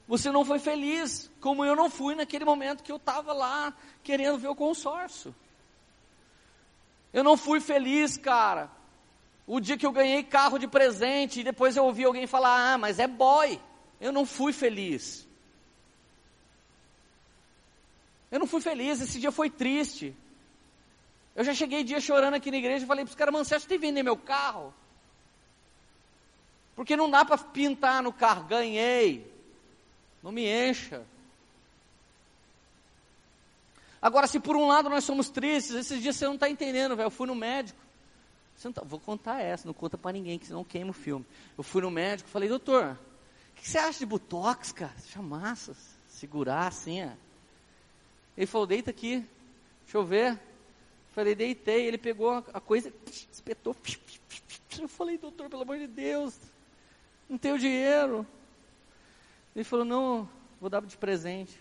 você 0.08 0.32
não 0.32 0.46
foi 0.46 0.58
feliz, 0.58 1.30
como 1.42 1.66
eu 1.66 1.76
não 1.76 1.90
fui 1.90 2.16
naquele 2.16 2.46
momento 2.46 2.82
que 2.82 2.92
eu 2.92 2.96
estava 2.96 3.34
lá 3.34 3.74
querendo 4.02 4.38
ver 4.38 4.48
o 4.48 4.56
consórcio. 4.56 5.36
Eu 7.12 7.24
não 7.24 7.36
fui 7.36 7.60
feliz, 7.60 8.16
cara. 8.16 8.72
O 9.46 9.60
dia 9.60 9.78
que 9.78 9.86
eu 9.86 9.92
ganhei 9.92 10.24
carro 10.24 10.58
de 10.58 10.68
presente 10.68 11.42
e 11.42 11.44
depois 11.44 11.76
eu 11.76 11.84
ouvi 11.84 12.06
alguém 12.06 12.26
falar: 12.26 12.74
"Ah, 12.74 12.78
mas 12.78 13.00
é 13.00 13.08
boy". 13.08 13.60
Eu 14.00 14.14
não 14.14 14.26
fui 14.26 14.54
feliz. 14.54 15.28
Eu 18.32 18.40
não 18.40 18.48
fui 18.48 18.62
feliz, 18.62 19.02
esse 19.02 19.20
dia 19.20 19.32
foi 19.32 19.50
triste. 19.50 20.16
Eu 21.36 21.44
já 21.44 21.54
cheguei 21.54 21.84
dia 21.84 22.00
chorando 22.00 22.36
aqui 22.36 22.52
na 22.52 22.58
igreja 22.58 22.84
e 22.84 22.88
falei 22.88 23.04
para 23.04 23.12
os 23.12 23.16
caras, 23.16 23.32
mano, 23.32 23.46
você 23.46 23.56
acha 23.56 23.64
que 23.64 23.70
tem 23.70 23.80
que 23.80 23.86
vender 23.86 24.04
meu 24.04 24.18
carro? 24.18 24.74
Porque 26.78 26.96
não 26.96 27.10
dá 27.10 27.26
para 27.26 27.40
pintar 27.40 28.04
no 28.04 28.14
carro, 28.14 28.44
ganhei. 28.44 29.34
Não 30.22 30.32
me 30.32 30.46
encha. 30.48 31.04
Agora, 34.00 34.28
se 34.28 34.40
por 34.40 34.56
um 34.56 34.68
lado 34.68 34.88
nós 34.88 35.04
somos 35.04 35.28
tristes, 35.28 35.74
esses 35.74 36.00
dias 36.00 36.16
você 36.16 36.26
não 36.26 36.36
está 36.36 36.48
entendendo, 36.48 36.96
velho. 36.96 37.08
Eu 37.08 37.12
fui 37.12 37.26
no 37.26 37.34
médico. 37.34 37.80
Tá, 38.76 38.84
vou 38.86 39.00
contar 39.00 39.42
essa, 39.42 39.66
não 39.66 39.74
conta 39.74 39.98
para 39.98 40.12
ninguém, 40.12 40.38
que 40.38 40.46
senão 40.46 40.64
queima 40.64 40.92
o 40.92 40.94
filme. 40.94 41.26
Eu 41.58 41.64
fui 41.64 41.82
no 41.82 41.90
médico 41.90 42.30
falei, 42.30 42.48
doutor, 42.48 42.96
o 43.52 43.56
que 43.56 43.68
você 43.68 43.80
acha 43.80 43.98
de 43.98 44.06
botox, 44.06 44.72
cara? 44.72 44.94
Deixa 45.00 45.20
massa, 45.20 45.76
segurar 46.08 46.68
assim, 46.68 47.04
ó. 47.04 47.10
Ele 48.38 48.46
falou, 48.46 48.68
deita 48.68 48.92
aqui, 48.92 49.26
deixa 49.84 49.98
eu 49.98 50.06
ver. 50.06 50.40
Falei, 51.14 51.34
deitei, 51.34 51.88
ele 51.88 51.98
pegou 51.98 52.46
a 52.54 52.62
coisa, 52.62 52.94
espetou. 53.32 53.76
Eu 54.80 54.88
falei, 54.88 55.18
doutor, 55.18 55.50
pelo 55.50 55.64
amor 55.64 55.80
de 55.80 55.88
Deus, 55.88 56.40
não 57.30 57.38
tenho 57.38 57.60
dinheiro. 57.60 58.26
Ele 59.56 59.64
falou, 59.64 59.86
não, 59.86 60.30
vou 60.62 60.70
dar 60.70 60.82
de 60.82 60.98
presente. 60.98 61.60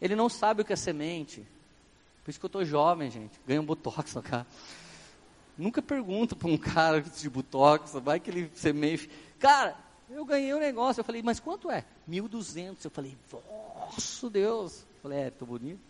Ele 0.00 0.14
não 0.14 0.28
sabe 0.28 0.62
o 0.62 0.64
que 0.64 0.72
é 0.72 0.76
semente. 0.76 1.46
Por 2.22 2.30
isso 2.30 2.38
que 2.38 2.46
eu 2.46 2.48
estou 2.48 2.64
jovem, 2.64 3.10
gente. 3.10 3.40
Ganho 3.46 3.62
um 3.62 3.66
botox 3.66 4.14
cara. 4.22 4.46
Nunca 5.56 5.82
pergunto 5.82 6.36
para 6.36 6.48
um 6.48 6.56
cara 6.56 7.00
de 7.00 7.28
botox, 7.28 7.92
vai 7.94 8.20
que 8.20 8.30
ele 8.30 8.50
semente. 8.54 9.10
Cara, 9.40 9.76
eu 10.08 10.24
ganhei 10.24 10.52
o 10.54 10.56
um 10.56 10.60
negócio. 10.60 11.00
Eu 11.00 11.04
falei, 11.04 11.22
mas 11.22 11.40
quanto 11.40 11.70
é? 11.70 11.84
1.200. 12.08 12.84
Eu 12.84 12.90
falei, 12.90 13.16
nossa 13.32 14.30
Deus. 14.30 14.82
Eu 14.82 15.02
falei, 15.02 15.18
é, 15.18 15.30
tô 15.30 15.44
bonito. 15.44 15.80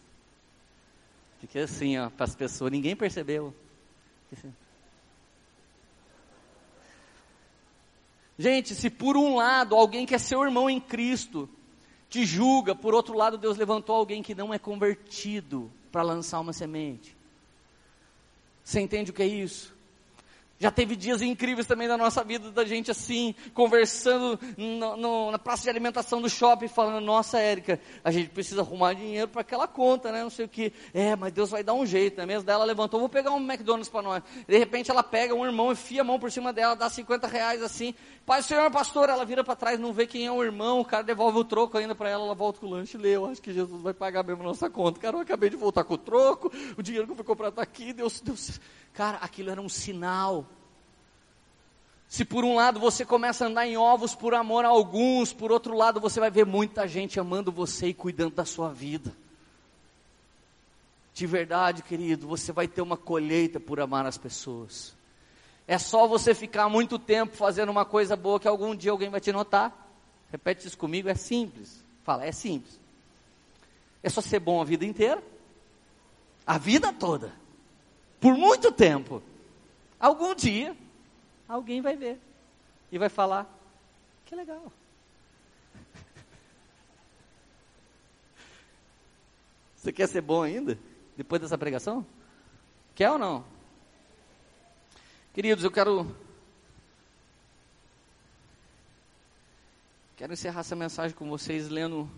Fiquei 1.40 1.62
assim, 1.62 1.98
ó, 1.98 2.08
para 2.08 2.24
as 2.24 2.34
pessoas. 2.34 2.72
Ninguém 2.72 2.96
percebeu. 2.96 3.54
Assim. 4.32 4.52
Gente, 8.38 8.74
se 8.74 8.88
por 8.88 9.16
um 9.16 9.36
lado 9.36 9.74
alguém 9.74 10.06
que 10.06 10.14
é 10.14 10.18
seu 10.18 10.44
irmão 10.44 10.70
em 10.70 10.80
Cristo 10.80 11.48
te 12.08 12.24
julga, 12.24 12.74
por 12.74 12.94
outro 12.94 13.14
lado 13.14 13.36
Deus 13.36 13.58
levantou 13.58 13.96
alguém 13.96 14.22
que 14.22 14.34
não 14.34 14.54
é 14.54 14.58
convertido 14.58 15.70
para 15.90 16.02
lançar 16.02 16.38
uma 16.40 16.52
semente. 16.52 17.16
Você 18.62 18.80
entende 18.80 19.10
o 19.10 19.14
que 19.14 19.22
é 19.22 19.26
isso? 19.26 19.74
Já 20.60 20.72
teve 20.72 20.96
dias 20.96 21.22
incríveis 21.22 21.68
também 21.68 21.86
da 21.86 21.96
nossa 21.96 22.24
vida, 22.24 22.50
da 22.50 22.64
gente 22.64 22.90
assim, 22.90 23.32
conversando 23.54 24.38
no, 24.56 24.96
no, 24.96 25.30
na 25.30 25.38
praça 25.38 25.62
de 25.62 25.70
alimentação 25.70 26.20
do 26.20 26.28
shopping, 26.28 26.66
falando, 26.66 27.00
nossa 27.00 27.38
Érica, 27.38 27.80
a 28.02 28.10
gente 28.10 28.30
precisa 28.30 28.62
arrumar 28.62 28.94
dinheiro 28.94 29.28
para 29.28 29.42
aquela 29.42 29.68
conta, 29.68 30.10
né? 30.10 30.20
Não 30.20 30.30
sei 30.30 30.46
o 30.46 30.48
que. 30.48 30.72
É, 30.92 31.14
mas 31.14 31.32
Deus 31.32 31.50
vai 31.50 31.62
dar 31.62 31.74
um 31.74 31.86
jeito, 31.86 32.16
né? 32.16 32.26
Mesmo 32.26 32.42
dela 32.42 32.64
levantou, 32.64 32.98
vou 32.98 33.08
pegar 33.08 33.30
um 33.30 33.38
McDonald's 33.38 33.88
para 33.88 34.02
nós. 34.02 34.22
De 34.48 34.58
repente 34.58 34.90
ela 34.90 35.04
pega 35.04 35.32
um 35.32 35.46
irmão, 35.46 35.70
enfia 35.70 36.00
a 36.00 36.04
mão 36.04 36.18
por 36.18 36.32
cima 36.32 36.52
dela, 36.52 36.74
dá 36.74 36.90
50 36.90 37.28
reais 37.28 37.62
assim. 37.62 37.94
Pai, 38.26 38.42
senhor 38.42 38.68
pastor, 38.68 39.08
ela 39.08 39.24
vira 39.24 39.44
para 39.44 39.54
trás, 39.54 39.78
não 39.78 39.92
vê 39.92 40.08
quem 40.08 40.26
é 40.26 40.32
o 40.32 40.42
irmão, 40.42 40.80
o 40.80 40.84
cara 40.84 41.04
devolve 41.04 41.38
o 41.38 41.44
troco 41.44 41.78
ainda 41.78 41.94
para 41.94 42.10
ela, 42.10 42.24
ela 42.24 42.34
volta 42.34 42.58
com 42.58 42.66
o 42.66 42.70
lanche 42.70 42.96
e 42.96 43.00
lê. 43.00 43.14
Eu 43.14 43.26
acho 43.26 43.40
que 43.40 43.52
Jesus 43.52 43.80
vai 43.80 43.94
pagar 43.94 44.24
mesmo 44.24 44.42
a 44.42 44.46
nossa 44.46 44.68
conta. 44.68 44.98
Cara, 44.98 45.16
eu 45.16 45.20
acabei 45.20 45.50
de 45.50 45.56
voltar 45.56 45.84
com 45.84 45.94
o 45.94 45.98
troco, 45.98 46.50
o 46.76 46.82
dinheiro 46.82 47.06
que 47.06 47.12
eu 47.12 47.16
fui 47.16 47.24
comprar 47.24 47.50
está 47.50 47.62
aqui, 47.62 47.92
Deus, 47.92 48.20
Deus. 48.20 48.60
Cara, 48.92 49.18
aquilo 49.18 49.50
era 49.50 49.60
um 49.60 49.68
sinal 49.68 50.47
se 52.08 52.24
por 52.24 52.42
um 52.42 52.54
lado 52.54 52.80
você 52.80 53.04
começa 53.04 53.44
a 53.44 53.48
andar 53.48 53.66
em 53.66 53.76
ovos 53.76 54.14
por 54.14 54.34
amor 54.34 54.64
a 54.64 54.68
alguns, 54.68 55.34
por 55.34 55.52
outro 55.52 55.76
lado 55.76 56.00
você 56.00 56.18
vai 56.18 56.30
ver 56.30 56.46
muita 56.46 56.88
gente 56.88 57.20
amando 57.20 57.52
você 57.52 57.88
e 57.88 57.94
cuidando 57.94 58.34
da 58.34 58.46
sua 58.46 58.72
vida. 58.72 59.12
De 61.12 61.26
verdade, 61.26 61.82
querido, 61.82 62.26
você 62.26 62.50
vai 62.50 62.66
ter 62.66 62.80
uma 62.80 62.96
colheita 62.96 63.60
por 63.60 63.78
amar 63.78 64.06
as 64.06 64.16
pessoas. 64.16 64.94
É 65.66 65.76
só 65.76 66.06
você 66.06 66.34
ficar 66.34 66.70
muito 66.70 66.98
tempo 66.98 67.36
fazendo 67.36 67.68
uma 67.68 67.84
coisa 67.84 68.16
boa 68.16 68.40
que 68.40 68.48
algum 68.48 68.74
dia 68.74 68.90
alguém 68.90 69.10
vai 69.10 69.20
te 69.20 69.30
notar. 69.30 69.86
Repete 70.32 70.66
isso 70.66 70.78
comigo, 70.78 71.10
é 71.10 71.14
simples. 71.14 71.84
Fala, 72.04 72.24
é 72.24 72.32
simples. 72.32 72.80
É 74.02 74.08
só 74.08 74.22
ser 74.22 74.38
bom 74.38 74.62
a 74.62 74.64
vida 74.64 74.86
inteira. 74.86 75.22
A 76.46 76.56
vida 76.56 76.90
toda. 76.90 77.34
Por 78.18 78.34
muito 78.34 78.72
tempo. 78.72 79.22
Algum 80.00 80.34
dia 80.34 80.74
alguém 81.48 81.80
vai 81.80 81.96
ver 81.96 82.20
e 82.92 82.98
vai 82.98 83.08
falar: 83.08 83.46
que 84.26 84.34
legal. 84.36 84.70
Você 89.74 89.90
quer 89.92 90.06
ser 90.06 90.20
bom 90.20 90.42
ainda? 90.42 90.78
Depois 91.16 91.40
dessa 91.40 91.56
pregação? 91.56 92.06
Quer 92.94 93.10
ou 93.10 93.18
não? 93.18 93.44
Queridos, 95.32 95.64
eu 95.64 95.70
quero. 95.70 96.14
Quero 100.16 100.32
encerrar 100.32 100.60
essa 100.60 100.74
mensagem 100.74 101.16
com 101.16 101.28
vocês 101.28 101.68
lendo 101.68 102.10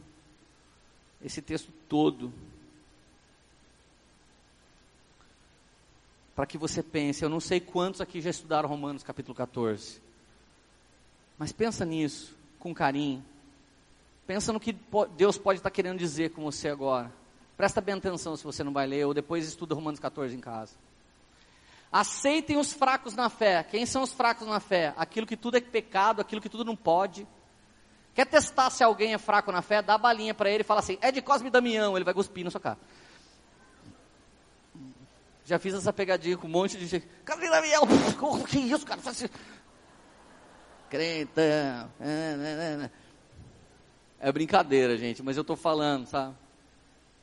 esse 1.22 1.42
texto 1.42 1.70
todo. 1.86 2.32
Para 6.40 6.46
que 6.46 6.56
você 6.56 6.82
pense. 6.82 7.22
Eu 7.22 7.28
não 7.28 7.38
sei 7.38 7.60
quantos 7.60 8.00
aqui 8.00 8.18
já 8.18 8.30
estudaram 8.30 8.66
Romanos 8.66 9.02
capítulo 9.02 9.34
14. 9.34 10.00
Mas 11.36 11.52
pensa 11.52 11.84
nisso 11.84 12.34
com 12.58 12.72
carinho. 12.72 13.22
Pensa 14.26 14.50
no 14.50 14.58
que 14.58 14.74
Deus 15.18 15.36
pode 15.36 15.58
estar 15.58 15.70
querendo 15.70 15.98
dizer 15.98 16.30
com 16.30 16.42
você 16.42 16.70
agora. 16.70 17.12
Presta 17.58 17.82
bem 17.82 17.96
atenção 17.96 18.38
se 18.38 18.44
você 18.44 18.64
não 18.64 18.72
vai 18.72 18.86
ler, 18.86 19.04
ou 19.04 19.12
depois 19.12 19.46
estuda 19.46 19.74
Romanos 19.74 20.00
14 20.00 20.34
em 20.34 20.40
casa. 20.40 20.72
Aceitem 21.92 22.56
os 22.56 22.72
fracos 22.72 23.14
na 23.14 23.28
fé. 23.28 23.62
Quem 23.62 23.84
são 23.84 24.02
os 24.02 24.14
fracos 24.14 24.48
na 24.48 24.60
fé? 24.60 24.94
Aquilo 24.96 25.26
que 25.26 25.36
tudo 25.36 25.58
é 25.58 25.60
pecado, 25.60 26.22
aquilo 26.22 26.40
que 26.40 26.48
tudo 26.48 26.64
não 26.64 26.74
pode. 26.74 27.28
Quer 28.14 28.24
testar 28.24 28.70
se 28.70 28.82
alguém 28.82 29.12
é 29.12 29.18
fraco 29.18 29.52
na 29.52 29.60
fé? 29.60 29.82
Dá 29.82 29.92
a 29.92 29.98
balinha 29.98 30.32
para 30.32 30.48
ele 30.48 30.62
e 30.62 30.64
fala 30.64 30.80
assim: 30.80 30.96
é 31.02 31.12
de 31.12 31.20
Cosme 31.20 31.50
Damião. 31.50 31.98
Ele 31.98 32.04
vai 32.04 32.14
cuspir 32.14 32.44
na 32.44 32.50
sua 32.50 32.62
cara. 32.62 32.78
Já 35.50 35.58
fiz 35.58 35.74
essa 35.74 35.92
pegadinha 35.92 36.38
com 36.38 36.46
um 36.46 36.50
monte 36.50 36.78
de 36.78 36.86
gente. 36.86 37.04
Cadê 37.24 37.50
Daniel? 37.50 37.82
Que 38.48 38.60
isso, 38.60 38.86
cara? 38.86 39.00
Assim. 39.04 39.26
Crentão. 40.88 41.42
É, 41.42 41.88
é, 42.00 42.88
é, 44.20 44.20
é 44.20 44.30
brincadeira, 44.30 44.96
gente, 44.96 45.24
mas 45.24 45.36
eu 45.36 45.40
estou 45.40 45.56
falando, 45.56 46.06
sabe? 46.06 46.36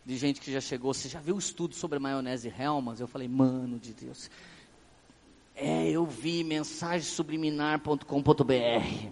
De 0.06 0.18
gente 0.18 0.42
que 0.42 0.52
já 0.52 0.60
chegou. 0.60 0.94
Você 0.94 1.08
já 1.08 1.22
viu 1.22 1.36
o 1.36 1.40
estudo 1.40 1.74
sobre 1.74 2.00
maionese 2.00 2.54
Helmas? 2.60 3.00
Eu 3.00 3.08
falei, 3.08 3.30
mano 3.30 3.80
de 3.80 3.94
Deus. 3.94 4.30
É, 5.56 5.90
eu 5.90 6.06
vi 6.06 6.44
mensagensubliminar.com.br. 6.44 9.10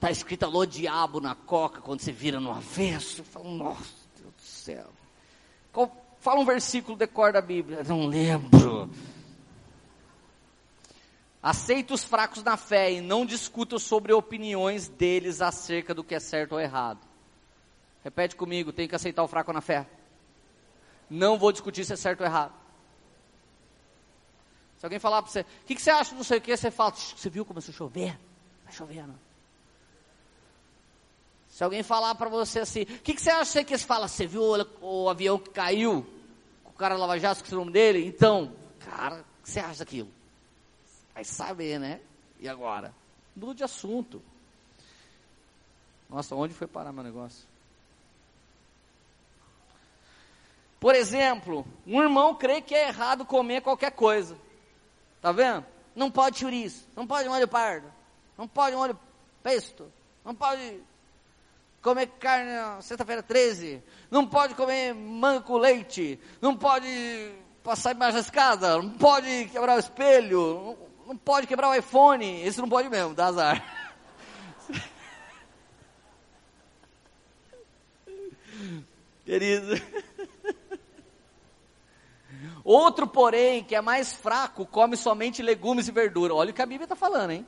Tá 0.00 0.10
escrito 0.10 0.42
alô 0.42 0.66
diabo 0.66 1.20
na 1.20 1.36
coca 1.36 1.80
quando 1.80 2.00
você 2.00 2.10
vira 2.10 2.40
no 2.40 2.50
avesso. 2.50 3.20
Eu 3.20 3.24
falo, 3.24 3.54
nossa, 3.54 3.94
Deus 4.20 4.34
do 4.34 4.42
céu. 4.42 4.88
Qual 5.72 6.05
Fala 6.26 6.40
um 6.40 6.44
versículo, 6.44 6.96
decor 6.96 7.32
da 7.32 7.40
Bíblia. 7.40 7.84
Não 7.84 8.04
lembro. 8.04 8.90
Aceita 11.40 11.94
os 11.94 12.02
fracos 12.02 12.42
na 12.42 12.56
fé 12.56 12.94
e 12.94 13.00
não 13.00 13.24
discuta 13.24 13.78
sobre 13.78 14.12
opiniões 14.12 14.88
deles 14.88 15.40
acerca 15.40 15.94
do 15.94 16.02
que 16.02 16.16
é 16.16 16.18
certo 16.18 16.54
ou 16.54 16.60
errado. 16.60 16.98
Repete 18.02 18.34
comigo, 18.34 18.72
tem 18.72 18.88
que 18.88 18.96
aceitar 18.96 19.22
o 19.22 19.28
fraco 19.28 19.52
na 19.52 19.60
fé. 19.60 19.86
Não 21.08 21.38
vou 21.38 21.52
discutir 21.52 21.84
se 21.84 21.92
é 21.92 21.96
certo 21.96 22.22
ou 22.22 22.26
errado. 22.26 22.54
Se 24.78 24.86
alguém 24.86 24.98
falar 24.98 25.22
para 25.22 25.30
você, 25.30 25.42
o 25.42 25.64
que, 25.64 25.76
que, 25.76 25.80
você 25.80 25.90
acha, 25.90 26.12
não 26.12 26.24
sei 26.24 26.38
o 26.38 26.40
que, 26.40 26.56
você 26.56 26.72
fala, 26.72 26.90
você 26.90 27.30
viu 27.30 27.44
começou 27.44 27.72
a 27.72 27.76
chover? 27.76 28.18
Vai 28.64 28.72
chover, 28.72 29.06
não. 29.06 29.18
Se 31.50 31.62
alguém 31.62 31.84
falar 31.84 32.16
para 32.16 32.28
você 32.28 32.58
assim, 32.58 32.82
o 32.82 32.86
que, 32.86 33.14
que, 33.14 33.22
você 33.22 33.30
acha 33.30 33.62
que 33.62 33.72
eles 33.72 33.84
falam? 33.84 34.08
Você 34.08 34.26
viu 34.26 34.42
o, 34.42 35.04
o 35.04 35.08
avião 35.08 35.38
que 35.38 35.50
caiu? 35.50 36.15
Cara 36.76 36.96
Lava 36.96 37.18
Jato, 37.18 37.42
que 37.42 37.52
é 37.52 37.56
o 37.56 37.60
nome 37.60 37.72
dele. 37.72 38.06
Então, 38.06 38.52
cara, 38.80 39.24
o 39.40 39.42
que 39.42 39.50
você 39.50 39.60
acha 39.60 39.80
daquilo? 39.80 40.08
Vai 41.14 41.24
saber, 41.24 41.78
né? 41.78 42.00
E 42.38 42.48
agora? 42.48 42.94
Muda 43.34 43.54
de 43.54 43.64
assunto. 43.64 44.22
Nossa, 46.08 46.34
onde 46.34 46.54
foi 46.54 46.66
parar 46.66 46.92
meu 46.92 47.02
negócio? 47.02 47.46
Por 50.78 50.94
exemplo, 50.94 51.66
um 51.86 52.02
irmão 52.02 52.34
crê 52.34 52.60
que 52.60 52.74
é 52.74 52.88
errado 52.88 53.24
comer 53.24 53.62
qualquer 53.62 53.90
coisa. 53.92 54.36
Tá 55.20 55.32
vendo? 55.32 55.64
Não 55.94 56.10
pode 56.10 56.38
chouriço, 56.38 56.86
não 56.94 57.06
pode 57.06 57.28
molho 57.28 57.48
pardo, 57.48 57.90
não 58.36 58.46
pode 58.46 58.76
molho 58.76 58.98
pesto, 59.42 59.90
não 60.24 60.34
pode 60.34 60.80
comer 61.86 62.08
carne 62.18 62.50
sexta-feira 62.82 63.22
13, 63.22 63.80
não 64.10 64.26
pode 64.26 64.56
comer 64.56 64.92
manga 64.92 65.40
com 65.40 65.56
leite, 65.56 66.18
não 66.40 66.56
pode 66.56 66.88
passar 67.62 67.94
embaixo 67.94 68.14
da 68.14 68.20
escada, 68.22 68.76
não 68.78 68.90
pode 68.90 69.44
quebrar 69.52 69.76
o 69.76 69.78
espelho, 69.78 70.76
não, 71.06 71.16
pode 71.16 71.46
quebrar 71.46 71.68
o 71.68 71.74
iPhone, 71.76 72.42
esse 72.42 72.60
não 72.60 72.68
pode 72.68 72.88
mesmo, 72.88 73.14
dá 73.14 73.26
azar. 73.26 73.64
Querido. 79.24 79.80
Outro, 82.64 83.06
porém, 83.06 83.62
que 83.62 83.76
é 83.76 83.80
mais 83.80 84.12
fraco, 84.12 84.66
come 84.66 84.96
somente 84.96 85.40
legumes 85.40 85.86
e 85.86 85.92
verdura. 85.92 86.34
Olha 86.34 86.50
o 86.50 86.52
que 86.52 86.62
a 86.62 86.66
Bíblia 86.66 86.86
está 86.86 86.96
falando, 86.96 87.30
hein? 87.30 87.46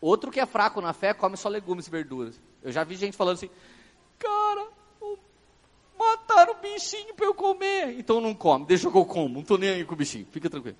Outro 0.00 0.30
que 0.30 0.40
é 0.40 0.46
fraco 0.46 0.80
na 0.80 0.92
fé, 0.92 1.12
come 1.12 1.36
só 1.36 1.48
legumes 1.48 1.86
e 1.86 1.90
verduras. 1.90 2.40
Eu 2.62 2.70
já 2.70 2.84
vi 2.84 2.96
gente 2.96 3.16
falando 3.16 3.34
assim, 3.34 3.50
cara, 4.18 4.68
mataram 5.98 6.52
o 6.52 6.56
bichinho 6.56 7.14
para 7.14 7.26
eu 7.26 7.34
comer. 7.34 7.98
Então 7.98 8.20
não 8.20 8.34
come, 8.34 8.64
deixa 8.64 8.90
que 8.90 8.96
eu 8.96 9.04
como, 9.04 9.34
não 9.34 9.40
estou 9.40 9.58
nem 9.58 9.70
aí 9.70 9.84
com 9.84 9.94
o 9.94 9.96
bichinho, 9.96 10.26
fica 10.30 10.48
tranquilo. 10.48 10.76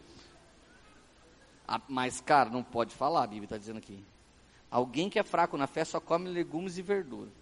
Ah, 1.67 1.81
mas, 1.89 2.21
cara, 2.21 2.49
não 2.49 2.63
pode 2.63 2.95
falar, 2.95 3.25
a 3.25 3.27
Bíblia 3.27 3.45
está 3.45 3.59
dizendo 3.59 3.79
aqui. 3.79 4.03
Alguém 4.71 5.11
que 5.11 5.19
é 5.19 5.23
fraco 5.23 5.57
na 5.57 5.67
fé 5.67 5.85
só 5.85 6.01
come 6.01 6.29
legumes 6.29 6.79
e 6.79 6.83
verduras. 6.83 7.33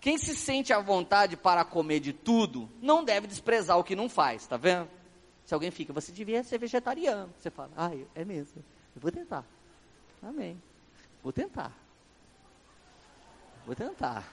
Quem 0.00 0.16
se 0.16 0.34
sente 0.36 0.72
à 0.72 0.80
vontade 0.80 1.36
para 1.36 1.64
comer 1.64 2.00
de 2.00 2.12
tudo, 2.12 2.68
não 2.80 3.04
deve 3.04 3.26
desprezar 3.26 3.78
o 3.78 3.84
que 3.84 3.96
não 3.96 4.08
faz, 4.08 4.46
tá 4.46 4.56
vendo? 4.56 4.88
Se 5.44 5.54
alguém 5.54 5.70
fica, 5.70 5.92
você 5.92 6.12
devia 6.12 6.42
ser 6.44 6.58
vegetariano. 6.58 7.32
Você 7.38 7.50
fala, 7.50 7.70
ah, 7.76 7.90
é 8.14 8.24
mesmo, 8.24 8.64
eu 8.94 9.00
vou 9.00 9.10
tentar. 9.10 9.44
Amém. 10.22 10.60
Vou 11.22 11.32
tentar. 11.32 11.72
Vou 13.66 13.74
tentar. 13.74 14.24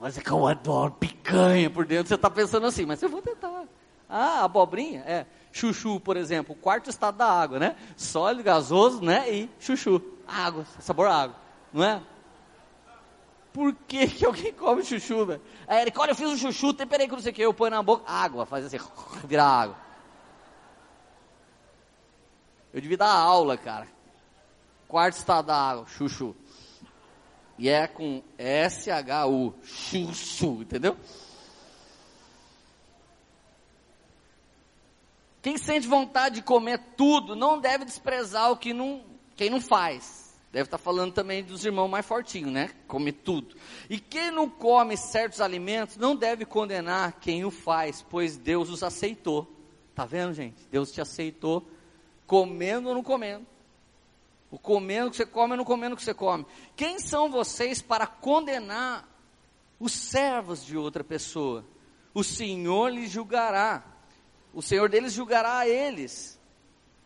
Mas 0.00 0.18
é 0.18 0.20
que 0.20 0.30
eu 0.30 0.46
adoro 0.46 0.92
picanha 0.92 1.70
por 1.70 1.84
dentro. 1.86 2.08
Você 2.08 2.14
está 2.14 2.28
pensando 2.28 2.66
assim, 2.66 2.84
mas 2.84 3.00
eu 3.02 3.08
vou 3.08 3.22
tentar. 3.22 3.64
Ah, 4.08 4.44
abobrinha? 4.44 5.00
É. 5.06 5.26
Chuchu, 5.52 6.00
por 6.00 6.16
exemplo, 6.16 6.54
quarto 6.54 6.90
estado 6.90 7.18
da 7.18 7.30
água, 7.30 7.58
né? 7.58 7.76
Sólido, 7.96 8.42
gasoso, 8.42 9.02
né? 9.02 9.30
E 9.30 9.50
chuchu. 9.60 10.02
Água, 10.26 10.64
sabor 10.80 11.06
água, 11.08 11.36
não 11.72 11.84
é? 11.84 12.02
Por 13.52 13.74
que, 13.86 14.06
que 14.08 14.24
alguém 14.24 14.52
come 14.52 14.82
chuchu, 14.82 15.26
velho? 15.26 15.42
Aí 15.68 15.82
ele, 15.82 15.92
olha, 15.94 16.12
eu 16.12 16.16
fiz 16.16 16.28
um 16.28 16.36
chuchu, 16.36 16.72
temperei 16.72 17.06
com 17.06 17.16
não 17.16 17.22
sei 17.22 17.32
o 17.32 17.34
que, 17.34 17.42
eu 17.42 17.52
ponho 17.52 17.70
na 17.70 17.82
boca, 17.82 18.10
água, 18.10 18.46
faz 18.46 18.64
assim, 18.64 18.78
virar 19.28 19.46
água. 19.46 19.76
Eu 22.72 22.80
devia 22.80 22.96
dar 22.96 23.10
aula, 23.10 23.58
cara 23.58 23.86
quarto 24.92 25.14
estado 25.14 25.46
da 25.46 25.56
água, 25.56 25.86
chuchu. 25.86 26.36
E 27.56 27.66
é 27.66 27.86
com 27.86 28.22
S-H-U, 28.36 29.54
chuchu, 29.64 30.60
entendeu? 30.60 30.98
Quem 35.40 35.56
sente 35.56 35.88
vontade 35.88 36.34
de 36.34 36.42
comer 36.42 36.78
tudo 36.94 37.34
não 37.34 37.58
deve 37.58 37.86
desprezar 37.86 38.52
o 38.52 38.56
que 38.58 38.74
não, 38.74 39.02
quem 39.34 39.48
não 39.48 39.62
faz. 39.62 40.38
Deve 40.52 40.64
estar 40.64 40.76
falando 40.76 41.14
também 41.14 41.42
dos 41.42 41.64
irmãos 41.64 41.88
mais 41.88 42.04
fortinhos, 42.04 42.52
né? 42.52 42.70
Come 42.86 43.12
tudo. 43.12 43.56
E 43.88 43.98
quem 43.98 44.30
não 44.30 44.46
come 44.46 44.94
certos 44.94 45.40
alimentos 45.40 45.96
não 45.96 46.14
deve 46.14 46.44
condenar 46.44 47.18
quem 47.18 47.46
o 47.46 47.50
faz, 47.50 48.04
pois 48.10 48.36
Deus 48.36 48.68
os 48.68 48.82
aceitou. 48.82 49.50
Tá 49.94 50.04
vendo, 50.04 50.34
gente? 50.34 50.68
Deus 50.70 50.92
te 50.92 51.00
aceitou 51.00 51.66
comendo 52.26 52.90
ou 52.90 52.94
não 52.94 53.02
comendo. 53.02 53.51
O 54.52 54.58
comendo 54.58 55.10
que 55.10 55.16
você 55.16 55.26
come 55.26 55.54
ou 55.54 55.56
não 55.56 55.64
comendo 55.64 55.96
que 55.96 56.04
você 56.04 56.14
come. 56.14 56.46
Quem 56.76 57.00
são 57.00 57.28
vocês 57.28 57.82
para 57.82 58.06
condenar 58.06 59.08
os 59.80 59.92
servos 59.92 60.64
de 60.64 60.76
outra 60.76 61.02
pessoa? 61.02 61.64
O 62.14 62.22
Senhor 62.22 62.88
lhes 62.92 63.10
julgará. 63.10 63.82
O 64.54 64.62
Senhor 64.62 64.88
deles 64.88 65.14
julgará 65.14 65.58
a 65.58 65.68
eles, 65.68 66.38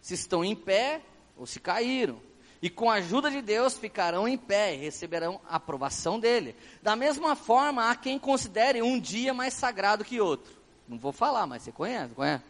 se 0.03 0.13
estão 0.13 0.45
em 0.45 0.55
pé 0.55 1.01
ou 1.39 1.47
se 1.47 1.61
caíram 1.61 2.21
e 2.61 2.71
com 2.71 2.91
a 2.91 2.95
ajuda 2.95 3.31
de 3.31 3.43
Deus 3.43 3.79
ficarão 3.79 4.27
em 4.27 4.37
pé 4.37 4.75
e 4.75 4.79
receberão 4.79 5.41
a 5.49 5.57
aprovação 5.57 6.19
dele. 6.19 6.57
Da 6.83 6.97
mesma 6.97 7.37
forma, 7.37 7.91
há 7.91 7.95
quem 7.95 8.19
considere 8.19 8.83
um 8.83 8.99
dia 8.99 9.35
mais 9.35 9.55
sagrado 9.55 10.05
que 10.05 10.21
outro. 10.21 10.53
Não 10.89 10.99
vou 10.99 11.13
falar, 11.13 11.47
mas 11.47 11.63
você 11.63 11.73
conhece, 11.73 12.15
conhece? 12.15 12.45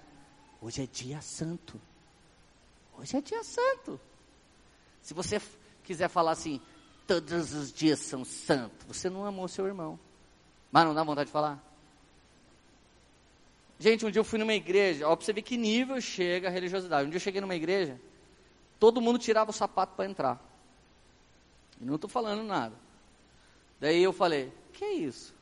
Hoje 0.61 0.83
é 0.83 0.87
dia 0.87 1.21
santo. 1.21 1.81
Hoje 2.99 3.17
é 3.17 3.21
dia 3.21 3.43
santo. 3.43 4.01
Se 5.07 5.15
você 5.15 5.41
quiser 5.85 6.09
falar 6.09 6.33
assim, 6.33 6.61
todos 7.07 7.55
os 7.55 7.73
dias 7.73 8.01
são 8.01 8.25
santos, 8.25 8.85
você 8.89 9.09
não 9.09 9.25
amou 9.25 9.47
seu 9.47 9.65
irmão. 9.65 9.97
Mas 10.73 10.85
não 10.85 10.93
dá 10.93 11.05
vontade 11.05 11.29
de 11.29 11.33
falar? 11.33 11.63
Gente, 13.79 14.05
um 14.05 14.11
dia 14.11 14.19
eu 14.19 14.25
fui 14.25 14.37
numa 14.37 14.53
igreja, 14.53 15.07
ó, 15.07 15.15
pra 15.15 15.25
você 15.25 15.33
ver 15.33 15.43
que 15.43 15.57
nível 15.57 16.01
chega 16.01 16.49
a 16.49 16.51
religiosidade. 16.51 17.07
Um 17.07 17.11
dia 17.11 17.19
eu 17.19 17.23
cheguei 17.23 17.41
numa 17.41 17.55
igreja, 17.55 18.01
todo 18.81 19.01
mundo 19.01 19.17
tirava 19.17 19.53
o 19.53 19.55
sapato 19.55 19.95
para 19.95 20.11
entrar. 20.11 20.41
E 21.81 21.85
não 21.85 21.95
estou 21.95 22.11
falando 22.11 22.43
nada. 22.43 22.75
Daí 23.79 24.03
eu 24.03 24.13
falei, 24.13 24.53
que 24.73 24.85
é 24.85 24.93
isso? 24.93 25.33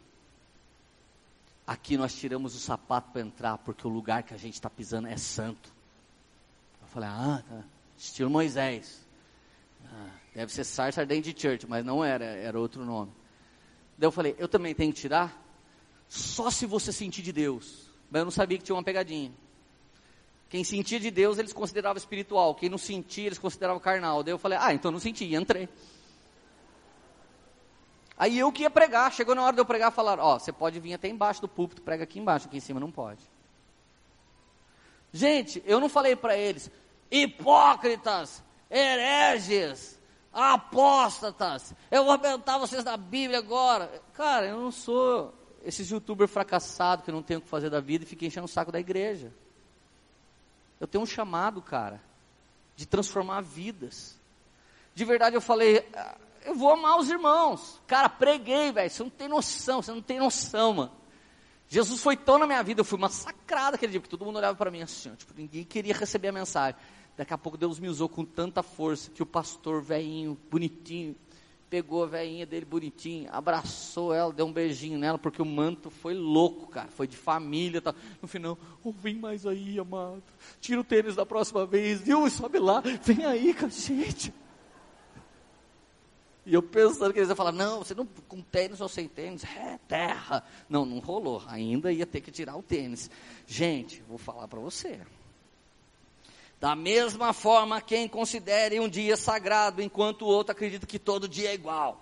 Aqui 1.67 1.97
nós 1.97 2.15
tiramos 2.15 2.55
o 2.55 2.59
sapato 2.59 3.13
para 3.13 3.23
entrar, 3.23 3.57
porque 3.57 3.87
o 3.87 3.91
lugar 3.91 4.25
que 4.25 4.35
a 4.35 4.39
gente 4.39 4.53
está 4.53 4.69
pisando 4.69 5.09
é 5.09 5.17
santo. 5.17 5.73
Eu 6.83 6.89
falei, 6.89 7.09
ah, 7.09 7.43
tá. 7.49 7.65
estilo 7.97 8.29
Moisés. 8.29 9.04
Ah, 9.95 10.11
deve 10.35 10.53
ser 10.53 10.65
Sarsa 10.65 11.03
Ardente 11.03 11.35
Church, 11.39 11.67
mas 11.69 11.85
não 11.85 12.05
era, 12.05 12.25
era 12.25 12.59
outro 12.59 12.85
nome. 12.85 13.13
Daí 13.97 14.09
eu 14.09 14.13
falei, 14.13 14.35
eu 14.39 14.49
também 14.49 14.75
tenho 14.75 14.93
que 14.93 15.01
tirar? 15.01 15.41
Só 16.09 16.51
se 16.51 16.67
você 16.67 16.93
sentir 16.93 17.23
de 17.23 17.33
Deus. 17.33 17.89
Mas 18.11 18.21
eu 18.21 18.25
não 18.25 18.33
sabia 18.33 18.59
que 18.59 18.65
tinha 18.65 18.75
uma 18.75 18.83
pegadinha. 18.83 19.33
Quem 20.49 20.65
sentia 20.65 21.01
de 21.01 21.11
Deus, 21.11 21.39
eles 21.39 21.53
consideravam 21.53 21.97
espiritual. 21.97 22.55
Quem 22.55 22.69
não 22.69 22.79
sentia, 22.79 23.27
eles 23.27 23.39
consideravam 23.39 23.81
carnal. 23.81 24.23
Daí 24.23 24.33
eu 24.33 24.39
falei, 24.39 24.59
ah, 24.61 24.73
então 24.73 24.91
não 24.91 24.99
senti, 24.99 25.25
e 25.25 25.35
entrei. 25.35 25.69
Aí 28.17 28.39
eu 28.39 28.53
que 28.53 28.63
ia 28.63 28.71
pregar, 28.71 29.13
chegou 29.13 29.35
na 29.35 29.43
hora 29.43 29.55
de 29.55 29.61
eu 29.61 29.65
pregar, 29.65 29.91
falaram, 29.91 30.23
ó, 30.23 30.37
oh, 30.37 30.39
você 30.39 30.53
pode 30.53 30.79
vir 30.79 30.95
até 30.95 31.09
embaixo 31.09 31.41
do 31.41 31.49
púlpito, 31.49 31.83
prega 31.83 32.05
aqui 32.05 32.21
embaixo, 32.21 32.47
aqui 32.47 32.57
em 32.57 32.61
cima 32.61 32.79
não 32.79 32.91
pode. 32.91 33.21
Gente, 35.13 35.63
eu 35.67 35.81
não 35.81 35.89
falei 35.89 36.15
para 36.15 36.37
eles, 36.37 36.71
hipócritas, 37.11 38.43
hereges, 38.75 40.01
apóstatas, 40.33 41.73
eu 41.91 42.05
vou 42.05 42.13
abentar 42.13 42.59
vocês 42.59 42.83
da 42.83 42.97
Bíblia 42.97 43.39
agora. 43.39 44.03
Cara, 44.15 44.47
eu 44.47 44.61
não 44.61 44.73
sou 44.73 45.33
esses 45.65 45.89
youtubers 45.89 46.31
fracassados 46.31 47.05
que 47.05 47.13
não 47.13 47.23
tem 47.23 47.37
o 47.37 47.41
que 47.41 47.49
fazer 47.49 47.71
da 47.71 47.81
vida 47.81 48.05
e 48.05 48.07
fica 48.07 48.27
enchendo 48.27 48.47
o 48.47 48.49
saco 48.49 48.73
da 48.73 48.81
igreja. 48.81 49.33
Eu 50.81 50.89
tenho 50.89 51.05
um 51.05 51.07
chamado, 51.07 51.63
cara, 51.63 52.03
de 52.77 52.85
transformar 52.85 53.41
vidas. 53.43 54.19
De 54.95 55.05
verdade 55.05 55.37
eu 55.37 55.41
falei, 55.41 55.89
ah, 55.95 56.17
eu 56.45 56.55
vou 56.55 56.73
amar 56.73 56.99
os 56.99 57.09
irmãos. 57.09 57.81
Cara, 57.87 58.09
preguei, 58.09 58.73
velho. 58.73 58.91
Você 58.91 59.03
não 59.03 59.11
tem 59.11 59.29
noção, 59.29 59.81
você 59.81 59.93
não 59.93 60.03
tem 60.03 60.19
noção, 60.19 60.75
mano. 60.75 60.93
Jesus 61.69 62.01
foi 62.01 62.17
tão 62.17 62.39
na 62.39 62.47
minha 62.47 62.63
vida, 62.63 62.81
eu 62.81 62.85
fui 62.85 62.99
massacrado 62.99 63.77
aquele 63.77 63.93
dia, 63.93 64.01
porque 64.01 64.11
todo 64.11 64.25
mundo 64.25 64.37
olhava 64.37 64.57
para 64.57 64.71
mim 64.71 64.83
assim, 64.83 65.15
tipo, 65.15 65.33
ninguém 65.35 65.65
queria 65.65 65.95
receber 65.95 66.29
a 66.29 66.33
mensagem. 66.33 66.79
Daqui 67.17 67.33
a 67.33 67.39
pouco 67.39 67.57
Deus 67.57 67.79
me 67.79 67.89
usou 67.89 68.09
com 68.09 68.25
tanta 68.25 68.63
força 68.63 69.11
que 69.11 69.23
o 69.23 69.27
pastor 69.27 69.81
velhinho, 69.81 70.37
bonitinho, 70.51 71.15
pegou 71.75 72.05
a 72.05 72.07
veinha 72.07 72.47
dele 72.47 72.65
bonitinho, 72.65 73.29
abraçou 73.33 74.15
ela, 74.15 74.33
deu 74.33 74.47
um 74.47 74.53
beijinho 74.53 74.97
nela, 74.97 75.19
porque 75.19 75.43
o 75.43 75.45
manto 75.45 75.91
foi 75.91 76.15
louco, 76.15 76.69
cara, 76.69 76.89
foi 76.89 77.09
de 77.09 77.17
família. 77.17 77.81
Tá. 77.81 77.95
No 78.23 78.29
final, 78.29 78.59
oh, 78.83 78.93
vem 78.93 79.17
mais 79.17 79.45
aí, 79.45 79.79
amado, 79.79 80.23
tira 80.61 80.81
o 80.81 80.85
tênis 80.85 81.17
da 81.17 81.27
próxima 81.27 81.67
vez, 81.67 82.01
viu? 82.01 82.31
Sobe 82.31 82.59
lá, 82.59 82.81
vem 83.03 83.25
aí 83.25 83.53
com 83.55 83.67
a 83.67 83.69
gente. 83.69 84.33
E 86.47 86.53
eu 86.53 86.63
pensando 86.63 87.13
que 87.13 87.19
eles 87.19 87.29
iam 87.29 87.37
falar, 87.37 87.53
não, 87.53 87.79
você 87.79 87.95
não, 87.95 88.07
com 88.29 88.41
tênis 88.43 88.81
ou 88.81 88.89
sem 88.89 89.09
tênis, 89.09 89.43
é 89.45 89.79
terra. 89.89 90.45
Não, 90.69 90.85
não 90.85 90.99
rolou, 90.99 91.43
ainda 91.47 91.91
ia 91.91 92.07
ter 92.07 92.21
que 92.21 92.31
tirar 92.31 92.55
o 92.55 92.63
tênis. 92.63 93.11
Gente, 93.47 94.03
vou 94.07 94.19
falar 94.19 94.47
para 94.47 94.61
você. 94.61 95.01
Da 96.61 96.75
mesma 96.75 97.33
forma, 97.33 97.81
quem 97.81 98.09
considere 98.09 98.81
um 98.81 98.89
dia 98.89 99.17
sagrado, 99.17 99.83
enquanto 99.83 100.23
o 100.23 100.29
outro 100.29 100.53
acredita 100.53 100.87
que 100.87 100.99
todo 100.99 101.29
dia 101.29 101.51
é 101.51 101.55
igual. 101.55 102.01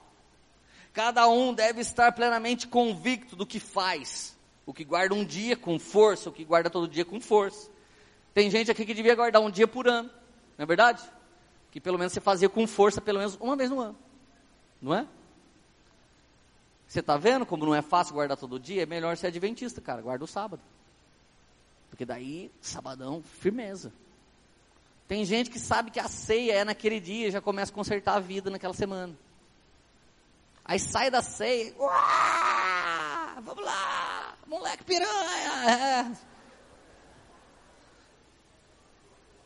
Cada 0.93 1.27
um 1.27 1.55
deve 1.55 1.81
estar 1.81 2.13
plenamente 2.13 2.69
convicto 2.69 3.35
do 3.35 3.47
que 3.47 3.59
faz. 3.59 4.37
O 4.65 4.73
que 4.73 4.85
guarda 4.85 5.15
um 5.15 5.25
dia 5.25 5.57
com 5.57 5.79
força, 5.79 6.29
o 6.29 6.33
que 6.33 6.45
guarda 6.45 6.71
todo 6.71 6.87
dia 6.87 7.05
com 7.05 7.21
força. 7.21 7.71
Tem 8.35 8.51
gente 8.51 8.71
aqui 8.71 8.85
que 8.85 8.95
devia 8.95 9.15
guardar 9.15 9.43
um 9.43 9.51
dia 9.51 9.67
por 9.67 9.89
ano, 9.89 10.09
não 10.57 10.63
é 10.63 10.67
verdade? 10.67 11.03
Que 11.71 11.81
pelo 11.81 11.99
menos 11.99 12.13
você 12.13 12.21
fazia 12.21 12.49
com 12.49 12.67
força, 12.67 13.01
pelo 13.01 13.19
menos 13.19 13.37
uma 13.41 13.57
vez 13.57 13.71
no 13.71 13.81
ano. 13.81 13.97
Não 14.81 14.95
é? 14.95 15.07
Você 16.87 17.01
está 17.01 17.17
vendo 17.17 17.47
como 17.47 17.65
não 17.65 17.75
é 17.75 17.81
fácil 17.81 18.15
guardar 18.15 18.37
todo 18.37 18.61
dia? 18.61 18.83
É 18.83 18.87
melhor 18.87 19.17
ser 19.17 19.29
adventista, 19.29 19.81
cara. 19.81 20.03
Guarda 20.03 20.25
o 20.25 20.29
sábado. 20.29 20.63
Porque 21.89 22.05
daí, 22.05 22.51
sabadão, 22.61 23.23
firmeza. 23.23 23.93
Tem 25.09 25.25
gente 25.25 25.51
que 25.51 25.59
sabe 25.59 25.91
que 25.91 26.01
a 26.01 26.09
ceia 26.09 26.53
é 26.53 26.65
naquele 26.65 27.01
dia 27.01 27.31
já 27.31 27.41
começa 27.41 27.71
a 27.71 27.75
consertar 27.75 28.17
a 28.17 28.21
vida 28.21 28.51
naquela 28.51 28.75
semana. 28.75 29.17
Aí 30.65 30.79
sai 30.79 31.11
da 31.11 31.21
ceia, 31.21 31.75
vamos 33.43 33.65
lá, 33.65 34.37
moleque 34.47 34.85
piranha. 34.85 36.17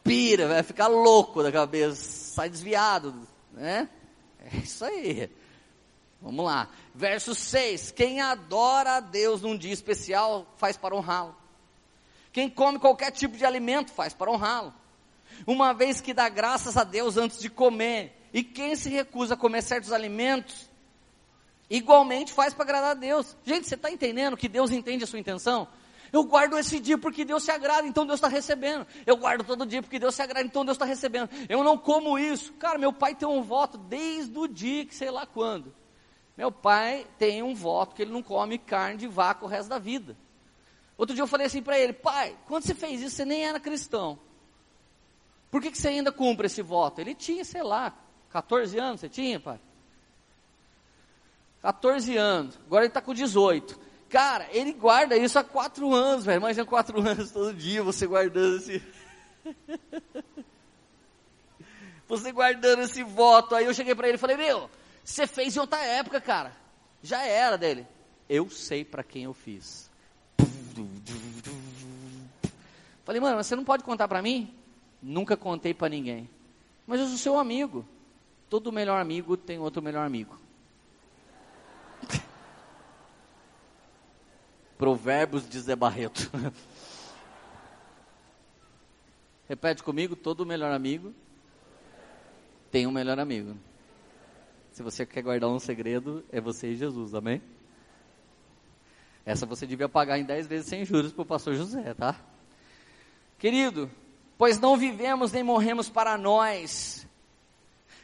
Pira, 0.05 0.47
vai 0.47 0.63
ficar 0.63 0.87
louco 0.87 1.43
da 1.43 1.51
cabeça, 1.51 1.97
sai 1.97 2.49
desviado, 2.49 3.27
né? 3.53 3.89
É 4.39 4.59
isso 4.59 4.85
aí. 4.85 5.29
Vamos 6.21 6.45
lá. 6.45 6.69
Verso 6.95 7.35
6: 7.35 7.91
Quem 7.91 8.21
adora 8.21 8.97
a 8.97 9.01
Deus 9.01 9.43
num 9.43 9.57
dia 9.57 9.73
especial 9.73 10.47
faz 10.59 10.77
para 10.77 10.95
honrá-lo. 10.95 11.35
Quem 12.33 12.49
come 12.49 12.79
qualquer 12.79 13.11
tipo 13.11 13.37
de 13.37 13.45
alimento 13.45 13.91
faz 13.91 14.13
para 14.13 14.31
honrá-lo 14.31 14.73
uma 15.47 15.73
vez 15.73 16.01
que 16.01 16.15
dá 16.15 16.29
graças 16.29 16.77
a 16.77 16.85
Deus 16.85 17.17
antes 17.17 17.39
de 17.39 17.51
comer. 17.51 18.29
E 18.33 18.45
quem 18.45 18.77
se 18.77 18.89
recusa 18.89 19.35
a 19.35 19.37
comer 19.37 19.63
certos 19.63 19.93
alimentos, 19.93 20.71
igualmente 21.69 22.33
faz 22.33 22.55
para 22.55 22.65
agradar 22.65 22.91
a 22.91 22.95
Deus. 22.95 23.37
Gente, 23.45 23.67
você 23.67 23.75
está 23.75 23.91
entendendo 23.91 24.37
que 24.37 24.49
Deus 24.49 24.71
entende 24.71 25.05
a 25.05 25.07
sua 25.07 25.19
intenção? 25.19 25.67
Eu 26.13 26.25
guardo 26.25 26.59
esse 26.59 26.79
dia 26.79 26.97
porque 26.97 27.25
Deus 27.25 27.43
se 27.43 27.51
agrada, 27.51 27.87
então 27.87 28.07
Deus 28.07 28.19
está 28.19 28.29
recebendo. 28.29 28.87
Eu 29.05 29.17
guardo 29.17 29.45
todo 29.45 29.67
dia 29.67 29.83
porque 29.83 29.99
Deus 29.99 30.15
se 30.15 30.23
agrada, 30.23 30.47
então 30.47 30.65
Deus 30.65 30.77
está 30.77 30.85
recebendo. 30.85 31.29
Eu 31.49 31.65
não 31.65 31.77
como 31.77 32.19
isso. 32.19 32.53
Cara, 32.55 32.79
meu 32.79 32.93
pai 32.93 33.15
tem 33.15 33.29
um 33.29 33.43
voto 33.43 33.77
desde 33.77 34.39
o 34.39 34.47
dia 34.47 34.85
que 34.87 34.95
sei 34.95 35.11
lá 35.11 35.27
quando. 35.27 35.75
Meu 36.37 36.53
pai 36.53 37.07
tem 37.19 37.43
um 37.43 37.55
voto 37.55 37.95
que 37.95 38.03
ele 38.03 38.13
não 38.13 38.23
come 38.23 38.59
carne 38.59 38.99
de 38.99 39.07
vaca 39.07 39.45
o 39.45 39.49
resto 39.49 39.69
da 39.69 39.79
vida. 39.79 40.17
Outro 40.97 41.15
dia 41.15 41.23
eu 41.23 41.27
falei 41.27 41.47
assim 41.47 41.63
para 41.63 41.79
ele, 41.79 41.93
pai, 41.93 42.37
quando 42.47 42.65
você 42.65 42.75
fez 42.75 43.01
isso, 43.01 43.17
você 43.17 43.25
nem 43.25 43.45
era 43.45 43.61
cristão. 43.61 44.19
Por 45.57 45.63
que, 45.63 45.71
que 45.71 45.79
você 45.79 45.89
ainda 45.89 46.13
cumpre 46.13 46.49
esse 46.49 46.61
voto? 46.61 47.01
Ele 47.01 47.15
tinha, 47.15 47.43
sei 47.43 47.63
lá, 47.63 47.91
14 48.29 48.79
anos, 48.79 49.01
você 49.01 49.09
tinha, 49.09 49.41
pai? 49.41 49.59
14 51.63 52.15
anos, 52.15 52.59
agora 52.67 52.85
ele 52.85 52.91
está 52.91 53.01
com 53.01 53.15
18. 53.15 53.81
Cara, 54.11 54.47
ele 54.51 54.75
guarda 54.75 55.17
isso 55.17 55.39
há 55.39 55.43
4 55.43 55.95
anos, 55.95 56.27
velho. 56.27 56.41
Imagina 56.41 56.67
4 56.67 57.01
anos 57.09 57.31
todo 57.31 57.55
dia 57.55 57.83
você 57.83 58.07
guardando 58.07 58.59
esse. 58.59 58.83
você 62.07 62.33
guardando 62.33 62.83
esse 62.83 63.03
voto. 63.03 63.55
Aí 63.55 63.65
eu 63.65 63.73
cheguei 63.73 63.95
para 63.95 64.09
ele 64.09 64.17
e 64.17 64.21
falei: 64.21 64.37
Meu, 64.37 64.69
você 65.03 65.27
fez 65.27 65.57
em 65.57 65.61
outra 65.61 65.83
época, 65.83 66.21
cara. 66.21 66.55
Já 67.03 67.25
era 67.25 67.57
dele. 67.57 67.87
Eu 68.29 68.51
sei 68.51 68.85
para 68.85 69.03
quem 69.03 69.25
eu 69.25 69.33
fiz. 69.33 69.91
Falei, 73.07 73.23
mano, 73.23 73.43
você 73.43 73.57
não 73.57 73.65
pode 73.65 73.85
contar 73.85 74.07
para 74.07 74.21
mim? 74.21 74.55
Nunca 75.09 75.37
contei 75.37 75.73
para 75.73 75.89
ninguém. 75.89 76.29
Mas 76.85 76.99
eu 76.99 77.07
sou 77.07 77.17
seu 77.17 77.39
amigo. 77.39 77.87
Todo 78.51 78.73
melhor 78.73 79.01
amigo 79.01 79.37
tem 79.37 79.57
outro 79.57 79.81
melhor 79.81 80.05
amigo. 80.05 80.37
Provérbios 84.77 85.49
de 85.49 85.61
Zé 85.61 85.77
Barreto. 85.77 86.29
Repete 89.49 89.81
comigo, 89.85 90.17
todo 90.17 90.45
melhor 90.45 90.73
amigo 90.73 91.15
tem 92.73 92.85
um 92.85 92.91
melhor 92.91 93.21
amigo. 93.21 93.57
Se 94.73 94.83
você 94.83 95.07
quer 95.07 95.23
guardar 95.23 95.49
um 95.49 95.61
segredo, 95.61 96.25
é 96.33 96.41
você 96.41 96.73
e 96.73 96.77
Jesus, 96.77 97.15
amém? 97.15 97.41
Essa 99.25 99.47
você 99.47 99.69
devia 99.69 99.89
pagar 99.89 100.19
em 100.19 100.25
10 100.25 100.49
vezes 100.49 100.67
sem 100.67 100.85
juros 100.85 101.13
para 101.13 101.23
o 101.23 101.27
pastor 101.27 101.55
José, 101.55 101.95
tá? 101.95 102.21
Querido, 103.39 103.89
pois 104.39 104.59
não 104.59 104.77
vivemos 104.77 105.33
nem 105.33 105.43
morremos 105.43 105.89
para 105.89 106.17
nós. 106.17 107.07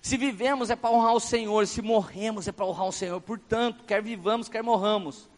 Se 0.00 0.16
vivemos 0.16 0.68
é 0.68 0.76
para 0.76 0.90
honrar 0.90 1.14
o 1.14 1.20
Senhor, 1.20 1.66
se 1.66 1.80
morremos 1.80 2.48
é 2.48 2.52
para 2.52 2.66
honrar 2.66 2.88
o 2.88 2.92
Senhor. 2.92 3.20
Portanto, 3.20 3.84
quer 3.84 4.02
vivamos, 4.02 4.48
quer 4.48 4.62
morramos, 4.62 5.28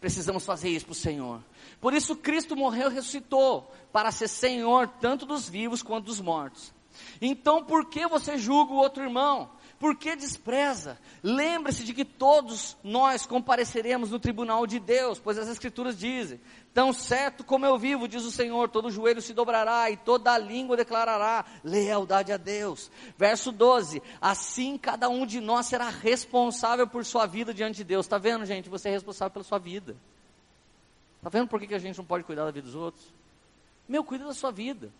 precisamos 0.00 0.44
fazer 0.44 0.70
isso 0.70 0.86
para 0.86 0.92
o 0.92 0.96
Senhor. 0.96 1.44
Por 1.80 1.92
isso 1.92 2.16
Cristo 2.16 2.56
morreu 2.56 2.90
e 2.90 2.94
ressuscitou, 2.94 3.70
para 3.92 4.10
ser 4.10 4.28
Senhor 4.28 4.88
tanto 4.88 5.26
dos 5.26 5.48
vivos 5.48 5.82
quanto 5.82 6.06
dos 6.06 6.20
mortos. 6.20 6.72
Então, 7.20 7.62
por 7.62 7.86
que 7.86 8.06
você 8.06 8.38
julga 8.38 8.72
o 8.72 8.76
outro 8.76 9.02
irmão? 9.02 9.50
Por 9.80 9.96
que 9.96 10.14
despreza? 10.14 10.98
Lembre-se 11.22 11.84
de 11.84 11.94
que 11.94 12.04
todos 12.04 12.76
nós 12.84 13.24
compareceremos 13.24 14.10
no 14.10 14.20
tribunal 14.20 14.66
de 14.66 14.78
Deus, 14.78 15.18
pois 15.18 15.38
as 15.38 15.48
Escrituras 15.48 15.98
dizem: 15.98 16.38
Tão 16.74 16.92
certo 16.92 17.42
como 17.42 17.64
eu 17.64 17.78
vivo, 17.78 18.06
diz 18.06 18.22
o 18.22 18.30
Senhor, 18.30 18.68
todo 18.68 18.90
joelho 18.90 19.22
se 19.22 19.32
dobrará 19.32 19.90
e 19.90 19.96
toda 19.96 20.36
língua 20.36 20.76
declarará 20.76 21.46
lealdade 21.64 22.30
a 22.30 22.36
Deus. 22.36 22.90
Verso 23.16 23.50
12: 23.50 24.02
Assim 24.20 24.76
cada 24.76 25.08
um 25.08 25.24
de 25.24 25.40
nós 25.40 25.64
será 25.64 25.88
responsável 25.88 26.86
por 26.86 27.02
sua 27.02 27.24
vida 27.24 27.54
diante 27.54 27.76
de 27.76 27.84
Deus. 27.84 28.04
Está 28.04 28.18
vendo, 28.18 28.44
gente? 28.44 28.68
Você 28.68 28.90
é 28.90 28.92
responsável 28.92 29.32
pela 29.32 29.44
sua 29.44 29.58
vida. 29.58 29.96
Está 31.16 31.30
vendo 31.30 31.48
por 31.48 31.58
que, 31.58 31.66
que 31.66 31.74
a 31.74 31.78
gente 31.78 31.96
não 31.96 32.04
pode 32.04 32.24
cuidar 32.24 32.44
da 32.44 32.50
vida 32.50 32.66
dos 32.66 32.74
outros? 32.74 33.14
Meu, 33.88 34.04
cuida 34.04 34.26
da 34.26 34.34
sua 34.34 34.52
vida. 34.52 34.92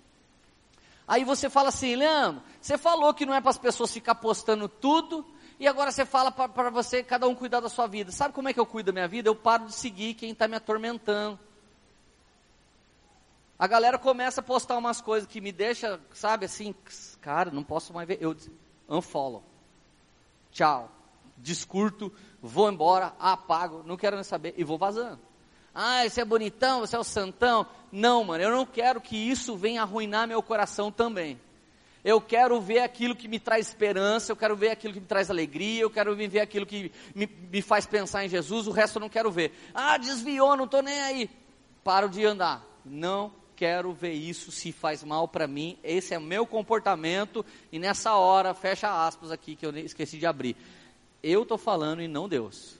Aí 1.11 1.25
você 1.25 1.51
fala 1.51 1.71
assim, 1.71 1.97
Leandro, 1.97 2.41
você 2.61 2.79
falou 2.79 3.13
que 3.13 3.27
não 3.27 3.35
é 3.35 3.41
para 3.41 3.51
as 3.51 3.59
pessoas 3.59 3.93
ficar 3.93 4.15
postando 4.15 4.69
tudo, 4.69 5.27
e 5.59 5.67
agora 5.67 5.91
você 5.91 6.07
fala 6.07 6.31
para 6.31 6.71
você, 6.71 7.03
cada 7.03 7.27
um 7.27 7.35
cuidar 7.35 7.59
da 7.59 7.69
sua 7.69 7.89
vida. 7.89 8.13
Sabe 8.13 8.33
como 8.33 8.49
é 8.49 8.53
que 8.53 8.61
eu 8.61 8.65
cuido 8.65 8.87
da 8.87 8.93
minha 8.93 9.09
vida? 9.09 9.29
Eu 9.29 9.35
paro 9.35 9.67
de 9.67 9.75
seguir 9.75 10.15
quem 10.15 10.31
está 10.31 10.47
me 10.47 10.55
atormentando. 10.55 11.37
A 13.59 13.67
galera 13.67 13.99
começa 13.99 14.41
a 14.41 14.45
postar 14.45 14.79
umas 14.79 15.01
coisas 15.01 15.29
que 15.29 15.41
me 15.41 15.51
deixa, 15.51 15.99
sabe, 16.15 16.47
assim, 16.47 16.73
cara, 17.21 17.51
não 17.51 17.65
posso 17.65 17.93
mais 17.93 18.07
ver. 18.07 18.19
Eu 18.21 18.37
unfollow. 18.89 19.43
Tchau. 20.53 20.93
Descurto, 21.37 22.13
vou 22.41 22.71
embora, 22.71 23.17
apago, 23.19 23.83
não 23.85 23.97
quero 23.97 24.15
nem 24.15 24.23
saber 24.23 24.55
e 24.57 24.63
vou 24.63 24.79
vazando. 24.79 25.19
Ah, 25.75 26.09
você 26.09 26.21
é 26.21 26.25
bonitão, 26.25 26.81
você 26.81 26.97
é 26.97 26.99
o 26.99 27.05
santão. 27.05 27.67
Não, 27.93 28.25
mano, 28.25 28.43
eu 28.43 28.51
não 28.51 28.67
quero 28.67 29.01
que 29.01 29.17
isso 29.17 29.57
venha 29.57 29.83
arruinar 29.83 30.27
meu 30.27 30.43
coração 30.43 30.91
também. 30.91 31.39
Eu 32.03 32.21
quero 32.21 32.61
ver 32.61 32.81
aquilo 32.81 33.15
que 33.15 33.29
me 33.29 33.39
traz 33.39 33.69
esperança, 33.69 34.33
eu 34.33 34.37
quero 34.37 34.57
ver 34.57 34.71
aquilo 34.71 34.95
que 34.95 35.01
me 35.01 35.07
traz 35.07 35.31
alegria, 35.31 35.83
eu 35.83 35.91
quero 35.91 36.17
ver 36.17 36.41
aquilo 36.41 36.65
que 36.65 36.91
me, 37.15 37.27
me 37.27 37.61
faz 37.61 37.85
pensar 37.85 38.25
em 38.25 38.29
Jesus, 38.29 38.67
o 38.67 38.71
resto 38.71 38.97
eu 38.97 39.01
não 39.01 39.09
quero 39.09 39.31
ver. 39.31 39.53
Ah, 39.75 39.99
desviou, 39.99 40.57
não 40.57 40.65
estou 40.65 40.83
nem 40.83 40.99
aí. 41.01 41.31
Paro 41.85 42.09
de 42.09 42.25
andar. 42.25 42.65
Não 42.85 43.33
quero 43.55 43.93
ver 43.93 44.13
isso 44.13 44.51
se 44.51 44.73
faz 44.73 45.05
mal 45.05 45.29
para 45.29 45.47
mim, 45.47 45.77
esse 45.85 46.15
é 46.15 46.19
o 46.19 46.23
meu 46.23 46.47
comportamento, 46.47 47.45
e 47.71 47.79
nessa 47.79 48.15
hora, 48.15 48.55
fecha 48.55 49.07
aspas 49.07 49.31
aqui 49.31 49.55
que 49.55 49.67
eu 49.67 49.77
esqueci 49.77 50.17
de 50.17 50.25
abrir. 50.25 50.57
Eu 51.23 51.43
estou 51.43 51.59
falando 51.59 52.01
e 52.01 52.09
não 52.09 52.27
Deus. 52.27 52.80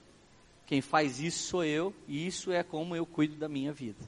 Quem 0.71 0.81
faz 0.81 1.19
isso 1.19 1.49
sou 1.49 1.65
eu, 1.65 1.93
e 2.07 2.25
isso 2.25 2.53
é 2.53 2.63
como 2.63 2.95
eu 2.95 3.05
cuido 3.05 3.35
da 3.35 3.49
minha 3.49 3.73
vida. 3.73 3.99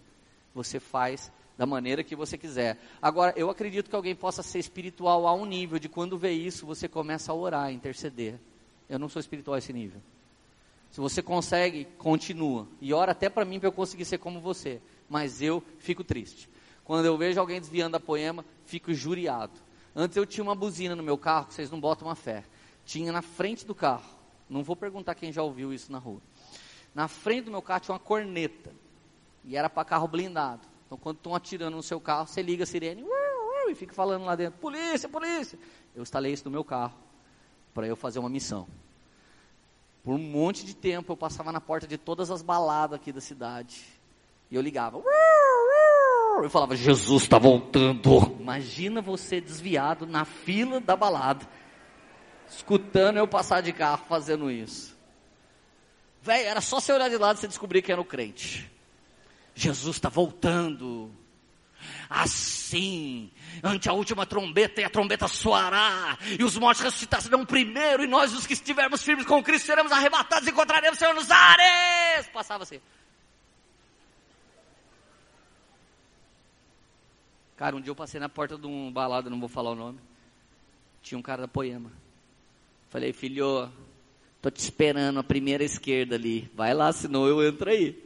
Você 0.55 0.79
faz 0.79 1.33
da 1.59 1.67
maneira 1.67 2.05
que 2.05 2.15
você 2.15 2.39
quiser. 2.39 2.79
Agora, 3.03 3.35
eu 3.37 3.51
acredito 3.51 3.91
que 3.91 3.97
alguém 3.97 4.15
possa 4.15 4.45
ser 4.45 4.61
espiritual 4.61 5.27
a 5.27 5.35
um 5.35 5.45
nível 5.45 5.81
de 5.81 5.89
quando 5.89 6.17
vê 6.17 6.31
isso, 6.31 6.65
você 6.65 6.87
começa 6.87 7.33
a 7.33 7.35
orar, 7.35 7.65
a 7.65 7.73
interceder. 7.73 8.39
Eu 8.89 8.97
não 8.97 9.09
sou 9.09 9.19
espiritual 9.19 9.57
a 9.57 9.59
esse 9.59 9.73
nível. 9.73 10.01
Se 10.93 11.01
você 11.01 11.21
consegue, 11.21 11.85
continua. 11.99 12.69
E 12.81 12.95
ora 12.95 13.11
até 13.11 13.29
para 13.29 13.45
mim 13.45 13.59
para 13.59 13.67
eu 13.67 13.73
conseguir 13.73 14.05
ser 14.05 14.19
como 14.19 14.39
você. 14.41 14.81
Mas 15.11 15.43
eu 15.43 15.61
fico 15.81 16.05
triste. 16.05 16.49
Quando 16.85 17.07
eu 17.07 17.19
vejo 17.19 17.41
alguém 17.41 17.59
desviando 17.59 17.97
a 17.97 18.01
poema, 18.01 18.45
fico 18.67 18.95
juriado. 18.95 19.59
Antes 19.97 20.17
eu 20.17 20.25
tinha 20.25 20.45
uma 20.45 20.55
buzina 20.55 20.95
no 20.95 21.03
meu 21.03 21.19
carro, 21.19 21.47
que 21.47 21.55
vocês 21.55 21.73
não 21.73 21.81
botam 21.81 22.07
uma 22.07 22.15
fé. 22.15 22.45
Tinha 22.85 23.11
na 23.11 23.21
frente 23.21 23.67
do 23.67 23.75
carro. 23.75 24.23
Não 24.49 24.63
vou 24.63 24.77
perguntar 24.77 25.17
quem 25.17 25.33
já 25.33 25.43
ouviu 25.43 25.73
isso 25.73 25.91
na 25.91 25.99
rua. 25.99 26.21
Na 26.95 27.09
frente 27.09 27.47
do 27.47 27.51
meu 27.51 27.63
carro 27.63 27.81
tinha 27.81 27.95
uma 27.95 27.99
corneta. 27.99 28.73
E 29.45 29.57
era 29.57 29.69
para 29.69 29.85
carro 29.85 30.07
blindado. 30.07 30.67
Então, 30.87 30.99
quando 30.99 31.17
estão 31.17 31.35
atirando 31.35 31.77
no 31.77 31.83
seu 31.83 32.01
carro, 32.01 32.27
você 32.27 32.43
liga 32.43 32.65
a 32.65 32.67
sirene 32.67 33.05
e 33.69 33.75
fica 33.75 33.95
falando 33.95 34.25
lá 34.25 34.37
dentro: 34.37 34.59
Polícia, 34.61 35.09
polícia. 35.09 35.59
Eu 35.95 36.03
instalei 36.03 36.33
isso 36.33 36.45
no 36.45 36.51
meu 36.51 36.65
carro 36.65 36.95
para 37.75 37.87
eu 37.87 37.97
fazer 37.97 38.19
uma 38.19 38.29
missão. 38.29 38.67
Por 40.05 40.15
um 40.15 40.19
monte 40.19 40.65
de 40.67 40.75
tempo 40.75 41.13
eu 41.13 41.17
passava 41.17 41.53
na 41.53 41.61
porta 41.61 41.87
de 41.87 41.97
todas 41.97 42.31
as 42.31 42.43
baladas 42.43 42.97
aqui 42.97 43.13
da 43.13 43.21
cidade. 43.21 43.85
E 44.51 44.55
eu 44.55 44.61
ligava. 44.61 45.03
Eu 46.43 46.51
falava: 46.51 46.75
Jesus 46.75 47.23
está 47.23 47.39
voltando. 47.39 48.37
Imagina 48.39 49.01
você 49.01 49.41
desviado 49.41 50.07
na 50.07 50.25
fila 50.25 50.81
da 50.81 50.97
balada, 50.97 51.47
escutando 52.49 53.17
eu 53.17 53.29
passar 53.29 53.63
de 53.63 53.73
carro 53.73 54.05
fazendo 54.09 54.51
isso. 54.51 54.92
Velho, 56.23 56.49
era 56.49 56.61
só 56.61 56.81
você 56.81 56.93
olhar 56.93 57.09
de 57.09 57.17
lado 57.17 57.37
e 57.37 57.41
você 57.41 57.49
descobrir 57.49 57.83
que 57.83 57.91
era 57.91 58.01
o 58.01 58.05
crente. 58.05 58.71
Jesus 59.55 59.97
está 59.97 60.09
voltando. 60.09 61.11
Assim, 62.09 63.31
ante 63.63 63.89
a 63.89 63.93
última 63.93 64.25
trombeta, 64.25 64.81
e 64.81 64.85
a 64.85 64.91
trombeta 64.91 65.27
soará, 65.27 66.17
e 66.39 66.45
os 66.45 66.57
mortos 66.57 66.85
ressuscitarão 66.85 67.45
primeiro, 67.45 68.05
e 68.05 68.07
nós, 68.07 68.33
os 68.35 68.47
que 68.47 68.53
estivermos 68.53 69.03
firmes 69.03 69.27
com 69.27 69.43
Cristo, 69.43 69.67
seremos 69.67 69.91
arrebatados 69.91 70.47
e 70.47 70.53
encontraremos 70.53 70.97
o 70.97 70.99
Senhor 71.01 71.15
nos 71.15 71.29
ares. 71.29 72.29
Passava 72.29 72.63
assim. 72.63 72.81
Cara, 77.57 77.75
um 77.75 77.81
dia 77.81 77.91
eu 77.91 77.97
passei 77.97 78.21
na 78.21 78.29
porta 78.29 78.57
de 78.57 78.67
um 78.67 78.93
balada, 78.93 79.29
não 79.29 79.41
vou 79.41 79.49
falar 79.49 79.71
o 79.71 79.75
nome. 79.75 79.99
Tinha 81.03 81.19
um 81.19 81.23
cara 81.23 81.43
da 81.43 81.49
Poema. 81.49 81.91
Falei, 82.91 83.13
filho, 83.13 83.73
Tô 84.43 84.51
te 84.51 84.59
esperando 84.59 85.21
a 85.21 85.23
primeira 85.23 85.63
esquerda 85.63 86.17
ali. 86.17 86.51
Vai 86.53 86.75
lá, 86.75 86.93
senão 86.93 87.29
eu 87.29 87.47
entro 87.47 87.71
aí. 87.71 87.97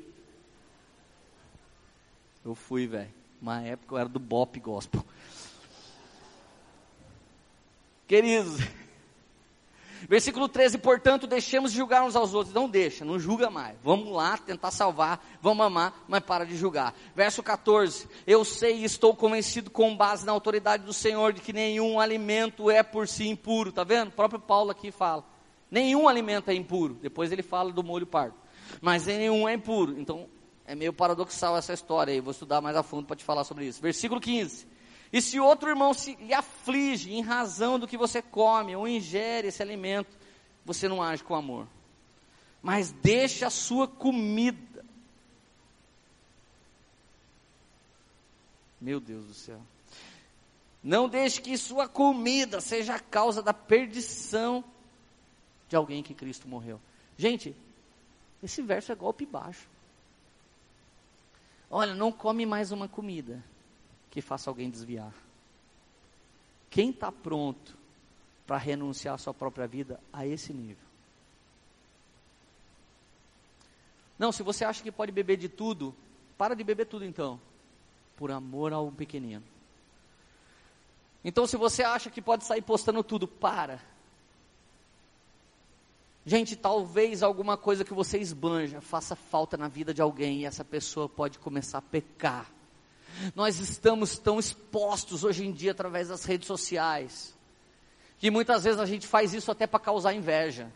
Eu 2.44 2.54
fui, 2.54 2.86
velho. 2.86 3.08
Uma 3.40 3.62
época 3.62 3.94
eu 3.94 3.98
era 3.98 4.08
do 4.08 4.18
Bop 4.18 4.60
Gospel. 4.60 5.02
Queridos, 8.06 8.58
versículo 10.06 10.46
13, 10.46 10.76
portanto, 10.76 11.26
deixemos 11.26 11.72
de 11.72 11.78
julgar 11.78 12.04
uns 12.04 12.14
aos 12.14 12.34
outros. 12.34 12.54
Não 12.54 12.68
deixa, 12.68 13.02
não 13.02 13.18
julga 13.18 13.48
mais. 13.48 13.74
Vamos 13.82 14.12
lá 14.12 14.36
tentar 14.36 14.70
salvar, 14.70 15.26
vamos 15.40 15.64
amar, 15.64 16.04
mas 16.06 16.20
para 16.20 16.44
de 16.44 16.54
julgar. 16.54 16.94
Verso 17.14 17.42
14, 17.42 18.06
eu 18.26 18.44
sei 18.44 18.80
e 18.80 18.84
estou 18.84 19.16
convencido 19.16 19.70
com 19.70 19.96
base 19.96 20.26
na 20.26 20.32
autoridade 20.32 20.84
do 20.84 20.92
Senhor 20.92 21.32
de 21.32 21.40
que 21.40 21.52
nenhum 21.52 21.98
alimento 21.98 22.70
é 22.70 22.82
por 22.82 23.08
si 23.08 23.26
impuro. 23.26 23.72
Tá 23.72 23.84
vendo? 23.84 24.08
O 24.08 24.12
próprio 24.12 24.38
Paulo 24.38 24.70
aqui 24.70 24.92
fala. 24.92 25.24
Nenhum 25.70 26.08
alimento 26.08 26.50
é 26.50 26.54
impuro. 26.54 26.94
Depois 26.94 27.32
ele 27.32 27.42
fala 27.42 27.72
do 27.72 27.82
molho 27.82 28.06
pardo. 28.06 28.34
Mas 28.80 29.06
nenhum 29.06 29.48
é 29.48 29.54
impuro. 29.54 29.98
Então, 29.98 30.28
é 30.64 30.74
meio 30.74 30.92
paradoxal 30.92 31.56
essa 31.56 31.72
história 31.72 32.12
aí. 32.12 32.20
Vou 32.20 32.32
estudar 32.32 32.60
mais 32.60 32.76
a 32.76 32.82
fundo 32.82 33.06
para 33.06 33.16
te 33.16 33.24
falar 33.24 33.44
sobre 33.44 33.66
isso. 33.66 33.80
Versículo 33.80 34.20
15. 34.20 34.66
E 35.12 35.22
se 35.22 35.38
outro 35.38 35.68
irmão 35.68 35.94
se 35.94 36.16
lhe 36.16 36.34
aflige 36.34 37.12
em 37.12 37.22
razão 37.22 37.78
do 37.78 37.86
que 37.86 37.96
você 37.96 38.20
come 38.20 38.74
ou 38.74 38.88
ingere 38.88 39.48
esse 39.48 39.62
alimento, 39.62 40.16
você 40.64 40.88
não 40.88 41.02
age 41.02 41.22
com 41.22 41.34
amor. 41.34 41.66
Mas 42.62 42.90
deixa 42.90 43.46
a 43.46 43.50
sua 43.50 43.86
comida. 43.86 44.84
Meu 48.80 48.98
Deus 48.98 49.24
do 49.26 49.34
céu. 49.34 49.60
Não 50.82 51.08
deixe 51.08 51.40
que 51.40 51.56
sua 51.56 51.88
comida 51.88 52.60
seja 52.60 52.96
a 52.96 53.00
causa 53.00 53.42
da 53.42 53.54
perdição 53.54 54.64
de 55.68 55.76
alguém 55.76 56.02
que 56.02 56.14
Cristo 56.14 56.48
morreu. 56.48 56.80
Gente, 57.16 57.54
esse 58.42 58.62
verso 58.62 58.92
é 58.92 58.94
golpe 58.94 59.24
baixo. 59.26 59.68
Olha, 61.70 61.94
não 61.94 62.12
come 62.12 62.46
mais 62.46 62.70
uma 62.70 62.88
comida 62.88 63.42
que 64.10 64.20
faça 64.20 64.48
alguém 64.48 64.70
desviar. 64.70 65.12
Quem 66.70 66.90
está 66.90 67.10
pronto 67.10 67.76
para 68.46 68.56
renunciar 68.56 69.14
à 69.14 69.18
sua 69.18 69.34
própria 69.34 69.66
vida 69.66 70.00
a 70.12 70.26
esse 70.26 70.52
nível? 70.52 70.86
Não, 74.18 74.32
se 74.32 74.42
você 74.42 74.64
acha 74.64 74.82
que 74.82 74.92
pode 74.92 75.12
beber 75.12 75.36
de 75.36 75.48
tudo, 75.48 75.94
para 76.38 76.54
de 76.54 76.64
beber 76.64 76.86
tudo 76.86 77.04
então, 77.04 77.40
por 78.16 78.30
amor 78.30 78.72
ao 78.72 78.90
pequenino. 78.90 79.42
Então, 81.24 81.46
se 81.46 81.56
você 81.56 81.82
acha 81.82 82.08
que 82.08 82.22
pode 82.22 82.44
sair 82.44 82.62
postando 82.62 83.02
tudo, 83.02 83.26
para 83.26 83.80
Gente, 86.28 86.56
talvez 86.56 87.22
alguma 87.22 87.56
coisa 87.56 87.84
que 87.84 87.94
você 87.94 88.18
esbanja 88.18 88.80
faça 88.80 89.14
falta 89.14 89.56
na 89.56 89.68
vida 89.68 89.94
de 89.94 90.02
alguém 90.02 90.40
e 90.40 90.44
essa 90.44 90.64
pessoa 90.64 91.08
pode 91.08 91.38
começar 91.38 91.78
a 91.78 91.82
pecar. 91.82 92.50
Nós 93.32 93.60
estamos 93.60 94.18
tão 94.18 94.40
expostos 94.40 95.22
hoje 95.22 95.46
em 95.46 95.52
dia 95.52 95.70
através 95.70 96.08
das 96.08 96.24
redes 96.24 96.48
sociais, 96.48 97.32
que 98.18 98.28
muitas 98.28 98.64
vezes 98.64 98.80
a 98.80 98.86
gente 98.86 99.06
faz 99.06 99.32
isso 99.32 99.52
até 99.52 99.68
para 99.68 99.78
causar 99.78 100.14
inveja. 100.14 100.72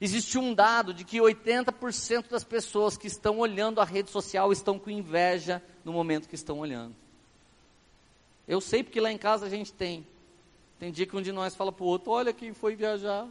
Existe 0.00 0.38
um 0.38 0.54
dado 0.54 0.94
de 0.94 1.04
que 1.04 1.18
80% 1.18 2.30
das 2.30 2.42
pessoas 2.42 2.96
que 2.96 3.06
estão 3.06 3.38
olhando 3.40 3.82
a 3.82 3.84
rede 3.84 4.10
social 4.10 4.50
estão 4.50 4.78
com 4.78 4.88
inveja 4.88 5.62
no 5.84 5.92
momento 5.92 6.26
que 6.26 6.34
estão 6.34 6.58
olhando. 6.58 6.96
Eu 8.46 8.62
sei 8.62 8.82
porque 8.82 8.98
lá 8.98 9.12
em 9.12 9.18
casa 9.18 9.44
a 9.44 9.50
gente 9.50 9.74
tem. 9.74 10.06
Tem 10.78 10.90
dia 10.90 11.04
que 11.04 11.14
um 11.14 11.20
de 11.20 11.32
nós 11.32 11.54
fala 11.54 11.70
para 11.70 11.84
o 11.84 11.88
outro: 11.88 12.12
Olha 12.12 12.32
quem 12.32 12.54
foi 12.54 12.74
viajar. 12.74 13.28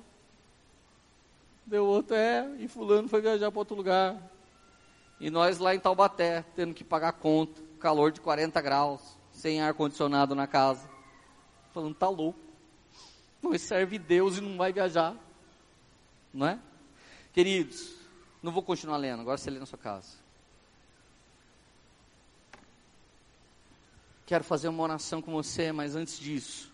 Deu 1.68 1.86
outro, 1.86 2.16
é, 2.16 2.50
e 2.60 2.68
fulano 2.70 3.10
foi 3.10 3.20
viajar 3.22 3.52
para 3.52 3.60
outro 3.60 3.76
lugar. 3.76 4.16
E 5.20 5.30
nós 5.30 5.58
lá 5.58 5.76
em 5.76 5.80
Taubaté, 5.80 6.46
tendo 6.56 6.74
que 6.74 6.82
pagar 6.82 7.12
conta, 7.12 7.62
calor 7.78 8.10
de 8.10 8.22
40 8.22 8.62
graus, 8.62 9.02
sem 9.34 9.62
ar-condicionado 9.62 10.34
na 10.34 10.48
casa. 10.48 10.90
Falando, 11.74 11.94
tá 11.94 12.08
louco. 12.08 12.40
Nós 13.42 13.62
serve 13.62 14.00
Deus 14.00 14.38
e 14.38 14.42
não 14.42 14.56
vai 14.56 14.72
viajar. 14.72 15.14
Não 16.34 16.48
é? 16.48 16.58
Queridos, 17.34 17.96
não 18.42 18.54
vou 18.54 18.64
continuar 18.64 18.96
lendo, 18.96 19.20
agora 19.20 19.38
você 19.38 19.50
lê 19.50 19.60
na 19.60 19.66
sua 19.66 19.78
casa. 19.78 20.16
Quero 24.26 24.46
fazer 24.46 24.70
uma 24.70 24.84
oração 24.84 25.22
com 25.22 25.34
você, 25.34 25.74
mas 25.74 25.98
antes 25.98 26.18
disso, 26.18 26.67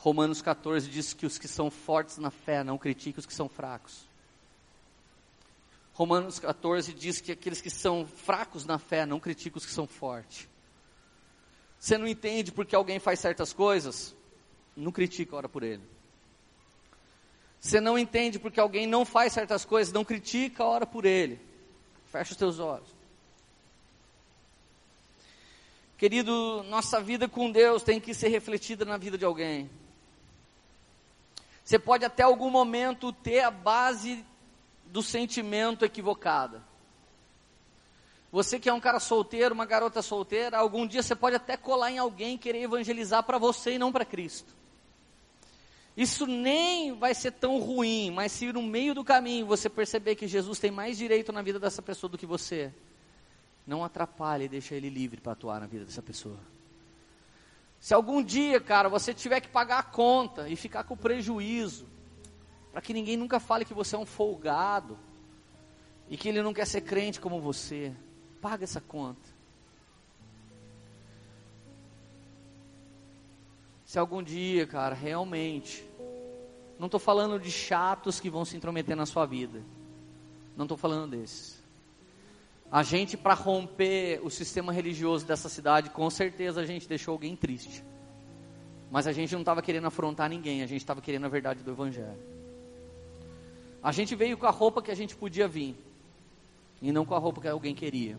Romanos 0.00 0.40
14 0.40 0.88
diz 0.88 1.12
que 1.12 1.26
os 1.26 1.36
que 1.36 1.46
são 1.46 1.70
fortes 1.70 2.16
na 2.16 2.30
fé 2.30 2.64
não 2.64 2.78
critiquem 2.78 3.20
os 3.20 3.26
que 3.26 3.34
são 3.34 3.50
fracos. 3.50 4.08
Romanos 5.92 6.38
14 6.38 6.94
diz 6.94 7.20
que 7.20 7.32
aqueles 7.32 7.60
que 7.60 7.68
são 7.68 8.06
fracos 8.06 8.64
na 8.64 8.78
fé 8.78 9.04
não 9.04 9.20
criticam 9.20 9.58
os 9.58 9.66
que 9.66 9.72
são 9.72 9.86
fortes. 9.86 10.48
Você 11.78 11.98
não 11.98 12.06
entende 12.06 12.50
porque 12.50 12.74
alguém 12.74 12.98
faz 12.98 13.20
certas 13.20 13.52
coisas? 13.52 14.16
Não 14.74 14.90
critica, 14.90 15.36
ora 15.36 15.50
por 15.50 15.62
ele. 15.62 15.82
Você 17.60 17.78
não 17.78 17.98
entende 17.98 18.38
porque 18.38 18.58
alguém 18.58 18.86
não 18.86 19.04
faz 19.04 19.34
certas 19.34 19.66
coisas? 19.66 19.92
Não 19.92 20.02
critica, 20.02 20.64
ora 20.64 20.86
por 20.86 21.04
ele. 21.04 21.38
Fecha 22.06 22.32
os 22.32 22.38
teus 22.38 22.58
olhos. 22.58 22.88
Querido, 25.98 26.62
nossa 26.70 27.02
vida 27.02 27.28
com 27.28 27.52
Deus 27.52 27.82
tem 27.82 28.00
que 28.00 28.14
ser 28.14 28.28
refletida 28.28 28.86
na 28.86 28.96
vida 28.96 29.18
de 29.18 29.26
alguém. 29.26 29.68
Você 31.70 31.78
pode 31.78 32.04
até 32.04 32.24
algum 32.24 32.50
momento 32.50 33.12
ter 33.12 33.44
a 33.44 33.50
base 33.52 34.26
do 34.86 35.04
sentimento 35.04 35.84
equivocada. 35.84 36.64
Você 38.32 38.58
que 38.58 38.68
é 38.68 38.72
um 38.72 38.80
cara 38.80 38.98
solteiro, 38.98 39.54
uma 39.54 39.64
garota 39.64 40.02
solteira, 40.02 40.58
algum 40.58 40.84
dia 40.84 41.00
você 41.00 41.14
pode 41.14 41.36
até 41.36 41.56
colar 41.56 41.92
em 41.92 41.98
alguém 41.98 42.36
querer 42.36 42.62
evangelizar 42.62 43.22
para 43.22 43.38
você 43.38 43.74
e 43.74 43.78
não 43.78 43.92
para 43.92 44.04
Cristo. 44.04 44.52
Isso 45.96 46.26
nem 46.26 46.92
vai 46.92 47.14
ser 47.14 47.30
tão 47.34 47.60
ruim, 47.60 48.10
mas 48.10 48.32
se 48.32 48.52
no 48.52 48.64
meio 48.64 48.92
do 48.92 49.04
caminho 49.04 49.46
você 49.46 49.70
perceber 49.70 50.16
que 50.16 50.26
Jesus 50.26 50.58
tem 50.58 50.72
mais 50.72 50.98
direito 50.98 51.30
na 51.30 51.40
vida 51.40 51.60
dessa 51.60 51.80
pessoa 51.80 52.10
do 52.10 52.18
que 52.18 52.26
você, 52.26 52.74
não 53.64 53.84
atrapalhe 53.84 54.46
e 54.46 54.48
deixa 54.48 54.74
ele 54.74 54.90
livre 54.90 55.20
para 55.20 55.34
atuar 55.34 55.60
na 55.60 55.68
vida 55.68 55.84
dessa 55.84 56.02
pessoa. 56.02 56.40
Se 57.80 57.94
algum 57.94 58.22
dia, 58.22 58.60
cara, 58.60 58.90
você 58.90 59.14
tiver 59.14 59.40
que 59.40 59.48
pagar 59.48 59.78
a 59.78 59.82
conta 59.82 60.46
e 60.46 60.54
ficar 60.54 60.84
com 60.84 60.94
prejuízo, 60.94 61.88
para 62.70 62.82
que 62.82 62.92
ninguém 62.92 63.16
nunca 63.16 63.40
fale 63.40 63.64
que 63.64 63.72
você 63.72 63.96
é 63.96 63.98
um 63.98 64.04
folgado 64.04 64.98
e 66.06 66.16
que 66.16 66.28
ele 66.28 66.42
não 66.42 66.52
quer 66.52 66.66
ser 66.66 66.82
crente 66.82 67.18
como 67.18 67.40
você, 67.40 67.96
paga 68.40 68.64
essa 68.64 68.82
conta. 68.82 69.40
Se 73.86 73.98
algum 73.98 74.22
dia, 74.22 74.66
cara, 74.66 74.94
realmente, 74.94 75.82
não 76.78 76.86
estou 76.86 77.00
falando 77.00 77.40
de 77.40 77.50
chatos 77.50 78.20
que 78.20 78.28
vão 78.28 78.44
se 78.44 78.56
intrometer 78.56 78.94
na 78.94 79.06
sua 79.06 79.24
vida, 79.24 79.64
não 80.54 80.66
estou 80.66 80.76
falando 80.76 81.12
desses. 81.12 81.59
A 82.72 82.84
gente, 82.84 83.16
para 83.16 83.34
romper 83.34 84.20
o 84.22 84.30
sistema 84.30 84.72
religioso 84.72 85.26
dessa 85.26 85.48
cidade, 85.48 85.90
com 85.90 86.08
certeza 86.08 86.60
a 86.60 86.64
gente 86.64 86.88
deixou 86.88 87.12
alguém 87.12 87.34
triste. 87.34 87.82
Mas 88.90 89.08
a 89.08 89.12
gente 89.12 89.32
não 89.32 89.40
estava 89.40 89.60
querendo 89.60 89.88
afrontar 89.88 90.28
ninguém, 90.28 90.62
a 90.62 90.66
gente 90.66 90.80
estava 90.80 91.00
querendo 91.00 91.26
a 91.26 91.28
verdade 91.28 91.64
do 91.64 91.70
Evangelho. 91.72 92.18
A 93.82 93.90
gente 93.90 94.14
veio 94.14 94.36
com 94.36 94.46
a 94.46 94.50
roupa 94.50 94.80
que 94.80 94.90
a 94.90 94.94
gente 94.94 95.16
podia 95.16 95.48
vir, 95.48 95.76
e 96.80 96.92
não 96.92 97.04
com 97.04 97.14
a 97.14 97.18
roupa 97.18 97.40
que 97.40 97.48
alguém 97.48 97.74
queria. 97.74 98.16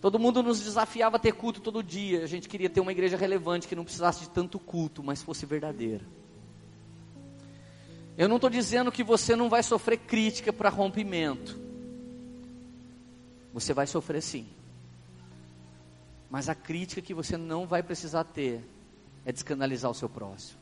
Todo 0.00 0.18
mundo 0.18 0.42
nos 0.42 0.62
desafiava 0.62 1.16
a 1.16 1.18
ter 1.18 1.32
culto 1.32 1.60
todo 1.60 1.82
dia, 1.82 2.24
a 2.24 2.26
gente 2.26 2.46
queria 2.46 2.68
ter 2.68 2.80
uma 2.80 2.92
igreja 2.92 3.16
relevante 3.16 3.66
que 3.66 3.74
não 3.74 3.84
precisasse 3.84 4.20
de 4.20 4.30
tanto 4.30 4.58
culto, 4.58 5.02
mas 5.02 5.22
fosse 5.22 5.46
verdadeira. 5.46 6.04
Eu 8.18 8.28
não 8.28 8.36
estou 8.36 8.50
dizendo 8.50 8.92
que 8.92 9.02
você 9.02 9.34
não 9.34 9.48
vai 9.48 9.62
sofrer 9.62 9.98
crítica 9.98 10.52
para 10.52 10.68
rompimento. 10.68 11.65
Você 13.56 13.72
vai 13.72 13.86
sofrer 13.86 14.20
sim. 14.20 14.46
Mas 16.28 16.46
a 16.50 16.54
crítica 16.54 17.00
que 17.00 17.14
você 17.14 17.38
não 17.38 17.66
vai 17.66 17.82
precisar 17.82 18.22
ter 18.24 18.62
é 19.24 19.32
de 19.32 19.38
escandalizar 19.38 19.90
o 19.90 19.94
seu 19.94 20.10
próximo. 20.10 20.58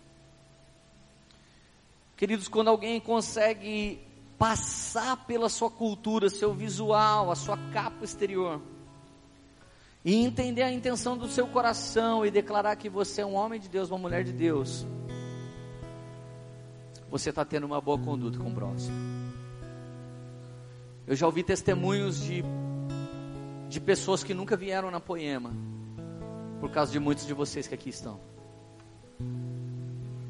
Queridos, 2.16 2.46
quando 2.46 2.68
alguém 2.68 3.00
consegue 3.00 3.98
passar 4.38 5.26
pela 5.26 5.48
sua 5.48 5.68
cultura, 5.68 6.30
seu 6.30 6.54
visual, 6.54 7.32
a 7.32 7.34
sua 7.34 7.58
capa 7.72 8.04
exterior, 8.04 8.62
e 10.04 10.14
entender 10.14 10.62
a 10.62 10.70
intenção 10.70 11.18
do 11.18 11.26
seu 11.26 11.48
coração 11.48 12.24
e 12.24 12.30
declarar 12.30 12.76
que 12.76 12.88
você 12.88 13.22
é 13.22 13.26
um 13.26 13.34
homem 13.34 13.58
de 13.58 13.68
Deus, 13.68 13.90
uma 13.90 13.98
mulher 13.98 14.22
de 14.22 14.32
Deus, 14.32 14.86
você 17.10 17.30
está 17.30 17.44
tendo 17.44 17.66
uma 17.66 17.80
boa 17.80 17.98
conduta 17.98 18.38
com 18.38 18.50
o 18.50 18.54
próximo. 18.54 18.94
Eu 21.08 21.16
já 21.16 21.26
ouvi 21.26 21.42
testemunhos 21.42 22.22
de 22.22 22.44
de 23.74 23.80
pessoas 23.80 24.22
que 24.22 24.32
nunca 24.32 24.56
vieram 24.56 24.88
na 24.88 25.00
Poema, 25.00 25.52
por 26.60 26.70
causa 26.70 26.92
de 26.92 27.00
muitos 27.00 27.26
de 27.26 27.34
vocês 27.34 27.66
que 27.66 27.74
aqui 27.74 27.90
estão. 27.90 28.20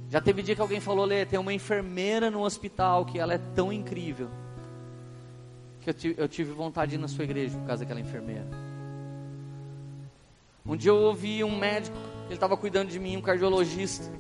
Já 0.09 0.19
teve 0.19 0.43
dia 0.43 0.55
que 0.55 0.63
alguém 0.63 0.81
falou, 0.81 1.05
Lê, 1.05 1.27
tem 1.27 1.39
uma 1.39 1.53
enfermeira 1.53 2.31
no 2.31 2.41
hospital 2.41 3.05
que 3.05 3.19
ela 3.19 3.35
é 3.35 3.39
tão 3.55 3.71
incrível, 3.71 4.31
que 5.83 5.91
eu 5.91 5.95
tive, 5.95 6.15
eu 6.23 6.27
tive 6.27 6.53
vontade 6.53 6.93
de 6.93 6.97
ir 6.97 6.99
na 6.99 7.07
sua 7.07 7.25
igreja 7.25 7.59
por 7.59 7.67
causa 7.67 7.85
daquela 7.85 8.01
enfermeira. 8.01 8.49
Um 10.65 10.75
dia 10.75 10.91
eu 10.91 10.97
ouvi 10.97 11.45
um 11.45 11.55
médico, 11.55 11.99
ele 12.25 12.35
estava 12.35 12.57
cuidando 12.57 12.89
de 12.89 12.99
mim, 12.99 13.19
um 13.19 13.21
cardiologista. 13.21 14.11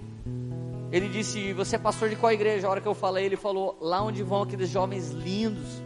Ele 0.92 1.08
disse: 1.08 1.54
Você 1.54 1.76
é 1.76 1.78
pastor 1.78 2.10
de 2.10 2.16
qual 2.16 2.30
igreja? 2.30 2.66
A 2.66 2.70
hora 2.70 2.80
que 2.82 2.86
eu 2.86 2.94
falei, 2.94 3.24
ele 3.24 3.36
falou: 3.36 3.78
Lá 3.80 4.02
onde 4.02 4.22
vão 4.22 4.42
aqueles 4.42 4.68
jovens 4.68 5.12
lindos 5.12 5.83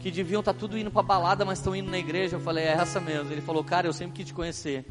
que 0.00 0.10
deviam 0.10 0.40
estar 0.40 0.54
tá 0.54 0.58
tudo 0.58 0.78
indo 0.78 0.90
para 0.90 1.02
balada, 1.02 1.44
mas 1.44 1.58
estão 1.58 1.76
indo 1.76 1.90
na 1.90 1.98
igreja. 1.98 2.36
Eu 2.36 2.40
falei, 2.40 2.64
é 2.64 2.72
essa 2.72 2.98
mesmo. 2.98 3.30
Ele 3.30 3.42
falou, 3.42 3.62
cara, 3.62 3.86
eu 3.86 3.92
sempre 3.92 4.16
quis 4.16 4.26
te 4.26 4.34
conhecer. 4.34 4.84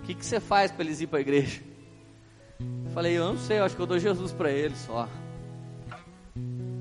O 0.00 0.02
que, 0.02 0.14
que 0.14 0.26
você 0.26 0.40
faz 0.40 0.70
para 0.70 0.84
eles 0.84 1.00
ir 1.00 1.06
para 1.06 1.18
a 1.18 1.22
igreja? 1.22 1.62
Eu 2.60 2.90
falei, 2.90 3.16
eu 3.16 3.32
não 3.32 3.38
sei, 3.38 3.60
eu 3.60 3.64
acho 3.64 3.74
que 3.74 3.80
eu 3.80 3.86
dou 3.86 3.98
Jesus 3.98 4.32
para 4.32 4.50
eles 4.50 4.78
só. 4.78 5.08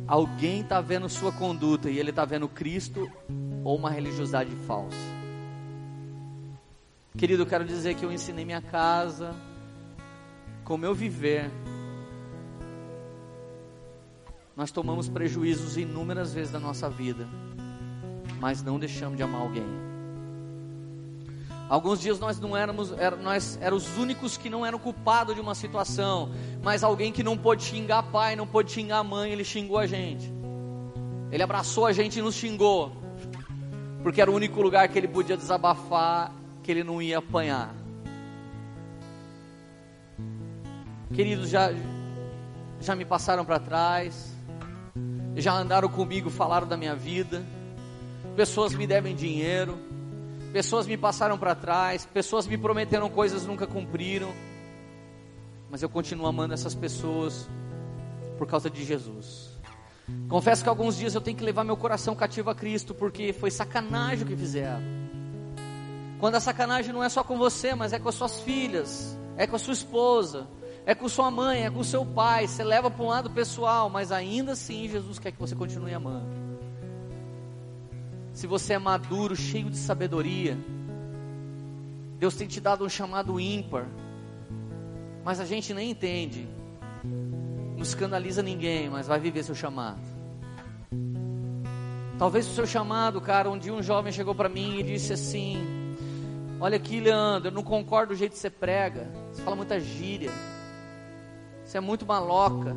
Alguém 0.07 0.61
está 0.61 0.81
vendo 0.81 1.07
sua 1.07 1.31
conduta 1.31 1.89
e 1.89 1.97
ele 1.97 2.09
está 2.09 2.25
vendo 2.25 2.49
Cristo 2.49 3.09
ou 3.63 3.77
uma 3.77 3.89
religiosidade 3.89 4.51
falsa. 4.67 4.97
Querido, 7.15 7.43
eu 7.43 7.47
quero 7.47 7.63
dizer 7.63 7.95
que 7.95 8.03
eu 8.03 8.11
ensinei 8.11 8.43
minha 8.43 8.61
casa, 8.61 9.35
como 10.63 10.83
eu 10.83 10.93
viver, 10.95 11.49
nós 14.55 14.71
tomamos 14.71 15.09
prejuízos 15.09 15.77
inúmeras 15.77 16.33
vezes 16.33 16.51
da 16.51 16.59
nossa 16.59 16.89
vida, 16.89 17.27
mas 18.39 18.61
não 18.61 18.77
deixamos 18.77 19.17
de 19.17 19.23
amar 19.23 19.41
alguém. 19.41 19.65
Alguns 21.69 22.01
dias 22.01 22.19
nós 22.19 22.39
não 22.39 22.55
éramos, 22.55 22.93
nós 23.23 23.57
éramos 23.59 23.87
os 23.87 23.97
únicos 23.97 24.37
que 24.37 24.49
não 24.49 24.65
eram 24.65 24.77
culpados 24.77 25.33
de 25.33 25.41
uma 25.41 25.55
situação, 25.55 26.29
mas 26.61 26.83
alguém 26.83 27.11
que 27.11 27.23
não 27.23 27.37
pôde 27.37 27.63
xingar 27.63 28.03
pai, 28.03 28.35
não 28.35 28.45
pôde 28.45 28.71
xingar 28.71 29.03
mãe, 29.03 29.31
ele 29.31 29.43
xingou 29.43 29.77
a 29.77 29.87
gente. 29.87 30.31
Ele 31.31 31.41
abraçou 31.41 31.87
a 31.87 31.93
gente 31.93 32.19
e 32.19 32.21
nos 32.21 32.35
xingou, 32.35 32.91
porque 34.03 34.21
era 34.21 34.29
o 34.29 34.35
único 34.35 34.61
lugar 34.61 34.87
que 34.87 34.99
ele 34.99 35.07
podia 35.07 35.35
desabafar, 35.35 36.31
que 36.61 36.69
ele 36.69 36.83
não 36.83 37.01
ia 37.01 37.17
apanhar. 37.17 37.73
Queridos, 41.11 41.49
já, 41.49 41.71
já 42.79 42.95
me 42.95 43.05
passaram 43.05 43.45
para 43.45 43.57
trás, 43.57 44.32
já 45.35 45.53
andaram 45.53 45.89
comigo, 45.89 46.29
falaram 46.29 46.67
da 46.67 46.77
minha 46.77 46.95
vida, 46.95 47.43
pessoas 48.35 48.73
me 48.73 48.85
devem 48.85 49.15
dinheiro, 49.15 49.77
pessoas 50.51 50.85
me 50.85 50.97
passaram 50.97 51.37
para 51.37 51.55
trás, 51.55 52.05
pessoas 52.05 52.45
me 52.45 52.57
prometeram 52.57 53.09
coisas 53.09 53.45
nunca 53.45 53.65
cumpriram, 53.65 54.31
mas 55.69 55.81
eu 55.81 55.89
continuo 55.89 56.27
amando 56.27 56.53
essas 56.53 56.75
pessoas, 56.75 57.49
por 58.37 58.47
causa 58.47 58.69
de 58.69 58.83
Jesus. 58.83 59.51
Confesso 60.27 60.63
que 60.63 60.69
alguns 60.69 60.97
dias 60.97 61.15
eu 61.15 61.21
tenho 61.21 61.37
que 61.37 61.43
levar 61.43 61.63
meu 61.63 61.77
coração 61.77 62.15
cativo 62.15 62.49
a 62.49 62.55
Cristo, 62.55 62.93
porque 62.93 63.33
foi 63.33 63.49
sacanagem 63.49 64.25
o 64.25 64.27
que 64.27 64.35
fizeram. 64.35 64.83
Quando 66.19 66.35
a 66.35 66.39
sacanagem 66.39 66.93
não 66.93 67.03
é 67.03 67.09
só 67.09 67.23
com 67.23 67.37
você, 67.37 67.73
mas 67.73 67.93
é 67.93 67.99
com 67.99 68.09
as 68.09 68.15
suas 68.15 68.39
filhas, 68.41 69.17
é 69.37 69.47
com 69.47 69.55
a 69.55 69.59
sua 69.59 69.73
esposa, 69.73 70.47
é 70.85 70.93
com 70.93 71.07
sua 71.07 71.31
mãe, 71.31 71.65
é 71.65 71.69
com 71.69 71.83
seu 71.83 72.05
pai. 72.05 72.47
Você 72.47 72.63
leva 72.63 72.91
para 72.91 73.03
um 73.03 73.07
lado 73.07 73.29
pessoal, 73.29 73.89
mas 73.89 74.11
ainda 74.11 74.51
assim 74.51 74.89
Jesus 74.89 75.19
quer 75.19 75.31
que 75.31 75.39
você 75.39 75.55
continue 75.55 75.93
amando. 75.93 76.27
Se 78.33 78.47
você 78.47 78.73
é 78.73 78.79
maduro, 78.79 79.35
cheio 79.35 79.69
de 79.69 79.77
sabedoria, 79.77 80.57
Deus 82.17 82.35
tem 82.35 82.47
te 82.47 82.59
dado 82.59 82.83
um 82.83 82.89
chamado 82.89 83.39
ímpar, 83.39 83.85
mas 85.23 85.39
a 85.39 85.45
gente 85.45 85.73
nem 85.73 85.91
entende. 85.91 86.47
Não 87.75 87.83
escandaliza 87.83 88.41
ninguém, 88.41 88.89
mas 88.89 89.07
vai 89.07 89.19
viver 89.19 89.43
seu 89.43 89.55
chamado. 89.55 90.01
Talvez 92.17 92.47
o 92.47 92.53
seu 92.53 92.65
chamado, 92.65 93.19
cara, 93.21 93.49
um 93.49 93.57
dia 93.57 93.73
um 93.73 93.83
jovem 93.83 94.11
chegou 94.11 94.33
para 94.33 94.49
mim 94.49 94.79
e 94.79 94.83
disse 94.83 95.13
assim: 95.13 95.57
Olha 96.59 96.77
aqui, 96.77 96.99
Leandro, 96.99 97.49
eu 97.49 97.53
não 97.53 97.63
concordo 97.63 98.13
do 98.13 98.17
jeito 98.17 98.33
que 98.33 98.39
você 98.39 98.49
prega. 98.49 99.11
Você 99.31 99.41
fala 99.41 99.55
muita 99.55 99.79
gíria. 99.79 100.31
Você 101.73 101.79
é 101.79 101.81
muito 101.81 102.05
maloca. 102.05 102.75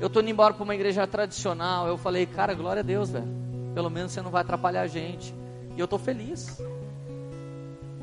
Eu 0.00 0.08
tô 0.08 0.20
indo 0.20 0.30
embora 0.30 0.54
para 0.54 0.62
uma 0.62 0.76
igreja 0.76 1.04
tradicional. 1.08 1.88
Eu 1.88 1.98
falei, 1.98 2.24
cara, 2.24 2.54
glória 2.54 2.78
a 2.78 2.84
Deus, 2.84 3.10
velho. 3.10 3.26
Pelo 3.74 3.90
menos 3.90 4.12
você 4.12 4.22
não 4.22 4.30
vai 4.30 4.42
atrapalhar 4.42 4.82
a 4.82 4.86
gente. 4.86 5.34
E 5.76 5.80
eu 5.80 5.88
tô 5.88 5.98
feliz. 5.98 6.62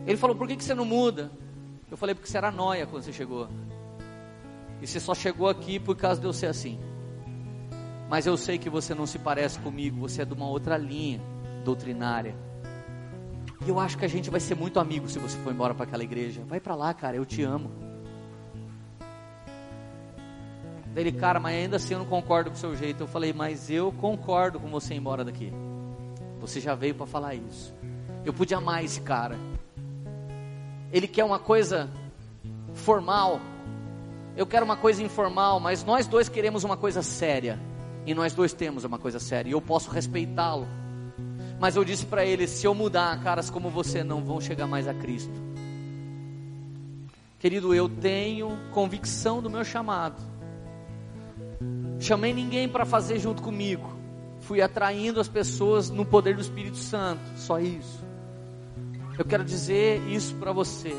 Ele 0.06 0.18
falou, 0.18 0.36
por 0.36 0.46
que, 0.46 0.58
que 0.58 0.64
você 0.66 0.76
não 0.76 0.84
muda? 0.84 1.32
Eu 1.90 1.96
falei, 1.96 2.14
porque 2.14 2.30
você 2.30 2.38
era 2.38 2.52
noia 2.52 2.86
quando 2.86 3.04
você 3.04 3.14
chegou. 3.14 3.48
E 4.82 4.88
você 4.88 5.00
só 5.00 5.16
chegou 5.16 5.48
aqui 5.48 5.80
por 5.80 5.96
causa 5.96 6.20
de 6.20 6.28
eu 6.28 6.34
ser 6.34 6.48
assim. 6.48 6.78
Mas 8.10 8.28
eu 8.28 8.36
sei 8.36 8.58
que 8.58 8.70
você 8.70 8.94
não 8.94 9.06
se 9.06 9.20
parece 9.20 9.58
comigo, 9.60 10.02
você 10.02 10.24
é 10.24 10.26
de 10.26 10.34
uma 10.34 10.50
outra 10.50 10.76
linha 10.76 11.22
doutrinária. 11.64 12.36
E 13.66 13.70
eu 13.70 13.80
acho 13.80 13.98
que 13.98 14.04
a 14.04 14.10
gente 14.10 14.30
vai 14.30 14.42
ser 14.42 14.56
muito 14.56 14.82
amigo 14.82 15.08
se 15.08 15.18
você 15.18 15.38
for 15.38 15.54
embora 15.54 15.74
para 15.74 15.86
aquela 15.86 16.04
igreja. 16.04 16.44
Vai 16.46 16.60
para 16.60 16.76
lá, 16.76 16.94
cara, 16.94 17.16
eu 17.16 17.26
te 17.26 17.42
amo. 17.42 17.88
Ele, 20.96 21.12
cara, 21.12 21.40
mas 21.40 21.56
ainda 21.56 21.78
assim 21.78 21.94
eu 21.94 22.00
não 22.00 22.06
concordo 22.06 22.50
com 22.50 22.56
o 22.56 22.60
seu 22.60 22.76
jeito. 22.76 23.04
Eu 23.04 23.08
falei, 23.08 23.32
mas 23.32 23.70
eu 23.70 23.92
concordo 23.92 24.60
com 24.60 24.68
você 24.70 24.94
ir 24.94 24.98
embora 24.98 25.24
daqui. 25.24 25.54
Você 26.40 26.60
já 26.60 26.76
veio 26.76 26.96
para 26.96 27.06
falar 27.06 27.36
isso. 27.36 27.74
Eu 28.26 28.34
pude 28.34 28.54
amar 28.54 28.84
esse 28.84 29.02
cara. 29.02 29.38
Ele 30.92 31.08
quer 31.08 31.24
uma 31.24 31.40
coisa 31.40 31.90
formal. 32.74 33.40
Eu 34.36 34.48
quero 34.48 34.66
uma 34.66 34.78
coisa 34.78 35.04
informal, 35.04 35.60
mas 35.60 35.84
nós 35.84 36.08
dois 36.08 36.30
queremos 36.30 36.64
uma 36.64 36.78
coisa 36.78 37.02
séria. 37.02 37.60
E 38.06 38.14
nós 38.14 38.34
dois 38.34 38.54
temos 38.54 38.84
uma 38.84 38.98
coisa 38.98 39.20
séria. 39.20 39.50
E 39.50 39.54
eu 39.54 39.62
posso 39.62 39.92
respeitá-lo. 39.92 40.68
Mas 41.60 41.76
eu 41.76 41.84
disse 41.84 42.06
para 42.06 42.26
ele: 42.26 42.48
se 42.48 42.66
eu 42.66 42.74
mudar, 42.74 43.22
caras 43.22 43.50
como 43.50 43.70
você 43.70 44.04
não 44.04 44.24
vão 44.24 44.40
chegar 44.40 44.66
mais 44.66 44.88
a 44.88 44.94
Cristo. 44.94 45.34
Querido, 47.38 47.74
eu 47.74 47.88
tenho 47.88 48.58
convicção 48.72 49.42
do 49.42 49.50
meu 49.50 49.64
chamado. 49.64 50.22
Chamei 52.00 52.34
ninguém 52.34 52.68
para 52.68 52.86
fazer 52.86 53.20
junto 53.20 53.42
comigo. 53.42 53.98
Fui 54.42 54.62
atraindo 54.62 55.20
as 55.20 55.28
pessoas 55.28 55.90
no 55.90 56.06
poder 56.06 56.36
do 56.36 56.42
Espírito 56.42 56.78
Santo. 56.78 57.22
Só 57.36 57.60
isso. 57.60 58.04
Eu 59.18 59.26
quero 59.26 59.44
dizer 59.44 60.02
isso 60.08 60.36
para 60.36 60.54
você. 60.54 60.96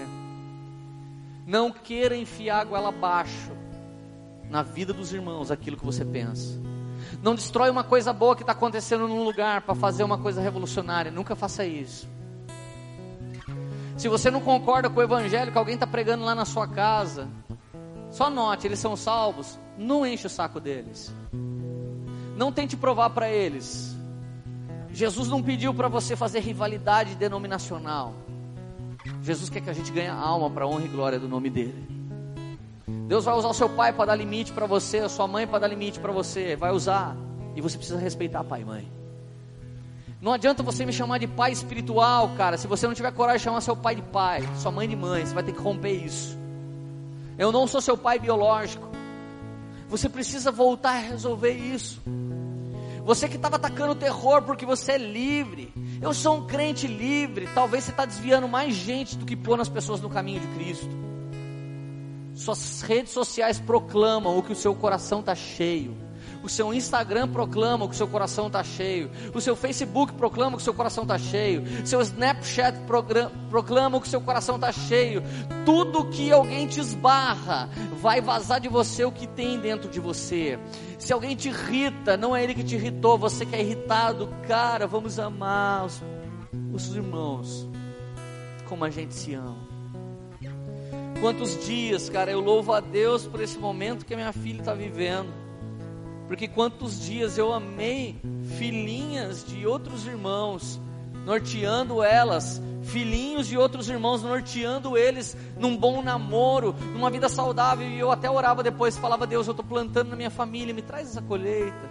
Não 1.47 1.73
queira 1.73 2.15
enfiar 2.15 2.61
a 2.61 2.65
goela 2.65 2.91
abaixo 2.91 3.51
na 4.51 4.63
vida 4.63 4.93
dos 4.93 5.13
irmãos 5.13 5.51
aquilo 5.51 5.77
que 5.77 5.85
você 5.85 6.05
pensa. 6.05 6.61
Não 7.23 7.35
destrói 7.35 7.71
uma 7.71 7.83
coisa 7.83 8.13
boa 8.13 8.37
que 8.37 8.43
está 8.43 8.53
acontecendo 8.53 9.09
num 9.09 9.25
lugar 9.25 9.63
para 9.63 9.75
fazer 9.75 10.05
uma 10.05 10.19
coisa 10.19 10.41
revolucionária. 10.41 11.11
Nunca 11.11 11.35
faça 11.35 11.65
isso. 11.65 12.09
Se 13.97 14.09
você 14.09 14.31
não 14.31 14.41
concorda 14.41 14.89
com 14.89 15.01
o 15.01 15.03
evangelho 15.03 15.53
que 15.53 15.59
alguém 15.59 15.75
está 15.75 15.87
pregando 15.87 16.25
lá 16.25 16.35
na 16.35 16.45
sua 16.45 16.67
casa, 16.69 17.29
só 18.11 18.29
note, 18.29 18.67
eles 18.67 18.79
são 18.79 18.97
salvos. 18.97 19.59
Não 19.79 20.05
enche 20.05 20.27
o 20.27 20.31
saco 20.31 20.61
deles. 20.61 21.15
Não 22.37 22.53
tente 22.53 22.77
provar 22.77 23.11
para 23.11 23.31
eles. 23.31 23.97
Jesus 24.93 25.29
não 25.29 25.43
pediu 25.43 25.73
para 25.73 25.89
você 25.89 26.17
fazer 26.17 26.41
rivalidade 26.41 27.15
denominacional. 27.15 28.15
Jesus 29.23 29.49
quer 29.49 29.61
que 29.61 29.71
a 29.71 29.73
gente 29.73 29.93
ganhe 29.93 30.09
alma 30.09 30.51
para 30.51 30.67
honra 30.67 30.85
e 30.85 30.89
glória 30.89 31.19
do 31.19 31.29
nome 31.29 31.49
dele. 31.49 31.89
Deus 33.07 33.25
vai 33.25 33.35
usar 33.35 33.49
o 33.49 33.55
seu 33.55 33.69
pai 33.69 33.93
para 33.93 34.07
dar 34.07 34.17
limite 34.17 34.53
para 34.53 34.67
você, 34.67 34.99
a 34.99 35.09
sua 35.09 35.27
mãe 35.27 35.47
para 35.47 35.61
dar 35.61 35.69
limite 35.69 35.99
para 35.99 36.13
você, 36.13 36.57
vai 36.57 36.71
usar. 36.73 37.17
E 37.55 37.61
você 37.61 37.77
precisa 37.77 37.99
respeitar 37.99 38.45
pai 38.45 38.63
e 38.63 38.65
mãe. 38.65 38.93
Não 40.21 40.33
adianta 40.33 40.63
você 40.63 40.85
me 40.85 40.93
chamar 40.93 41.19
de 41.19 41.27
pai 41.27 41.51
espiritual, 41.51 42.31
cara, 42.37 42.59
se 42.59 42.67
você 42.67 42.87
não 42.87 42.95
tiver 42.95 43.11
coragem 43.13 43.39
de 43.39 43.45
chamar 43.45 43.61
seu 43.63 43.75
pai 43.75 43.95
de 43.95 44.03
pai, 44.03 44.47
sua 44.59 44.71
mãe 44.71 44.89
de 44.89 44.95
mãe, 44.95 45.25
você 45.25 45.33
vai 45.33 45.43
ter 45.43 45.53
que 45.53 45.61
romper 45.61 45.93
isso. 45.93 46.37
Eu 47.41 47.51
não 47.51 47.67
sou 47.67 47.81
seu 47.81 47.97
pai 47.97 48.19
biológico. 48.19 48.87
Você 49.89 50.11
precisa 50.11 50.53
voltar 50.53 50.97
a 50.97 50.99
resolver 50.99 51.53
isso. 51.53 51.99
Você 53.03 53.31
que 53.31 53.37
estava 53.37 53.57
atacando 53.57 53.93
o 53.93 53.97
terror 53.97 54.43
porque 54.43 54.67
você 54.67 54.93
é 54.93 54.99
livre. 54.99 55.73
Eu 56.03 56.13
sou 56.13 56.37
um 56.37 56.47
crente 56.47 56.87
livre. 56.87 57.49
Talvez 57.55 57.85
você 57.85 57.93
está 57.93 58.05
desviando 58.05 58.47
mais 58.47 58.75
gente 58.75 59.17
do 59.17 59.25
que 59.25 59.35
pôr 59.35 59.59
as 59.59 59.71
pessoas 59.71 60.03
no 60.03 60.11
caminho 60.11 60.41
de 60.41 60.49
Cristo. 60.49 60.91
Suas 62.35 62.83
redes 62.83 63.13
sociais 63.13 63.59
proclamam 63.59 64.37
o 64.37 64.43
que 64.43 64.53
o 64.53 64.57
seu 64.57 64.75
coração 64.75 65.21
está 65.21 65.35
cheio. 65.35 65.97
O 66.43 66.49
seu 66.49 66.73
Instagram 66.73 67.29
proclama 67.29 67.87
que 67.87 67.95
o 67.95 67.97
seu 67.97 68.09
coração 68.09 68.47
está 68.47 68.65
cheio. 68.65 69.11
O 69.35 69.41
seu 69.41 69.55
Facebook 69.55 70.15
proclama 70.15 70.57
que 70.57 70.63
o 70.63 70.65
seu 70.65 70.73
coração 70.73 71.03
está 71.05 71.19
cheio. 71.19 71.63
Seu 71.87 72.01
Snapchat 72.01 72.79
proclama 73.51 74.01
que 74.01 74.07
o 74.07 74.11
seu 74.11 74.21
coração 74.21 74.57
está 74.57 74.73
cheio. 74.73 75.23
Tudo 75.67 76.09
que 76.09 76.33
alguém 76.33 76.67
te 76.67 76.81
esbarra 76.81 77.69
vai 78.01 78.21
vazar 78.21 78.61
de 78.61 78.69
você 78.69 79.05
o 79.05 79.13
que 79.13 79.27
tem 79.27 79.61
dentro 79.61 79.91
de 79.91 80.01
você. 80.01 80.59
Se 80.99 81.13
alguém 81.13 81.37
te 81.37 81.49
irrita, 81.49 82.17
não 82.17 82.35
é 82.35 82.43
ele 82.43 82.55
que 82.55 82.65
te 82.65 82.75
irritou, 82.75 83.19
você 83.19 83.45
que 83.45 83.55
é 83.55 83.61
irritado. 83.61 84.29
Cara, 84.49 84.87
vamos 84.87 85.19
amar 85.19 85.85
os, 85.85 86.03
os 86.73 86.95
irmãos 86.95 87.69
como 88.67 88.85
a 88.85 88.91
gente 88.91 89.15
se 89.15 89.35
ama. 89.35 89.69
Quantos 91.21 91.67
dias, 91.67 92.09
cara, 92.09 92.31
eu 92.31 92.41
louvo 92.41 92.73
a 92.73 92.81
Deus 92.81 93.27
por 93.27 93.43
esse 93.43 93.59
momento 93.59 94.07
que 94.07 94.15
a 94.15 94.17
minha 94.17 94.33
filha 94.33 94.61
está 94.61 94.73
vivendo. 94.73 95.50
Porque 96.31 96.47
quantos 96.47 97.01
dias 97.01 97.37
eu 97.37 97.53
amei 97.53 98.17
filhinhas 98.57 99.45
de 99.45 99.67
outros 99.67 100.07
irmãos, 100.07 100.81
norteando 101.27 102.05
elas, 102.05 102.63
filhinhos 102.85 103.49
de 103.49 103.59
outros 103.59 103.91
irmãos, 103.91 104.23
norteando 104.23 104.97
eles 104.97 105.37
num 105.59 105.77
bom 105.77 106.01
namoro, 106.01 106.73
numa 106.93 107.11
vida 107.11 107.29
saudável. 107.29 107.85
E 107.85 107.99
eu 107.99 108.13
até 108.13 108.31
orava 108.31 108.63
depois, 108.63 108.97
falava: 108.97 109.27
Deus, 109.27 109.49
eu 109.49 109.51
estou 109.51 109.67
plantando 109.67 110.11
na 110.11 110.15
minha 110.15 110.31
família, 110.31 110.73
me 110.73 110.83
traz 110.83 111.09
essa 111.09 111.21
colheita. 111.21 111.91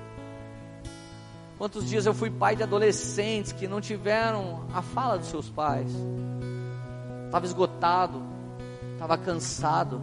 Quantos 1.58 1.90
dias 1.90 2.06
eu 2.06 2.14
fui 2.14 2.30
pai 2.30 2.56
de 2.56 2.64
adolescentes 2.64 3.52
que 3.52 3.68
não 3.68 3.82
tiveram 3.82 4.66
a 4.74 4.82
fala 4.82 5.18
dos 5.18 5.28
seus 5.28 5.50
pais, 5.50 5.92
estava 7.26 7.46
esgotado, 7.46 8.24
estava 8.94 9.18
cansado, 9.18 10.02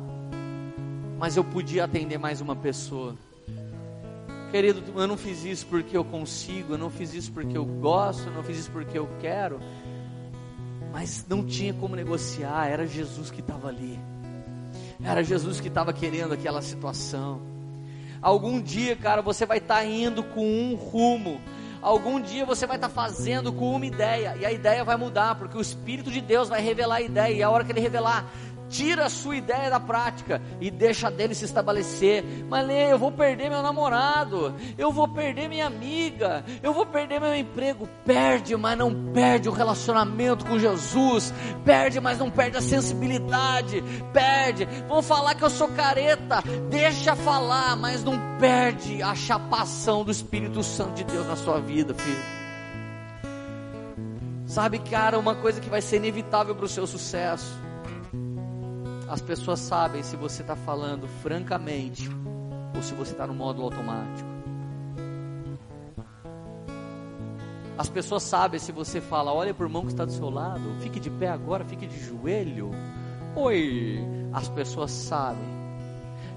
mas 1.19 1.39
eu 1.39 1.43
podia 1.43 1.85
atender 1.85 2.19
mais 2.19 2.43
uma 2.43 2.55
pessoa. 2.55 3.17
Querido, 4.51 4.83
eu 4.95 5.07
não 5.07 5.17
fiz 5.17 5.45
isso 5.45 5.67
porque 5.67 5.97
eu 5.97 6.05
consigo, 6.05 6.75
eu 6.75 6.79
não 6.79 6.89
fiz 6.89 7.13
isso 7.13 7.33
porque 7.33 7.57
eu 7.57 7.65
gosto, 7.65 8.29
eu 8.29 8.33
não 8.33 8.43
fiz 8.43 8.59
isso 8.59 8.71
porque 8.71 8.97
eu 8.97 9.09
quero, 9.21 9.61
mas 10.93 11.27
não 11.29 11.45
tinha 11.45 11.75
como 11.75 11.97
negociar, 11.97 12.69
era 12.69 12.87
Jesus 12.87 13.31
que 13.31 13.41
estava 13.41 13.69
ali, 13.69 13.99
era 15.05 15.23
Jesus 15.23 15.61
que 15.61 15.69
estava 15.69 15.93
querendo 15.93 16.33
aquela 16.33 16.63
situação. 16.63 17.41
Algum 18.23 18.61
dia, 18.61 18.97
cara, 18.97 19.21
você 19.21 19.45
vai 19.45 19.59
estar 19.59 19.77
tá 19.77 19.85
indo 19.85 20.23
com 20.23 20.47
um 20.47 20.75
rumo, 20.75 21.41
algum 21.83 22.21
dia 22.21 22.47
você 22.47 22.67
vai 22.67 22.77
estar 22.77 22.89
tá 22.89 22.95
fazendo 22.95 23.53
com 23.53 23.75
uma 23.75 23.85
ideia, 23.85 24.37
e 24.41 24.47
a 24.47 24.53
ideia 24.53 24.85
vai 24.85 24.97
mudar, 24.97 25.35
porque 25.35 25.59
o 25.59 25.61
Espírito 25.61 26.11
de 26.11 26.21
Deus 26.21 26.49
vai 26.49 26.63
revelar 26.63 26.97
a 26.97 27.03
ideia, 27.03 27.35
e 27.35 27.43
a 27.43 27.51
hora 27.51 27.65
que 27.65 27.73
ele 27.73 27.81
revelar, 27.81 28.25
tira 28.69 29.07
a 29.07 29.11
sua 29.11 29.37
ideia 29.37 29.71
da 29.71 29.81
prática 29.81 30.41
e 30.61 30.71
deixa 30.71 31.11
dele 31.11 31.35
se 31.35 31.45
estabelecer. 31.45 32.25
Mas 32.49 32.67
Lê, 32.67 32.93
eu 32.93 32.99
vou 32.99 33.13
perder 33.13 33.49
meu 33.49 33.63
namorado, 33.63 34.55
eu 34.77 34.93
vou 34.93 35.09
perder 35.09 35.49
minha 35.49 35.67
amiga, 35.67 36.45
eu 36.63 36.73
vou 36.73 36.87
perder 36.87 37.21
meu 37.21 37.35
emprego. 37.35 37.89
Perde, 38.05 38.57
mas 38.57 38.79
não 38.79 39.13
perde 39.13 39.49
o 39.49 39.53
relacionamento 39.53 40.45
com 40.45 40.59
Jesus. 40.59 41.33
Perde, 41.65 42.01
mas 42.01 42.19
não 42.19 42.31
perde 42.31 42.57
a 42.57 42.63
sensibilidade. 42.63 43.83
Perde. 44.13 44.67
Vão 44.89 45.03
falar 45.03 45.35
que 45.35 45.45
eu 45.45 45.51
sou 45.51 45.69
careta. 45.69 46.43
Deixa 46.71 47.17
falar, 47.17 47.77
mas 47.77 48.05
não 48.05 48.19
perde 48.39 49.03
a 49.03 49.15
chapação 49.15 50.05
do 50.05 50.11
Espírito 50.11 50.63
Santo 50.63 50.95
de 50.95 51.05
Deus 51.05 51.27
na 51.27 51.37
sua 51.37 51.61
vida, 51.61 51.95
filho. 51.95 52.37
Sabe, 54.47 54.79
cara, 54.79 55.19
uma 55.19 55.35
coisa 55.35 55.61
que 55.61 55.69
vai 55.69 55.83
ser 55.83 55.97
inevitável 55.97 56.55
para 56.55 56.65
o 56.65 56.69
seu 56.69 56.87
sucesso 56.87 57.66
as 59.09 59.21
pessoas 59.21 59.61
sabem 59.61 60.03
se 60.03 60.17
você 60.17 60.43
está 60.43 60.57
falando 60.57 61.07
francamente 61.23 62.11
ou 62.75 62.83
se 62.83 62.93
você 62.95 63.13
está 63.13 63.27
no 63.27 63.35
modo 63.35 63.63
automático. 63.63 64.37
As 67.79 67.89
pessoas 67.89 68.23
sabem 68.23 68.59
se 68.59 68.73
você 68.73 69.01
fala, 69.01 69.33
olha 69.33 69.53
para 69.53 69.67
o 69.67 69.83
que 69.83 69.89
está 69.89 70.05
do 70.05 70.13
seu 70.13 70.31
lado, 70.31 70.75
fique 70.81 70.99
de 70.99 71.11
pé 71.11 71.29
agora, 71.29 71.65
fique 71.65 71.87
de 71.87 71.99
joelho. 71.99 72.71
Oi, 73.35 74.01
as 74.33 74.49
pessoas 74.49 74.91
sabem, 74.91 75.47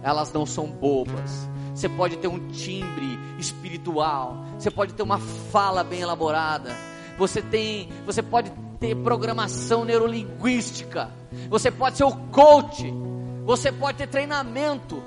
elas 0.03 0.33
não 0.33 0.45
são 0.45 0.67
bobas. 0.69 1.49
Você 1.73 1.87
pode 1.87 2.17
ter 2.17 2.27
um 2.27 2.49
timbre 2.49 3.17
espiritual, 3.39 4.43
você 4.57 4.69
pode 4.69 4.93
ter 4.93 5.01
uma 5.01 5.17
fala 5.17 5.81
bem 5.81 6.01
elaborada, 6.01 6.75
você 7.17 7.41
tem, 7.41 7.89
você 8.05 8.21
pode 8.21 8.51
ter 8.79 8.95
programação 8.97 9.85
neurolinguística, 9.85 11.09
você 11.49 11.71
pode 11.71 11.97
ser 11.97 12.03
o 12.03 12.15
coach, 12.31 12.91
você 13.45 13.71
pode 13.71 13.97
ter 13.97 14.07
treinamento. 14.07 15.01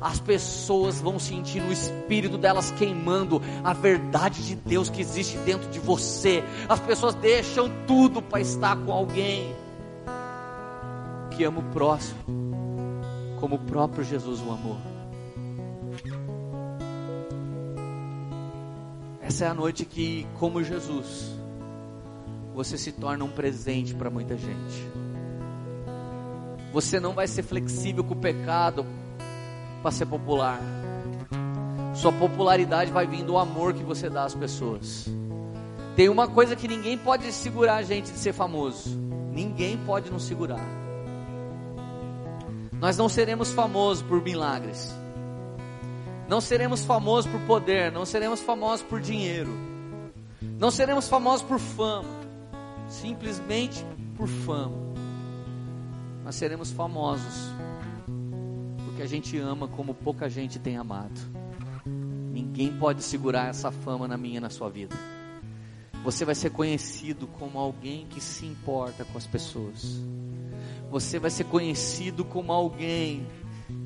As 0.00 0.20
pessoas 0.20 1.00
vão 1.00 1.18
sentir 1.18 1.60
no 1.60 1.72
espírito 1.72 2.36
delas 2.36 2.70
queimando 2.72 3.40
a 3.64 3.72
verdade 3.72 4.46
de 4.46 4.54
Deus 4.54 4.90
que 4.90 5.00
existe 5.00 5.38
dentro 5.38 5.70
de 5.70 5.80
você. 5.80 6.44
As 6.68 6.78
pessoas 6.78 7.14
deixam 7.14 7.70
tudo 7.86 8.20
para 8.20 8.40
estar 8.40 8.76
com 8.76 8.92
alguém 8.92 9.54
que 11.30 11.44
ama 11.44 11.60
o 11.60 11.72
próximo, 11.72 12.18
como 13.40 13.56
o 13.56 13.58
próprio 13.58 14.04
Jesus 14.04 14.40
o 14.40 14.50
amou. 14.50 14.76
Essa 19.20 19.46
é 19.46 19.48
a 19.48 19.54
noite 19.54 19.84
que, 19.84 20.26
como 20.38 20.62
Jesus, 20.62 21.36
você 22.54 22.78
se 22.78 22.92
torna 22.92 23.24
um 23.24 23.28
presente 23.28 23.94
para 23.94 24.08
muita 24.08 24.36
gente. 24.36 24.95
Você 26.76 27.00
não 27.00 27.14
vai 27.14 27.26
ser 27.26 27.42
flexível 27.42 28.04
com 28.04 28.12
o 28.12 28.18
pecado 28.18 28.84
para 29.80 29.90
ser 29.90 30.04
popular. 30.04 30.60
Sua 31.94 32.12
popularidade 32.12 32.92
vai 32.92 33.06
vir 33.06 33.24
do 33.24 33.38
amor 33.38 33.72
que 33.72 33.82
você 33.82 34.10
dá 34.10 34.24
às 34.24 34.34
pessoas. 34.34 35.08
Tem 35.96 36.10
uma 36.10 36.28
coisa 36.28 36.54
que 36.54 36.68
ninguém 36.68 36.98
pode 36.98 37.32
segurar 37.32 37.76
a 37.76 37.82
gente 37.82 38.12
de 38.12 38.18
ser 38.18 38.34
famoso. 38.34 38.90
Ninguém 39.32 39.78
pode 39.86 40.10
nos 40.10 40.24
segurar. 40.24 40.68
Nós 42.72 42.98
não 42.98 43.08
seremos 43.08 43.52
famosos 43.52 44.02
por 44.02 44.22
milagres. 44.22 44.94
Não 46.28 46.42
seremos 46.42 46.84
famosos 46.84 47.30
por 47.30 47.40
poder, 47.46 47.90
não 47.90 48.04
seremos 48.04 48.40
famosos 48.40 48.84
por 48.84 49.00
dinheiro. 49.00 49.48
Não 50.42 50.70
seremos 50.70 51.08
famosos 51.08 51.42
por 51.42 51.58
fama 51.58 52.26
simplesmente 52.88 53.82
por 54.14 54.28
fama. 54.28 54.85
Nós 56.26 56.34
seremos 56.34 56.72
famosos 56.72 57.52
porque 58.84 59.00
a 59.00 59.06
gente 59.06 59.38
ama 59.38 59.68
como 59.68 59.94
pouca 59.94 60.28
gente 60.28 60.58
tem 60.58 60.76
amado. 60.76 61.20
Ninguém 61.86 62.76
pode 62.76 63.04
segurar 63.04 63.50
essa 63.50 63.70
fama 63.70 64.08
na 64.08 64.16
minha 64.16 64.38
e 64.38 64.40
na 64.40 64.50
sua 64.50 64.68
vida. 64.68 64.96
Você 66.02 66.24
vai 66.24 66.34
ser 66.34 66.50
conhecido 66.50 67.28
como 67.28 67.60
alguém 67.60 68.08
que 68.08 68.20
se 68.20 68.44
importa 68.44 69.04
com 69.04 69.16
as 69.16 69.24
pessoas. 69.24 70.00
Você 70.90 71.20
vai 71.20 71.30
ser 71.30 71.44
conhecido 71.44 72.24
como 72.24 72.52
alguém 72.52 73.24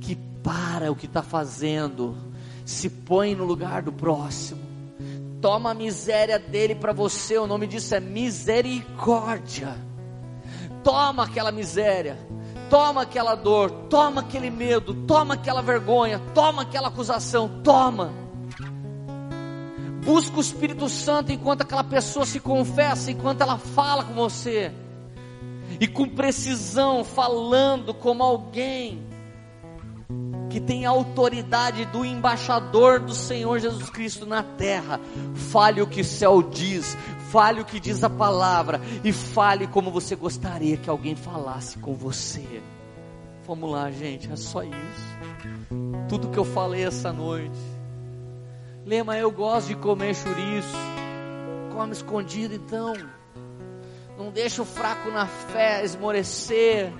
que 0.00 0.16
para 0.42 0.90
o 0.90 0.96
que 0.96 1.04
está 1.04 1.22
fazendo, 1.22 2.16
se 2.64 2.88
põe 2.88 3.34
no 3.34 3.44
lugar 3.44 3.82
do 3.82 3.92
próximo 3.92 4.70
toma 5.40 5.70
a 5.70 5.74
miséria 5.74 6.38
dele 6.38 6.74
para 6.74 6.92
você, 6.92 7.38
o 7.38 7.46
nome 7.46 7.66
disso 7.66 7.94
é 7.94 8.00
misericórdia. 8.00 9.89
Toma 10.82 11.24
aquela 11.24 11.52
miséria, 11.52 12.18
toma 12.68 13.02
aquela 13.02 13.34
dor, 13.34 13.70
toma 13.88 14.20
aquele 14.20 14.50
medo, 14.50 14.94
toma 15.06 15.34
aquela 15.34 15.60
vergonha, 15.60 16.20
toma 16.34 16.62
aquela 16.62 16.88
acusação, 16.88 17.60
toma. 17.62 18.12
Busca 20.04 20.38
o 20.38 20.40
Espírito 20.40 20.88
Santo 20.88 21.30
enquanto 21.30 21.62
aquela 21.62 21.84
pessoa 21.84 22.24
se 22.24 22.40
confessa, 22.40 23.10
enquanto 23.10 23.42
ela 23.42 23.58
fala 23.58 24.04
com 24.04 24.14
você, 24.14 24.72
e 25.78 25.86
com 25.86 26.08
precisão, 26.08 27.04
falando 27.04 27.92
como 27.92 28.22
alguém 28.22 29.10
que 30.50 30.60
tem 30.60 30.84
a 30.84 30.90
autoridade 30.90 31.84
do 31.86 32.04
embaixador 32.04 32.98
do 32.98 33.14
Senhor 33.14 33.60
Jesus 33.60 33.88
Cristo 33.88 34.26
na 34.26 34.42
terra. 34.42 35.00
Fale 35.34 35.80
o 35.80 35.86
que 35.86 36.00
o 36.00 36.04
céu 36.04 36.42
diz, 36.42 36.96
fale 37.30 37.60
o 37.60 37.64
que 37.64 37.78
diz 37.78 38.02
a 38.02 38.10
palavra 38.10 38.80
e 39.04 39.12
fale 39.12 39.66
como 39.66 39.90
você 39.90 40.16
gostaria 40.16 40.76
que 40.76 40.90
alguém 40.90 41.14
falasse 41.14 41.78
com 41.78 41.94
você. 41.94 42.62
Vamos 43.46 43.70
lá, 43.70 43.90
gente, 43.90 44.30
é 44.30 44.36
só 44.36 44.62
isso. 44.62 45.18
Tudo 46.08 46.28
que 46.28 46.38
eu 46.38 46.44
falei 46.44 46.84
essa 46.84 47.12
noite. 47.12 47.58
Lema, 48.84 49.16
eu 49.16 49.30
gosto 49.30 49.68
de 49.68 49.76
comer 49.76 50.14
chouriço. 50.14 50.76
Come 51.72 51.92
escondido 51.92 52.54
então. 52.54 52.94
Não 54.18 54.30
deixa 54.30 54.62
o 54.62 54.64
fraco 54.64 55.10
na 55.10 55.26
fé 55.26 55.84
esmorecer. 55.84 56.92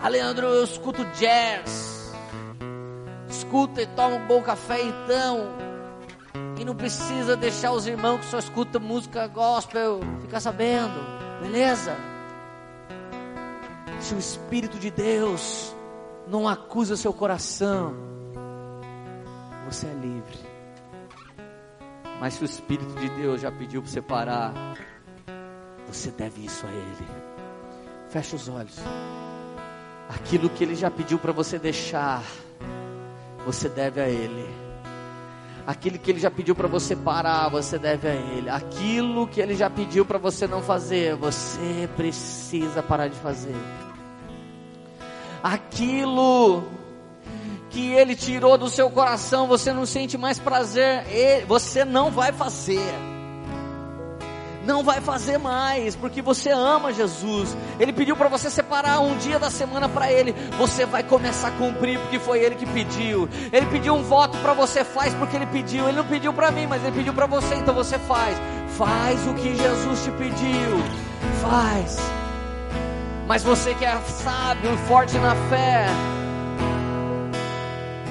Ah, 0.00 0.08
Leandro, 0.08 0.46
eu 0.46 0.64
escuto 0.64 1.04
jazz 1.18 1.94
escuta 3.54 3.82
e 3.82 3.86
toma 3.86 4.16
um 4.16 4.26
bom 4.26 4.42
café 4.42 4.82
então. 4.82 5.63
E 6.56 6.64
não 6.64 6.74
precisa 6.74 7.36
deixar 7.36 7.72
os 7.72 7.86
irmãos 7.86 8.20
que 8.20 8.26
só 8.26 8.38
escutam 8.38 8.80
música 8.80 9.26
gospel 9.26 10.00
ficar 10.20 10.40
sabendo, 10.40 10.94
beleza? 11.40 11.96
Se 14.00 14.14
o 14.14 14.18
Espírito 14.18 14.78
de 14.78 14.90
Deus 14.90 15.74
não 16.28 16.48
acusa 16.48 16.96
seu 16.96 17.12
coração, 17.12 17.94
você 19.68 19.86
é 19.86 19.94
livre. 19.94 20.38
Mas 22.20 22.34
se 22.34 22.42
o 22.42 22.44
Espírito 22.44 22.94
de 22.94 23.08
Deus 23.10 23.40
já 23.40 23.50
pediu 23.50 23.82
para 23.82 23.90
você 23.90 24.02
parar, 24.02 24.54
você 25.86 26.10
deve 26.10 26.44
isso 26.44 26.66
a 26.66 26.70
Ele. 26.70 27.06
Fecha 28.08 28.36
os 28.36 28.48
olhos. 28.48 28.78
Aquilo 30.08 30.48
que 30.48 30.62
Ele 30.62 30.74
já 30.74 30.90
pediu 30.90 31.18
para 31.18 31.32
você 31.32 31.58
deixar 31.58 32.22
você 33.44 33.68
deve 33.68 34.00
a 34.00 34.08
Ele. 34.08 34.63
Aquilo 35.66 35.98
que 35.98 36.10
Ele 36.10 36.20
já 36.20 36.30
pediu 36.30 36.54
para 36.54 36.68
você 36.68 36.94
parar, 36.94 37.48
você 37.48 37.78
deve 37.78 38.08
a 38.08 38.14
Ele. 38.14 38.50
Aquilo 38.50 39.26
que 39.26 39.40
Ele 39.40 39.54
já 39.54 39.70
pediu 39.70 40.04
para 40.04 40.18
você 40.18 40.46
não 40.46 40.62
fazer, 40.62 41.16
você 41.16 41.88
precisa 41.96 42.82
parar 42.82 43.08
de 43.08 43.16
fazer. 43.16 43.56
Aquilo 45.42 46.64
que 47.70 47.92
Ele 47.92 48.14
tirou 48.14 48.58
do 48.58 48.68
seu 48.68 48.90
coração, 48.90 49.46
você 49.46 49.72
não 49.72 49.86
sente 49.86 50.18
mais 50.18 50.38
prazer, 50.38 51.04
você 51.46 51.84
não 51.84 52.10
vai 52.10 52.32
fazer 52.32 53.13
não 54.66 54.82
vai 54.82 55.00
fazer 55.00 55.38
mais, 55.38 55.94
porque 55.94 56.22
você 56.22 56.50
ama 56.50 56.92
Jesus. 56.92 57.56
Ele 57.78 57.92
pediu 57.92 58.16
para 58.16 58.28
você 58.28 58.50
separar 58.50 59.00
um 59.00 59.16
dia 59.18 59.38
da 59.38 59.50
semana 59.50 59.88
para 59.88 60.10
Ele. 60.10 60.34
Você 60.58 60.86
vai 60.86 61.02
começar 61.02 61.48
a 61.48 61.50
cumprir, 61.52 61.98
porque 62.00 62.18
foi 62.18 62.40
Ele 62.40 62.54
que 62.54 62.66
pediu. 62.66 63.28
Ele 63.52 63.66
pediu 63.66 63.94
um 63.94 64.02
voto 64.02 64.36
para 64.38 64.52
você, 64.54 64.82
faz 64.82 65.14
porque 65.14 65.36
Ele 65.36 65.46
pediu. 65.46 65.88
Ele 65.88 65.98
não 65.98 66.04
pediu 66.04 66.32
para 66.32 66.50
mim, 66.50 66.66
mas 66.66 66.82
Ele 66.82 66.96
pediu 66.96 67.12
para 67.12 67.26
você, 67.26 67.54
então 67.54 67.74
você 67.74 67.98
faz. 67.98 68.36
Faz 68.76 69.26
o 69.26 69.34
que 69.34 69.54
Jesus 69.54 70.04
te 70.04 70.10
pediu. 70.12 70.82
Faz. 71.42 71.98
Mas 73.26 73.42
você 73.42 73.74
que 73.74 73.84
é 73.84 73.96
sábio, 74.00 74.76
forte 74.86 75.16
na 75.18 75.34
fé, 75.48 75.86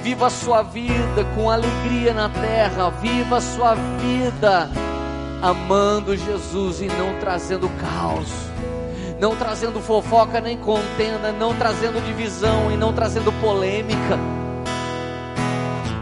viva 0.02 0.26
a 0.26 0.30
sua 0.30 0.62
vida 0.62 1.24
com 1.34 1.50
alegria 1.50 2.12
na 2.12 2.28
terra. 2.28 2.90
Viva 2.90 3.38
a 3.38 3.40
sua 3.40 3.74
vida 3.74 4.70
amando 5.44 6.16
Jesus 6.16 6.80
e 6.80 6.86
não 6.86 7.18
trazendo 7.20 7.68
caos, 7.78 8.30
não 9.20 9.36
trazendo 9.36 9.78
fofoca 9.78 10.40
nem 10.40 10.56
contenda, 10.56 11.32
não 11.32 11.54
trazendo 11.54 12.02
divisão 12.06 12.72
e 12.72 12.78
não 12.78 12.94
trazendo 12.94 13.30
polêmica. 13.42 14.18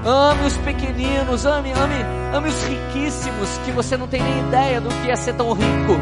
Ame 0.05 0.47
os 0.47 0.57
pequeninos, 0.59 1.45
ame, 1.45 1.73
ame, 1.73 1.95
ame 2.33 2.49
os 2.49 2.65
riquíssimos, 2.65 3.59
que 3.65 3.73
você 3.73 3.97
não 3.97 4.07
tem 4.07 4.23
nem 4.23 4.47
ideia 4.47 4.81
do 4.81 4.89
que 4.89 5.11
é 5.11 5.17
ser 5.17 5.35
tão 5.35 5.53
rico. 5.53 5.99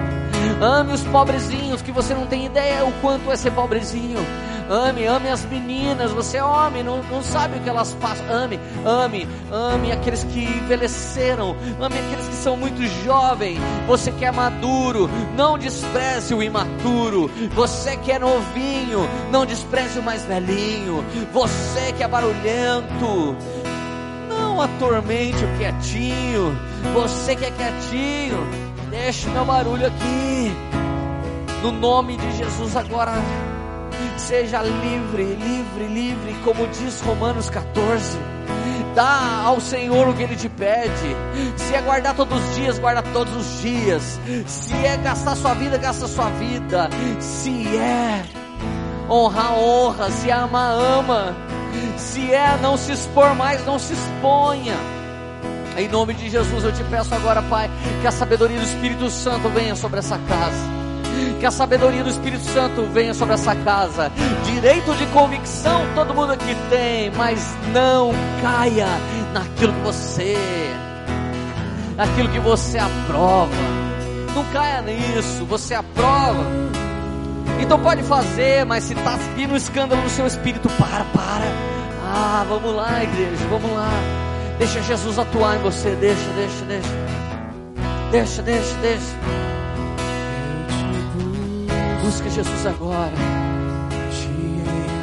Ame 0.60 0.92
os 0.92 1.02
pobrezinhos, 1.04 1.80
que 1.80 1.92
você 1.92 2.12
não 2.12 2.26
tem 2.26 2.44
ideia 2.44 2.84
o 2.84 2.92
quanto 3.00 3.32
é 3.32 3.36
ser 3.36 3.52
pobrezinho. 3.52 4.18
Ame, 4.70 5.04
ame 5.04 5.28
as 5.28 5.44
meninas. 5.46 6.12
Você 6.12 6.36
é 6.36 6.44
homem, 6.44 6.84
não, 6.84 7.02
não 7.02 7.20
sabe 7.24 7.58
o 7.58 7.60
que 7.60 7.68
elas 7.68 7.92
passam. 7.94 8.24
Ame, 8.30 8.60
ame, 8.86 9.26
ame 9.50 9.90
aqueles 9.90 10.22
que 10.22 10.44
envelheceram. 10.44 11.56
Ame 11.80 11.98
aqueles 11.98 12.28
que 12.28 12.36
são 12.36 12.56
muito 12.56 12.80
jovens. 13.04 13.58
Você 13.88 14.12
que 14.12 14.24
é 14.24 14.30
maduro, 14.30 15.10
não 15.36 15.58
despreze 15.58 16.32
o 16.34 16.40
imaturo. 16.40 17.28
Você 17.52 17.96
que 17.96 18.12
é 18.12 18.18
novinho, 18.20 19.00
não 19.32 19.44
despreze 19.44 19.98
o 19.98 20.02
mais 20.04 20.24
velhinho. 20.24 21.04
Você 21.32 21.92
que 21.92 22.04
é 22.04 22.08
barulhento, 22.08 23.36
não 24.28 24.62
atormente 24.62 25.44
o 25.44 25.58
quietinho. 25.58 26.56
Você 26.94 27.34
que 27.34 27.44
é 27.44 27.50
quietinho, 27.50 28.38
deixe 28.88 29.28
meu 29.30 29.44
barulho 29.44 29.88
aqui. 29.88 30.52
No 31.60 31.72
nome 31.72 32.16
de 32.16 32.36
Jesus 32.38 32.76
agora 32.76 33.12
Seja 34.26 34.62
livre, 34.62 35.24
livre, 35.24 35.86
livre, 35.86 36.34
como 36.44 36.66
diz 36.68 37.00
Romanos 37.00 37.48
14. 37.48 38.18
Dá 38.94 39.42
ao 39.44 39.60
Senhor 39.60 40.08
o 40.08 40.14
que 40.14 40.22
Ele 40.22 40.36
te 40.36 40.48
pede. 40.48 41.16
Se 41.56 41.74
é 41.74 41.80
guardar 41.80 42.14
todos 42.14 42.38
os 42.38 42.54
dias, 42.54 42.78
guarda 42.78 43.02
todos 43.12 43.34
os 43.34 43.62
dias. 43.62 44.20
Se 44.46 44.74
é 44.74 44.96
gastar 44.98 45.34
sua 45.36 45.54
vida, 45.54 45.78
gasta 45.78 46.06
sua 46.06 46.28
vida. 46.30 46.88
Se 47.18 47.66
é 47.76 48.22
honrar, 49.08 49.58
honra. 49.58 50.10
Se 50.10 50.30
é 50.30 50.32
amar, 50.34 50.72
ama. 50.72 51.34
Se 51.96 52.32
é 52.32 52.58
não 52.60 52.76
se 52.76 52.92
expor 52.92 53.34
mais, 53.34 53.64
não 53.64 53.78
se 53.78 53.94
exponha. 53.94 54.76
Em 55.76 55.88
nome 55.88 56.14
de 56.14 56.28
Jesus 56.28 56.62
eu 56.62 56.72
te 56.72 56.84
peço 56.84 57.14
agora, 57.14 57.40
Pai, 57.42 57.70
que 58.00 58.06
a 58.06 58.12
sabedoria 58.12 58.58
do 58.58 58.64
Espírito 58.64 59.08
Santo 59.08 59.48
venha 59.48 59.74
sobre 59.74 59.98
essa 59.98 60.18
casa. 60.18 60.80
Que 61.38 61.46
a 61.46 61.50
sabedoria 61.50 62.02
do 62.02 62.10
Espírito 62.10 62.44
Santo 62.44 62.82
venha 62.92 63.14
sobre 63.14 63.34
essa 63.34 63.54
casa. 63.54 64.10
Direito 64.44 64.94
de 64.94 65.06
convicção 65.06 65.80
todo 65.94 66.14
mundo 66.14 66.32
aqui 66.32 66.56
tem, 66.68 67.10
mas 67.12 67.56
não 67.72 68.12
caia 68.42 68.88
naquilo 69.32 69.72
que 69.72 69.80
você, 69.80 70.36
naquilo 71.96 72.28
que 72.28 72.38
você 72.38 72.78
aprova. 72.78 73.52
Não 74.34 74.44
caia 74.52 74.82
nisso, 74.82 75.44
você 75.46 75.74
aprova. 75.74 76.44
Então 77.60 77.78
pode 77.78 78.02
fazer, 78.02 78.64
mas 78.64 78.84
se 78.84 78.94
está 78.94 79.16
vindo 79.36 79.52
um 79.52 79.56
escândalo 79.56 80.02
no 80.02 80.08
seu 80.08 80.26
espírito, 80.26 80.68
para, 80.70 81.04
para. 81.04 81.46
Ah, 82.04 82.44
vamos 82.48 82.74
lá, 82.74 83.02
igreja, 83.02 83.46
vamos 83.48 83.70
lá. 83.72 83.90
Deixa 84.58 84.82
Jesus 84.82 85.18
atuar 85.18 85.56
em 85.56 85.60
você, 85.60 85.94
deixa, 85.96 86.28
deixa, 86.34 86.64
deixa. 86.64 86.88
Deixa, 88.10 88.42
deixa, 88.42 88.74
deixa. 88.78 89.49
Busca 92.10 92.28
Jesus 92.28 92.66
agora. 92.66 93.12
Te 94.10 94.26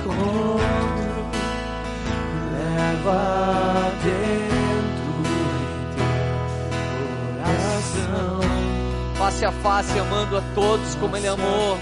encontro, 0.03 0.59
leva 2.51 3.93
dentro 4.03 5.13
em 5.23 5.95
teu 5.95 6.05
coração. 7.45 8.41
Face 9.15 9.45
a 9.45 9.51
face, 9.53 9.97
amando 9.97 10.35
a 10.37 10.41
todos 10.53 10.95
como 10.95 11.15
Ele 11.15 11.29
amou. 11.29 11.77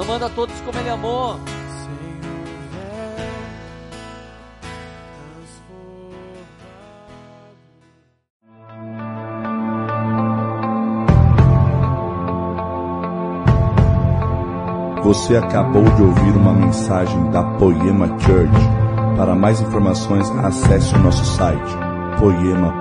Amando 0.00 0.26
a 0.26 0.28
todos 0.28 0.54
como 0.60 0.78
Ele 0.78 0.90
amou. 0.90 1.40
Você 15.08 15.36
acabou 15.36 15.84
de 15.84 16.02
ouvir 16.02 16.36
uma 16.36 16.52
mensagem 16.52 17.30
da 17.30 17.42
Poema 17.42 18.08
Church. 18.20 18.52
Para 19.16 19.34
mais 19.34 19.58
informações, 19.58 20.30
acesse 20.44 20.94
o 20.94 20.98
nosso 20.98 21.24
site 21.24 21.74
poema.com.br. 22.18 22.78